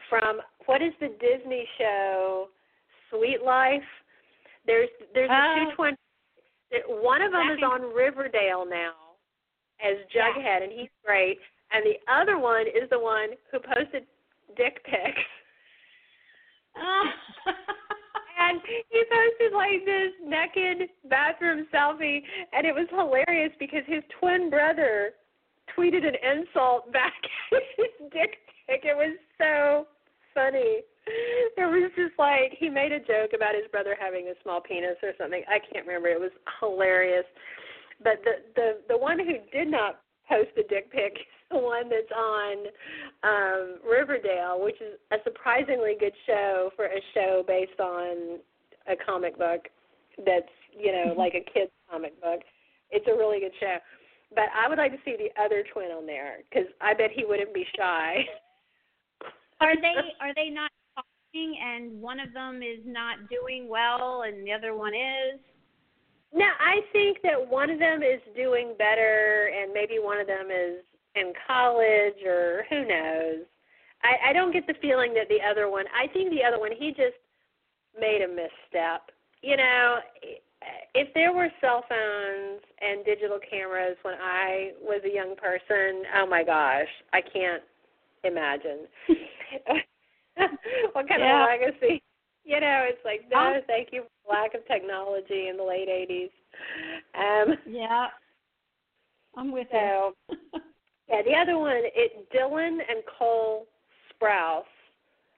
from 0.08 0.40
what 0.66 0.82
is 0.82 0.92
the 1.00 1.08
Disney 1.20 1.66
show 1.78 2.48
Suite 3.10 3.42
Life? 3.44 3.82
There's 4.66 4.88
there's 5.14 5.28
the 5.28 5.66
two 5.66 5.72
oh. 5.72 5.84
One 6.88 7.22
of 7.22 7.32
them 7.32 7.50
is 7.50 7.62
on 7.62 7.94
Riverdale 7.94 8.64
now 8.68 8.92
as 9.82 9.96
Jughead, 10.14 10.62
and 10.62 10.72
he's 10.72 10.90
great. 11.04 11.38
And 11.72 11.84
the 11.84 11.98
other 12.12 12.38
one 12.38 12.66
is 12.66 12.88
the 12.90 12.98
one 12.98 13.30
who 13.50 13.58
posted 13.58 14.04
dick 14.56 14.84
pics. 14.84 15.26
and 18.38 18.60
he 18.64 19.02
posted 19.10 19.52
like 19.52 19.84
this 19.84 20.12
naked 20.24 20.88
bathroom 21.08 21.66
selfie, 21.72 22.22
and 22.52 22.66
it 22.66 22.74
was 22.74 22.86
hilarious 22.90 23.52
because 23.58 23.82
his 23.86 24.02
twin 24.20 24.50
brother 24.50 25.12
tweeted 25.76 26.06
an 26.06 26.14
insult 26.22 26.92
back 26.92 27.14
at 27.52 27.62
his 27.76 28.10
dick 28.12 28.36
pic. 28.68 28.84
It 28.84 28.96
was 28.96 29.16
so 29.38 29.86
funny. 30.34 30.82
It 31.56 31.68
was 31.68 31.92
just 31.96 32.18
like 32.18 32.56
he 32.58 32.68
made 32.68 32.92
a 32.92 32.98
joke 32.98 33.32
about 33.34 33.54
his 33.54 33.70
brother 33.70 33.96
having 33.98 34.28
a 34.28 34.34
small 34.42 34.60
penis 34.60 34.96
or 35.02 35.12
something. 35.18 35.42
I 35.48 35.58
can't 35.58 35.86
remember. 35.86 36.08
It 36.08 36.20
was 36.20 36.32
hilarious. 36.60 37.24
But 38.02 38.22
the 38.24 38.42
the 38.56 38.68
the 38.88 38.98
one 38.98 39.18
who 39.18 39.36
did 39.52 39.68
not 39.68 40.00
post 40.28 40.50
the 40.56 40.64
dick 40.68 40.90
pic 40.90 41.12
is 41.12 41.44
the 41.50 41.58
one 41.58 41.88
that's 41.88 42.10
on 42.10 42.54
um 43.22 43.78
Riverdale, 43.88 44.62
which 44.62 44.80
is 44.80 44.98
a 45.12 45.16
surprisingly 45.24 45.94
good 45.98 46.14
show 46.26 46.70
for 46.74 46.86
a 46.86 47.00
show 47.14 47.44
based 47.46 47.78
on 47.80 48.38
a 48.88 48.96
comic 48.96 49.38
book 49.38 49.68
that's 50.26 50.52
you 50.76 50.92
know 50.92 51.14
like 51.16 51.34
a 51.34 51.44
kid's 51.52 51.72
comic 51.90 52.20
book. 52.20 52.40
It's 52.90 53.06
a 53.08 53.16
really 53.16 53.40
good 53.40 53.54
show. 53.60 53.76
But 54.34 54.48
I 54.56 54.68
would 54.68 54.78
like 54.78 54.92
to 54.92 54.98
see 55.04 55.16
the 55.16 55.30
other 55.40 55.62
twin 55.72 55.90
on 55.90 56.06
there 56.06 56.38
because 56.48 56.68
I 56.80 56.94
bet 56.94 57.10
he 57.14 57.24
wouldn't 57.24 57.52
be 57.52 57.66
shy. 57.76 58.24
Are 59.60 59.76
they 59.76 59.94
are 60.20 60.34
they 60.34 60.48
not 60.48 60.70
talking 61.32 61.56
and 61.62 62.00
one 62.00 62.20
of 62.20 62.32
them 62.32 62.62
is 62.62 62.80
not 62.84 63.28
doing 63.28 63.68
well 63.68 64.24
and 64.26 64.46
the 64.46 64.52
other 64.52 64.74
one 64.74 64.94
is? 64.94 65.40
No, 66.34 66.46
I 66.46 66.80
think 66.92 67.18
that 67.22 67.36
one 67.50 67.70
of 67.70 67.78
them 67.78 68.02
is 68.02 68.20
doing 68.36 68.74
better 68.78 69.50
and 69.54 69.72
maybe 69.72 69.98
one 69.98 70.18
of 70.18 70.26
them 70.26 70.46
is 70.50 70.82
in 71.14 71.32
college 71.46 72.24
or 72.26 72.64
who 72.70 72.86
knows. 72.86 73.44
I, 74.02 74.30
I 74.30 74.32
don't 74.32 74.52
get 74.52 74.66
the 74.66 74.74
feeling 74.80 75.12
that 75.14 75.28
the 75.28 75.38
other 75.48 75.70
one 75.70 75.84
I 75.94 76.06
think 76.12 76.30
the 76.30 76.42
other 76.42 76.58
one 76.58 76.72
he 76.76 76.88
just 76.90 77.20
made 77.98 78.22
a 78.22 78.28
misstep 78.28 79.12
you 79.42 79.56
know, 79.56 79.96
if 80.94 81.12
there 81.14 81.32
were 81.32 81.48
cell 81.60 81.84
phones 81.88 82.62
and 82.80 83.04
digital 83.04 83.38
cameras 83.50 83.96
when 84.02 84.14
I 84.14 84.70
was 84.80 85.02
a 85.04 85.12
young 85.12 85.34
person, 85.36 86.04
oh 86.16 86.26
my 86.26 86.44
gosh, 86.44 86.88
I 87.12 87.20
can't 87.20 87.62
imagine. 88.24 88.86
what 90.92 91.08
kind 91.08 91.20
Yeah. 91.20 91.42
of 91.42 91.48
legacy? 91.48 92.02
You 92.44 92.60
know, 92.60 92.86
it's 92.88 93.04
like 93.04 93.28
no, 93.30 93.54
Um, 93.54 93.62
thank 93.66 93.92
you 93.92 94.04
for 94.24 94.32
lack 94.32 94.54
of 94.54 94.66
technology 94.66 95.48
in 95.48 95.56
the 95.56 95.62
late 95.62 95.88
'80s. 95.88 96.30
Um, 97.14 97.58
Yeah. 97.66 98.08
I'm 99.36 99.52
with 99.52 99.68
so 99.70 100.14
you. 100.28 100.36
yeah, 101.08 101.22
the 101.22 101.34
other 101.34 101.58
one, 101.58 101.76
it 101.76 102.30
Dylan 102.30 102.78
and 102.88 103.02
Cole 103.18 103.66
Sprouse 104.10 104.64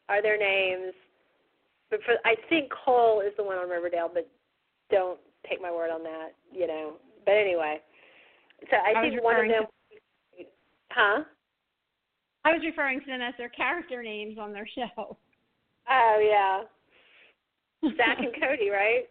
are 0.08 0.22
their 0.22 0.38
names. 0.38 0.94
But 1.90 2.00
for 2.04 2.14
I 2.24 2.34
think 2.48 2.70
Cole 2.72 3.20
is 3.20 3.32
the 3.36 3.44
one 3.44 3.58
on 3.58 3.68
Riverdale, 3.68 4.10
but 4.12 4.28
don't 4.90 5.18
take 5.48 5.60
my 5.60 5.70
word 5.70 5.90
on 5.90 6.02
that, 6.02 6.30
you 6.52 6.66
know. 6.66 6.94
But 7.24 7.32
anyway, 7.32 7.80
so 8.70 8.76
I, 8.76 8.98
I 8.98 9.02
think 9.02 9.22
one 9.22 9.36
of 9.36 9.48
them, 9.48 9.64
huh? 10.90 11.24
I 12.44 12.52
was 12.52 12.62
referring 12.64 13.00
to 13.00 13.06
them 13.06 13.22
as 13.22 13.34
their 13.38 13.48
character 13.48 14.02
names 14.02 14.38
on 14.38 14.52
their 14.52 14.66
show. 14.74 15.16
Oh 15.88 16.18
yeah, 16.22 16.62
Zack 17.96 18.18
and 18.18 18.34
Cody, 18.40 18.70
right? 18.70 19.04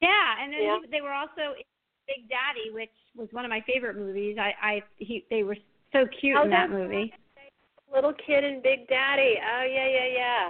Yeah, 0.00 0.42
and 0.42 0.52
then 0.52 0.62
Yeah. 0.62 0.78
they 0.90 1.00
were 1.00 1.12
also 1.12 1.54
in 1.56 1.64
Big 2.08 2.28
Daddy, 2.28 2.70
which 2.72 2.90
was 3.16 3.28
one 3.32 3.44
of 3.44 3.50
my 3.50 3.62
favorite 3.66 3.96
movies. 3.96 4.36
I, 4.38 4.52
I 4.60 4.82
he, 4.96 5.24
they 5.30 5.42
were 5.44 5.56
so 5.92 6.06
cute 6.20 6.36
Oh, 6.38 6.44
in 6.44 6.50
that 6.50 6.70
movie. 6.70 7.12
Little 7.92 8.12
Kid 8.26 8.42
and 8.44 8.62
Big 8.62 8.88
Daddy. 8.88 9.34
Oh 9.38 9.62
yeah, 9.64 9.86
yeah, 9.88 10.06
yeah. 10.14 10.48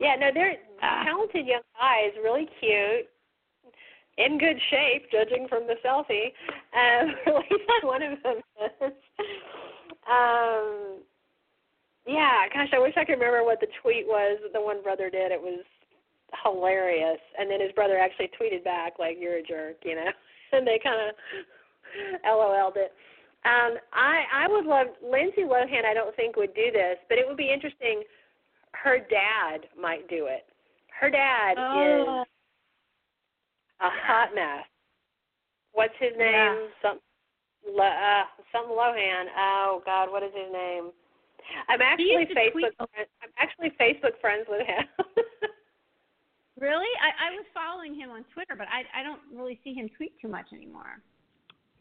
Yeah, 0.00 0.16
no, 0.16 0.30
they're 0.32 0.56
Ah. 0.82 1.04
talented 1.04 1.46
young 1.46 1.62
guys, 1.78 2.10
really 2.22 2.48
cute, 2.60 3.06
in 4.18 4.38
good 4.38 4.60
shape, 4.70 5.10
judging 5.10 5.46
from 5.48 5.66
the 5.66 5.74
selfie. 5.84 6.32
Um, 6.74 7.14
at 7.26 7.34
least 7.50 7.84
one 7.84 8.02
of 8.02 8.22
them 8.22 8.36
is. 8.82 8.92
Um, 10.10 10.98
yeah, 12.06 12.48
gosh, 12.52 12.68
I 12.72 12.78
wish 12.78 12.94
I 12.96 13.04
could 13.04 13.14
remember 13.14 13.44
what 13.44 13.60
the 13.60 13.68
tweet 13.82 14.06
was 14.06 14.38
that 14.42 14.52
the 14.52 14.60
one 14.60 14.82
brother 14.82 15.08
did. 15.10 15.32
It 15.32 15.40
was 15.40 15.64
hilarious, 16.42 17.20
and 17.38 17.50
then 17.50 17.60
his 17.60 17.72
brother 17.72 17.98
actually 17.98 18.30
tweeted 18.38 18.64
back 18.64 18.98
like, 18.98 19.16
"You're 19.18 19.38
a 19.38 19.42
jerk," 19.42 19.76
you 19.84 19.94
know, 19.96 20.10
and 20.52 20.66
they 20.66 20.78
kind 20.82 21.08
of 21.08 21.14
LOL'd 22.24 22.76
it. 22.76 22.92
Um, 23.44 23.76
I 23.92 24.24
I 24.32 24.48
would 24.48 24.64
love 24.64 24.88
Lindsay 25.02 25.42
Lohan. 25.42 25.84
I 25.84 25.94
don't 25.94 26.14
think 26.16 26.36
would 26.36 26.54
do 26.54 26.70
this, 26.72 26.96
but 27.08 27.18
it 27.18 27.26
would 27.26 27.36
be 27.36 27.52
interesting. 27.52 28.02
Her 28.72 28.98
dad 28.98 29.68
might 29.80 30.08
do 30.08 30.26
it. 30.26 30.46
Her 31.00 31.10
dad 31.10 31.52
is 31.52 32.06
Oh, 32.08 32.24
a 33.80 33.90
hot 33.90 34.34
mess. 34.34 34.64
What's 35.72 35.94
his 35.98 36.12
name? 36.18 36.32
Yeah. 36.32 36.66
Some 36.82 36.98
uh, 37.80 38.22
some 38.52 38.66
Lohan. 38.66 39.26
Oh 39.36 39.82
God, 39.84 40.10
what 40.10 40.22
is 40.22 40.32
his 40.34 40.52
name? 40.52 40.90
I'm 41.68 41.80
actually 41.82 42.26
Facebook. 42.34 42.74
Friend, 42.76 43.08
I'm 43.22 43.32
actually 43.38 43.70
Facebook 43.80 44.20
friends 44.20 44.46
with 44.48 44.66
him. 44.66 44.84
really? 46.60 46.90
I, 47.02 47.28
I 47.28 47.36
was 47.36 47.46
following 47.52 47.94
him 47.94 48.10
on 48.10 48.24
Twitter, 48.32 48.54
but 48.56 48.68
I 48.68 48.84
I 48.98 49.02
don't 49.02 49.20
really 49.32 49.60
see 49.64 49.74
him 49.74 49.88
tweet 49.96 50.12
too 50.20 50.28
much 50.28 50.46
anymore. 50.52 51.00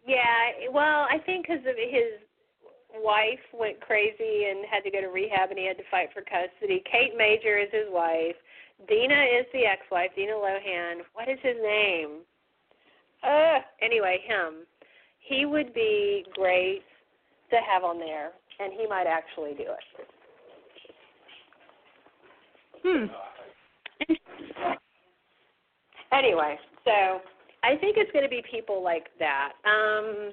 yeah, 0.08 0.72
well, 0.72 1.08
I 1.10 1.18
think 1.26 1.48
because 1.48 1.66
of 1.66 1.76
his 1.78 2.20
wife 3.02 3.42
went 3.54 3.82
crazy 3.82 4.46
and 4.50 4.66
had 4.70 4.84
to 4.84 4.92
go 4.92 5.02
to 5.02 5.08
rehab, 5.08 5.50
and 5.50 5.58
he 5.58 5.66
had 5.66 5.78
to 5.78 5.88
fight 5.90 6.10
for 6.14 6.22
custody. 6.22 6.84
Kate 6.90 7.14
Major 7.18 7.58
is 7.58 7.70
his 7.72 7.90
wife. 7.90 8.36
Dina 8.88 9.24
is 9.40 9.46
the 9.54 9.66
ex-wife. 9.66 10.12
Dina 10.16 10.34
Lohan. 10.34 11.02
What 11.14 11.30
is 11.30 11.40
his 11.42 11.56
name? 11.62 12.22
Uh, 13.24 13.60
anyway, 13.82 14.20
him. 14.28 14.66
He 15.20 15.46
would 15.46 15.74
be 15.74 16.26
great 16.34 16.84
to 17.50 17.58
have 17.66 17.84
on 17.84 17.98
there, 17.98 18.32
and 18.60 18.74
he 18.74 18.88
might 18.88 19.08
actually 19.08 19.54
do 19.54 19.64
it. 19.64 20.08
Hmm. 22.84 23.06
Anyway, 26.12 26.60
so 26.86 27.22
I 27.64 27.76
think 27.78 27.98
it's 27.98 28.12
going 28.12 28.24
to 28.24 28.30
be 28.30 28.44
people 28.50 28.84
like 28.84 29.08
that. 29.20 29.54
Um, 29.66 30.32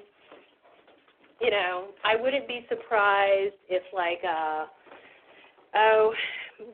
you 1.39 1.49
know, 1.49 1.87
I 2.03 2.15
wouldn't 2.21 2.47
be 2.47 2.65
surprised 2.69 3.55
if 3.69 3.81
like 3.93 4.19
uh 4.23 4.65
oh, 5.75 6.13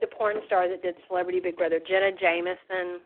the 0.02 0.08
porn 0.08 0.38
star 0.48 0.68
that 0.68 0.82
did 0.82 0.96
Celebrity 1.08 1.40
Big 1.40 1.56
Brother, 1.56 1.80
Jenna 1.88 2.12
Jameson, 2.20 3.00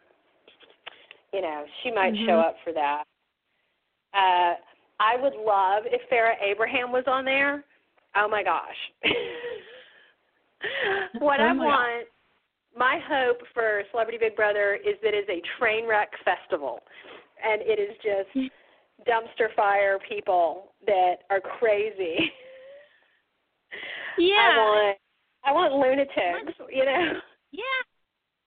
you 1.33 1.41
know, 1.41 1.65
she 1.83 1.91
might 1.91 2.15
show 2.25 2.37
Mhm. 2.37 2.45
up 2.45 2.55
for 2.63 2.73
that. 2.73 3.03
Uh 4.13 4.55
I 4.99 5.17
would 5.17 5.33
love 5.35 5.83
if 5.85 6.01
Farrah 6.09 6.41
Abraham 6.41 6.91
was 6.91 7.03
on 7.07 7.25
there. 7.25 7.63
Oh 8.15 8.27
my 8.29 8.43
gosh. 8.43 8.75
what 11.19 11.39
Oh 11.39 11.43
I 11.43 11.53
my 11.53 11.65
want 11.65 12.07
my 12.77 12.99
hope 13.07 13.39
for 13.53 13.83
Celebrity 13.91 14.17
Big 14.19 14.35
Brother 14.35 14.75
is 14.75 14.95
that 15.03 15.13
it's 15.13 15.29
a 15.29 15.41
train 15.59 15.87
wreck 15.87 16.09
festival, 16.23 16.79
and 17.43 17.61
it 17.61 17.79
is 17.79 17.95
just 17.97 18.29
hmm. 18.33 18.47
dumpster 19.09 19.53
fire 19.55 19.99
people 20.07 20.73
that 20.85 21.23
are 21.29 21.39
crazy. 21.39 22.31
Yeah. 24.17 24.35
I 24.35 24.57
want 24.57 24.97
I 25.45 25.51
want 25.53 25.73
lunatics, 25.73 26.57
you 26.69 26.85
know. 26.85 27.13
Yeah. 27.51 27.79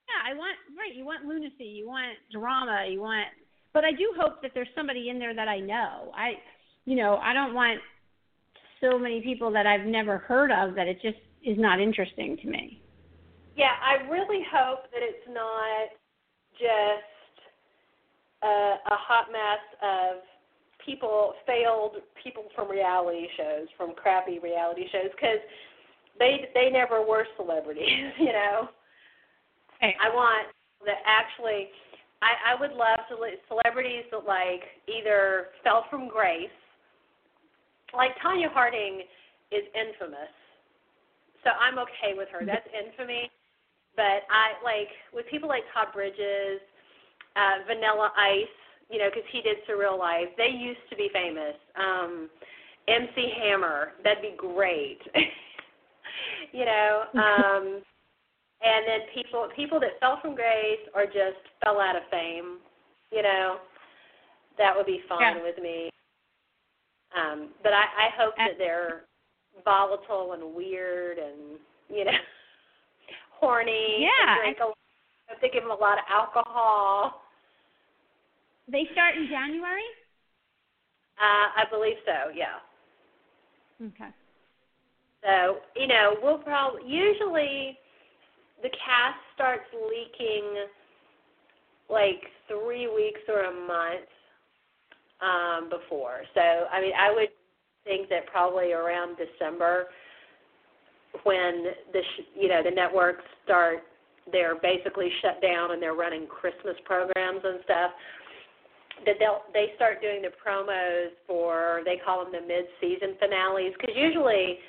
Yeah, 0.05 0.21
I 0.31 0.33
want 0.35 0.55
right, 0.77 0.93
you 0.93 1.05
want 1.05 1.25
lunacy, 1.25 1.65
you 1.65 1.87
want 1.87 2.17
drama, 2.31 2.85
you 2.87 3.01
want 3.01 3.27
but 3.73 3.83
I 3.83 3.91
do 3.91 4.13
hope 4.17 4.41
that 4.41 4.51
there's 4.53 4.69
somebody 4.75 5.09
in 5.09 5.19
there 5.19 5.33
that 5.33 5.47
I 5.47 5.59
know. 5.59 6.11
I 6.15 6.33
you 6.85 6.95
know, 6.95 7.17
I 7.17 7.33
don't 7.33 7.53
want 7.53 7.79
so 8.81 8.97
many 8.99 9.21
people 9.21 9.51
that 9.51 9.65
I've 9.65 9.85
never 9.85 10.17
heard 10.17 10.51
of 10.51 10.75
that 10.75 10.87
it 10.87 11.01
just 11.01 11.17
is 11.43 11.57
not 11.57 11.79
interesting 11.79 12.37
to 12.37 12.47
me. 12.47 12.81
Yeah, 13.55 13.71
I 13.81 14.09
really 14.09 14.43
hope 14.51 14.91
that 14.91 15.01
it's 15.01 15.27
not 15.29 15.89
just 16.59 17.15
a, 18.43 18.75
a 18.91 18.97
hot 18.97 19.31
mess 19.31 19.63
of 19.81 20.21
people, 20.85 21.33
failed 21.47 21.97
people 22.21 22.45
from 22.55 22.69
reality 22.69 23.27
shows, 23.37 23.67
from 23.77 23.93
crappy 23.95 24.39
reality 24.39 24.85
shows, 24.91 25.11
because 25.11 25.39
they 26.19 26.49
they 26.53 26.69
never 26.69 27.05
were 27.05 27.25
celebrities, 27.37 28.11
you 28.19 28.31
know. 28.31 28.69
Hey. 29.79 29.95
I 30.01 30.13
want 30.13 30.47
that 30.85 31.01
actually. 31.05 31.69
I, 32.21 32.55
I 32.55 32.59
would 32.59 32.71
love 32.71 32.99
to 33.09 33.15
celebrities 33.47 34.05
that 34.09 34.25
like 34.25 34.63
either 34.87 35.47
fell 35.63 35.85
from 35.89 36.07
grace, 36.07 36.49
like 37.95 38.11
Tonya 38.23 38.51
Harding 38.51 39.01
is 39.51 39.63
infamous, 39.73 40.33
so 41.43 41.51
I'm 41.51 41.77
okay 41.79 42.13
with 42.15 42.29
her. 42.31 42.45
That's 42.45 42.67
infamy. 42.73 43.29
But 43.95 44.27
I 44.27 44.59
like 44.63 44.89
with 45.13 45.25
people 45.31 45.47
like 45.47 45.63
Todd 45.73 45.93
Bridges, 45.93 46.59
uh, 47.35 47.63
Vanilla 47.65 48.11
Ice, 48.17 48.57
you 48.89 48.99
know, 48.99 49.09
because 49.09 49.23
he 49.31 49.41
did 49.41 49.57
Surreal 49.69 49.97
Life. 49.97 50.27
They 50.37 50.49
used 50.49 50.83
to 50.89 50.95
be 50.95 51.09
famous. 51.13 51.55
Um, 51.79 52.29
MC 52.87 53.33
Hammer, 53.41 53.93
that'd 54.03 54.21
be 54.21 54.35
great. 54.37 54.99
you 56.51 56.65
know, 56.65 57.03
um, 57.15 57.81
and 58.61 58.87
then 58.87 58.99
people 59.13 59.47
people 59.55 59.79
that 59.79 59.99
fell 59.99 60.19
from 60.21 60.35
grace 60.35 60.83
or 60.93 61.05
just 61.05 61.41
fell 61.63 61.79
out 61.79 61.95
of 61.95 62.03
fame. 62.11 62.57
You 63.11 63.23
know, 63.23 63.57
that 64.57 64.75
would 64.75 64.85
be 64.85 65.01
fine 65.07 65.37
Yeah. 65.37 65.43
with 65.43 65.57
me. 65.61 65.89
Um, 67.15 67.49
but 67.63 67.73
I, 67.73 67.83
I 67.83 68.09
hope 68.17 68.33
that 68.37 68.57
they're 68.57 69.05
volatile 69.63 70.33
and 70.33 70.53
weird 70.55 71.17
and 71.17 71.57
you 71.89 72.05
know 72.05 72.11
horny. 73.39 73.99
Yeah, 74.01 74.37
drink 74.39 74.57
a 74.61 74.65
lot. 74.65 74.77
If 75.29 75.41
they 75.41 75.49
give 75.49 75.63
them 75.63 75.71
a 75.71 75.75
lot 75.75 75.97
of 75.97 76.03
alcohol, 76.09 77.21
They 78.71 78.87
start 78.93 79.15
in 79.15 79.27
January? 79.27 79.83
uh, 81.19 81.47
I 81.61 81.63
believe 81.71 81.97
so. 82.05 82.31
Yeah. 82.35 82.59
Okay. 83.87 84.11
So 85.23 85.57
you 85.75 85.87
know 85.87 86.15
we'll 86.21 86.39
probably 86.39 86.81
usually 86.87 87.77
the 88.61 88.69
cast 88.69 89.19
starts 89.35 89.65
leaking 89.73 90.65
like 91.89 92.21
three 92.47 92.87
weeks 92.87 93.21
or 93.27 93.41
a 93.43 93.51
month 93.67 94.09
um, 95.21 95.69
before. 95.69 96.21
So 96.33 96.41
I 96.41 96.81
mean 96.81 96.93
I 96.97 97.11
would 97.13 97.29
think 97.83 98.09
that 98.09 98.25
probably 98.27 98.73
around 98.73 99.17
December 99.17 99.85
when 101.23 101.65
the 101.93 102.01
sh- 102.01 102.29
you 102.35 102.49
know 102.49 102.61
the 102.63 102.71
networks 102.71 103.23
start 103.43 103.83
they're 104.31 104.55
basically 104.55 105.09
shut 105.21 105.41
down 105.41 105.71
and 105.71 105.81
they're 105.81 105.93
running 105.93 106.27
Christmas 106.27 106.75
programs 106.83 107.41
and 107.43 107.59
stuff 107.63 107.91
that 109.05 109.15
they'll 109.19 109.43
they 109.53 109.71
start 109.75 110.01
doing 110.01 110.21
the 110.21 110.31
promos 110.39 111.11
for 111.27 111.81
they 111.85 111.99
call 112.03 112.23
them 112.23 112.33
the 112.33 112.41
mid 112.41 112.65
season 112.81 113.15
finales 113.19 113.73
because 113.79 113.95
usually 113.95 114.59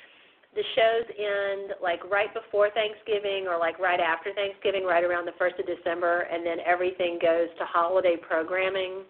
the 0.57 0.63
shows 0.73 1.05
end 1.13 1.77
like 1.81 2.01
right 2.09 2.33
before 2.33 2.69
Thanksgiving 2.71 3.45
or 3.47 3.59
like 3.59 3.77
right 3.77 3.99
after 3.99 4.33
Thanksgiving, 4.33 4.85
right 4.85 5.03
around 5.03 5.25
the 5.25 5.37
first 5.37 5.55
of 5.59 5.69
December, 5.69 6.25
and 6.31 6.45
then 6.45 6.57
everything 6.65 7.19
goes 7.21 7.47
to 7.59 7.65
holiday 7.65 8.17
programming. 8.17 9.05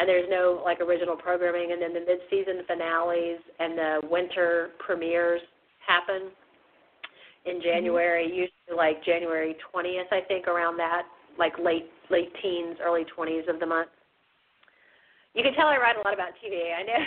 And 0.00 0.08
there's 0.08 0.28
no 0.30 0.62
like 0.64 0.80
original 0.80 1.14
programming, 1.14 1.72
and 1.72 1.82
then 1.82 1.92
the 1.92 2.00
mid-season 2.00 2.64
finales 2.66 3.38
and 3.58 3.76
the 3.76 4.00
winter 4.08 4.70
premieres 4.78 5.42
happen 5.86 6.30
in 7.44 7.60
January, 7.62 8.24
mm-hmm. 8.26 8.48
usually 8.48 8.76
like 8.76 9.04
January 9.04 9.56
20th, 9.74 10.10
I 10.10 10.20
think, 10.26 10.46
around 10.46 10.76
that, 10.78 11.02
like 11.38 11.52
late 11.62 11.90
late 12.10 12.32
teens, 12.42 12.76
early 12.82 13.04
20s 13.16 13.48
of 13.48 13.60
the 13.60 13.66
month. 13.66 13.90
You 15.34 15.42
can 15.42 15.54
tell 15.54 15.68
I 15.68 15.76
write 15.76 15.96
a 15.96 16.00
lot 16.00 16.14
about 16.14 16.32
TV. 16.42 16.74
I 16.74 16.82
know. 16.82 17.04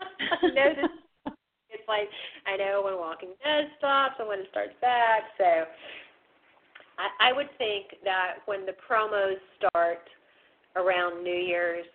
I 0.42 0.46
know 0.46 0.74
this 0.74 1.34
it's 1.70 1.88
like 1.88 2.08
I 2.46 2.56
know 2.56 2.82
when 2.84 2.96
Walking 2.96 3.34
Dead 3.42 3.70
stops 3.78 4.14
and 4.18 4.28
when 4.28 4.40
it 4.40 4.46
starts 4.50 4.74
back. 4.80 5.22
So 5.38 5.64
I, 6.98 7.30
I 7.30 7.32
would 7.32 7.48
think 7.58 7.98
that 8.04 8.36
when 8.46 8.64
the 8.64 8.72
promos 8.88 9.36
start 9.58 10.08
around 10.76 11.22
New 11.22 11.34
Year's, 11.34 11.86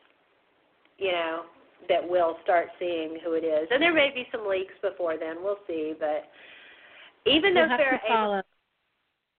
you 0.97 1.11
know, 1.11 1.43
that 1.89 2.07
we'll 2.07 2.37
start 2.43 2.67
seeing 2.79 3.17
who 3.23 3.33
it 3.33 3.43
is. 3.43 3.67
And 3.71 3.81
there 3.81 3.93
may 3.93 4.11
be 4.13 4.27
some 4.31 4.47
leaks 4.47 4.73
before 4.81 5.17
then. 5.17 5.43
We'll 5.43 5.59
see. 5.67 5.93
But 5.99 6.29
even 7.25 7.53
we'll 7.53 7.69
though 7.69 7.77
Sarah 7.77 8.01
Abraham, 8.05 8.43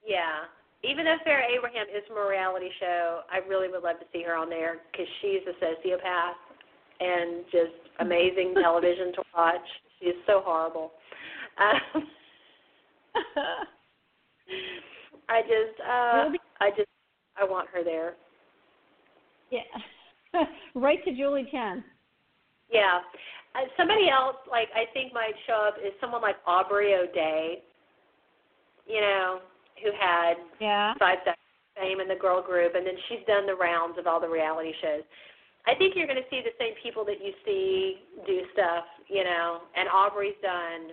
yeah, 0.07 0.51
even 0.85 1.05
though 1.05 1.19
Sarah 1.25 1.45
Abraham 1.47 1.87
is 1.87 2.03
from 2.09 2.19
a 2.19 2.29
reality 2.29 2.69
show, 2.81 3.21
I 3.31 3.39
really 3.49 3.69
would 3.69 3.83
love 3.83 4.01
to 4.01 4.07
see 4.13 4.23
her 4.25 4.35
on 4.35 4.51
there 4.51 4.79
because 4.91 5.07
she's 5.21 5.43
a 5.47 5.65
sociopath 5.65 6.35
and 7.01 7.45
just 7.53 7.79
amazing 8.01 8.55
television 8.63 9.13
to 9.15 9.23
watch. 9.37 9.67
She 10.01 10.07
is 10.07 10.17
so 10.27 10.43
horrible. 10.45 10.93
Um, 11.59 12.03
I 15.29 15.43
just, 15.43 15.81
uh, 15.81 16.31
I 16.61 16.71
just, 16.77 16.89
I 17.37 17.45
want 17.45 17.69
her 17.73 17.85
there. 17.85 18.15
Yeah, 19.53 19.61
right 20.75 21.05
to 21.05 21.15
Julie 21.15 21.47
Chen. 21.53 21.85
Yeah, 22.73 23.01
uh, 23.55 23.69
somebody 23.77 24.09
else 24.09 24.37
like 24.51 24.69
I 24.75 24.89
think 24.93 25.13
might 25.13 25.37
show 25.47 25.69
up 25.69 25.77
is 25.77 25.93
someone 26.01 26.23
like 26.23 26.37
Aubrey 26.47 26.95
O'Day. 26.95 27.63
You 28.89 29.01
know, 29.01 29.39
who 29.85 29.93
had 29.93 30.35
yeah. 30.61 30.95
five 30.99 31.19
seconds 31.23 31.39
fame 31.77 32.01
in 32.01 32.09
the 32.09 32.17
girl 32.17 32.43
group, 32.43 32.75
and 32.75 32.87
then 32.87 32.97
she's 33.09 33.25
done 33.27 33.47
the 33.47 33.55
rounds 33.55 33.99
of 33.99 34.07
all 34.07 34.21
the 34.21 34.29
reality 34.29 34.73
shows. 34.81 35.05
I 35.67 35.75
think 35.79 35.95
you're 35.95 36.11
going 36.11 36.21
to 36.21 36.29
see 36.29 36.43
the 36.43 36.57
same 36.59 36.75
people 36.83 37.05
that 37.07 37.23
you 37.23 37.33
see 37.47 38.03
do 38.27 38.43
stuff, 38.53 38.85
you 39.07 39.23
know. 39.23 39.63
And 39.77 39.89
Aubrey's 39.89 40.37
done. 40.43 40.91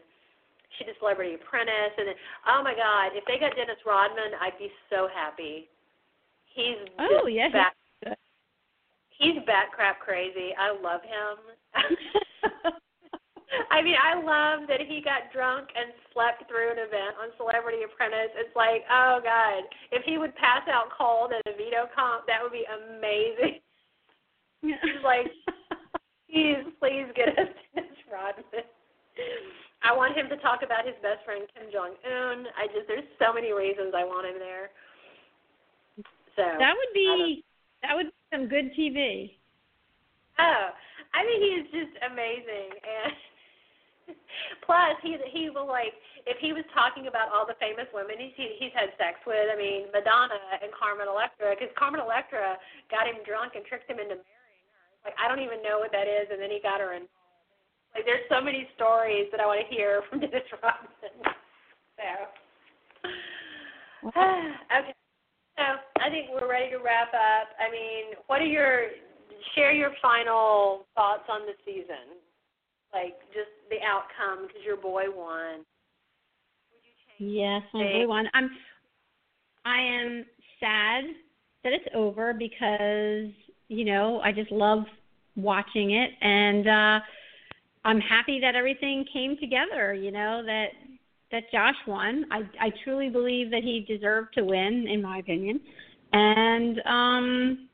She 0.77 0.85
did 0.85 0.95
Celebrity 0.99 1.35
Apprentice, 1.35 1.97
and 1.97 2.07
then, 2.07 2.15
oh 2.47 2.61
my 2.63 2.77
God, 2.77 3.17
if 3.17 3.25
they 3.25 3.41
got 3.41 3.57
Dennis 3.57 3.81
Rodman, 3.83 4.37
I'd 4.39 4.57
be 4.59 4.69
so 4.89 5.09
happy. 5.09 5.67
He's 6.53 6.77
oh 6.99 7.25
yeah, 7.25 7.49
back, 7.49 7.73
he's 9.19 9.37
bat 9.45 9.71
crap 9.75 9.99
crazy. 9.99 10.51
I 10.57 10.71
love 10.71 11.01
him. 11.03 11.35
I 13.71 13.81
mean, 13.81 13.97
I 13.97 14.13
love 14.17 14.67
that 14.69 14.81
he 14.81 15.01
got 15.01 15.33
drunk 15.33 15.69
and 15.73 15.93
slept 16.13 16.45
through 16.45 16.73
an 16.73 16.81
event 16.81 17.17
on 17.17 17.33
Celebrity 17.37 17.85
Apprentice. 17.85 18.33
It's 18.37 18.55
like, 18.55 18.85
oh 18.89 19.21
God, 19.21 19.65
if 19.91 20.05
he 20.05 20.17
would 20.17 20.35
pass 20.37 20.65
out 20.69 20.93
cold 20.93 21.33
at 21.33 21.45
a 21.49 21.53
veto 21.57 21.89
comp, 21.93 22.25
that 22.25 22.41
would 22.41 22.53
be 22.53 22.65
amazing. 22.65 23.61
He's 24.61 25.03
like, 25.03 25.31
please, 26.29 26.61
please 26.77 27.07
get 27.15 27.33
us 27.37 27.49
Dennis 27.73 28.01
Rodman. 28.11 28.65
I 29.81 29.95
want 29.95 30.15
him 30.15 30.27
to 30.29 30.37
talk 30.43 30.61
about 30.61 30.85
his 30.85 30.95
best 31.01 31.23
friend 31.23 31.47
Kim 31.55 31.71
Jong 31.71 31.95
Un. 32.03 32.45
I 32.53 32.67
just 32.67 32.85
there's 32.87 33.07
so 33.17 33.33
many 33.33 33.51
reasons 33.55 33.95
I 33.95 34.03
want 34.03 34.27
him 34.27 34.37
there. 34.37 34.69
So 36.35 36.43
that 36.43 36.75
would 36.75 36.93
be 36.93 37.43
that 37.81 37.95
would 37.95 38.11
be 38.11 38.18
some 38.31 38.47
good 38.47 38.71
TV. 38.77 39.35
Oh, 40.39 40.63
I 41.13 41.19
mean 41.25 41.41
he's 41.41 41.67
just 41.73 41.93
amazing, 42.05 42.69
and 42.79 44.15
plus 44.65 44.95
he 45.03 45.17
he 45.33 45.49
will 45.49 45.67
like 45.67 45.93
if 46.25 46.37
he 46.39 46.53
was 46.53 46.63
talking 46.71 47.07
about 47.07 47.33
all 47.33 47.45
the 47.45 47.57
famous 47.59 47.89
women 47.93 48.15
he's 48.17 48.33
he's 48.37 48.73
had 48.73 48.93
sex 48.95 49.19
with. 49.25 49.49
I 49.51 49.57
mean 49.57 49.91
Madonna 49.91 50.39
and 50.61 50.71
Carmen 50.71 51.09
Electra, 51.09 51.53
because 51.57 51.73
Carmen 51.75 51.99
Electra 51.99 52.55
got 52.87 53.09
him 53.09 53.19
drunk 53.25 53.53
and 53.57 53.65
tricked 53.65 53.89
him 53.89 53.99
into 53.99 54.21
marrying 54.21 54.65
her. 54.71 55.11
like 55.11 55.17
I 55.19 55.27
don't 55.27 55.43
even 55.43 55.59
know 55.65 55.81
what 55.81 55.91
that 55.91 56.07
is, 56.07 56.29
and 56.31 56.39
then 56.39 56.53
he 56.53 56.61
got 56.61 56.79
her 56.79 56.93
in. 56.93 57.09
Like 57.97 58.05
there's 58.05 58.23
so 58.29 58.39
many 58.39 58.69
stories 58.77 59.27
that 59.33 59.41
I 59.41 59.49
want 59.49 59.65
to 59.65 59.69
hear 59.73 60.05
from 60.07 60.21
Dennis 60.21 60.45
Rodman. 60.61 61.19
So 61.97 62.07
okay, 64.13 64.93
so 65.59 66.01
I 66.01 66.09
think 66.09 66.27
we're 66.31 66.49
ready 66.49 66.69
to 66.71 66.77
wrap 66.77 67.13
up. 67.13 67.49
I 67.59 67.69
mean, 67.71 68.15
what 68.27 68.41
are 68.41 68.45
your 68.45 68.87
share 69.55 69.73
your 69.73 69.91
final 70.01 70.85
thoughts 70.95 71.23
on 71.29 71.41
the 71.45 71.53
season? 71.65 72.17
Like 72.93 73.19
just 73.33 73.51
the 73.69 73.77
outcome 73.85 74.47
because 74.47 74.61
your 74.65 74.77
boy 74.77 75.03
won. 75.13 75.65
Yes, 77.19 77.61
my 77.73 77.83
boy 77.83 78.07
won. 78.07 78.29
I'm. 78.33 78.49
I 79.65 79.81
am 79.81 80.25
sad 80.59 81.03
that 81.63 81.73
it's 81.73 81.85
over 81.93 82.33
because 82.33 83.29
you 83.67 83.85
know, 83.85 84.19
I 84.21 84.31
just 84.31 84.51
love 84.51 84.85
watching 85.35 85.91
it 85.91 86.11
and 86.21 86.67
uh 86.67 86.99
I'm 87.85 88.01
happy 88.01 88.39
that 88.41 88.55
everything 88.55 89.05
came 89.11 89.37
together, 89.37 89.93
you 89.93 90.11
know, 90.11 90.43
that 90.45 90.67
that 91.31 91.43
Josh 91.51 91.75
won. 91.87 92.25
I 92.31 92.41
I 92.59 92.71
truly 92.83 93.09
believe 93.09 93.51
that 93.51 93.63
he 93.63 93.85
deserved 93.87 94.33
to 94.35 94.43
win 94.43 94.87
in 94.87 95.01
my 95.01 95.17
opinion. 95.19 95.59
And 96.13 96.79
um 96.85 97.69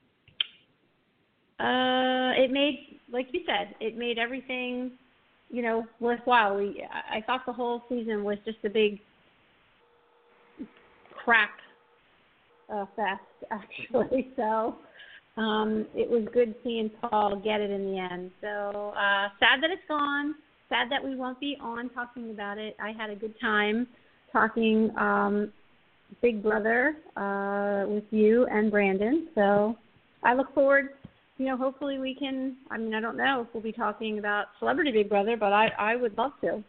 uh 1.60 2.32
it 2.42 2.52
made 2.52 3.00
like 3.12 3.28
you 3.32 3.42
said, 3.46 3.76
it 3.80 3.98
made 3.98 4.18
everything, 4.18 4.92
you 5.50 5.62
know, 5.62 5.86
worthwhile. 6.00 6.58
We 6.58 6.86
I 7.12 7.22
thought 7.26 7.42
the 7.46 7.54
whole 7.54 7.84
season 7.90 8.24
was 8.24 8.38
just 8.46 8.58
a 8.64 8.70
big 8.70 9.00
crap 11.24 11.52
uh 12.74 12.86
fest 12.96 13.22
actually. 13.52 14.32
So 14.36 14.78
um, 15.38 15.86
it 15.94 16.10
was 16.10 16.28
good 16.34 16.56
seeing 16.64 16.90
Paul 17.02 17.42
get 17.44 17.60
it 17.60 17.70
in 17.70 17.92
the 17.92 18.00
end. 18.00 18.32
So 18.42 18.94
uh, 18.96 19.30
sad 19.40 19.62
that 19.62 19.70
it's 19.72 19.82
gone. 19.88 20.36
Sad 20.70 20.90
that 20.90 21.04
we 21.04 21.16
won't 21.16 21.40
be 21.40 21.58
on 21.62 21.90
talking 21.90 22.32
about 22.32 22.58
it. 22.58 22.76
I 22.82 22.92
had 22.92 23.10
a 23.10 23.16
good 23.16 23.40
time 23.40 23.88
talking 24.32 24.92
um, 24.98 25.52
Big 26.22 26.42
Brother 26.42 26.98
uh, 27.16 27.88
with 27.88 28.04
you 28.12 28.46
and 28.48 28.72
Brandon. 28.72 29.28
So 29.36 29.76
I 30.24 30.34
look 30.34 30.54
forward. 30.54 30.90
You 31.38 31.48
know, 31.48 31.58
hopefully 31.58 32.00
we 32.00 32.16
can. 32.16 32.56
I 32.72 32.78
mean, 32.78 32.94
I 32.94 33.02
don't 33.02 33.18
know 33.18 33.42
if 33.42 33.54
we'll 33.54 33.64
be 33.64 33.72
talking 33.72 34.20
about 34.20 34.48
Celebrity 34.60 34.92
Big 34.92 35.10
Brother, 35.10 35.36
but 35.38 35.54
I 35.54 35.68
I 35.78 35.96
would 35.96 36.18
love 36.18 36.32
to. 36.42 36.64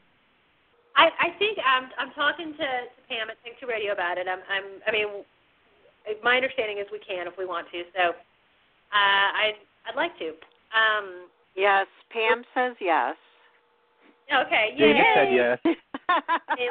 I 0.97 1.09
I 1.21 1.39
think 1.39 1.59
I'm 1.65 1.89
I'm 1.99 2.13
talking 2.15 2.53
to, 2.53 2.59
to 2.59 3.01
Pam 3.09 3.31
at 3.31 3.37
Take 3.45 3.61
Two 3.61 3.67
Radio 3.67 3.93
about 3.93 4.19
it. 4.19 4.27
I'm 4.29 4.41
I'm 4.51 4.65
I 4.87 4.93
mean, 4.93 5.07
my 6.23 6.37
understanding 6.37 6.79
is 6.79 6.87
we 6.91 6.99
can 6.99 7.27
if 7.27 7.35
we 7.39 7.47
want 7.47 7.69
to. 7.73 7.83
So 7.95 8.11
uh, 8.11 8.13
I'd 8.93 9.59
I'd 9.89 9.97
like 9.97 10.19
to. 10.19 10.29
Um, 10.75 11.29
yes, 11.55 11.87
Pam 12.11 12.43
says 12.55 12.77
yes. 12.81 13.15
Okay, 14.27 14.75
yay. 14.77 14.93
David 14.93 15.07
said 15.15 15.31
yes. 15.35 15.59
hey, 16.59 16.69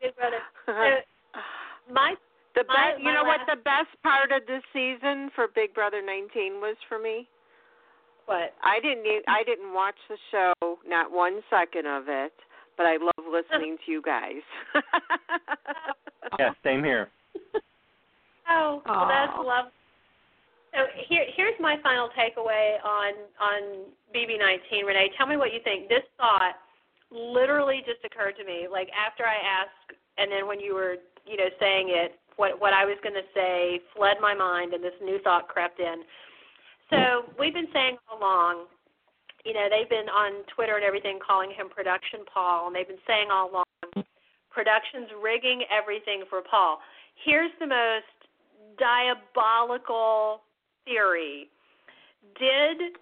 Big 0.00 0.14
Brother. 0.16 0.38
So, 0.66 0.72
my 1.92 2.14
the 2.54 2.64
my, 2.68 2.94
best, 2.94 3.02
you 3.02 3.12
know 3.12 3.24
what 3.24 3.40
the 3.46 3.60
best 3.62 3.90
part 4.02 4.30
of 4.30 4.46
this 4.46 4.62
season 4.72 5.30
for 5.34 5.46
Big 5.54 5.74
Brother 5.74 6.02
19 6.04 6.60
was 6.60 6.76
for 6.88 6.98
me? 6.98 7.28
What? 8.26 8.54
I 8.62 8.78
didn't 8.80 9.06
I 9.26 9.42
didn't 9.44 9.74
watch 9.74 9.98
the 10.08 10.16
show, 10.30 10.78
not 10.86 11.10
one 11.10 11.40
second 11.50 11.86
of 11.86 12.04
it, 12.06 12.32
but 12.76 12.86
I 12.86 12.96
love 12.96 13.26
listening 13.26 13.76
to 13.84 13.92
you 13.92 14.02
guys. 14.02 14.42
yeah, 16.38 16.50
same 16.62 16.84
here. 16.84 17.08
Oh, 18.48 18.82
well, 18.86 19.08
that's 19.08 19.32
lovely. 19.36 19.72
So 20.72 20.86
here, 21.08 21.26
here's 21.34 21.58
my 21.58 21.76
final 21.82 22.08
takeaway 22.14 22.78
on 22.84 23.12
on 23.40 23.90
BB19. 24.14 24.86
Renee, 24.86 25.10
tell 25.18 25.26
me 25.26 25.36
what 25.36 25.52
you 25.52 25.60
think. 25.64 25.88
This 25.88 26.06
thought 26.16 26.54
literally 27.10 27.82
just 27.86 28.04
occurred 28.04 28.36
to 28.38 28.44
me, 28.44 28.68
like 28.70 28.88
after 28.94 29.24
I 29.26 29.34
asked, 29.34 29.98
and 30.18 30.30
then 30.30 30.46
when 30.46 30.60
you 30.60 30.74
were, 30.74 30.96
you 31.26 31.36
know, 31.36 31.50
saying 31.58 31.90
it, 31.90 32.18
what 32.36 32.60
what 32.60 32.72
I 32.72 32.84
was 32.84 32.96
going 33.02 33.18
to 33.18 33.26
say 33.34 33.80
fled 33.96 34.16
my 34.20 34.34
mind, 34.34 34.72
and 34.72 34.82
this 34.82 34.94
new 35.02 35.18
thought 35.22 35.48
crept 35.48 35.80
in. 35.80 36.02
So 36.90 37.30
we've 37.38 37.54
been 37.54 37.70
saying 37.72 37.96
all 38.08 38.18
along, 38.18 38.66
you 39.44 39.54
know, 39.54 39.66
they've 39.70 39.88
been 39.88 40.08
on 40.08 40.44
Twitter 40.54 40.76
and 40.76 40.84
everything 40.84 41.18
calling 41.18 41.50
him 41.50 41.68
Production 41.68 42.20
Paul, 42.32 42.66
and 42.66 42.76
they've 42.76 42.88
been 42.88 43.02
saying 43.06 43.28
all 43.30 43.50
along, 43.50 44.04
production's 44.50 45.10
rigging 45.22 45.62
everything 45.70 46.24
for 46.28 46.42
Paul. 46.42 46.78
Here's 47.24 47.52
the 47.60 47.66
most 47.66 48.10
diabolical 48.78 50.42
theory. 50.90 51.46
Did 52.38 52.98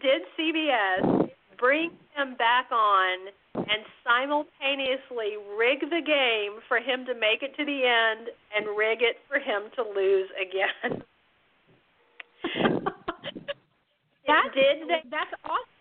did 0.00 0.22
CBS 0.36 1.30
bring 1.58 1.90
him 2.16 2.36
back 2.36 2.70
on 2.70 3.28
and 3.54 3.82
simultaneously 4.04 5.36
rig 5.58 5.80
the 5.80 6.02
game 6.04 6.60
for 6.68 6.78
him 6.78 7.04
to 7.06 7.14
make 7.14 7.42
it 7.42 7.56
to 7.56 7.64
the 7.64 7.80
end 7.84 8.28
and 8.54 8.76
rig 8.76 9.02
it 9.02 9.16
for 9.28 9.38
him 9.38 9.70
to 9.74 9.82
lose 9.82 10.28
again. 10.38 11.02
that 14.26 14.44
did 14.54 14.88
they, 14.88 15.02
that's 15.10 15.34
awesome. 15.44 15.74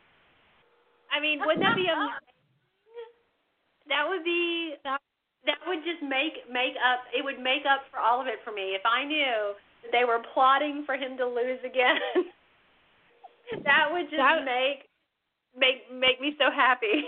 I 1.11 1.19
mean, 1.21 1.39
wouldn't 1.45 1.63
that 1.63 1.75
be 1.75 1.87
amazing? 1.87 2.15
That 3.89 4.05
would 4.07 4.23
be 4.23 4.75
That- 4.85 5.01
would 5.69 5.85
just 5.85 6.01
make 6.01 6.49
make 6.49 6.73
up 6.81 7.05
it 7.13 7.21
would 7.21 7.37
make 7.37 7.63
up 7.69 7.85
for 7.93 8.01
all 8.01 8.19
of 8.19 8.25
it 8.25 8.41
for 8.43 8.51
me 8.51 8.73
if 8.73 8.81
I 8.85 9.05
knew 9.05 9.53
they 9.91 10.05
were 10.05 10.21
plotting 10.33 10.83
for 10.85 10.95
him 10.95 11.17
to 11.17 11.25
lose 11.25 11.59
again. 11.65 11.97
that 13.63 13.89
would 13.91 14.09
just 14.09 14.17
That- 14.17 14.45
make 14.45 14.85
make 15.57 15.91
make 15.91 16.21
me 16.21 16.35
so 16.37 16.51
happy. 16.51 17.05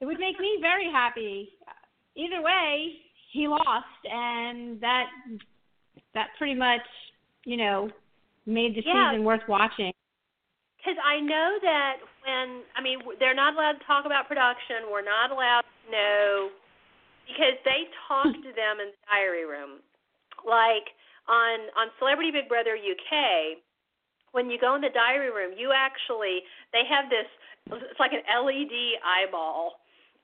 It 0.00 0.06
would 0.06 0.20
make 0.20 0.38
me 0.38 0.58
very 0.60 0.86
happy. 0.90 1.50
Either 2.14 2.40
way, 2.40 3.00
he 3.32 3.48
lost, 3.48 4.00
and 4.04 4.80
that 4.80 5.06
that 6.14 6.28
pretty 6.38 6.54
much, 6.54 6.82
you 7.44 7.56
know, 7.56 7.90
made 8.46 8.74
the 8.74 8.82
Yeah. 8.86 9.10
season 9.10 9.24
worth 9.24 9.46
watching. 9.48 9.92
Because 10.78 10.96
I 11.04 11.20
know 11.20 11.58
that 11.62 11.96
when 12.24 12.62
I 12.76 12.80
mean 12.80 13.00
they're 13.18 13.34
not 13.34 13.54
allowed 13.54 13.78
to 13.80 13.84
talk 13.84 14.06
about 14.06 14.28
production. 14.28 14.88
We're 14.90 15.02
not 15.02 15.30
allowed 15.32 15.62
to 15.66 15.90
know 15.90 16.50
because 17.26 17.58
they 17.64 17.90
talk 18.06 18.24
to 18.46 18.52
them 18.54 18.80
in 18.80 18.94
the 18.94 19.00
diary 19.10 19.44
room. 19.44 19.80
Like 20.46 20.94
on 21.28 21.68
on 21.76 21.92
Celebrity 22.00 22.32
Big 22.32 22.48
Brother 22.48 22.74
UK, 22.74 23.60
when 24.32 24.50
you 24.50 24.58
go 24.58 24.74
in 24.74 24.82
the 24.82 24.92
diary 24.92 25.30
room, 25.30 25.52
you 25.56 25.70
actually 25.72 26.42
they 26.72 26.84
have 26.88 27.08
this. 27.12 27.28
It's 27.68 28.00
like 28.00 28.16
an 28.16 28.24
LED 28.24 29.00
eyeball, 29.04 29.80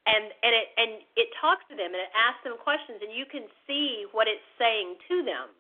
and 0.09 0.33
and 0.43 0.53
it 0.57 0.67
and 0.77 0.91
it 1.17 1.29
talks 1.41 1.65
to 1.69 1.77
them 1.77 1.93
and 1.93 2.01
it 2.01 2.13
asks 2.17 2.43
them 2.45 2.57
questions, 2.57 3.05
and 3.05 3.13
you 3.13 3.29
can 3.29 3.45
see 3.69 4.09
what 4.13 4.27
it's 4.27 4.45
saying 4.57 4.97
to 5.09 5.23
them. 5.23 5.53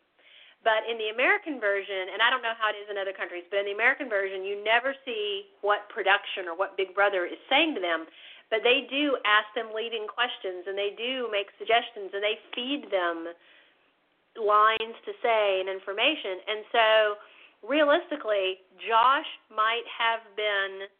But 0.64 0.88
in 0.88 0.96
the 0.96 1.12
American 1.12 1.60
version, 1.60 2.08
and 2.08 2.24
I 2.24 2.32
don't 2.32 2.40
know 2.40 2.56
how 2.56 2.72
it 2.72 2.76
is 2.80 2.88
in 2.88 2.96
other 2.96 3.12
countries, 3.12 3.44
but 3.52 3.60
in 3.60 3.68
the 3.68 3.76
American 3.76 4.08
version, 4.08 4.48
you 4.48 4.64
never 4.64 4.96
see 5.04 5.52
what 5.60 5.84
production 5.92 6.48
or 6.48 6.56
what 6.56 6.80
Big 6.80 6.96
Brother 6.96 7.28
is 7.28 7.36
saying 7.52 7.76
to 7.76 7.84
them. 7.84 8.08
But 8.48 8.64
they 8.64 8.88
do 8.88 9.20
ask 9.28 9.44
them 9.52 9.76
leading 9.76 10.08
questions, 10.08 10.64
and 10.64 10.72
they 10.72 10.96
do 10.96 11.28
make 11.28 11.52
suggestions, 11.60 12.16
and 12.16 12.24
they 12.24 12.40
feed 12.56 12.88
them 12.88 13.28
lines 14.38 14.96
to 15.06 15.12
say 15.22 15.60
and 15.60 15.68
information. 15.68 16.42
And 16.46 16.60
so, 16.72 16.88
realistically, 17.62 18.62
Josh 18.82 19.28
might 19.50 19.86
have 19.86 20.22
been 20.36 20.90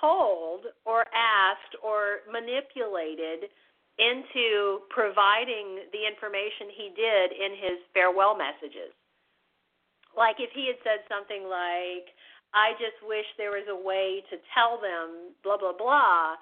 told 0.00 0.66
or 0.84 1.06
asked 1.12 1.74
or 1.82 2.24
manipulated 2.30 3.50
into 3.98 4.86
providing 4.94 5.90
the 5.90 6.06
information 6.06 6.70
he 6.70 6.94
did 6.94 7.34
in 7.34 7.52
his 7.58 7.78
farewell 7.92 8.38
messages. 8.38 8.94
Like 10.14 10.38
if 10.38 10.54
he 10.54 10.70
had 10.70 10.78
said 10.86 11.02
something 11.10 11.50
like, 11.50 12.14
I 12.54 12.78
just 12.78 12.96
wish 13.02 13.26
there 13.36 13.58
was 13.58 13.66
a 13.66 13.76
way 13.76 14.22
to 14.30 14.36
tell 14.54 14.78
them, 14.80 15.34
blah, 15.42 15.58
blah, 15.58 15.74
blah, 15.74 16.38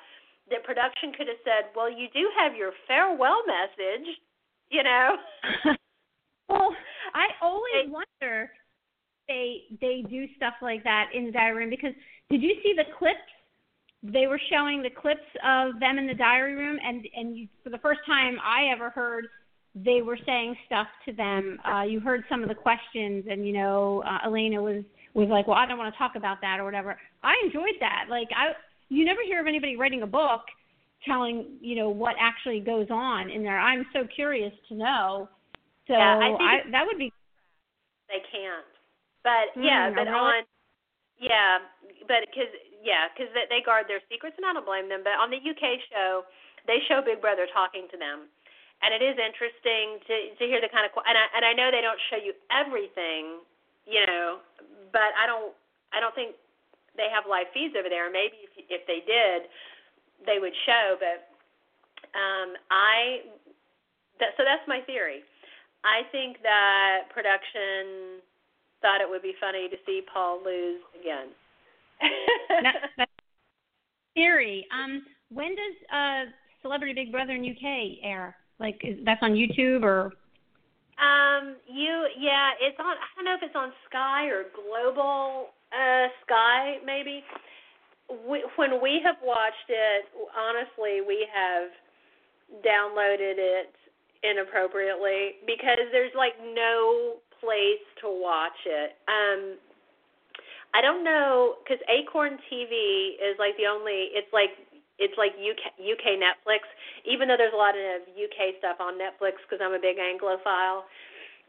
that 0.52 0.62
production 0.62 1.16
could 1.16 1.26
have 1.26 1.42
said, 1.42 1.74
Well, 1.74 1.90
you 1.90 2.06
do 2.12 2.28
have 2.38 2.54
your 2.54 2.72
farewell 2.86 3.42
message, 3.48 4.06
you 4.70 4.82
know? 4.84 5.16
well, 6.48 6.74
I 7.14 7.26
always 7.42 7.88
wonder 7.88 8.50
they 9.28 9.62
they 9.80 10.04
do 10.08 10.26
stuff 10.36 10.54
like 10.62 10.84
that 10.84 11.10
in 11.14 11.26
the 11.26 11.32
diary 11.32 11.56
room 11.56 11.70
because 11.70 11.92
did 12.30 12.42
you 12.42 12.54
see 12.62 12.74
the 12.76 12.84
clips? 12.98 13.18
They 14.02 14.26
were 14.26 14.40
showing 14.50 14.82
the 14.82 14.90
clips 14.90 15.26
of 15.44 15.80
them 15.80 15.98
in 15.98 16.06
the 16.06 16.14
diary 16.14 16.54
room, 16.54 16.78
and 16.84 17.06
and 17.16 17.36
you, 17.36 17.48
for 17.64 17.70
the 17.70 17.78
first 17.78 18.00
time 18.06 18.36
I 18.44 18.72
ever 18.72 18.90
heard 18.90 19.26
they 19.84 20.00
were 20.00 20.18
saying 20.24 20.56
stuff 20.66 20.86
to 21.04 21.12
them. 21.12 21.58
Uh, 21.64 21.82
you 21.82 22.00
heard 22.00 22.24
some 22.28 22.42
of 22.42 22.48
the 22.48 22.54
questions, 22.54 23.24
and 23.30 23.46
you 23.46 23.52
know 23.52 24.02
uh, 24.06 24.26
Elena 24.26 24.62
was 24.62 24.84
was 25.14 25.28
like, 25.28 25.46
"Well, 25.46 25.56
I 25.56 25.66
don't 25.66 25.78
want 25.78 25.92
to 25.92 25.98
talk 25.98 26.12
about 26.16 26.40
that" 26.40 26.60
or 26.60 26.64
whatever. 26.64 26.96
I 27.22 27.34
enjoyed 27.44 27.76
that. 27.80 28.06
Like 28.08 28.28
I, 28.36 28.52
you 28.88 29.04
never 29.04 29.20
hear 29.22 29.40
of 29.40 29.46
anybody 29.46 29.76
writing 29.76 30.02
a 30.02 30.06
book 30.06 30.42
telling 31.04 31.58
you 31.60 31.76
know 31.76 31.90
what 31.90 32.14
actually 32.20 32.60
goes 32.60 32.86
on 32.90 33.30
in 33.30 33.42
there. 33.42 33.58
I'm 33.58 33.86
so 33.92 34.06
curious 34.14 34.52
to 34.68 34.74
know. 34.74 35.28
So 35.86 35.94
Yeah, 35.94 36.18
I 36.18 36.28
think 36.36 36.42
I, 36.42 36.70
that 36.70 36.84
would 36.86 36.98
be 36.98 37.12
they 38.08 38.22
can't. 38.30 38.66
But 39.22 39.50
yeah, 39.58 39.90
Hmm, 39.90 39.98
but 39.98 40.06
really? 40.06 40.18
on 40.18 40.42
yeah, 41.18 41.64
but 42.06 42.28
because 42.28 42.52
yeah, 42.84 43.08
because 43.10 43.32
they, 43.32 43.48
they 43.48 43.60
guard 43.64 43.88
their 43.88 44.04
secrets, 44.06 44.36
and 44.38 44.46
I 44.46 44.52
don't 44.52 44.68
blame 44.68 44.88
them. 44.88 45.02
But 45.02 45.18
on 45.18 45.32
the 45.32 45.40
UK 45.40 45.80
show, 45.90 46.28
they 46.68 46.78
show 46.86 47.00
Big 47.02 47.24
Brother 47.24 47.48
talking 47.50 47.88
to 47.90 47.96
them, 47.98 48.28
and 48.84 48.92
it 48.92 49.02
is 49.02 49.16
interesting 49.18 49.98
to 50.06 50.16
to 50.38 50.44
hear 50.44 50.60
the 50.60 50.70
kind 50.70 50.86
of 50.86 50.92
and 51.02 51.16
I 51.16 51.26
and 51.34 51.42
I 51.42 51.52
know 51.56 51.72
they 51.72 51.82
don't 51.82 51.98
show 52.12 52.20
you 52.20 52.36
everything, 52.52 53.42
you 53.88 54.04
know, 54.06 54.44
but 54.92 55.10
I 55.16 55.26
don't 55.26 55.56
I 55.90 55.98
don't 55.98 56.14
think 56.14 56.36
they 56.94 57.08
have 57.10 57.24
live 57.26 57.48
feeds 57.50 57.74
over 57.74 57.88
there. 57.88 58.12
Maybe 58.12 58.44
if 58.46 58.52
if 58.68 58.82
they 58.86 59.02
did, 59.02 59.48
they 60.28 60.38
would 60.38 60.54
show. 60.68 61.00
But 61.00 61.32
um, 62.12 62.54
I 62.70 63.24
that, 64.20 64.36
so 64.36 64.44
that's 64.44 64.64
my 64.68 64.84
theory. 64.84 65.24
I 65.84 66.02
think 66.10 66.42
that 66.42 67.08
production 67.12 68.20
thought 68.82 69.00
it 69.00 69.08
would 69.08 69.22
be 69.22 69.34
funny 69.40 69.68
to 69.68 69.76
see 69.86 70.02
Paul 70.12 70.40
lose 70.44 70.80
again. 71.00 71.28
theory. 74.16 74.66
Um, 74.72 75.04
when 75.30 75.50
does 75.54 75.76
uh 75.92 76.30
Celebrity 76.62 76.94
Big 76.94 77.12
Brother 77.12 77.32
in 77.34 77.44
UK 77.44 78.02
air? 78.02 78.34
Like 78.58 78.80
is, 78.82 78.98
that's 79.04 79.22
on 79.22 79.32
YouTube 79.32 79.84
or 79.84 80.12
um, 80.96 81.56
you 81.68 82.08
yeah, 82.18 82.56
it's 82.60 82.80
on. 82.80 82.96
I 82.96 83.06
don't 83.14 83.26
know 83.26 83.36
if 83.36 83.42
it's 83.44 83.54
on 83.54 83.70
Sky 83.88 84.26
or 84.32 84.48
Global 84.56 85.52
uh, 85.70 86.08
Sky 86.24 86.76
maybe. 86.84 87.22
We, 88.08 88.44
when 88.54 88.80
we 88.80 89.00
have 89.04 89.16
watched 89.22 89.68
it, 89.68 90.06
honestly, 90.32 91.02
we 91.06 91.26
have 91.34 91.68
downloaded 92.64 93.34
it 93.36 93.74
inappropriately 94.22 95.42
because 95.46 95.90
there's 95.92 96.14
like 96.16 96.34
no 96.54 97.20
place 97.40 97.84
to 98.00 98.08
watch 98.08 98.56
it. 98.64 98.96
Um, 99.08 99.60
I 100.74 100.80
don't 100.80 101.04
know 101.04 101.56
because 101.64 101.80
Acorn 101.88 102.36
TV 102.52 103.16
is 103.16 103.36
like 103.38 103.56
the 103.56 103.64
only. 103.64 104.12
It's 104.12 104.28
like 104.32 104.52
it's 104.98 105.16
like 105.16 105.32
UK 105.36 105.76
UK 105.80 106.20
Netflix. 106.20 106.68
Even 107.04 107.28
though 107.28 107.38
there's 107.38 107.54
a 107.54 107.60
lot 107.60 107.76
of 107.76 108.04
UK 108.12 108.60
stuff 108.60 108.80
on 108.80 109.00
Netflix 109.00 109.40
because 109.44 109.62
I'm 109.62 109.72
a 109.72 109.80
big 109.80 109.96
Anglophile, 109.96 110.84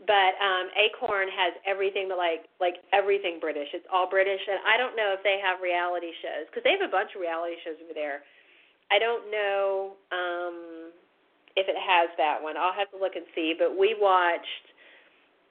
but 0.06 0.38
um, 0.38 0.70
Acorn 0.78 1.28
has 1.28 1.58
everything 1.66 2.08
but 2.08 2.22
like 2.22 2.46
like 2.62 2.84
everything 2.94 3.42
British. 3.42 3.68
It's 3.74 3.88
all 3.92 4.08
British, 4.08 4.42
and 4.46 4.62
I 4.64 4.78
don't 4.78 4.96
know 4.96 5.12
if 5.18 5.24
they 5.26 5.42
have 5.42 5.60
reality 5.60 6.14
shows 6.22 6.46
because 6.48 6.64
they 6.64 6.78
have 6.78 6.86
a 6.86 6.92
bunch 6.92 7.12
of 7.18 7.20
reality 7.20 7.58
shows 7.66 7.80
over 7.84 7.96
there. 7.98 8.22
I 8.88 9.00
don't 9.00 9.28
know 9.28 10.00
um, 10.14 10.96
if 11.58 11.66
it 11.66 11.76
has 11.76 12.14
that 12.22 12.38
one. 12.38 12.56
I'll 12.56 12.78
have 12.78 12.94
to 12.94 13.02
look 13.02 13.18
and 13.18 13.26
see. 13.34 13.58
But 13.58 13.74
we 13.74 13.98
watched, 13.98 14.70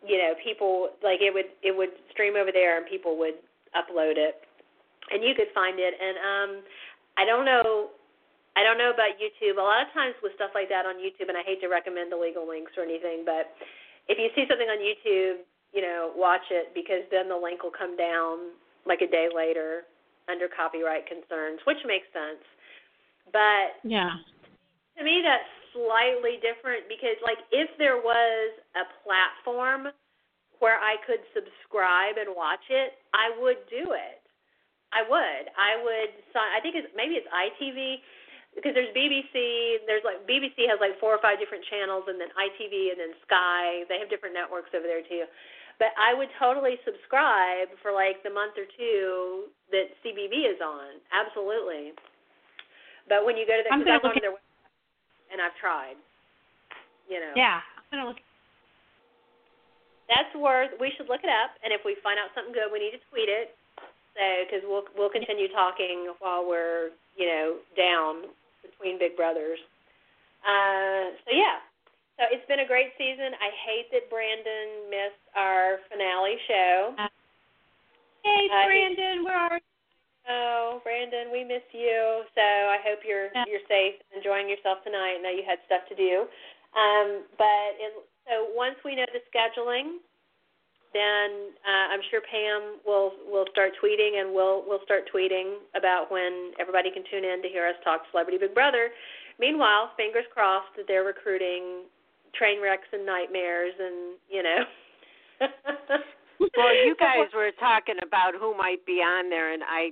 you 0.07 0.17
know, 0.17 0.39
people 0.39 0.95
like 1.03 1.19
it 1.19 1.35
would 1.35 1.51
it 1.67 1.75
would 1.75 1.91
stream 2.15 2.39
over 2.39 2.55
there, 2.55 2.79
and 2.79 2.87
people 2.87 3.19
would 3.19 3.43
upload 3.75 4.15
it, 4.15 4.47
and 5.11 5.27
you 5.27 5.35
could 5.35 5.51
find 5.51 5.83
it. 5.83 5.99
And 5.99 6.17
um, 6.23 6.51
I 7.19 7.27
don't 7.27 7.45
know. 7.45 7.91
I 8.55 8.65
don't 8.65 8.79
know 8.79 8.95
about 8.95 9.21
YouTube. 9.21 9.59
A 9.59 9.67
lot 9.67 9.85
of 9.85 9.93
times 9.93 10.15
with 10.23 10.33
stuff 10.39 10.55
like 10.55 10.71
that 10.71 10.87
on 10.87 10.97
YouTube, 10.97 11.29
and 11.29 11.37
I 11.37 11.45
hate 11.45 11.61
to 11.61 11.69
recommend 11.69 12.15
illegal 12.15 12.49
links 12.49 12.73
or 12.79 12.87
anything, 12.87 13.27
but 13.27 13.53
if 14.09 14.17
you 14.17 14.31
see 14.33 14.47
something 14.49 14.71
on 14.71 14.79
YouTube, 14.79 15.43
you 15.75 15.83
know, 15.83 16.13
watch 16.17 16.47
it 16.51 16.73
because 16.73 17.03
then 17.11 17.29
the 17.29 17.37
link 17.37 17.63
will 17.63 17.75
come 17.75 17.97
down 17.99 18.55
like 18.87 19.03
a 19.03 19.11
day 19.11 19.29
later 19.35 19.85
under 20.31 20.49
copyright 20.49 21.07
concerns, 21.07 21.61
which 21.67 21.83
makes 21.85 22.07
sense. 22.15 22.41
But 23.29 23.83
yeah. 23.83 24.17
to 24.97 25.05
me 25.05 25.21
that's 25.21 25.51
slightly 25.77 26.41
different 26.41 26.89
because 26.89 27.21
like 27.21 27.39
if 27.53 27.69
there 27.77 28.01
was 28.01 28.57
a 28.73 28.89
platform 29.05 29.93
where 30.65 30.81
I 30.81 30.97
could 31.05 31.21
subscribe 31.37 32.17
and 32.17 32.33
watch 32.33 32.65
it, 32.73 32.97
I 33.13 33.29
would 33.37 33.61
do 33.69 33.93
it. 33.93 34.25
I 34.97 35.05
would. 35.05 35.45
I 35.53 35.77
would 35.85 36.11
I 36.33 36.59
think 36.65 36.81
it's 36.81 36.89
maybe 36.97 37.21
it's 37.21 37.29
ITV 37.29 38.01
because 38.57 38.73
there's 38.73 38.89
BBC, 38.97 39.85
there's 39.85 40.01
like 40.01 40.25
BBC 40.25 40.65
has 40.73 40.81
like 40.81 40.97
four 40.97 41.13
or 41.13 41.21
five 41.21 41.37
different 41.37 41.61
channels 41.69 42.09
and 42.09 42.17
then 42.17 42.33
ITV 42.33 42.97
and 42.97 42.99
then 42.99 43.13
Sky. 43.29 43.85
They 43.93 44.01
have 44.01 44.09
different 44.09 44.33
networks 44.33 44.73
over 44.73 44.89
there 44.89 45.05
too. 45.05 45.29
But 45.77 45.93
I 46.01 46.17
would 46.17 46.33
totally 46.41 46.81
subscribe 46.89 47.69
for 47.85 47.93
like 47.93 48.25
the 48.25 48.33
month 48.33 48.57
or 48.57 48.65
two 48.65 49.53
that 49.77 49.93
CBB 50.01 50.49
is 50.49 50.61
on. 50.65 51.05
Absolutely. 51.13 51.93
But 53.13 53.29
when 53.29 53.37
you 53.37 53.45
go 53.45 53.61
to 53.61 53.63
the, 53.63 53.71
I'm 53.71 53.85
gonna 53.85 54.01
go 54.01 54.09
look 54.09 54.17
to 54.17 54.25
their 54.25 54.33
website 54.33 54.46
and 55.33 55.41
I've 55.41 55.55
tried, 55.61 55.97
you 57.09 57.21
know. 57.21 57.33
Yeah. 57.35 57.61
I'm 57.61 57.85
gonna 57.91 58.09
look 58.09 58.21
That's 60.09 60.31
worth. 60.35 60.71
We 60.79 60.93
should 60.97 61.09
look 61.09 61.23
it 61.23 61.31
up, 61.31 61.55
and 61.63 61.73
if 61.73 61.83
we 61.85 61.97
find 62.03 62.19
out 62.19 62.31
something 62.35 62.55
good, 62.55 62.71
we 62.71 62.79
need 62.79 62.95
to 62.95 63.03
tweet 63.11 63.29
it. 63.31 63.55
So 64.15 64.23
because 64.47 64.63
we'll 64.65 64.87
we'll 64.97 65.13
continue 65.13 65.49
talking 65.53 66.11
while 66.21 66.47
we're 66.47 66.91
you 67.17 67.27
know 67.27 67.47
down 67.77 68.31
between 68.63 68.99
Big 68.99 69.15
Brothers. 69.17 69.59
Uh, 70.47 71.13
so 71.27 71.31
yeah, 71.35 71.59
so 72.17 72.25
it's 72.33 72.47
been 72.49 72.61
a 72.61 72.67
great 72.67 72.95
season. 72.97 73.35
I 73.37 73.51
hate 73.67 73.91
that 73.93 74.09
Brandon 74.09 74.89
missed 74.89 75.21
our 75.37 75.79
finale 75.91 76.39
show. 76.49 76.95
Hey, 78.25 78.49
Uh, 78.51 78.65
Brandon, 78.67 79.23
where 79.25 79.37
are 79.37 79.59
you? 79.59 79.76
Oh, 80.29 80.81
Brandon, 80.83 81.31
we 81.31 81.45
miss 81.45 81.63
you. 81.73 82.25
So 82.35 82.43
I 82.43 82.79
hope 82.83 83.01
you're 83.07 83.31
Yeah. 83.35 83.45
you're 83.47 83.67
safe, 83.69 83.95
and 84.11 84.19
enjoying 84.19 84.49
yourself 84.49 84.83
tonight. 84.83 85.17
I 85.17 85.19
know 85.19 85.31
you 85.31 85.45
had 85.45 85.59
stuff 85.67 85.87
to 85.89 85.95
do. 85.95 86.29
Um, 86.75 87.25
but 87.39 87.71
it, 87.79 87.93
so 88.29 88.45
once 88.55 88.77
we 88.85 88.95
know 88.97 89.07
the 89.13 89.23
scheduling, 89.31 89.99
then 90.93 91.55
uh, 91.65 91.95
I'm 91.95 92.03
sure 92.11 92.21
Pam 92.21 92.81
will 92.85 93.15
will 93.27 93.47
start 93.51 93.73
tweeting, 93.83 94.21
and 94.21 94.35
we'll 94.35 94.65
we'll 94.67 94.83
start 94.83 95.09
tweeting 95.13 95.59
about 95.75 96.11
when 96.11 96.53
everybody 96.59 96.91
can 96.91 97.05
tune 97.11 97.25
in 97.25 97.43
to 97.43 97.49
hear 97.49 97.67
us 97.67 97.77
talk 97.85 98.03
Celebrity 98.11 98.39
Big 98.39 98.55
Brother. 98.55 98.91
Meanwhile, 99.39 99.93
fingers 99.97 100.25
crossed 100.33 100.75
that 100.77 100.87
they're 100.89 101.05
recruiting 101.05 101.85
train 102.35 102.61
wrecks 102.61 102.89
and 102.93 103.07
nightmares, 103.07 103.75
and 103.79 104.19
you 104.29 104.43
know. 104.43 104.65
Well, 106.57 106.75
you 106.75 106.95
guys 107.01 107.33
were 107.35 107.51
talking 107.59 107.97
about 108.07 108.35
who 108.39 108.57
might 108.57 108.85
be 108.85 109.01
on 109.01 109.31
there, 109.31 109.53
and 109.53 109.63
I 109.65 109.91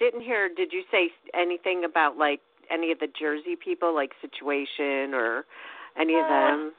didn't 0.00 0.22
hear. 0.22 0.48
Did 0.48 0.72
you 0.72 0.82
say 0.90 1.10
anything 1.34 1.84
about 1.84 2.16
like 2.16 2.40
any 2.72 2.90
of 2.90 2.98
the 2.98 3.06
Jersey 3.18 3.54
people, 3.54 3.94
like 3.94 4.10
Situation 4.20 5.14
or 5.14 5.44
any 6.00 6.14
of 6.18 6.24
Uh, 6.24 6.28
them? 6.28 6.72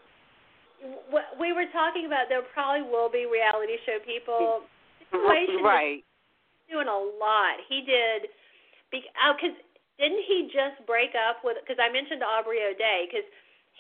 What 1.14 1.38
we 1.40 1.54
were 1.54 1.70
talking 1.72 2.08
about, 2.10 2.28
there 2.28 2.42
probably 2.42 2.82
will 2.82 3.08
be 3.08 3.30
reality 3.30 3.78
show 3.86 4.00
people. 4.04 4.64
Situation 5.12 5.62
Right. 5.62 6.02
is 6.02 6.74
doing 6.74 6.88
a 6.88 7.02
lot. 7.22 7.62
He 7.70 7.82
did, 7.86 8.30
be, 8.90 9.04
oh, 9.24 9.34
cause 9.40 9.54
didn't 10.00 10.24
he 10.26 10.50
just 10.50 10.82
break 10.88 11.14
up 11.14 11.44
with? 11.44 11.58
Because 11.62 11.78
I 11.78 11.92
mentioned 11.94 12.24
Aubrey 12.24 12.64
O'Day, 12.66 13.06
because 13.06 13.28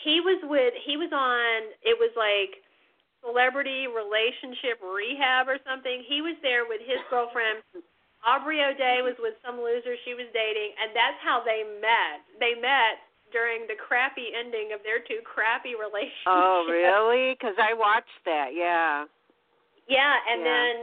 he 0.05 0.21
was 0.21 0.37
with, 0.45 0.73
he 0.85 0.95
was 0.97 1.09
on. 1.11 1.73
It 1.81 1.97
was 1.97 2.13
like 2.13 2.61
celebrity 3.25 3.87
relationship 3.89 4.77
rehab 4.83 5.47
or 5.49 5.57
something. 5.65 6.03
He 6.05 6.21
was 6.21 6.35
there 6.45 6.65
with 6.69 6.81
his 6.85 7.01
girlfriend. 7.09 7.65
Aubrey 8.25 8.61
O'Day 8.61 9.01
was 9.01 9.17
with 9.17 9.33
some 9.41 9.57
loser 9.61 9.97
she 10.05 10.13
was 10.13 10.29
dating, 10.33 10.77
and 10.77 10.93
that's 10.93 11.17
how 11.25 11.41
they 11.41 11.65
met. 11.81 12.21
They 12.37 12.53
met 12.53 13.01
during 13.33 13.65
the 13.65 13.79
crappy 13.79 14.29
ending 14.35 14.75
of 14.75 14.83
their 14.83 14.99
two 15.01 15.23
crappy 15.25 15.73
relationships. 15.73 16.29
Oh, 16.29 16.65
really? 16.69 17.33
Because 17.33 17.55
I 17.57 17.73
watched 17.73 18.21
that. 18.29 18.53
Yeah. 18.53 19.05
Yeah, 19.89 20.13
and 20.29 20.41
Yeah. 20.41 20.49
then 20.51 20.75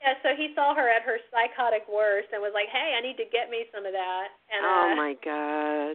yeah, 0.00 0.14
so 0.24 0.28
he 0.34 0.50
saw 0.56 0.72
her 0.74 0.88
at 0.88 1.04
her 1.04 1.20
psychotic 1.28 1.84
worst 1.84 2.32
and 2.32 2.40
was 2.40 2.56
like, 2.56 2.72
"Hey, 2.72 2.96
I 2.96 3.04
need 3.04 3.20
to 3.20 3.28
get 3.28 3.52
me 3.52 3.68
some 3.68 3.84
of 3.84 3.92
that." 3.92 4.28
And 4.48 4.64
oh 4.64 4.92
uh, 4.92 4.96
my 4.96 5.12
God. 5.20 5.94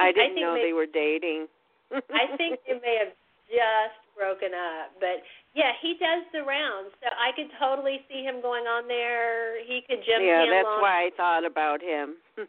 I 0.00 0.08
I 0.08 0.12
didn't 0.12 0.34
think 0.34 0.40
know 0.40 0.54
they- 0.56 0.72
they 0.72 0.72
were 0.72 0.88
dating. 0.88 1.46
I 1.92 2.32
think 2.40 2.58
they 2.66 2.80
may 2.80 2.96
have 3.04 3.12
just 3.52 4.00
broken 4.16 4.50
up, 4.56 4.96
but 4.98 5.20
yeah, 5.54 5.72
he 5.84 5.94
does 6.00 6.24
the 6.32 6.40
rounds, 6.42 6.90
so 7.04 7.06
I 7.12 7.30
could 7.36 7.52
totally 7.60 8.00
see 8.08 8.24
him 8.24 8.40
going 8.40 8.64
on 8.64 8.88
there. 8.88 9.60
He 9.68 9.84
could 9.84 10.00
gym 10.04 10.24
Tan 10.24 10.26
laundry. 10.26 10.48
yeah, 10.48 10.54
that's 10.56 10.72
Long- 10.72 10.80
why 10.82 10.96
I 11.06 11.10
thought 11.16 11.44
about 11.44 11.80
him. 11.84 12.16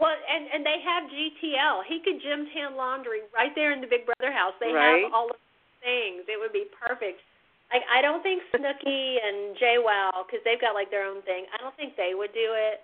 Well, 0.00 0.18
and 0.18 0.50
and 0.50 0.66
they 0.66 0.82
have 0.82 1.06
GTL. 1.06 1.86
He 1.86 2.02
could 2.02 2.18
gym 2.18 2.48
Tan 2.50 2.74
laundry 2.74 3.22
right 3.30 3.54
there 3.54 3.70
in 3.70 3.78
the 3.78 3.86
Big 3.86 4.02
Brother 4.02 4.32
house. 4.34 4.50
They 4.58 4.72
Right. 4.74 5.06
have 5.06 5.14
all 5.14 5.30
of 5.30 5.38
these 5.38 5.78
things. 5.78 6.26
It 6.26 6.40
would 6.42 6.50
be 6.50 6.66
perfect. 6.74 7.22
Like 7.70 7.86
I 7.86 8.02
don't 8.02 8.18
think 8.22 8.42
Snooki 8.50 9.22
and 9.22 9.54
JWoww, 9.62 10.26
because 10.26 10.42
they've 10.42 10.58
got 10.60 10.74
like 10.74 10.90
their 10.90 11.06
own 11.06 11.22
thing. 11.22 11.46
I 11.54 11.58
don't 11.62 11.76
think 11.78 11.94
they 11.94 12.18
would 12.18 12.34
do 12.34 12.50
it. 12.50 12.82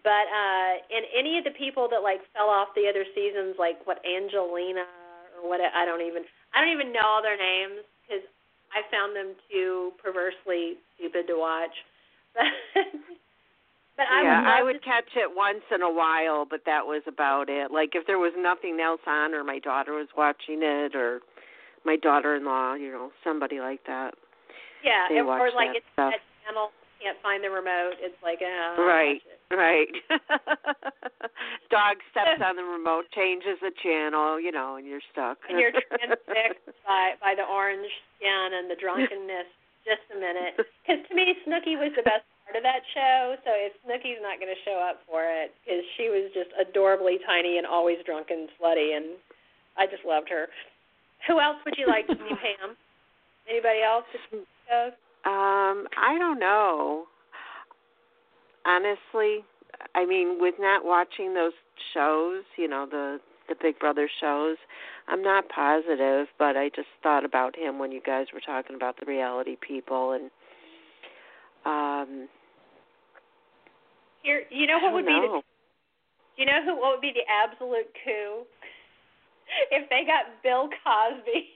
But 0.00 0.32
uh 0.32 0.72
and 0.96 1.04
any 1.12 1.36
of 1.36 1.44
the 1.44 1.52
people 1.60 1.92
that 1.92 2.00
like 2.00 2.24
fell 2.32 2.48
off 2.48 2.72
the 2.72 2.88
other 2.88 3.04
seasons, 3.12 3.56
like 3.60 3.76
what 3.84 4.00
Angelina 4.06 4.88
or 5.36 5.50
what 5.52 5.60
I 5.60 5.84
don't 5.84 6.00
even 6.00 6.24
I 6.56 6.64
don't 6.64 6.72
even 6.72 6.90
know 6.92 7.04
all 7.04 7.20
their 7.20 7.36
names 7.36 7.84
because 8.02 8.24
I 8.72 8.80
found 8.90 9.12
them 9.14 9.36
too 9.52 9.92
perversely 10.02 10.80
stupid 10.96 11.28
to 11.28 11.36
watch. 11.36 11.74
But 13.96 14.04
but 14.04 14.12
I 14.12 14.22
yeah, 14.24 14.40
would 14.40 14.48
I 14.48 14.58
to 14.60 14.64
would 14.64 14.84
catch 14.84 15.08
it 15.16 15.30
once 15.32 15.64
in 15.72 15.80
a 15.80 15.88
while, 15.88 16.44
but 16.44 16.60
that 16.68 16.84
was 16.84 17.00
about 17.08 17.48
it. 17.48 17.72
Like 17.72 17.96
if 17.96 18.06
there 18.06 18.18
was 18.18 18.32
nothing 18.36 18.76
else 18.76 19.00
on, 19.06 19.32
or 19.32 19.42
my 19.42 19.58
daughter 19.58 19.92
was 19.96 20.08
watching 20.16 20.60
it, 20.60 20.92
or 20.94 21.20
my 21.86 21.96
daughter-in-law, 21.96 22.74
you 22.74 22.92
know, 22.92 23.10
somebody 23.24 23.58
like 23.60 23.80
that. 23.86 24.12
Yeah, 24.84 25.08
They 25.08 25.20
or, 25.24 25.48
or 25.48 25.50
like 25.56 25.72
it's 25.72 25.86
stuff. 25.94 26.12
that 26.12 26.20
channel 26.44 26.70
can't 27.00 27.16
find 27.22 27.42
the 27.42 27.48
remote. 27.48 27.96
It's 28.02 28.18
like, 28.22 28.42
uh, 28.44 28.82
Right. 28.82 29.22
it. 29.24 29.35
Right. 29.50 29.92
Dog 31.70 31.96
steps 32.10 32.42
on 32.42 32.56
the 32.56 32.66
remote, 32.66 33.06
changes 33.14 33.58
the 33.62 33.70
channel, 33.82 34.40
you 34.40 34.50
know, 34.50 34.74
and 34.76 34.86
you're 34.86 35.04
stuck. 35.12 35.38
And 35.48 35.58
you're 35.58 35.70
transfixed 35.90 36.66
by 36.82 37.14
by 37.22 37.34
the 37.38 37.46
orange 37.46 37.86
skin 38.18 38.50
and 38.54 38.70
the 38.70 38.78
drunkenness. 38.78 39.46
Just 39.86 40.02
a 40.10 40.18
minute, 40.18 40.58
because 40.82 40.98
to 41.06 41.14
me, 41.14 41.30
Snooki 41.46 41.78
was 41.78 41.94
the 41.94 42.02
best 42.02 42.26
part 42.42 42.58
of 42.58 42.66
that 42.66 42.82
show. 42.90 43.38
So 43.46 43.54
if 43.54 43.70
Snooki's 43.86 44.18
not 44.18 44.42
going 44.42 44.50
to 44.50 44.58
show 44.66 44.82
up 44.82 44.98
for 45.06 45.22
it, 45.22 45.54
because 45.62 45.86
she 45.94 46.10
was 46.10 46.26
just 46.34 46.50
adorably 46.58 47.22
tiny 47.22 47.54
and 47.54 47.62
always 47.62 48.02
drunk 48.02 48.34
and 48.34 48.50
slutty, 48.58 48.98
and 48.98 49.14
I 49.78 49.86
just 49.86 50.02
loved 50.02 50.26
her. 50.26 50.50
Who 51.30 51.38
else 51.38 51.62
would 51.62 51.78
you 51.78 51.86
like 51.86 52.10
to 52.10 52.18
see, 52.18 52.34
Pam? 52.34 52.74
Anybody 53.46 53.86
else? 53.86 54.02
to 54.10 54.18
think 54.26 54.48
of? 54.74 54.90
Um, 55.22 55.86
I 55.94 56.18
don't 56.18 56.38
know. 56.38 57.06
Honestly, 58.66 59.44
I 59.94 60.04
mean, 60.04 60.38
with 60.40 60.54
not 60.58 60.84
watching 60.84 61.34
those 61.34 61.52
shows, 61.94 62.42
you 62.56 62.68
know, 62.68 62.86
the 62.90 63.18
the 63.48 63.54
Big 63.62 63.78
Brother 63.78 64.10
shows, 64.20 64.56
I'm 65.06 65.22
not 65.22 65.48
positive, 65.48 66.26
but 66.36 66.56
I 66.56 66.68
just 66.74 66.88
thought 67.00 67.24
about 67.24 67.56
him 67.56 67.78
when 67.78 67.92
you 67.92 68.00
guys 68.04 68.26
were 68.34 68.40
talking 68.40 68.74
about 68.74 68.96
the 68.98 69.06
reality 69.06 69.56
people 69.56 70.12
and 70.12 70.30
um 71.64 72.28
Here, 74.22 74.42
you 74.50 74.66
know 74.66 74.78
what 74.82 74.94
would 74.94 75.06
don't 75.06 75.22
be 75.22 75.28
the. 75.28 75.42
Do 76.36 76.42
you 76.42 76.46
know 76.46 76.60
who 76.64 76.80
what 76.80 76.94
would 76.94 77.00
be 77.00 77.14
the 77.14 77.26
absolute 77.30 77.86
coup? 78.04 78.42
If 79.70 79.88
they 79.90 80.02
got 80.02 80.42
Bill 80.42 80.68
Cosby. 80.82 81.46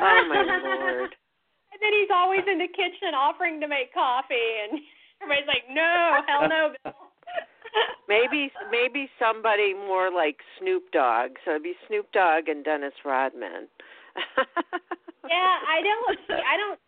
Oh 0.00 0.24
my 0.32 0.40
lord. 0.64 1.12
And 1.68 1.78
then 1.82 1.92
he's 1.92 2.08
always 2.08 2.40
in 2.50 2.56
the 2.56 2.72
kitchen 2.72 3.12
offering 3.12 3.60
to 3.60 3.68
make 3.68 3.92
coffee 3.92 4.64
and 4.64 4.80
everybody's 5.22 5.48
like, 5.48 5.64
No, 5.70 6.20
hell 6.26 6.48
no, 6.48 6.74
Bill 6.84 6.94
Maybe 8.08 8.50
maybe 8.72 9.08
somebody 9.18 9.74
more 9.74 10.10
like 10.10 10.40
Snoop 10.58 10.90
Dogg. 10.92 11.36
So 11.44 11.52
it'd 11.52 11.62
be 11.62 11.74
Snoop 11.86 12.10
Dogg 12.12 12.48
and 12.48 12.64
Dennis 12.64 12.94
Rodman. 13.04 13.68
Yeah, 15.28 15.56
I 15.68 15.84
don't 15.84 16.16
I 16.40 16.54
don't 16.56 16.80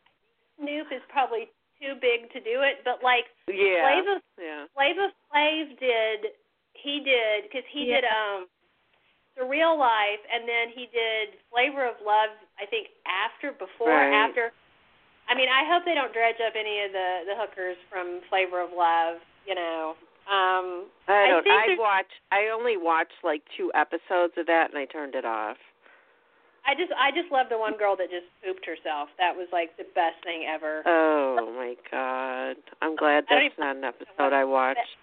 Snoop 0.57 0.89
is 0.97 1.05
probably 1.13 1.53
too 1.77 1.93
big 2.01 2.33
to 2.33 2.41
do 2.41 2.65
it, 2.65 2.81
but 2.89 3.05
like 3.05 3.29
yeah. 3.53 3.85
Flava 3.85 4.17
Yeah. 4.41 4.65
Flava 4.73 5.13
Flav 5.29 5.67
did 5.77 6.33
he 6.73 7.05
did 7.05 7.45
because 7.45 7.69
he 7.69 7.93
Yeah. 7.93 8.01
did 8.01 8.05
um 8.09 8.49
the 9.37 9.45
real 9.45 9.77
life 9.77 10.25
and 10.33 10.49
then 10.49 10.73
he 10.73 10.89
did 10.89 11.37
Flavor 11.53 11.85
of 11.85 12.01
Love 12.01 12.33
I 12.57 12.65
think 12.65 12.89
after 13.05 13.53
before 13.53 13.93
Right. 13.93 14.15
after 14.25 14.53
I 15.31 15.39
mean 15.39 15.49
I 15.49 15.63
hope 15.71 15.87
they 15.87 15.95
don't 15.95 16.13
dredge 16.13 16.43
up 16.43 16.59
any 16.59 16.83
of 16.85 16.91
the 16.93 17.09
the 17.31 17.37
hookers 17.39 17.79
from 17.89 18.21
Flavor 18.29 18.61
of 18.61 18.71
Love 18.75 19.23
you 19.47 19.55
know 19.55 19.95
um 20.29 20.91
I 21.09 21.27
I 21.27 21.27
don't. 21.31 21.47
I 21.49 21.67
there's- 21.71 21.79
watched. 21.79 22.19
I 22.31 22.51
only 22.55 22.77
watched 22.77 23.19
like 23.25 23.43
two 23.57 23.73
episodes 23.75 24.35
of 24.39 24.47
that, 24.47 24.71
and 24.71 24.79
I 24.79 24.85
turned 24.87 25.15
it 25.19 25.25
off. 25.25 25.57
I 26.63 26.77
just 26.77 26.93
I 26.95 27.11
just 27.11 27.33
love 27.33 27.49
the 27.51 27.59
one 27.59 27.75
girl 27.81 27.97
that 27.97 28.13
just 28.13 28.29
pooped 28.45 28.63
herself 28.63 29.09
that 29.19 29.33
was 29.35 29.49
like 29.51 29.75
the 29.81 29.89
best 29.97 30.21
thing 30.23 30.45
ever 30.47 30.85
Oh 30.87 31.51
my 31.57 31.75
god! 31.91 32.61
I'm 32.85 32.95
glad 32.95 33.25
I 33.33 33.49
that's 33.49 33.59
not 33.59 33.75
an 33.81 33.85
episode 33.89 34.31
I 34.37 34.45
watched. 34.45 35.01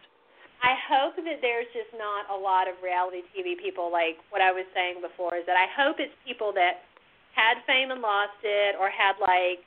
I 0.63 0.77
hope 0.87 1.17
that 1.17 1.41
there's 1.41 1.67
just 1.73 1.91
not 1.97 2.29
a 2.31 2.37
lot 2.37 2.69
of 2.69 2.77
reality 2.85 3.25
TV 3.35 3.57
people 3.57 3.91
like 3.91 4.21
what 4.29 4.39
I 4.39 4.53
was 4.53 4.69
saying 4.71 5.01
before 5.01 5.35
is 5.35 5.45
that 5.49 5.57
I 5.57 5.65
hope 5.75 5.97
it's 5.99 6.13
people 6.25 6.53
that 6.53 6.85
had 7.35 7.57
fame 7.67 7.89
and 7.91 8.01
lost 8.01 8.37
it 8.45 8.73
or 8.79 8.89
had 8.89 9.17
like, 9.21 9.61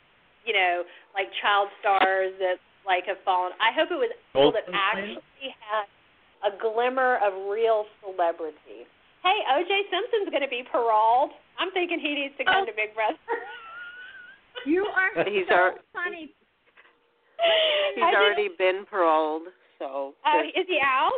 you 0.46 0.52
know, 0.52 0.82
like 1.14 1.28
child 1.42 1.68
stars 1.80 2.32
that 2.40 2.56
like 2.86 3.04
have 3.06 3.18
fallen. 3.24 3.52
I 3.60 3.72
hope 3.76 3.90
it 3.92 4.00
was 4.00 4.10
people 4.32 4.52
that 4.52 4.64
actually 4.72 5.20
had 5.60 5.84
a 6.46 6.56
glimmer 6.56 7.20
of 7.20 7.50
real 7.52 7.84
celebrity. 8.00 8.88
Hey, 9.22 9.38
OJ 9.52 9.68
Simpson's 9.92 10.32
going 10.32 10.40
to 10.42 10.48
be 10.48 10.64
paroled. 10.64 11.30
I'm 11.60 11.68
thinking 11.76 12.00
he 12.00 12.14
needs 12.16 12.32
to 12.40 12.44
come 12.48 12.64
Oh. 12.64 12.66
to 12.66 12.72
Big 12.72 12.94
Brother. 12.96 13.20
You 14.64 14.88
are 14.96 15.24
He's 15.28 15.44
so 15.48 15.54
our- 15.54 15.74
funny. 15.92 16.32
He's 17.94 18.02
I 18.02 18.10
didn't- 18.10 18.14
already 18.24 18.48
been 18.56 18.84
paroled, 18.88 19.48
so 19.78 20.14
Oh, 20.24 20.40
is 20.54 20.66
he 20.66 20.80
out? 20.80 21.12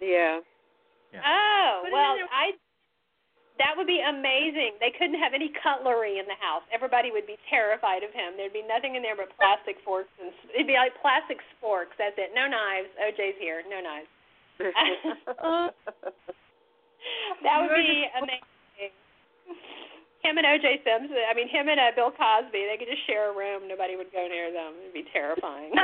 yeah. 0.00 0.40
Yeah. 1.12 1.20
Oh, 1.24 1.80
Put 1.84 1.88
it 1.88 1.92
in 1.92 1.92
well. 1.92 2.16
I 2.32 2.52
That 3.58 3.74
would 3.74 3.90
be 3.90 3.98
amazing. 3.98 4.78
They 4.78 4.94
couldn't 4.94 5.18
have 5.18 5.34
any 5.34 5.50
cutlery 5.50 6.22
in 6.22 6.30
the 6.30 6.38
house. 6.38 6.62
Everybody 6.70 7.10
would 7.10 7.26
be 7.26 7.34
terrified 7.50 8.06
of 8.06 8.14
him. 8.14 8.38
There'd 8.38 8.54
be 8.54 8.62
nothing 8.62 8.94
in 8.94 9.02
there 9.02 9.18
but 9.18 9.34
plastic 9.34 9.82
forks 9.82 10.14
and 10.22 10.30
it'd 10.54 10.70
be 10.70 10.78
like 10.78 10.94
plastic 11.02 11.42
forks. 11.58 11.98
That's 11.98 12.14
it. 12.22 12.30
No 12.38 12.46
knives. 12.46 12.86
OJ's 13.02 13.34
here. 13.42 13.66
No 13.66 13.82
knives. 13.82 14.06
that 17.42 17.56
would 17.58 17.74
be 17.74 18.06
amazing. 18.14 18.94
Him 20.22 20.38
and 20.38 20.46
OJ 20.46 20.86
Simpson. 20.86 21.18
I 21.26 21.34
mean, 21.34 21.50
him 21.50 21.66
and 21.66 21.78
uh, 21.78 21.90
Bill 21.94 22.10
Cosby. 22.14 22.58
They 22.58 22.78
could 22.78 22.90
just 22.90 23.06
share 23.06 23.30
a 23.30 23.34
room. 23.34 23.66
Nobody 23.66 23.98
would 23.98 24.10
go 24.14 24.22
near 24.26 24.54
them. 24.54 24.74
It'd 24.82 24.94
be 24.94 25.06
terrifying. 25.10 25.74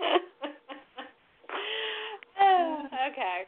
okay. 3.10 3.46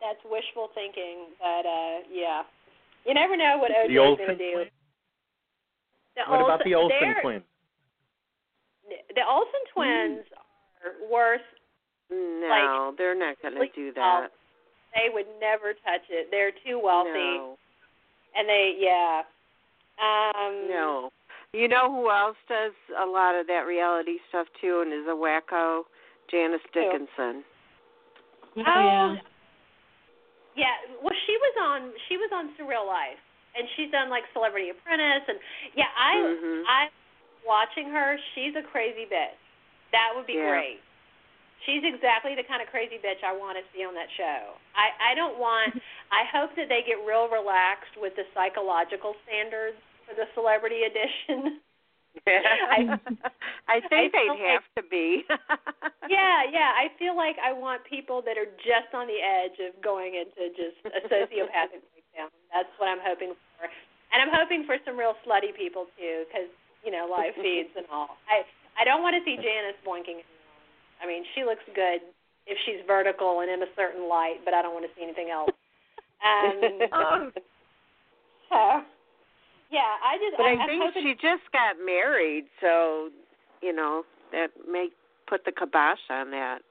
That's 0.00 0.20
wishful 0.24 0.68
thinking, 0.74 1.34
but 1.38 1.66
uh 1.66 2.06
yeah. 2.12 2.42
You 3.06 3.14
never 3.14 3.36
know 3.36 3.58
what 3.58 3.70
OJ's 3.72 3.88
the 3.88 3.98
Olsen 3.98 4.26
gonna 4.26 4.38
do. 4.38 4.52
twins? 4.54 4.70
The 6.16 6.22
What 6.30 6.40
about 6.40 6.60
the 6.64 6.74
Olsen 6.74 7.14
twins? 7.22 7.44
The 9.14 9.22
Olsen 9.28 9.64
twins 9.74 10.24
are 10.84 11.10
worth 11.10 11.44
No, 12.10 12.94
they're 12.96 13.14
not 13.18 13.36
going 13.42 13.54
to 13.54 13.66
do 13.74 13.92
that. 13.94 14.28
they 14.94 15.12
would 15.12 15.26
never 15.40 15.72
touch 15.84 16.06
it. 16.08 16.28
They're 16.30 16.52
too 16.64 16.80
wealthy 16.82 17.10
No. 17.12 17.58
and 18.36 18.48
they 18.48 18.74
yeah. 18.78 19.22
Um 20.00 20.68
No. 20.68 21.10
You 21.52 21.66
know 21.68 21.90
who 21.90 22.10
else 22.10 22.36
does 22.48 22.72
a 23.00 23.06
lot 23.06 23.34
of 23.34 23.46
that 23.46 23.64
reality 23.66 24.18
stuff 24.28 24.46
too 24.60 24.82
and 24.84 24.92
is 24.92 25.06
a 25.08 25.14
wacko? 25.16 25.82
Janice 26.30 26.60
Dickinson. 26.74 27.42
Oh, 28.56 28.62
yeah. 28.66 29.14
Yeah, 30.58 30.74
well, 30.98 31.14
she 31.26 31.38
was 31.38 31.54
on 31.62 31.80
she 32.10 32.18
was 32.18 32.30
on 32.34 32.50
Surreal 32.58 32.82
Life, 32.82 33.22
and 33.54 33.62
she's 33.78 33.90
done 33.94 34.10
like 34.10 34.26
Celebrity 34.34 34.74
Apprentice, 34.74 35.22
and 35.30 35.38
yeah, 35.78 35.86
I 35.94 36.14
Mhm. 36.18 36.62
I 36.66 36.80
watching 37.46 37.88
her. 37.94 38.18
She's 38.34 38.56
a 38.58 38.62
crazy 38.62 39.06
bitch. 39.06 39.38
That 39.92 40.12
would 40.18 40.26
be 40.26 40.34
Yeah. 40.34 40.50
great. 40.50 40.80
She's 41.64 41.82
exactly 41.84 42.34
the 42.34 42.42
kind 42.44 42.62
of 42.62 42.68
crazy 42.68 42.98
bitch 42.98 43.22
I 43.22 43.32
want 43.32 43.58
to 43.58 43.64
see 43.72 43.84
on 43.84 43.94
that 43.94 44.10
show. 44.18 44.58
I 44.74 44.90
I 44.98 45.14
don't 45.14 45.38
want. 45.38 45.74
I 46.10 46.24
hope 46.24 46.54
that 46.56 46.68
they 46.68 46.82
get 46.82 46.98
real 47.06 47.28
relaxed 47.28 47.96
with 47.96 48.16
the 48.16 48.26
psychological 48.34 49.14
standards 49.24 49.78
for 50.06 50.14
the 50.14 50.26
Celebrity 50.34 50.82
Edition. 50.84 51.60
I- 52.26 52.98
I 53.68 53.80
think 53.88 54.14
I 54.14 54.16
they'd 54.16 54.40
have 54.48 54.66
to 54.76 54.82
be. 54.88 55.24
yeah, 56.08 56.44
yeah. 56.48 56.72
I 56.72 56.88
feel 56.98 57.14
like 57.16 57.36
I 57.42 57.52
want 57.52 57.84
people 57.84 58.22
that 58.24 58.36
are 58.40 58.48
just 58.64 58.90
on 58.96 59.06
the 59.06 59.20
edge 59.20 59.60
of 59.60 59.76
going 59.84 60.14
into 60.16 60.48
just 60.56 60.80
a 60.88 61.04
sociopathic 61.06 61.84
breakdown. 61.92 62.32
That's 62.52 62.72
what 62.80 62.88
I'm 62.88 63.02
hoping 63.04 63.36
for, 63.36 63.68
and 64.12 64.18
I'm 64.24 64.32
hoping 64.32 64.64
for 64.64 64.76
some 64.88 64.96
real 64.96 65.14
slutty 65.26 65.52
people 65.52 65.84
too, 66.00 66.24
because 66.28 66.48
you 66.84 66.90
know 66.90 67.04
live 67.10 67.36
feeds 67.36 67.70
and 67.76 67.84
all. 67.92 68.16
I 68.24 68.42
I 68.80 68.84
don't 68.88 69.02
want 69.02 69.14
to 69.20 69.22
see 69.28 69.36
Janice 69.36 69.76
boinking 69.84 70.24
anyone. 70.24 70.64
I 71.02 71.06
mean, 71.06 71.24
she 71.36 71.44
looks 71.44 71.64
good 71.76 72.00
if 72.48 72.56
she's 72.64 72.80
vertical 72.86 73.40
and 73.44 73.50
in 73.50 73.60
a 73.62 73.70
certain 73.76 74.08
light, 74.08 74.40
but 74.44 74.54
I 74.54 74.62
don't 74.62 74.72
want 74.72 74.86
to 74.88 74.92
see 74.96 75.04
anything 75.04 75.30
else. 75.30 75.50
Um, 76.90 77.30
so, 78.50 78.82
yeah, 79.70 80.00
I 80.00 80.16
just 80.16 80.36
but 80.36 80.46
I, 80.48 80.56
I 80.56 80.66
think 80.66 80.80
hoping 80.80 81.02
she 81.04 81.14
just 81.20 81.44
got 81.52 81.76
married, 81.80 82.48
so 82.60 83.10
you 83.60 83.72
know 83.72 84.04
that 84.32 84.52
may 84.64 84.88
put 85.28 85.44
the 85.44 85.52
kibosh 85.52 86.00
on 86.08 86.30
that. 86.32 86.64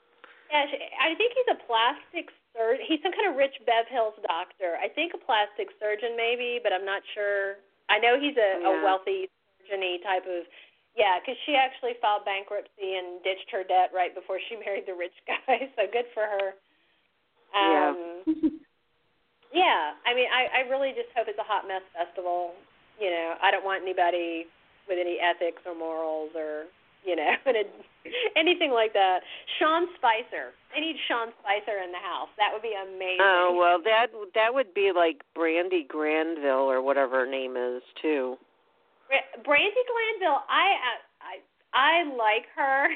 Yeah, 0.49 0.63
she, 0.71 0.77
I 0.97 1.13
think 1.13 1.33
he's 1.35 1.51
a 1.53 1.59
plastic 1.67 2.31
surgeon. 2.55 2.85
He's 2.89 3.01
some 3.05 3.13
kind 3.13 3.29
of 3.29 3.35
rich 3.37 3.53
Bev 3.67 3.85
Hills 3.91 4.17
doctor. 4.25 4.79
I 4.81 4.89
think 4.89 5.13
a 5.13 5.21
plastic 5.21 5.69
surgeon, 5.77 6.17
maybe, 6.17 6.57
but 6.63 6.73
I'm 6.73 6.85
not 6.87 7.05
sure. 7.13 7.61
I 7.91 7.99
know 7.99 8.17
he's 8.17 8.35
a, 8.35 8.63
a 8.65 8.71
Yeah. 8.73 8.83
wealthy 8.83 9.29
surgeon 9.61 10.01
type 10.01 10.25
of. 10.25 10.47
Yeah, 10.97 11.21
because 11.21 11.37
she 11.45 11.53
actually 11.53 11.93
filed 12.01 12.25
bankruptcy 12.25 12.97
and 12.97 13.21
ditched 13.21 13.53
her 13.53 13.61
debt 13.61 13.93
right 13.93 14.17
before 14.17 14.41
she 14.49 14.57
married 14.65 14.89
the 14.89 14.97
rich 14.97 15.13
guy. 15.29 15.69
So 15.77 15.85
good 15.85 16.09
for 16.17 16.25
her. 16.25 16.57
Yeah. 17.53 17.93
Um, 17.93 18.09
yeah. 19.53 19.93
I 20.07 20.17
mean, 20.17 20.25
I 20.33 20.65
I 20.65 20.69
really 20.71 20.97
just 20.97 21.13
hope 21.13 21.29
it's 21.29 21.37
a 21.37 21.45
hot 21.45 21.67
mess 21.69 21.85
festival. 21.93 22.57
You 22.99 23.09
know, 23.09 23.35
I 23.41 23.51
don't 23.51 23.63
want 23.65 23.83
anybody 23.83 24.45
with 24.87 24.97
any 24.99 25.17
ethics 25.21 25.61
or 25.65 25.75
morals 25.77 26.31
or 26.35 26.65
you 27.05 27.15
know 27.15 27.29
anything 28.35 28.71
like 28.71 28.93
that. 28.93 29.19
Sean 29.59 29.87
Spicer. 29.95 30.51
I 30.75 30.79
need 30.79 30.95
Sean 31.07 31.29
Spicer 31.39 31.77
in 31.83 31.91
the 31.91 32.01
house. 32.01 32.29
That 32.37 32.49
would 32.53 32.61
be 32.65 32.73
amazing. 32.73 33.21
Oh 33.21 33.55
well, 33.57 33.77
that 33.83 34.07
that 34.35 34.53
would 34.53 34.73
be 34.73 34.91
like 34.95 35.21
Brandy 35.35 35.85
Granville 35.87 36.65
or 36.69 36.81
whatever 36.81 37.25
her 37.25 37.29
name 37.29 37.55
is 37.57 37.81
too. 38.01 38.37
Brandi 39.45 39.83
Glanville. 39.87 40.43
I 40.49 40.67
I 41.21 41.33
I 41.73 42.03
like 42.17 42.45
her. 42.55 42.87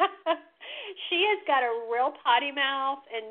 she 1.08 1.24
has 1.28 1.40
got 1.46 1.62
a 1.62 1.72
real 1.90 2.12
potty 2.22 2.50
mouth 2.52 3.00
and 3.14 3.24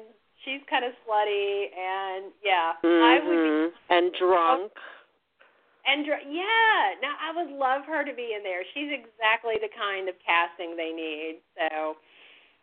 she's 0.46 0.62
kind 0.70 0.86
of 0.86 0.92
slutty 1.08 1.68
and 1.74 2.32
yeah, 2.44 2.74
I 2.84 3.20
would 3.24 3.32
be 3.32 3.36
Mhm. 3.36 3.70
and 3.90 4.14
drunk. 4.20 4.72
And 5.84 6.08
yeah, 6.08 6.96
now 7.04 7.20
I 7.20 7.36
would 7.36 7.52
love 7.52 7.84
her 7.92 8.08
to 8.08 8.16
be 8.16 8.32
in 8.32 8.44
there. 8.44 8.64
She's 8.72 8.88
exactly 8.88 9.60
the 9.60 9.68
kind 9.76 10.08
of 10.08 10.16
casting 10.24 10.80
they 10.80 10.96
need. 10.96 11.44
So 11.60 12.00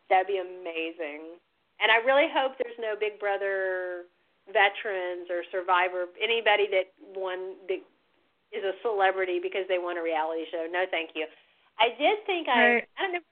that'd 0.08 0.26
be 0.26 0.40
amazing. 0.40 1.36
And 1.80 1.92
I 1.92 2.00
really 2.04 2.28
hope 2.32 2.56
there's 2.56 2.80
no 2.80 2.96
Big 2.96 3.20
Brother 3.20 4.08
veterans 4.48 5.28
or 5.28 5.44
Survivor 5.52 6.08
anybody 6.16 6.66
that 6.72 6.92
won 7.12 7.60
that 7.68 7.84
is 8.50 8.64
a 8.64 8.74
celebrity 8.82 9.38
because 9.38 9.68
they 9.68 9.78
won 9.78 10.00
a 10.00 10.02
reality 10.02 10.48
show. 10.50 10.66
No, 10.66 10.88
thank 10.90 11.12
you. 11.14 11.28
I 11.78 11.92
did 11.96 12.24
think 12.26 12.48
I 12.48 12.82
Right. 12.82 12.88
I 12.96 13.02
don't 13.04 13.12
know 13.20 13.24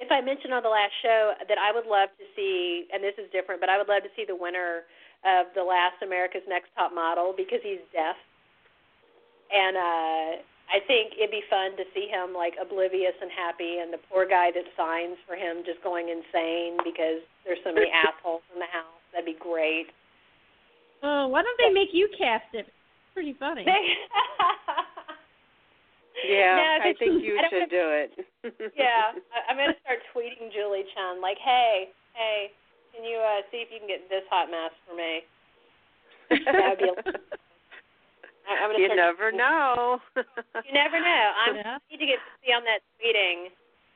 if 0.00 0.10
I 0.10 0.20
mentioned 0.20 0.54
on 0.54 0.62
the 0.62 0.72
last 0.72 0.94
show 1.02 1.34
that 1.46 1.58
I 1.58 1.70
would 1.70 1.86
love 1.86 2.10
to 2.18 2.26
see, 2.34 2.86
and 2.90 3.02
this 3.02 3.14
is 3.18 3.30
different, 3.30 3.60
but 3.60 3.70
I 3.70 3.78
would 3.78 3.86
love 3.86 4.02
to 4.02 4.10
see 4.16 4.24
the 4.26 4.34
winner 4.34 4.86
of 5.22 5.46
the 5.54 5.62
last 5.62 6.02
America's 6.02 6.42
Next 6.48 6.68
Top 6.74 6.94
Model 6.94 7.32
because 7.36 7.62
he's 7.62 7.82
deaf 7.92 8.18
and 9.52 9.76
uh 9.76 10.28
I 10.64 10.80
think 10.88 11.12
it'd 11.20 11.30
be 11.30 11.44
fun 11.52 11.76
to 11.76 11.84
see 11.92 12.08
him 12.08 12.32
like 12.32 12.54
oblivious 12.56 13.12
and 13.20 13.30
happy, 13.30 13.78
and 13.84 13.92
the 13.92 14.00
poor 14.08 14.24
guy 14.24 14.48
that 14.56 14.64
signs 14.76 15.20
for 15.28 15.36
him 15.36 15.60
just 15.64 15.82
going 15.84 16.08
insane 16.08 16.80
because 16.80 17.20
there's 17.44 17.60
so 17.62 17.72
many 17.72 17.92
assholes 18.04 18.40
in 18.52 18.58
the 18.58 18.70
house. 18.72 18.96
That'd 19.12 19.26
be 19.28 19.36
great. 19.38 19.92
Oh, 21.04 21.28
why 21.28 21.42
don't 21.44 21.58
they 21.60 21.68
make 21.68 21.92
you 21.92 22.08
cast 22.16 22.48
it? 22.56 22.66
Pretty 23.12 23.36
funny. 23.38 23.64
Yeah, 26.24 26.56
No, 26.56 26.64
I 26.64 26.78
'cause 26.80 26.96
think 26.98 27.22
you 27.22 27.36
I 27.36 27.48
should 27.50 27.68
do 27.68 27.86
it. 27.92 28.10
yeah, 28.78 29.12
I, 29.34 29.50
I'm 29.50 29.56
gonna 29.60 29.76
start 29.84 30.00
tweeting 30.14 30.48
Julie 30.54 30.86
Chen 30.94 31.20
like, 31.20 31.36
hey, 31.36 31.90
hey, 32.14 32.50
can 32.94 33.04
you 33.04 33.18
uh 33.18 33.42
see 33.50 33.58
if 33.58 33.68
you 33.70 33.78
can 33.78 33.88
get 33.88 34.08
this 34.08 34.24
hot 34.30 34.48
mess 34.50 34.72
for 34.88 34.96
me? 34.96 35.20
That'd 36.30 36.78
be 36.78 36.88
I- 36.88 37.18
I'm 38.48 38.70
gonna 38.70 38.78
you 38.78 38.86
start 38.92 38.98
never 38.98 39.32
know. 39.32 40.00
You 40.16 40.72
never 40.72 41.00
know. 41.00 41.26
I'm 41.46 41.56
Yeah. 41.56 41.78
I 41.78 41.92
need 41.92 41.98
to 42.00 42.06
get 42.06 42.20
to 42.20 42.30
see 42.44 42.52
on 42.52 42.64
that 42.64 42.80
tweeting. 43.00 43.48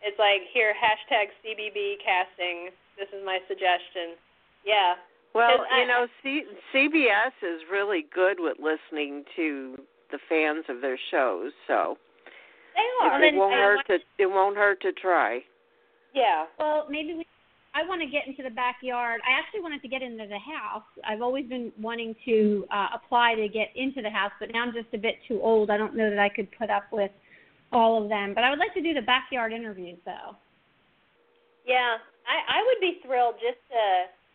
It's 0.02 0.18
like 0.18 0.42
here 0.52 0.72
hashtag 0.72 1.28
CBB 1.44 1.96
casting. 2.04 2.70
This 2.96 3.08
is 3.12 3.24
my 3.24 3.38
suggestion. 3.48 4.16
Yeah. 4.64 4.94
Well, 5.34 5.58
'Cause 5.58 5.66
I- 5.70 5.80
you 5.80 5.86
know, 5.86 6.06
C- 6.22 6.46
CBS 6.72 7.32
is 7.42 7.62
really 7.70 8.02
good 8.14 8.40
with 8.40 8.58
listening 8.58 9.24
to 9.36 9.76
the 10.10 10.18
fans 10.28 10.64
of 10.68 10.80
their 10.80 10.96
shows, 11.10 11.52
so 11.66 11.98
They 12.74 13.06
are. 13.06 13.22
it 13.22 13.34
won't 13.34 13.54
uh, 13.54 13.56
hurt 13.58 13.86
to 13.88 13.98
it 14.18 14.26
won't 14.26 14.56
hurt 14.56 14.80
to 14.82 14.92
try. 14.92 15.44
Yeah. 16.14 16.46
Well, 16.58 16.86
maybe 16.88 17.14
we. 17.14 17.26
I 17.74 17.86
want 17.86 18.00
to 18.00 18.08
get 18.08 18.26
into 18.26 18.42
the 18.42 18.50
backyard. 18.50 19.20
I 19.26 19.38
actually 19.38 19.60
wanted 19.60 19.82
to 19.82 19.88
get 19.88 20.02
into 20.02 20.26
the 20.26 20.38
house. 20.38 20.88
I've 21.06 21.22
always 21.22 21.46
been 21.46 21.72
wanting 21.80 22.14
to 22.24 22.66
uh, 22.72 22.88
apply 22.94 23.34
to 23.36 23.48
get 23.48 23.68
into 23.76 24.02
the 24.02 24.10
house, 24.10 24.32
but 24.40 24.50
now 24.52 24.62
I'm 24.62 24.72
just 24.72 24.92
a 24.94 24.98
bit 24.98 25.16
too 25.28 25.40
old. 25.42 25.70
I 25.70 25.76
don't 25.76 25.94
know 25.94 26.08
that 26.10 26.18
I 26.18 26.28
could 26.28 26.48
put 26.56 26.70
up 26.70 26.84
with 26.90 27.10
all 27.72 28.02
of 28.02 28.08
them. 28.08 28.34
But 28.34 28.44
I 28.44 28.50
would 28.50 28.58
like 28.58 28.74
to 28.74 28.80
do 28.80 28.94
the 28.94 29.02
backyard 29.02 29.52
interviews, 29.52 29.98
though. 30.04 30.34
Yeah. 31.66 32.00
I 32.28 32.36
I 32.44 32.64
would 32.64 32.80
be 32.80 33.00
thrilled 33.04 33.36
just 33.40 33.60
to 33.72 33.82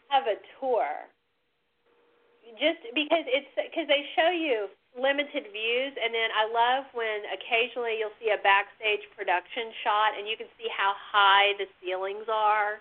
have 0.09 0.25
a 0.29 0.37
tour. 0.61 1.09
Just 2.61 2.85
because 2.93 3.25
it's 3.25 3.49
because 3.57 3.89
they 3.89 4.05
show 4.13 4.29
you 4.29 4.69
limited 4.93 5.49
views 5.49 5.93
and 5.97 6.13
then 6.13 6.29
I 6.37 6.45
love 6.53 6.85
when 6.93 7.25
occasionally 7.33 7.97
you'll 7.97 8.13
see 8.21 8.29
a 8.29 8.37
backstage 8.45 9.01
production 9.17 9.73
shot 9.81 10.13
and 10.13 10.29
you 10.29 10.37
can 10.37 10.45
see 10.53 10.69
how 10.69 10.93
high 10.93 11.57
the 11.57 11.65
ceilings 11.81 12.29
are 12.29 12.77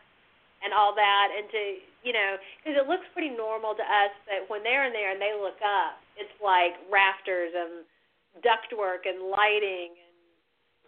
and 0.65 0.73
all 0.73 0.95
that 0.95 1.29
and 1.35 1.47
to 1.51 1.63
you 2.03 2.15
know 2.15 2.39
because 2.61 2.79
it 2.79 2.87
looks 2.87 3.05
pretty 3.13 3.31
normal 3.31 3.75
to 3.75 3.85
us 3.85 4.13
but 4.27 4.47
when 4.49 4.63
they're 4.63 4.87
in 4.87 4.95
there 4.95 5.13
and 5.13 5.21
they 5.21 5.35
look 5.35 5.59
up 5.63 5.99
it's 6.17 6.33
like 6.43 6.79
rafters 6.91 7.53
and 7.55 7.85
ductwork 8.41 9.05
and 9.05 9.29
lighting 9.29 9.93
and 9.93 10.17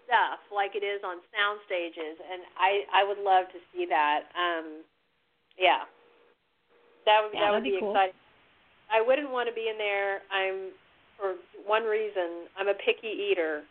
stuff 0.09 0.41
like 0.55 0.73
it 0.75 0.85
is 0.85 1.03
on 1.05 1.21
sound 1.35 1.61
stages 1.67 2.17
and 2.21 2.43
I 2.57 2.85
I 2.93 3.03
would 3.05 3.21
love 3.21 3.51
to 3.53 3.59
see 3.73 3.87
that 3.91 4.29
um 4.35 4.83
yeah 5.59 5.85
that 7.07 7.21
would 7.25 7.35
Yeah, 7.35 7.51
that 7.51 7.53
would 7.53 7.65
be 7.65 7.75
be 7.75 7.81
cool. 7.81 7.93
exciting 7.93 8.17
I 8.93 9.01
wouldn't 9.01 9.31
want 9.31 9.49
to 9.49 9.55
be 9.55 9.69
in 9.71 9.79
there. 9.79 10.21
I'm 10.31 10.71
for 11.17 11.35
one 11.67 11.85
reason. 11.85 12.51
I'm 12.59 12.69
a 12.69 12.75
picky 12.75 13.09
eater, 13.33 13.63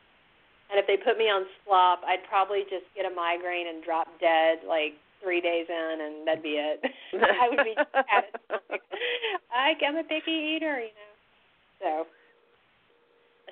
and 0.73 0.81
if 0.81 0.89
they 0.89 0.97
put 0.97 1.21
me 1.21 1.29
on 1.29 1.45
slop, 1.61 2.01
I'd 2.01 2.25
probably 2.25 2.65
just 2.65 2.89
get 2.97 3.05
a 3.05 3.13
migraine 3.13 3.69
and 3.69 3.85
drop 3.85 4.09
dead 4.17 4.65
like 4.65 4.97
three 5.21 5.37
days 5.37 5.69
in, 5.69 5.95
and 6.01 6.25
that'd 6.25 6.41
be 6.41 6.57
it. 6.57 6.81
I 7.13 7.45
would 7.45 7.61
be. 7.61 7.77
I, 9.53 9.77
I'm 9.77 10.01
a 10.01 10.03
picky 10.03 10.57
eater, 10.57 10.81
you 10.81 10.89
know. 10.97 11.13
So 11.77 11.89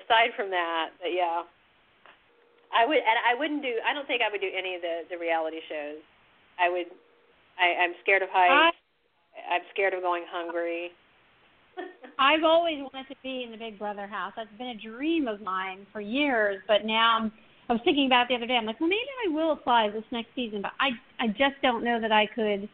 aside 0.01 0.33
from 0.33 0.49
that, 0.49 0.97
but 0.97 1.13
yeah, 1.13 1.45
I 2.73 2.89
would, 2.89 2.97
and 2.97 3.17
I 3.21 3.37
wouldn't 3.37 3.61
do. 3.61 3.77
I 3.85 3.93
don't 3.93 4.09
think 4.09 4.25
I 4.25 4.33
would 4.33 4.41
do 4.41 4.49
any 4.49 4.73
of 4.73 4.81
the 4.81 5.05
the 5.13 5.21
reality 5.21 5.61
shows. 5.69 6.01
I 6.57 6.73
would. 6.73 6.89
I, 7.61 7.85
I'm 7.85 7.93
scared 8.01 8.25
of 8.25 8.33
heights. 8.33 8.81
I'm 9.37 9.61
scared 9.69 9.93
of 9.93 10.01
going 10.01 10.25
hungry. 10.25 10.89
I've 12.19 12.43
always 12.43 12.77
wanted 12.93 13.07
to 13.09 13.15
be 13.23 13.43
in 13.43 13.51
the 13.51 13.57
Big 13.57 13.79
Brother 13.79 14.07
house. 14.07 14.33
That's 14.35 14.49
been 14.57 14.67
a 14.67 14.75
dream 14.77 15.27
of 15.27 15.41
mine 15.41 15.85
for 15.91 16.01
years, 16.01 16.61
but 16.67 16.85
now 16.85 17.17
I'm 17.19 17.31
I 17.69 17.73
was 17.73 17.81
thinking 17.85 18.07
about 18.07 18.23
it 18.23 18.29
the 18.29 18.35
other 18.35 18.47
day. 18.47 18.55
I'm 18.57 18.65
like, 18.65 18.79
well, 18.81 18.89
maybe 18.89 19.07
I 19.25 19.31
will 19.33 19.53
apply 19.53 19.89
this 19.89 20.03
next 20.11 20.29
season, 20.35 20.61
but 20.61 20.71
I 20.79 20.89
I 21.23 21.27
just 21.27 21.55
don't 21.61 21.83
know 21.83 21.99
that 22.01 22.11
I 22.11 22.27
could 22.27 22.67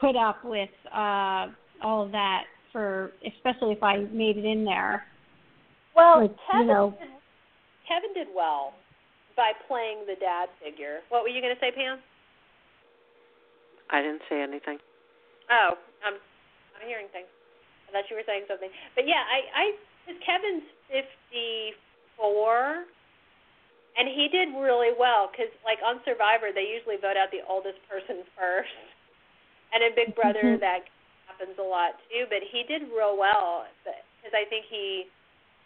put 0.00 0.16
up 0.16 0.44
with 0.44 0.70
uh 0.94 1.48
all 1.82 2.02
of 2.04 2.12
that 2.12 2.44
for 2.72 3.12
especially 3.26 3.72
if 3.72 3.82
I 3.82 3.98
made 4.12 4.36
it 4.36 4.44
in 4.44 4.64
there. 4.64 5.04
Well, 5.94 6.22
Like, 6.22 6.36
Kevin, 6.50 6.66
you 6.68 6.74
know- 6.74 6.94
did, 6.98 7.08
Kevin 7.88 8.12
did 8.14 8.28
well 8.34 8.74
by 9.36 9.52
playing 9.66 10.04
the 10.06 10.14
dad 10.20 10.48
figure. 10.62 10.98
What 11.08 11.22
were 11.22 11.28
you 11.28 11.40
going 11.40 11.54
to 11.54 11.60
say, 11.60 11.70
Pam? 11.70 11.98
I 13.90 14.02
didn't 14.02 14.22
say 14.28 14.42
anything. 14.42 14.78
Oh, 15.50 15.70
I'm 16.04 16.14
I'm 16.14 16.86
hearing 16.86 17.06
things. 17.12 17.28
I 17.88 17.92
thought 17.92 18.10
you 18.10 18.16
were 18.16 18.28
saying 18.28 18.44
something. 18.46 18.70
But 18.94 19.08
yeah, 19.08 19.24
I 19.24 19.38
I 19.56 19.64
cause 20.06 20.20
Kevin's 20.24 20.64
54 20.92 22.84
and 23.96 24.06
he 24.08 24.28
did 24.28 24.52
really 24.54 24.92
well 24.92 25.28
cuz 25.32 25.48
like 25.64 25.80
on 25.82 26.00
Survivor 26.04 26.52
they 26.52 26.68
usually 26.68 26.96
vote 26.96 27.16
out 27.16 27.30
the 27.32 27.42
oldest 27.48 27.80
person 27.88 28.24
first. 28.36 28.70
And 29.72 29.82
in 29.82 29.94
Big 29.94 30.14
Brother 30.14 30.56
Mhm. 30.56 30.60
that 30.60 30.84
happens 31.26 31.58
a 31.58 31.62
lot 31.62 31.96
too, 32.08 32.26
but 32.28 32.42
he 32.42 32.62
did 32.64 32.88
real 32.92 33.16
well 33.16 33.66
cuz 33.84 34.32
I 34.34 34.44
think 34.44 34.66
he 34.66 35.08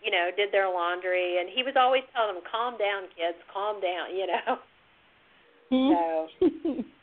you 0.02 0.10
know, 0.10 0.30
did 0.34 0.50
their 0.50 0.68
laundry 0.68 1.38
and 1.38 1.48
he 1.48 1.62
was 1.62 1.76
always 1.76 2.02
telling 2.12 2.34
them 2.34 2.42
calm 2.50 2.76
down 2.76 3.06
kids, 3.14 3.38
calm 3.52 3.80
down, 3.80 4.14
you 4.16 4.26
know. 4.26 4.58
So 5.70 6.28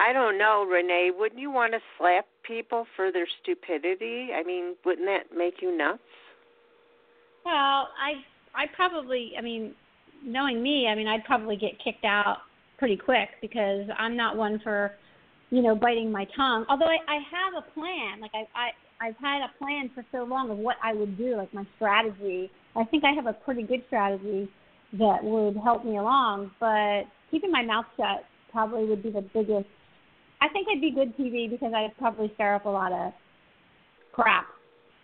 I 0.00 0.14
don't 0.14 0.38
know, 0.38 0.64
Renee. 0.64 1.10
Wouldn't 1.16 1.38
you 1.40 1.50
want 1.50 1.72
to 1.74 1.78
slap 1.98 2.24
people 2.46 2.86
for 2.96 3.12
their 3.12 3.26
stupidity? 3.42 4.28
I 4.34 4.42
mean, 4.42 4.74
wouldn't 4.84 5.06
that 5.06 5.36
make 5.36 5.60
you 5.60 5.76
nuts? 5.76 6.00
Well, 7.44 7.52
I 7.54 8.24
I 8.54 8.66
probably 8.74 9.32
I 9.38 9.42
mean, 9.42 9.74
knowing 10.24 10.62
me, 10.62 10.86
I 10.88 10.94
mean 10.94 11.06
I'd 11.06 11.24
probably 11.24 11.56
get 11.56 11.72
kicked 11.84 12.04
out 12.04 12.38
pretty 12.78 12.96
quick 12.96 13.28
because 13.42 13.86
I'm 13.98 14.16
not 14.16 14.38
one 14.38 14.58
for, 14.64 14.92
you 15.50 15.60
know, 15.60 15.74
biting 15.74 16.10
my 16.10 16.26
tongue. 16.34 16.64
Although 16.70 16.86
I, 16.86 16.98
I 17.06 17.16
have 17.16 17.62
a 17.62 17.70
plan. 17.74 18.20
Like 18.22 18.32
I 18.32 18.46
I 18.58 19.08
I've 19.08 19.16
had 19.20 19.42
a 19.42 19.58
plan 19.58 19.90
for 19.94 20.04
so 20.12 20.24
long 20.24 20.50
of 20.50 20.56
what 20.56 20.76
I 20.82 20.94
would 20.94 21.18
do, 21.18 21.36
like 21.36 21.52
my 21.52 21.66
strategy. 21.76 22.50
I 22.74 22.84
think 22.84 23.04
I 23.04 23.12
have 23.12 23.26
a 23.26 23.34
pretty 23.34 23.64
good 23.64 23.82
strategy 23.88 24.48
that 24.98 25.22
would 25.22 25.56
help 25.62 25.84
me 25.84 25.98
along, 25.98 26.52
but 26.58 27.02
keeping 27.30 27.50
my 27.50 27.62
mouth 27.62 27.84
shut 27.98 28.24
probably 28.50 28.86
would 28.86 29.02
be 29.02 29.10
the 29.10 29.24
biggest 29.34 29.66
I 30.40 30.48
think 30.48 30.68
I'd 30.72 30.80
be 30.80 30.90
good 30.90 31.16
TV 31.16 31.48
because 31.50 31.72
I'd 31.74 31.96
probably 31.98 32.32
stir 32.34 32.54
up 32.54 32.64
a 32.64 32.68
lot 32.68 32.92
of 32.92 33.12
crap 34.12 34.46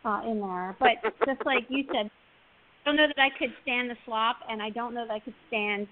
uh, 0.05 0.23
in 0.25 0.41
there. 0.41 0.77
But 0.81 0.97
just 1.27 1.45
like 1.45 1.65
you 1.69 1.85
said, 1.93 2.09
I 2.09 2.83
don't 2.85 2.97
know 2.97 3.07
that 3.09 3.21
I 3.21 3.29
could 3.39 3.53
stand 3.63 3.91
the 3.91 3.97
slop, 4.07 4.37
and 4.49 4.63
I 4.63 4.71
don't 4.71 4.95
know 4.95 5.05
that 5.07 5.13
I 5.13 5.21
could 5.21 5.35
stand. 5.49 5.87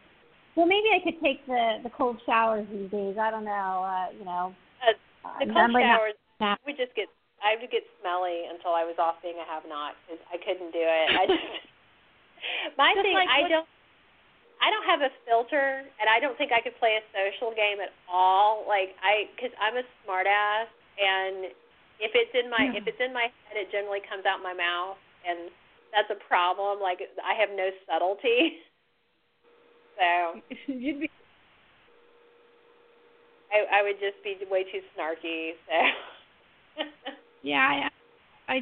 Well, 0.57 0.67
maybe 0.67 0.87
I 0.95 1.03
could 1.03 1.21
take 1.21 1.45
the 1.47 1.83
the 1.83 1.91
cold 1.91 2.17
showers 2.25 2.67
these 2.71 2.91
days. 2.91 3.17
I 3.19 3.31
don't 3.31 3.45
know. 3.45 3.85
Uh, 3.85 4.07
you 4.17 4.25
know, 4.25 4.55
Uh, 4.81 4.95
uh, 5.27 5.39
the 5.41 5.53
cold 5.53 5.73
showers 5.75 6.15
not- 6.41 6.61
would 6.65 6.77
just 6.77 6.95
get 6.95 7.09
I 7.45 7.61
would 7.61 7.69
get 7.71 7.85
smelly 8.01 8.49
until 8.49 8.73
I 8.73 8.89
was 8.89 8.97
off 8.97 9.21
being 9.21 9.37
a 9.37 9.45
have 9.45 9.69
not 9.69 9.93
because 10.07 10.25
I 10.33 10.39
couldn't 10.41 10.73
do 10.73 10.81
it. 10.81 11.09
I 11.13 11.27
just 11.29 12.79
my 12.79 12.95
Just 12.95 13.05
thing 13.05 13.15
like 13.15 13.29
I 13.29 13.49
don't 13.49 13.69
I 14.65 14.73
don't 14.73 14.89
have 14.89 15.05
a 15.05 15.13
filter 15.29 15.85
and 16.01 16.09
I 16.09 16.17
don't 16.25 16.41
think 16.41 16.49
I 16.49 16.65
could 16.65 16.73
play 16.81 16.97
a 16.97 17.05
social 17.13 17.53
game 17.53 17.85
at 17.85 17.93
all. 18.09 18.65
Like 18.65 18.97
I 19.05 19.29
because 19.37 19.53
I'm 19.61 19.77
a 19.77 19.85
smartass 20.03 20.73
and 20.97 21.53
if 22.01 22.17
it's 22.17 22.33
in 22.33 22.49
my 22.49 22.73
Yeah. 22.73 22.81
if 22.81 22.89
it's 22.89 23.01
in 23.01 23.13
my 23.13 23.29
head 23.29 23.61
it 23.61 23.69
generally 23.69 24.01
comes 24.09 24.25
out 24.25 24.41
my 24.41 24.57
mouth 24.57 24.97
and 25.29 25.53
that's 25.93 26.09
a 26.09 26.17
problem. 26.25 26.81
Like 26.81 27.05
I 27.21 27.37
have 27.37 27.53
no 27.53 27.69
subtlety. 27.85 28.65
So 29.95 30.43
You'd 30.67 31.07
be 31.07 31.11
I 33.53 33.79
I 33.79 33.83
would 33.87 34.01
just 34.03 34.19
be 34.25 34.35
way 34.51 34.65
too 34.65 34.83
snarky. 34.99 35.55
So 35.69 35.77
Yeah, 37.45 37.91
I, 38.49 38.53
I, 38.53 38.61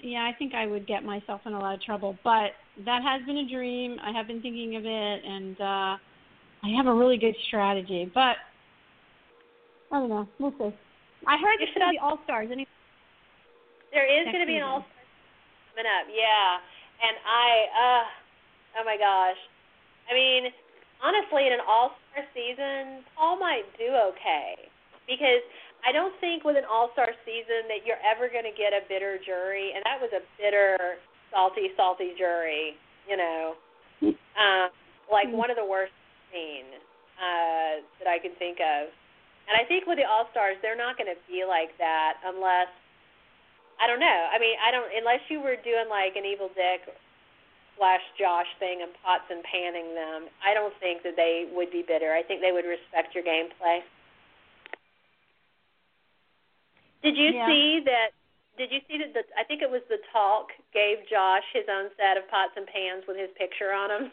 yeah, 0.00 0.20
I 0.20 0.32
think 0.38 0.54
I 0.54 0.66
would 0.66 0.86
get 0.86 1.04
myself 1.04 1.40
in 1.44 1.52
a 1.52 1.58
lot 1.58 1.74
of 1.74 1.82
trouble. 1.82 2.16
But 2.22 2.52
that 2.84 3.02
has 3.02 3.24
been 3.26 3.38
a 3.38 3.48
dream. 3.48 3.98
I 4.02 4.12
have 4.12 4.26
been 4.26 4.40
thinking 4.40 4.76
of 4.76 4.84
it, 4.84 5.24
and 5.24 5.60
uh 5.60 5.96
I 6.62 6.68
have 6.76 6.86
a 6.86 6.94
really 6.94 7.18
good 7.18 7.34
strategy. 7.48 8.10
But 8.12 8.36
I 9.90 9.98
don't 9.98 10.08
know. 10.08 10.28
We'll 10.38 10.54
see. 10.58 10.74
I 11.26 11.36
heard 11.38 11.58
there's 11.58 11.70
should 11.70 11.82
going 11.82 11.94
to 11.94 11.98
be 11.98 12.02
all 12.02 12.18
stars. 12.24 12.48
Any? 12.50 12.66
There 13.92 14.06
is 14.08 14.24
going 14.30 14.40
to 14.40 14.46
be 14.46 14.56
an 14.56 14.62
all 14.62 14.80
star 14.80 15.02
coming 15.74 15.86
up, 15.86 16.06
yeah. 16.08 16.58
And 17.02 17.14
I, 17.26 17.48
uh, 17.74 18.04
oh 18.80 18.84
my 18.86 18.96
gosh. 18.96 19.38
I 20.10 20.14
mean, 20.14 20.50
honestly, 21.02 21.46
in 21.46 21.52
an 21.52 21.62
all 21.66 21.94
star 22.10 22.24
season, 22.32 23.04
Paul 23.14 23.38
might 23.38 23.66
do 23.76 23.90
okay 24.14 24.70
because 25.04 25.44
I 25.84 25.90
don't 25.90 26.14
think 26.22 26.46
with 26.46 26.56
an 26.56 26.64
all 26.64 26.90
star 26.94 27.10
season 27.26 27.66
that 27.68 27.84
you're 27.84 28.00
ever 28.00 28.30
going 28.30 28.46
to 28.46 28.54
get 28.54 28.72
a 28.72 28.86
bitter 28.86 29.18
jury, 29.20 29.74
and 29.74 29.82
that 29.84 29.98
was 30.00 30.10
a 30.14 30.22
bitter, 30.38 31.02
salty, 31.32 31.72
salty 31.76 32.12
jury. 32.16 32.76
You 33.08 33.16
know, 33.18 33.56
um, 34.38 34.70
like 35.10 35.26
one 35.32 35.50
of 35.50 35.58
the 35.58 35.66
worst 35.66 35.92
I've 36.30 36.70
uh, 37.18 37.74
that 37.98 38.08
I 38.08 38.22
can 38.22 38.32
think 38.38 38.62
of. 38.62 38.88
And 39.50 39.58
I 39.58 39.66
think 39.66 39.90
with 39.90 39.98
the 39.98 40.06
All 40.06 40.30
Stars, 40.30 40.54
they're 40.62 40.78
not 40.78 40.94
going 40.96 41.10
to 41.10 41.18
be 41.26 41.42
like 41.42 41.74
that 41.82 42.22
unless 42.22 42.70
I 43.82 43.90
don't 43.90 43.98
know. 43.98 44.20
I 44.30 44.38
mean, 44.38 44.54
I 44.62 44.70
don't 44.70 44.86
unless 44.94 45.26
you 45.26 45.42
were 45.42 45.58
doing 45.58 45.90
like 45.90 46.14
an 46.14 46.22
evil 46.22 46.48
dick 46.54 46.86
slash 47.76 48.04
Josh 48.14 48.46
thing 48.62 48.78
and 48.86 48.94
pots 49.02 49.26
and 49.26 49.42
panning 49.42 49.94
them. 49.98 50.30
I 50.44 50.54
don't 50.54 50.74
think 50.78 51.02
that 51.02 51.18
they 51.18 51.50
would 51.50 51.72
be 51.74 51.82
bitter. 51.82 52.14
I 52.14 52.22
think 52.22 52.40
they 52.40 52.52
would 52.52 52.68
respect 52.68 53.14
your 53.14 53.24
gameplay. 53.26 53.82
Did 57.02 57.16
you 57.16 57.34
Yeah. 57.34 57.46
see 57.46 57.80
that? 57.80 58.14
Did 58.62 58.70
you 58.70 58.78
see 58.86 58.94
that? 59.02 59.10
The, 59.10 59.26
I 59.34 59.42
think 59.42 59.58
it 59.58 59.66
was 59.66 59.82
the 59.90 59.98
talk 60.14 60.54
gave 60.70 61.02
Josh 61.10 61.42
his 61.50 61.66
own 61.66 61.90
set 61.98 62.14
of 62.14 62.30
pots 62.30 62.54
and 62.54 62.62
pans 62.70 63.02
with 63.10 63.18
his 63.18 63.26
picture 63.34 63.74
on 63.74 63.90
them. 63.90 64.04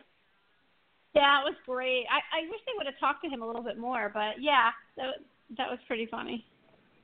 Yeah, 1.14 1.42
it 1.42 1.54
was 1.54 1.58
great. 1.70 2.10
I 2.10 2.18
I 2.34 2.50
wish 2.50 2.58
they 2.66 2.74
would 2.74 2.90
have 2.90 2.98
talked 2.98 3.22
to 3.26 3.30
him 3.30 3.46
a 3.46 3.48
little 3.48 3.62
bit 3.62 3.78
more, 3.78 4.10
but 4.10 4.42
yeah, 4.42 4.74
that 4.98 5.22
that 5.54 5.70
was 5.70 5.78
pretty 5.86 6.10
funny. 6.10 6.46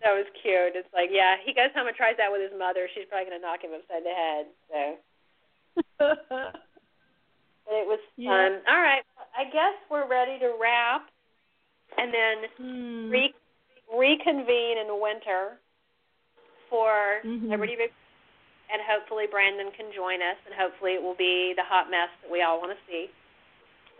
That 0.01 0.17
was 0.17 0.25
cute. 0.41 0.73
It's 0.73 0.89
like, 0.89 1.09
yeah, 1.13 1.37
he 1.45 1.53
goes 1.53 1.69
home 1.77 1.85
and 1.85 1.95
tries 1.95 2.17
that 2.17 2.33
with 2.33 2.41
his 2.41 2.53
mother. 2.57 2.89
She's 2.93 3.05
probably 3.09 3.29
going 3.29 3.41
to 3.41 3.45
knock 3.45 3.61
him 3.61 3.77
upside 3.77 4.01
the 4.01 4.13
head. 4.13 4.45
So. 4.69 4.79
But 7.65 7.73
it 7.81 7.87
was 7.87 7.99
Yeah. 8.15 8.29
fun. 8.29 8.61
All 8.69 8.81
right, 8.81 9.01
I 9.37 9.45
guess 9.45 9.73
we're 9.89 10.07
ready 10.07 10.37
to 10.37 10.53
wrap, 10.61 11.09
and 11.97 12.13
then 12.13 12.35
Hmm. 12.57 13.09
re- 13.09 13.33
reconvene 13.91 14.77
in 14.77 14.99
winter 15.01 15.57
for 16.69 17.21
Mhm. 17.23 17.49
Liberty 17.49 17.75
Big, 17.75 17.91
and 18.69 18.81
hopefully 18.81 19.27
Brandon 19.27 19.71
can 19.71 19.91
join 19.91 20.21
us, 20.21 20.37
and 20.45 20.53
hopefully 20.55 20.93
it 20.93 21.01
will 21.01 21.15
be 21.15 21.53
the 21.53 21.63
hot 21.63 21.89
mess 21.89 22.09
that 22.21 22.29
we 22.31 22.41
all 22.41 22.59
want 22.59 22.77
to 22.77 22.85
see. 22.91 23.09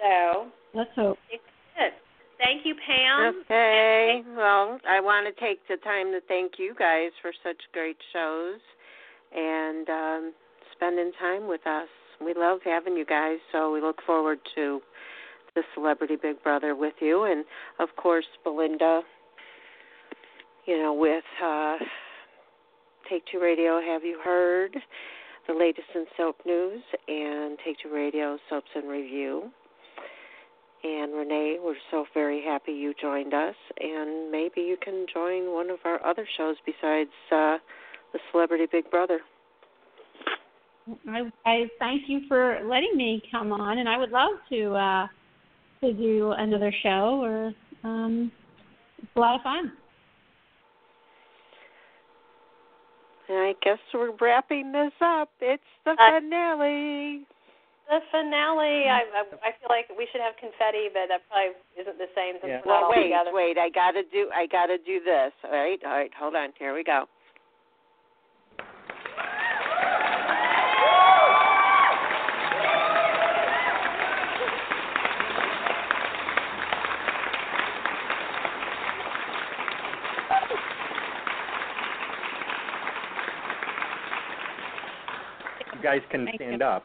So 0.02 0.52
Let's 0.74 0.94
hope. 0.96 1.20
it's 1.30 1.44
good. 1.78 1.94
Thank 2.38 2.66
you, 2.66 2.76
Pam. 2.76 3.44
Okay. 3.44 4.24
Well, 4.36 4.80
I 4.86 5.00
want 5.00 5.26
to 5.26 5.32
take 5.40 5.66
the 5.68 5.78
time 5.78 6.12
to 6.12 6.20
thank 6.22 6.60
you 6.60 6.74
guys 6.74 7.12
for 7.22 7.32
such 7.44 7.72
great 7.72 7.98
shows 8.12 8.60
and 9.32 9.90
um 9.90 10.34
spending 10.74 11.14
time 11.14 11.48
with 11.48 11.66
us. 11.66 11.88
We 12.20 12.34
love 12.34 12.62
having 12.64 12.98
you 12.98 13.06
guys, 13.06 13.40
so 13.52 13.72
we 13.72 13.80
look 13.82 14.02
forward 14.02 14.40
to 14.56 14.82
the 15.56 15.64
Celebrity 15.74 16.18
Big 16.18 16.44
Brother 16.44 16.76
with 16.76 16.96
you 17.00 17.24
and 17.24 17.46
of 17.80 17.96
course 17.96 18.26
Belinda 18.44 19.02
you 20.66 20.78
know 20.78 20.94
with 20.94 21.24
uh 21.42 21.78
Take 23.10 23.24
Two 23.32 23.40
Radio 23.40 23.80
Have 23.82 24.04
You 24.04 24.20
Heard? 24.24 24.76
The 25.48 25.54
latest 25.54 25.88
in 25.94 26.06
soap 26.18 26.38
news 26.46 26.82
and 27.08 27.58
Take 27.64 27.78
Two 27.84 27.94
Radio 27.94 28.38
Soaps 28.50 28.70
and 28.76 28.90
Review. 28.90 29.52
And 30.84 31.14
Renee, 31.14 31.58
we're 31.64 31.76
so 31.92 32.06
very 32.14 32.44
happy 32.44 32.72
you 32.72 32.94
joined 33.00 33.34
us, 33.34 33.56
and 33.80 34.32
maybe 34.32 34.62
you 34.62 34.78
can 34.82 35.06
join 35.12 35.52
one 35.52 35.70
of 35.70 35.80
our 35.84 36.04
other 36.06 36.28
shows 36.38 36.56
besides 36.66 37.10
uh, 37.32 37.58
the 38.14 38.20
Celebrity 38.32 38.66
Big 38.72 38.90
Brother. 38.92 39.20
I 41.10 41.32
I 41.46 41.66
thank 41.80 42.04
you 42.08 42.22
for 42.28 42.60
letting 42.64 42.96
me 42.96 43.22
come 43.32 43.52
on, 43.52 43.80
and 43.80 43.90
I 43.90 43.98
would 43.98 44.12
love 44.12 44.34
to 44.52 44.74
uh, 44.74 45.08
to 45.82 45.94
do 45.94 46.34
another 46.38 46.72
show. 46.84 47.20
Or 47.24 47.54
um, 47.84 48.32
it's 49.00 49.12
a 49.16 49.20
lot 49.20 49.36
of 49.36 49.42
fun. 49.42 49.72
I 53.30 53.56
guess 53.62 53.80
we're 53.94 54.12
wrapping 54.22 54.72
this 54.72 54.94
up. 55.02 55.30
It's 55.42 55.64
the 55.86 55.92
Uh, 55.92 56.20
finale. 56.20 57.26
The 57.90 58.02
finale. 58.12 58.90
I, 58.90 59.06
I 59.14 59.22
I 59.44 59.52
feel 59.62 59.70
like 59.70 59.86
we 59.98 60.08
should 60.12 60.22
have 60.22 60.36
confetti, 60.38 60.90
but 60.94 61.08
that 61.10 61.22
probably 61.30 61.54
isn't 61.78 61.98
the 61.98 62.10
same 62.16 62.36
since 62.42 62.50
Yeah. 62.50 62.62
we're 62.66 62.72
not 62.74 62.82
Well, 62.82 62.84
all 62.86 62.90
wait, 62.92 63.04
together. 63.04 63.32
wait. 63.34 63.58
I 63.58 63.70
gotta 63.70 64.04
do. 64.04 64.30
I 64.34 64.48
gotta 64.48 64.78
do 64.80 65.00
this. 65.04 65.32
All 65.44 65.52
right, 65.52 65.80
all 65.86 65.92
right. 65.92 66.12
Hold 66.18 66.36
on. 66.36 66.50
Here 66.58 66.74
we 66.74 66.84
go. 66.84 67.08
Guys 85.86 86.02
can 86.10 86.26
Thank 86.26 86.42
stand 86.42 86.62
you. 86.62 86.68
up. 86.68 86.84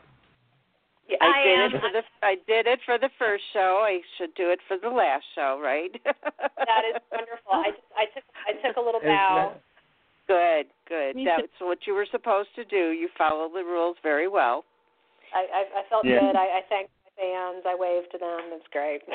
Yeah, 1.08 1.16
I, 1.24 1.42
did 1.42 1.58
am. 1.58 1.74
it 1.74 1.80
for 1.80 1.90
the. 1.90 2.02
I 2.22 2.34
did 2.46 2.66
it 2.68 2.80
for 2.84 2.98
the 2.98 3.08
first 3.18 3.42
show. 3.52 3.82
I 3.82 4.00
should 4.16 4.32
do 4.36 4.50
it 4.52 4.60
for 4.68 4.76
the 4.76 4.90
last 4.94 5.24
show, 5.34 5.58
right? 5.60 5.90
that 6.04 6.84
is 6.86 7.00
wonderful. 7.10 7.50
I 7.50 7.70
just 7.72 7.82
I 7.96 8.04
took 8.14 8.24
I 8.46 8.52
took 8.62 8.76
a 8.76 8.80
little 8.84 9.00
bow. 9.00 9.54
Good, 10.28 10.66
good. 10.86 11.16
Me 11.16 11.24
That's 11.24 11.50
what 11.60 11.86
you 11.88 11.94
were 11.94 12.06
supposed 12.12 12.54
to 12.54 12.64
do. 12.64 12.90
You 12.94 13.08
followed 13.18 13.52
the 13.54 13.64
rules 13.64 13.96
very 14.04 14.28
well. 14.28 14.64
I, 15.34 15.46
I 15.50 15.64
I 15.80 15.82
felt 15.88 16.04
Yeah. 16.04 16.20
good. 16.20 16.36
I, 16.36 16.58
I 16.58 16.60
thanked 16.68 16.92
my 17.02 17.10
fans. 17.18 17.64
I 17.66 17.74
waved 17.74 18.12
to 18.12 18.18
them. 18.18 18.52
It's 18.54 18.68
great. 18.70 19.02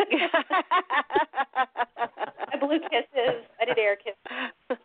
I 2.50 2.56
blew 2.58 2.80
kisses. 2.90 3.44
I 3.60 3.64
did 3.66 3.78
air 3.78 3.94
kisses. 3.94 4.78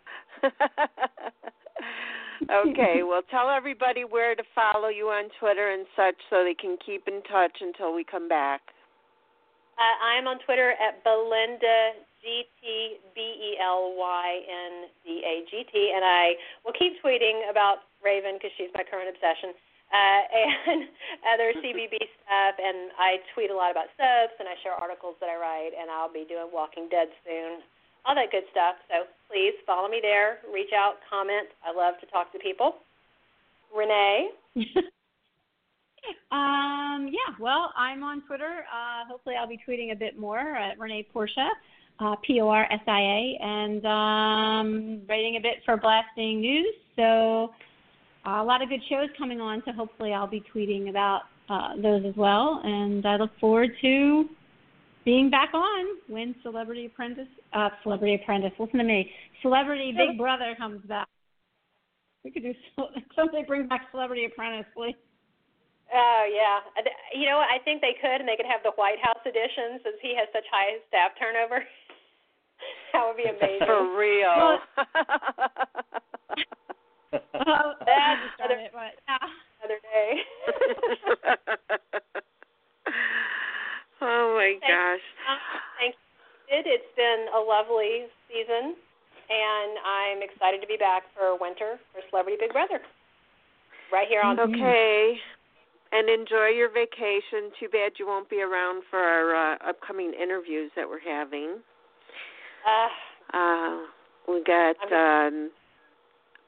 Okay, 2.50 3.04
well, 3.08 3.22
tell 3.30 3.50
everybody 3.50 4.04
where 4.04 4.36
to 4.36 4.44
follow 4.56 4.90
you 4.90 5.08
on 5.08 5.30
Twitter 5.40 5.72
and 5.72 5.86
such 5.96 6.16
so 6.30 6.44
they 6.44 6.56
can 6.56 6.78
keep 6.84 7.08
in 7.08 7.22
touch 7.24 7.58
until 7.62 7.94
we 7.94 8.04
come 8.04 8.28
back. 8.28 8.62
Uh, 9.78 9.96
I 10.06 10.18
am 10.18 10.28
on 10.28 10.38
Twitter 10.46 10.78
at 10.78 11.04
Belinda 11.04 11.98
G 12.22 12.46
T 12.62 12.98
B 13.16 13.20
E 13.20 13.52
L 13.60 13.98
Y 13.98 14.30
N 14.46 14.88
D 15.04 15.26
A 15.26 15.44
G 15.50 15.66
T, 15.66 15.92
and 15.96 16.06
I 16.06 16.38
will 16.64 16.74
keep 16.78 17.02
tweeting 17.02 17.50
about 17.50 17.90
Raven 18.06 18.38
because 18.38 18.54
she's 18.56 18.70
my 18.78 18.86
current 18.86 19.10
obsession, 19.10 19.52
uh, 19.90 20.22
and 20.72 20.82
other 21.34 21.50
CBB 21.62 21.98
stuff. 22.00 22.54
And 22.62 22.94
I 23.02 23.18
tweet 23.34 23.50
a 23.50 23.58
lot 23.58 23.74
about 23.74 23.90
soaps, 23.98 24.38
and 24.38 24.48
I 24.48 24.56
share 24.62 24.78
articles 24.78 25.18
that 25.20 25.28
I 25.28 25.38
write, 25.42 25.74
and 25.74 25.90
I'll 25.90 26.12
be 26.12 26.24
doing 26.24 26.54
Walking 26.54 26.86
Dead 26.88 27.10
soon, 27.26 27.66
all 28.06 28.14
that 28.14 28.30
good 28.30 28.46
stuff. 28.54 28.78
So 28.88 29.10
please 29.34 29.54
follow 29.66 29.90
me 29.90 30.00
there, 30.02 30.38
reach 30.54 30.70
out, 30.78 30.98
comment. 31.10 31.48
I 31.66 31.76
love 31.76 31.96
to 32.02 32.06
talk 32.08 32.32
to 32.34 32.40
people. 32.40 32.76
Renee. 33.76 34.30
um, 36.32 37.10
yeah, 37.10 37.34
well, 37.40 37.74
I'm 37.76 38.04
on 38.04 38.22
Twitter. 38.28 38.64
Uh, 38.72 39.10
hopefully, 39.10 39.36
I'll 39.36 39.48
be 39.48 39.60
tweeting 39.68 39.92
a 39.92 39.96
bit 39.96 40.20
more 40.20 40.56
at 40.56 40.78
Renee 40.78 41.08
Porsia, 41.12 41.50
uh, 42.00 42.16
P 42.26 42.40
O 42.42 42.48
R 42.48 42.68
S 42.72 42.82
I 42.86 43.00
A, 43.00 43.40
and 43.42 43.86
um, 43.86 45.02
writing 45.10 45.38
a 45.38 45.42
bit 45.42 45.64
for 45.66 45.78
Blasting 45.78 46.42
News. 46.42 46.76
So, 46.96 47.50
uh, 48.28 48.42
a 48.42 48.44
lot 48.44 48.62
of 48.62 48.70
good 48.70 48.82
shows 48.88 49.10
coming 49.18 49.42
on. 49.42 49.64
So, 49.66 49.72
hopefully, 49.72 50.14
I'll 50.14 50.28
be 50.28 50.44
tweeting 50.56 50.92
about 50.92 51.22
uh, 51.50 51.76
those 51.82 52.06
as 52.06 52.16
well. 52.16 52.62
And 52.64 53.04
I 53.08 53.16
look 53.16 53.32
forward 53.40 53.72
to 53.82 54.26
being 55.06 55.32
back 55.32 55.56
on 55.56 55.86
when 56.08 56.36
Celebrity 56.44 56.86
Apprentice, 56.86 57.28
uh, 57.54 57.70
Celebrity 57.84 58.16
Apprentice, 58.22 58.52
listen 58.60 58.80
to 58.80 58.86
me, 58.86 59.10
Celebrity 59.42 59.94
Big 59.96 60.18
Brother 60.18 60.56
comes 60.58 60.82
back. 60.86 61.08
We 62.24 62.32
could 62.32 62.44
do 62.44 62.54
somebody 63.16 63.44
bring 63.48 63.68
back 63.68 63.88
Celebrity 63.92 64.26
Apprentice, 64.26 64.66
please. 64.76 64.96
Oh 65.94 66.24
yeah, 66.26 66.60
you 67.14 67.28
know 67.28 67.38
what? 67.38 67.50
I 67.54 67.60
think 67.64 67.82
they 67.82 67.94
could, 68.02 68.20
and 68.20 68.28
they 68.28 68.36
could 68.36 68.48
have 68.50 68.64
the 68.64 68.72
White 68.82 68.98
House 69.04 69.22
edition 69.26 69.78
since 69.84 69.98
he 70.02 70.16
has 70.18 70.28
such 70.34 70.46
high 70.50 70.80
staff 70.88 71.12
turnover. 71.20 71.62
that 72.94 73.06
would 73.06 73.18
be 73.18 73.26
amazing. 73.30 73.68
For 73.68 73.96
real. 73.96 74.34
Oh, 74.34 74.58
That's 77.86 78.22
just 78.26 78.38
darn 78.40 78.60
it, 78.60 78.72
but 78.74 78.96
yeah. 79.06 79.18
Another 79.62 79.78
day. 79.86 80.26
oh 84.02 84.34
my 84.34 84.58
Thank- 84.60 84.66
gosh. 84.66 85.06
Um, 85.30 85.38
thank 85.80 85.94
you. 85.94 86.00
It- 86.50 86.68
It's 86.68 86.96
been 86.96 87.28
a 87.34 87.40
lovely 87.40 88.08
season, 88.28 88.76
and 89.30 89.72
I'm 89.86 90.22
excited 90.22 90.62
to 90.62 90.68
be 90.68 90.78
back 90.78 91.04
for 91.14 91.36
winter 91.36 91.80
for 91.94 92.02
Celebrity 92.10 92.38
Big 92.40 92.52
Brother. 92.54 92.82
Right 93.92 94.08
here 94.08 94.22
on. 94.22 94.36
The. 94.36 94.44
Okay. 94.44 95.22
And 95.92 96.10
enjoy 96.10 96.48
your 96.48 96.70
vacation. 96.70 97.52
Too 97.60 97.70
bad 97.70 98.00
you 98.00 98.08
won't 98.08 98.28
be 98.30 98.42
around 98.42 98.84
for 98.90 98.98
our 99.00 99.36
uh, 99.36 99.58
upcoming 99.70 100.14
interviews 100.14 100.72
that 100.76 100.90
we're 100.90 101.00
having. 101.00 101.62
Uh, 102.66 102.90
Uh, 103.34 103.78
we 104.28 104.42
got 104.44 104.78
um 104.92 105.50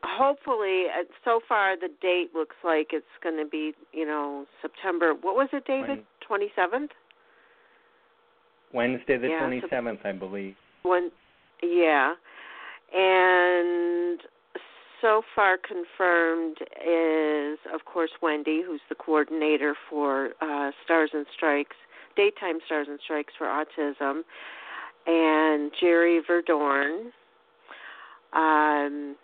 hopefully 0.03 0.85
uh, 0.89 1.03
so 1.23 1.39
far 1.47 1.75
the 1.75 1.89
date 2.01 2.29
looks 2.35 2.55
like 2.63 2.93
it's 2.93 3.05
going 3.23 3.37
to 3.37 3.45
be, 3.49 3.73
you 3.91 4.05
know, 4.05 4.45
September. 4.61 5.13
What 5.13 5.35
was 5.35 5.49
it, 5.51 5.65
David? 5.65 6.03
When- 6.27 6.49
27th? 6.49 6.89
Wednesday 8.75 9.17
the 9.17 9.29
Yeah, 9.29 9.39
so- 9.61 9.67
27th, 9.67 10.05
I 10.05 10.11
believe. 10.11 10.55
One 10.83 11.09
yeah. 11.63 12.13
And 12.93 14.19
so 15.01 15.21
far 15.35 15.57
confirmed 15.57 16.57
is 16.85 17.57
of 17.73 17.85
course 17.85 18.11
Wendy, 18.21 18.61
who's 18.65 18.81
the 18.89 18.95
coordinator 18.95 19.75
for 19.89 20.31
uh 20.41 20.71
Stars 20.83 21.09
and 21.13 21.25
Strikes, 21.35 21.75
daytime 22.15 22.59
Stars 22.65 22.87
and 22.89 22.99
Strikes 23.03 23.33
for 23.37 23.47
autism, 23.47 24.21
and 25.07 25.71
Jerry 25.79 26.21
ver 26.27 26.41
Dorn, 26.41 27.11
um 28.33 29.15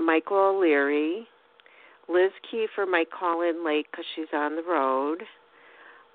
Michael 0.00 0.36
O'Leary, 0.54 1.26
Liz 2.08 2.30
Keifer 2.50 2.88
might 2.88 3.10
call 3.10 3.42
in 3.42 3.64
late 3.66 3.86
because 3.90 4.04
she's 4.14 4.32
on 4.32 4.54
the 4.56 4.62
road, 4.62 5.22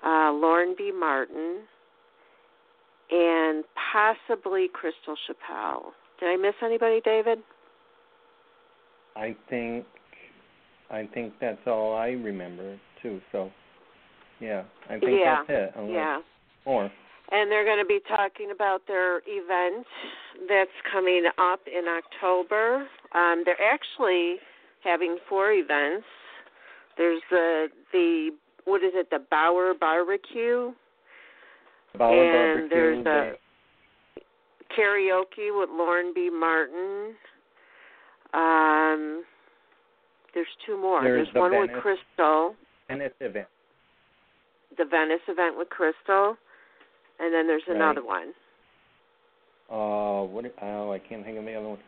uh, 0.02 0.32
Lauren 0.32 0.74
B. 0.76 0.90
Martin, 0.90 1.60
and 3.10 3.64
possibly 3.92 4.68
Crystal 4.72 5.16
Chappell. 5.26 5.92
Did 6.20 6.28
I 6.28 6.36
miss 6.36 6.54
anybody, 6.62 7.00
David? 7.04 7.38
I 9.16 9.36
think 9.48 9.84
I 10.90 11.08
think 11.12 11.34
that's 11.40 11.60
all 11.66 11.94
I 11.96 12.08
remember 12.08 12.78
too. 13.02 13.20
So, 13.32 13.50
yeah, 14.40 14.62
I 14.88 14.98
think 14.98 15.20
yeah. 15.20 15.42
that's 15.46 15.74
it. 15.76 15.90
Yeah. 15.90 16.20
more. 16.66 16.90
And 17.30 17.50
they're 17.50 17.64
going 17.64 17.78
to 17.78 17.86
be 17.86 18.00
talking 18.06 18.50
about 18.54 18.82
their 18.86 19.18
event 19.26 19.86
that's 20.48 20.70
coming 20.92 21.24
up 21.38 21.60
in 21.66 21.84
October. 21.88 22.86
Um, 23.14 23.42
they're 23.44 23.56
actually 23.60 24.36
having 24.84 25.16
four 25.28 25.52
events. 25.52 26.06
There's 26.96 27.22
the 27.30 27.68
the 27.92 28.30
what 28.66 28.82
is 28.82 28.92
it? 28.94 29.08
The 29.10 29.20
Bauer 29.30 29.72
Barbecue, 29.78 30.72
Bauer 31.96 32.58
and 32.60 32.70
there's 32.70 33.06
a 33.06 33.32
karaoke 34.78 35.56
with 35.56 35.70
Lauren 35.70 36.12
B. 36.14 36.28
Martin. 36.30 37.14
Um, 38.32 39.22
there's 40.34 40.46
two 40.66 40.76
more. 40.80 41.02
There's 41.02 41.28
the 41.32 41.40
one 41.40 41.52
Venice. 41.52 41.70
with 41.72 41.82
Crystal, 41.82 42.56
and 42.88 43.00
it's 43.00 43.14
event. 43.20 43.46
the 44.76 44.84
Venice 44.84 45.20
event 45.28 45.56
with 45.56 45.68
Crystal, 45.70 46.36
and 47.20 47.32
then 47.32 47.46
there's 47.46 47.62
Right. 47.68 47.76
another 47.76 48.02
one. 48.02 48.34
Uh, 49.70 50.24
what? 50.24 50.44
Oh, 50.62 50.90
I 50.92 50.98
can't 50.98 51.24
think 51.24 51.38
of 51.38 51.44
the 51.44 51.54
other 51.54 51.68
one. 51.68 51.78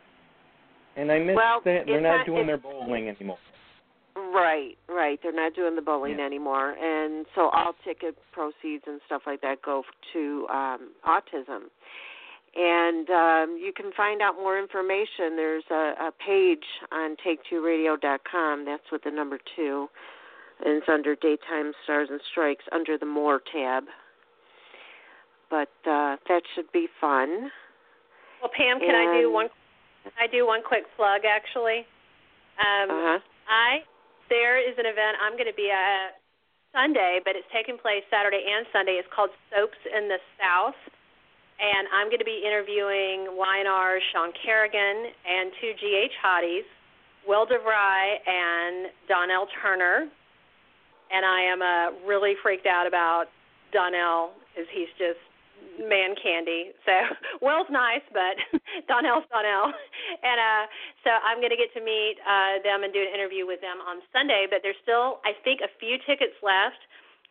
And 0.95 1.11
I 1.11 1.19
missed 1.19 1.35
Well, 1.35 1.59
that 1.61 1.85
they're 1.85 2.01
not 2.01 2.17
not- 2.17 2.25
doing 2.25 2.47
their 2.47 2.57
bowling 2.57 3.09
anymore. 3.09 3.37
Right, 4.33 4.77
right. 4.89 5.19
They're 5.21 5.31
not 5.31 5.53
doing 5.53 5.75
the 5.75 5.81
bowling 5.81 6.17
Yeah. 6.17 6.25
anymore, 6.25 6.71
and 6.71 7.25
so 7.35 7.49
all 7.49 7.73
ticket 7.85 8.17
proceeds 8.31 8.83
and 8.87 8.99
stuff 9.05 9.21
like 9.27 9.41
that 9.41 9.61
go 9.61 9.83
to 10.13 10.47
um, 10.49 10.89
autism. 11.05 11.69
And 12.55 13.07
um, 13.11 13.57
you 13.61 13.71
can 13.75 13.91
find 13.95 14.21
out 14.21 14.35
more 14.35 14.57
information. 14.57 15.35
There's 15.35 15.63
a, 15.69 16.07
a 16.07 16.11
page 16.25 16.63
on 16.91 17.15
take2radio.com. 17.23 18.65
That's 18.65 18.81
with 18.91 19.03
the 19.03 19.11
number 19.11 19.37
two, 19.55 19.87
and 20.65 20.77
it's 20.77 20.89
under 20.89 21.15
daytime 21.15 21.73
stars 21.83 22.07
and 22.09 22.19
strikes 22.31 22.63
under 22.71 22.97
the 22.97 23.05
more 23.05 23.41
tab. 23.53 23.83
But 25.49 25.69
uh, 25.85 26.17
that 26.27 26.41
should 26.55 26.71
be 26.71 26.87
fun. 26.99 27.51
well, 28.41 28.51
Pam, 28.57 28.79
can 28.79 28.95
I 28.95 29.19
do 29.19 29.25
And- 29.25 29.33
one? 29.33 29.47
Can 30.03 30.13
I 30.19 30.27
do 30.31 30.47
one 30.47 30.61
quick 30.65 30.85
plug 30.95 31.21
actually? 31.29 31.79
Um, 32.59 32.89
Uh 32.89 33.01
huh. 33.03 33.19
I 33.49 33.77
there 34.29 34.59
is 34.59 34.75
an 34.77 34.85
event 34.85 35.17
I'm 35.23 35.33
going 35.33 35.49
to 35.49 35.55
be 35.55 35.71
at 35.71 36.19
Sunday, 36.73 37.19
but 37.23 37.35
it's 37.35 37.47
taking 37.51 37.77
place 37.77 38.03
Saturday 38.11 38.43
and 38.43 38.67
Sunday. 38.71 38.99
It's 38.99 39.09
called 39.13 39.31
Soaps 39.49 39.79
in 39.87 40.07
the 40.07 40.19
South. 40.37 40.77
And 41.57 41.89
I'm 41.89 42.07
going 42.07 42.21
to 42.21 42.27
be 42.27 42.45
interviewing 42.45 43.33
Y&R's 43.33 44.03
Sean 44.13 44.29
Carrigan 44.37 45.09
and 45.25 45.49
two 45.57 45.73
GH 45.73 46.13
hotties, 46.21 46.69
Will 47.25 47.47
DeVry 47.47 48.21
and 48.29 48.93
Donnell 49.09 49.47
Turner. 49.61 50.05
And 51.09 51.25
I 51.25 51.41
am 51.41 51.61
uh, 51.61 52.05
really 52.05 52.33
freaked 52.43 52.67
out 52.67 52.85
about 52.85 53.25
Donnell 53.73 54.37
because 54.53 54.69
he's 54.69 54.91
just 54.99 55.19
man 55.81 56.17
candy. 56.17 56.73
So 56.85 56.93
Will's 57.45 57.69
nice, 57.69 58.05
but 58.11 58.35
Donnell's 58.89 59.25
Donnell. 59.29 59.73
And 60.23 60.37
uh 60.41 60.63
so 61.05 61.09
I'm 61.13 61.37
gonna 61.41 61.59
get 61.59 61.71
to 61.77 61.81
meet 61.81 62.17
uh 62.25 62.61
them 62.65 62.83
and 62.83 62.91
do 62.91 63.01
an 63.01 63.11
interview 63.13 63.45
with 63.45 63.61
them 63.61 63.77
on 63.85 64.01
Sunday, 64.09 64.49
but 64.49 64.65
there's 64.65 64.79
still 64.81 65.21
I 65.23 65.37
think 65.45 65.61
a 65.61 65.71
few 65.77 65.97
tickets 66.05 66.37
left. 66.41 66.81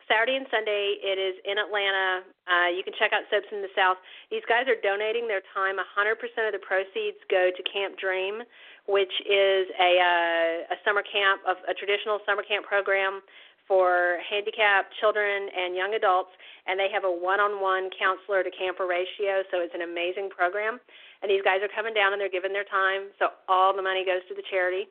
Saturday 0.07 0.39
and 0.39 0.47
Sunday 0.47 0.95
it 1.03 1.19
is 1.19 1.35
in 1.43 1.59
Atlanta. 1.59 2.23
Uh 2.47 2.69
you 2.71 2.81
can 2.81 2.95
check 2.95 3.11
out 3.11 3.27
Soaps 3.27 3.51
in 3.51 3.59
the 3.59 3.71
South. 3.75 3.99
These 4.31 4.47
guys 4.47 4.65
are 4.71 4.79
donating 4.79 5.27
their 5.27 5.43
time. 5.51 5.79
A 5.79 5.85
100% 5.95 6.15
of 6.47 6.55
the 6.55 6.63
proceeds 6.63 7.19
go 7.27 7.51
to 7.51 7.61
Camp 7.67 7.99
Dream, 7.99 8.39
which 8.87 9.11
is 9.27 9.67
a 9.75 9.91
uh, 9.99 10.75
a 10.75 10.77
summer 10.87 11.03
camp 11.03 11.43
of 11.43 11.59
a 11.67 11.75
traditional 11.75 12.23
summer 12.23 12.43
camp 12.43 12.63
program 12.63 13.19
for 13.67 14.17
handicapped 14.23 14.95
children 14.99 15.51
and 15.51 15.75
young 15.75 15.93
adults, 15.93 16.31
and 16.65 16.79
they 16.79 16.87
have 16.91 17.03
a 17.03 17.11
one-on-one 17.11 17.91
counselor 17.99 18.43
to 18.43 18.51
camper 18.51 18.87
ratio, 18.87 19.43
so 19.51 19.59
it's 19.59 19.75
an 19.75 19.83
amazing 19.83 20.31
program. 20.31 20.79
And 21.21 21.27
these 21.27 21.43
guys 21.43 21.59
are 21.61 21.71
coming 21.71 21.93
down 21.93 22.13
and 22.13 22.19
they're 22.21 22.31
giving 22.31 22.53
their 22.53 22.67
time, 22.67 23.11
so 23.19 23.35
all 23.47 23.75
the 23.75 23.83
money 23.83 24.05
goes 24.05 24.23
to 24.29 24.35
the 24.35 24.43
charity. 24.49 24.87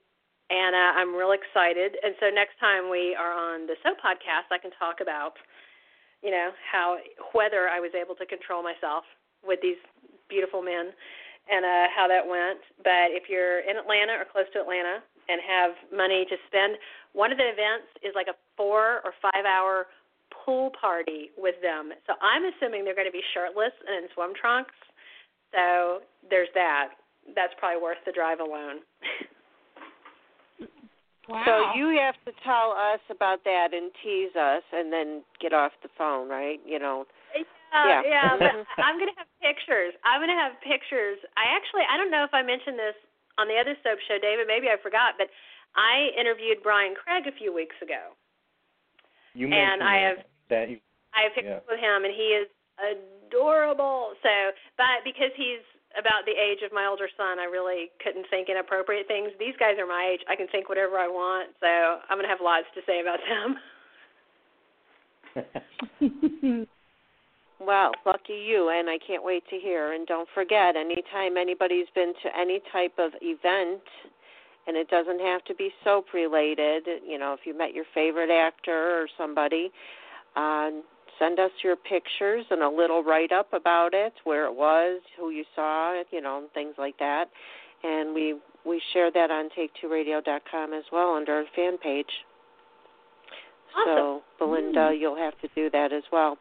And 0.51 0.77
uh, 0.77 0.93
I'm 1.01 1.11
real 1.17 1.35
excited. 1.35 1.99
And 2.05 2.15
so 2.21 2.31
next 2.31 2.55
time 2.63 2.87
we 2.87 3.17
are 3.19 3.35
on 3.35 3.67
the 3.67 3.75
Soap 3.83 3.99
podcast, 3.99 4.47
I 4.55 4.59
can 4.63 4.71
talk 4.79 5.03
about, 5.03 5.35
you 6.23 6.31
know, 6.31 6.55
how 6.63 7.03
whether 7.33 7.67
I 7.69 7.81
was 7.81 7.91
able 7.99 8.15
to 8.15 8.27
control 8.27 8.63
myself 8.63 9.03
with 9.43 9.59
these 9.61 9.79
beautiful 10.29 10.63
men 10.63 10.95
and 11.51 11.63
uh, 11.67 11.87
how 11.91 12.07
that 12.07 12.23
went. 12.23 12.63
But 12.79 13.11
if 13.11 13.27
you're 13.27 13.61
in 13.67 13.75
Atlanta 13.77 14.23
or 14.23 14.27
close 14.27 14.47
to 14.55 14.61
Atlanta 14.63 15.03
and 15.29 15.41
have 15.43 15.73
money 15.91 16.25
to 16.29 16.37
spend, 16.47 16.77
one 17.13 17.33
of 17.33 17.39
the 17.39 17.49
events 17.49 17.89
is 18.03 18.13
like 18.15 18.29
a 18.29 18.37
four 18.57 19.01
or 19.05 19.13
five 19.21 19.45
hour 19.45 19.87
pool 20.31 20.71
party 20.79 21.31
with 21.37 21.57
them. 21.63 21.93
So 22.07 22.15
I'm 22.23 22.45
assuming 22.45 22.85
they're 22.85 22.99
going 22.99 23.11
to 23.11 23.15
be 23.15 23.25
shirtless 23.35 23.75
and 23.87 24.05
in 24.05 24.11
swim 24.15 24.33
trunks. 24.39 24.75
So 25.53 26.03
there's 26.29 26.51
that. 26.55 26.95
That's 27.35 27.55
probably 27.59 27.83
worth 27.83 27.99
the 28.07 28.13
drive 28.13 28.41
alone. 28.41 28.83
Wow. 31.27 31.43
So 31.43 31.55
you 31.75 31.91
have 31.99 32.15
to 32.23 32.31
tell 32.47 32.71
us 32.71 33.03
about 33.11 33.43
that 33.43 33.75
and 33.75 33.91
tease 33.99 34.31
us, 34.39 34.63
and 34.71 34.93
then 34.95 35.27
get 35.43 35.51
off 35.53 35.73
the 35.83 35.91
phone, 35.99 36.31
right? 36.31 36.63
You 36.63 36.79
know. 36.79 37.05
Yeah, 37.35 38.03
Yeah. 38.07 38.39
yeah. 38.39 38.63
I'm 38.79 38.95
gonna 38.99 39.17
have 39.19 39.27
pictures. 39.43 39.93
I'm 40.07 40.23
gonna 40.23 40.39
have 40.39 40.55
pictures. 40.63 41.19
I 41.35 41.51
actually, 41.51 41.83
I 41.91 41.99
don't 41.99 42.15
know 42.15 42.23
if 42.23 42.31
I 42.33 42.47
mentioned 42.47 42.79
this 42.79 42.95
on 43.39 43.49
the 43.49 43.57
other 43.57 43.77
soap 43.83 43.99
show, 44.09 44.19
David. 44.21 44.47
Maybe 44.47 44.69
I 44.69 44.77
forgot, 44.83 45.15
but 45.19 45.29
I 45.77 46.09
interviewed 46.19 46.63
Brian 46.63 46.95
Craig 46.97 47.27
a 47.27 47.33
few 47.37 47.53
weeks 47.53 47.77
ago. 47.83 48.17
You 49.35 49.47
And 49.47 49.81
mentioned 49.81 49.83
I 49.85 49.97
that- 50.01 50.17
have 50.17 50.25
that 50.49 50.69
you, 50.71 50.81
I 51.13 51.23
have 51.23 51.35
pictures 51.35 51.63
Yeah. 51.65 51.69
with 51.69 51.81
him, 51.81 52.05
and 52.05 52.15
he 52.15 52.35
is 52.35 52.49
adorable. 52.79 54.17
So, 54.23 54.53
but 54.77 55.05
because 55.05 55.33
he's 55.35 55.61
about 55.97 56.25
the 56.25 56.37
age 56.37 56.63
of 56.63 56.73
my 56.73 56.87
older 56.87 57.09
son, 57.17 57.39
I 57.39 57.45
really 57.45 57.91
couldn't 58.01 58.27
think 58.29 58.49
inappropriate 58.49 59.09
things. 59.09 59.33
These 59.39 59.57
guys 59.57 59.79
are 59.79 59.87
my 59.87 60.07
age; 60.07 60.25
I 60.29 60.37
can 60.37 60.47
think 60.49 60.69
whatever 60.69 60.99
I 60.99 61.09
want. 61.09 61.57
So, 61.61 61.67
I'm 62.09 62.17
gonna 62.19 62.29
have 62.29 62.41
lots 62.41 62.67
to 62.75 62.83
say 62.85 63.01
about 63.01 63.21
them. 63.21 63.61
Well, 67.59 67.93
lucky 68.05 68.35
you, 68.35 68.69
and 68.69 68.89
I 68.89 68.99
can't 69.05 69.25
wait 69.25 69.43
to 69.49 69.57
hear. 69.57 69.93
And 69.93 70.07
don't 70.07 70.29
forget, 70.35 70.77
anytime 70.77 71.37
anybody's 71.37 71.87
been 71.95 72.13
to 72.23 72.39
any 72.39 72.61
type 72.71 72.93
of 72.99 73.13
event, 73.23 73.83
and 74.67 74.77
it 74.77 74.89
doesn't 74.89 75.21
have 75.21 75.45
to 75.45 75.55
be 75.55 75.71
soap 75.85 76.07
related, 76.13 76.87
you 77.07 77.19
know, 77.19 77.33
if 77.33 77.41
you 77.45 77.57
met 77.57 77.73
your 77.73 77.85
favorite 77.95 78.31
actor 78.31 79.01
or 79.01 79.07
somebody, 79.17 79.71
uh, 80.35 80.71
send 81.19 81.39
us 81.39 81.51
your 81.63 81.77
pictures 81.77 82.45
and 82.51 82.63
a 82.63 82.69
little 82.69 83.03
write 83.03 83.33
up 83.33 83.53
about 83.53 83.95
it, 83.95 84.13
where 84.25 84.45
it 84.47 84.55
was, 84.55 85.01
who 85.19 85.31
you 85.31 85.45
saw 85.55 86.01
you 86.11 86.21
know, 86.21 86.45
things 86.53 86.75
like 86.79 86.99
that. 86.99 87.27
And 87.83 88.15
we 88.15 88.37
we 88.65 88.83
share 88.93 89.11
that 89.13 89.31
on 89.31 89.49
take2radio.com 89.57 90.73
as 90.73 90.85
well 90.91 91.15
under 91.15 91.35
our 91.35 91.45
fan 91.55 91.79
page. 91.79 92.11
Awesome. 93.77 93.95
So, 93.95 94.23
Belinda, 94.39 94.93
you'll 94.99 95.17
have 95.17 95.39
to 95.41 95.49
do 95.55 95.71
that 95.71 95.93
as 95.93 96.03
well. 96.11 96.37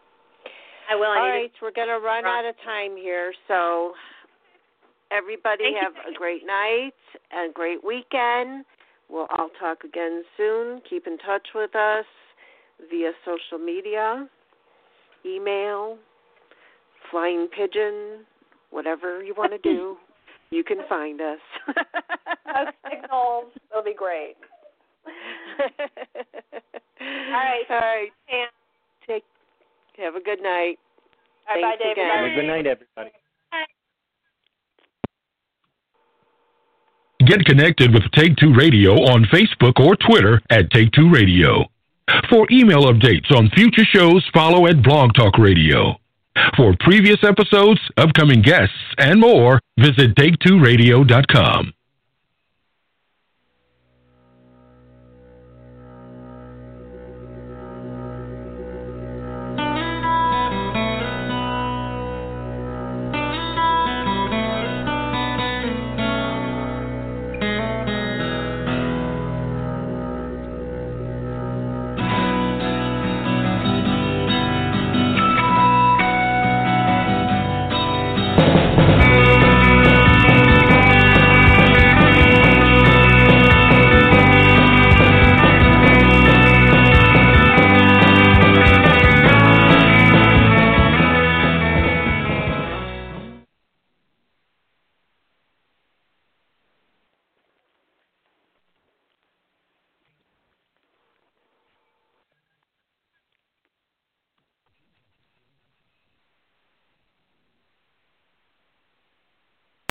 I 0.89 0.95
will. 0.95 1.05
I 1.05 1.19
All 1.19 1.29
right, 1.29 1.51
we're 1.61 1.71
going 1.71 1.87
to 1.87 1.99
run 1.99 2.25
out 2.25 2.45
of 2.45 2.55
time 2.63 2.95
here. 2.95 3.33
So, 3.47 3.93
everybody 5.11 5.65
Thank 5.65 5.75
you. 5.75 5.81
have 5.81 5.93
a 6.13 6.17
great 6.17 6.45
night 6.45 6.93
and 7.31 7.51
a 7.51 7.53
great 7.53 7.83
weekend. 7.83 8.65
We'll 9.09 9.27
all 9.37 9.49
talk 9.59 9.83
again 9.83 10.23
soon. 10.37 10.81
Keep 10.89 11.07
in 11.07 11.17
touch 11.19 11.47
with 11.53 11.75
us 11.75 12.05
via 12.89 13.11
social 13.23 13.63
media, 13.63 14.27
email, 15.25 15.97
flying 17.11 17.47
pigeon, 17.47 18.25
whatever 18.71 19.23
you 19.23 19.33
want 19.37 19.51
to 19.51 19.57
do. 19.59 19.97
You 20.51 20.63
can 20.63 20.77
find 20.87 21.19
us. 21.21 21.39
Smoke 21.73 22.75
signals. 22.87 23.45
It'll 23.71 23.83
be 23.83 23.95
great. 23.95 24.35
right. 27.01 27.63
All 27.67 27.79
right. 27.79 28.11
And. 28.29 28.64
Have 29.97 30.15
a 30.15 30.21
good 30.21 30.41
night. 30.41 30.77
all 31.49 31.55
right, 31.55 31.61
bye, 31.61 31.75
Thanks 31.77 31.83
David. 31.83 31.91
again. 31.93 32.17
have 32.17 32.25
a 32.31 32.35
good 32.35 32.47
night, 32.47 32.67
everybody. 32.67 33.11
Get 37.25 37.45
connected 37.45 37.93
with 37.93 38.03
Take 38.13 38.35
Two 38.37 38.53
Radio 38.53 38.93
on 39.09 39.25
Facebook 39.25 39.79
or 39.79 39.95
Twitter 39.95 40.41
at 40.49 40.69
Take 40.71 40.91
Two 40.91 41.09
Radio. 41.09 41.65
For 42.29 42.45
email 42.51 42.83
updates 42.83 43.31
on 43.31 43.49
future 43.55 43.85
shows, 43.85 44.23
follow 44.33 44.67
at 44.67 44.83
Blog 44.83 45.13
Talk 45.15 45.37
Radio. 45.39 45.95
For 46.57 46.75
previous 46.81 47.23
episodes, 47.23 47.79
upcoming 47.97 48.41
guests, 48.41 48.75
and 48.99 49.19
more, 49.19 49.59
visit 49.79 50.13
take2radio.com. 50.15 51.73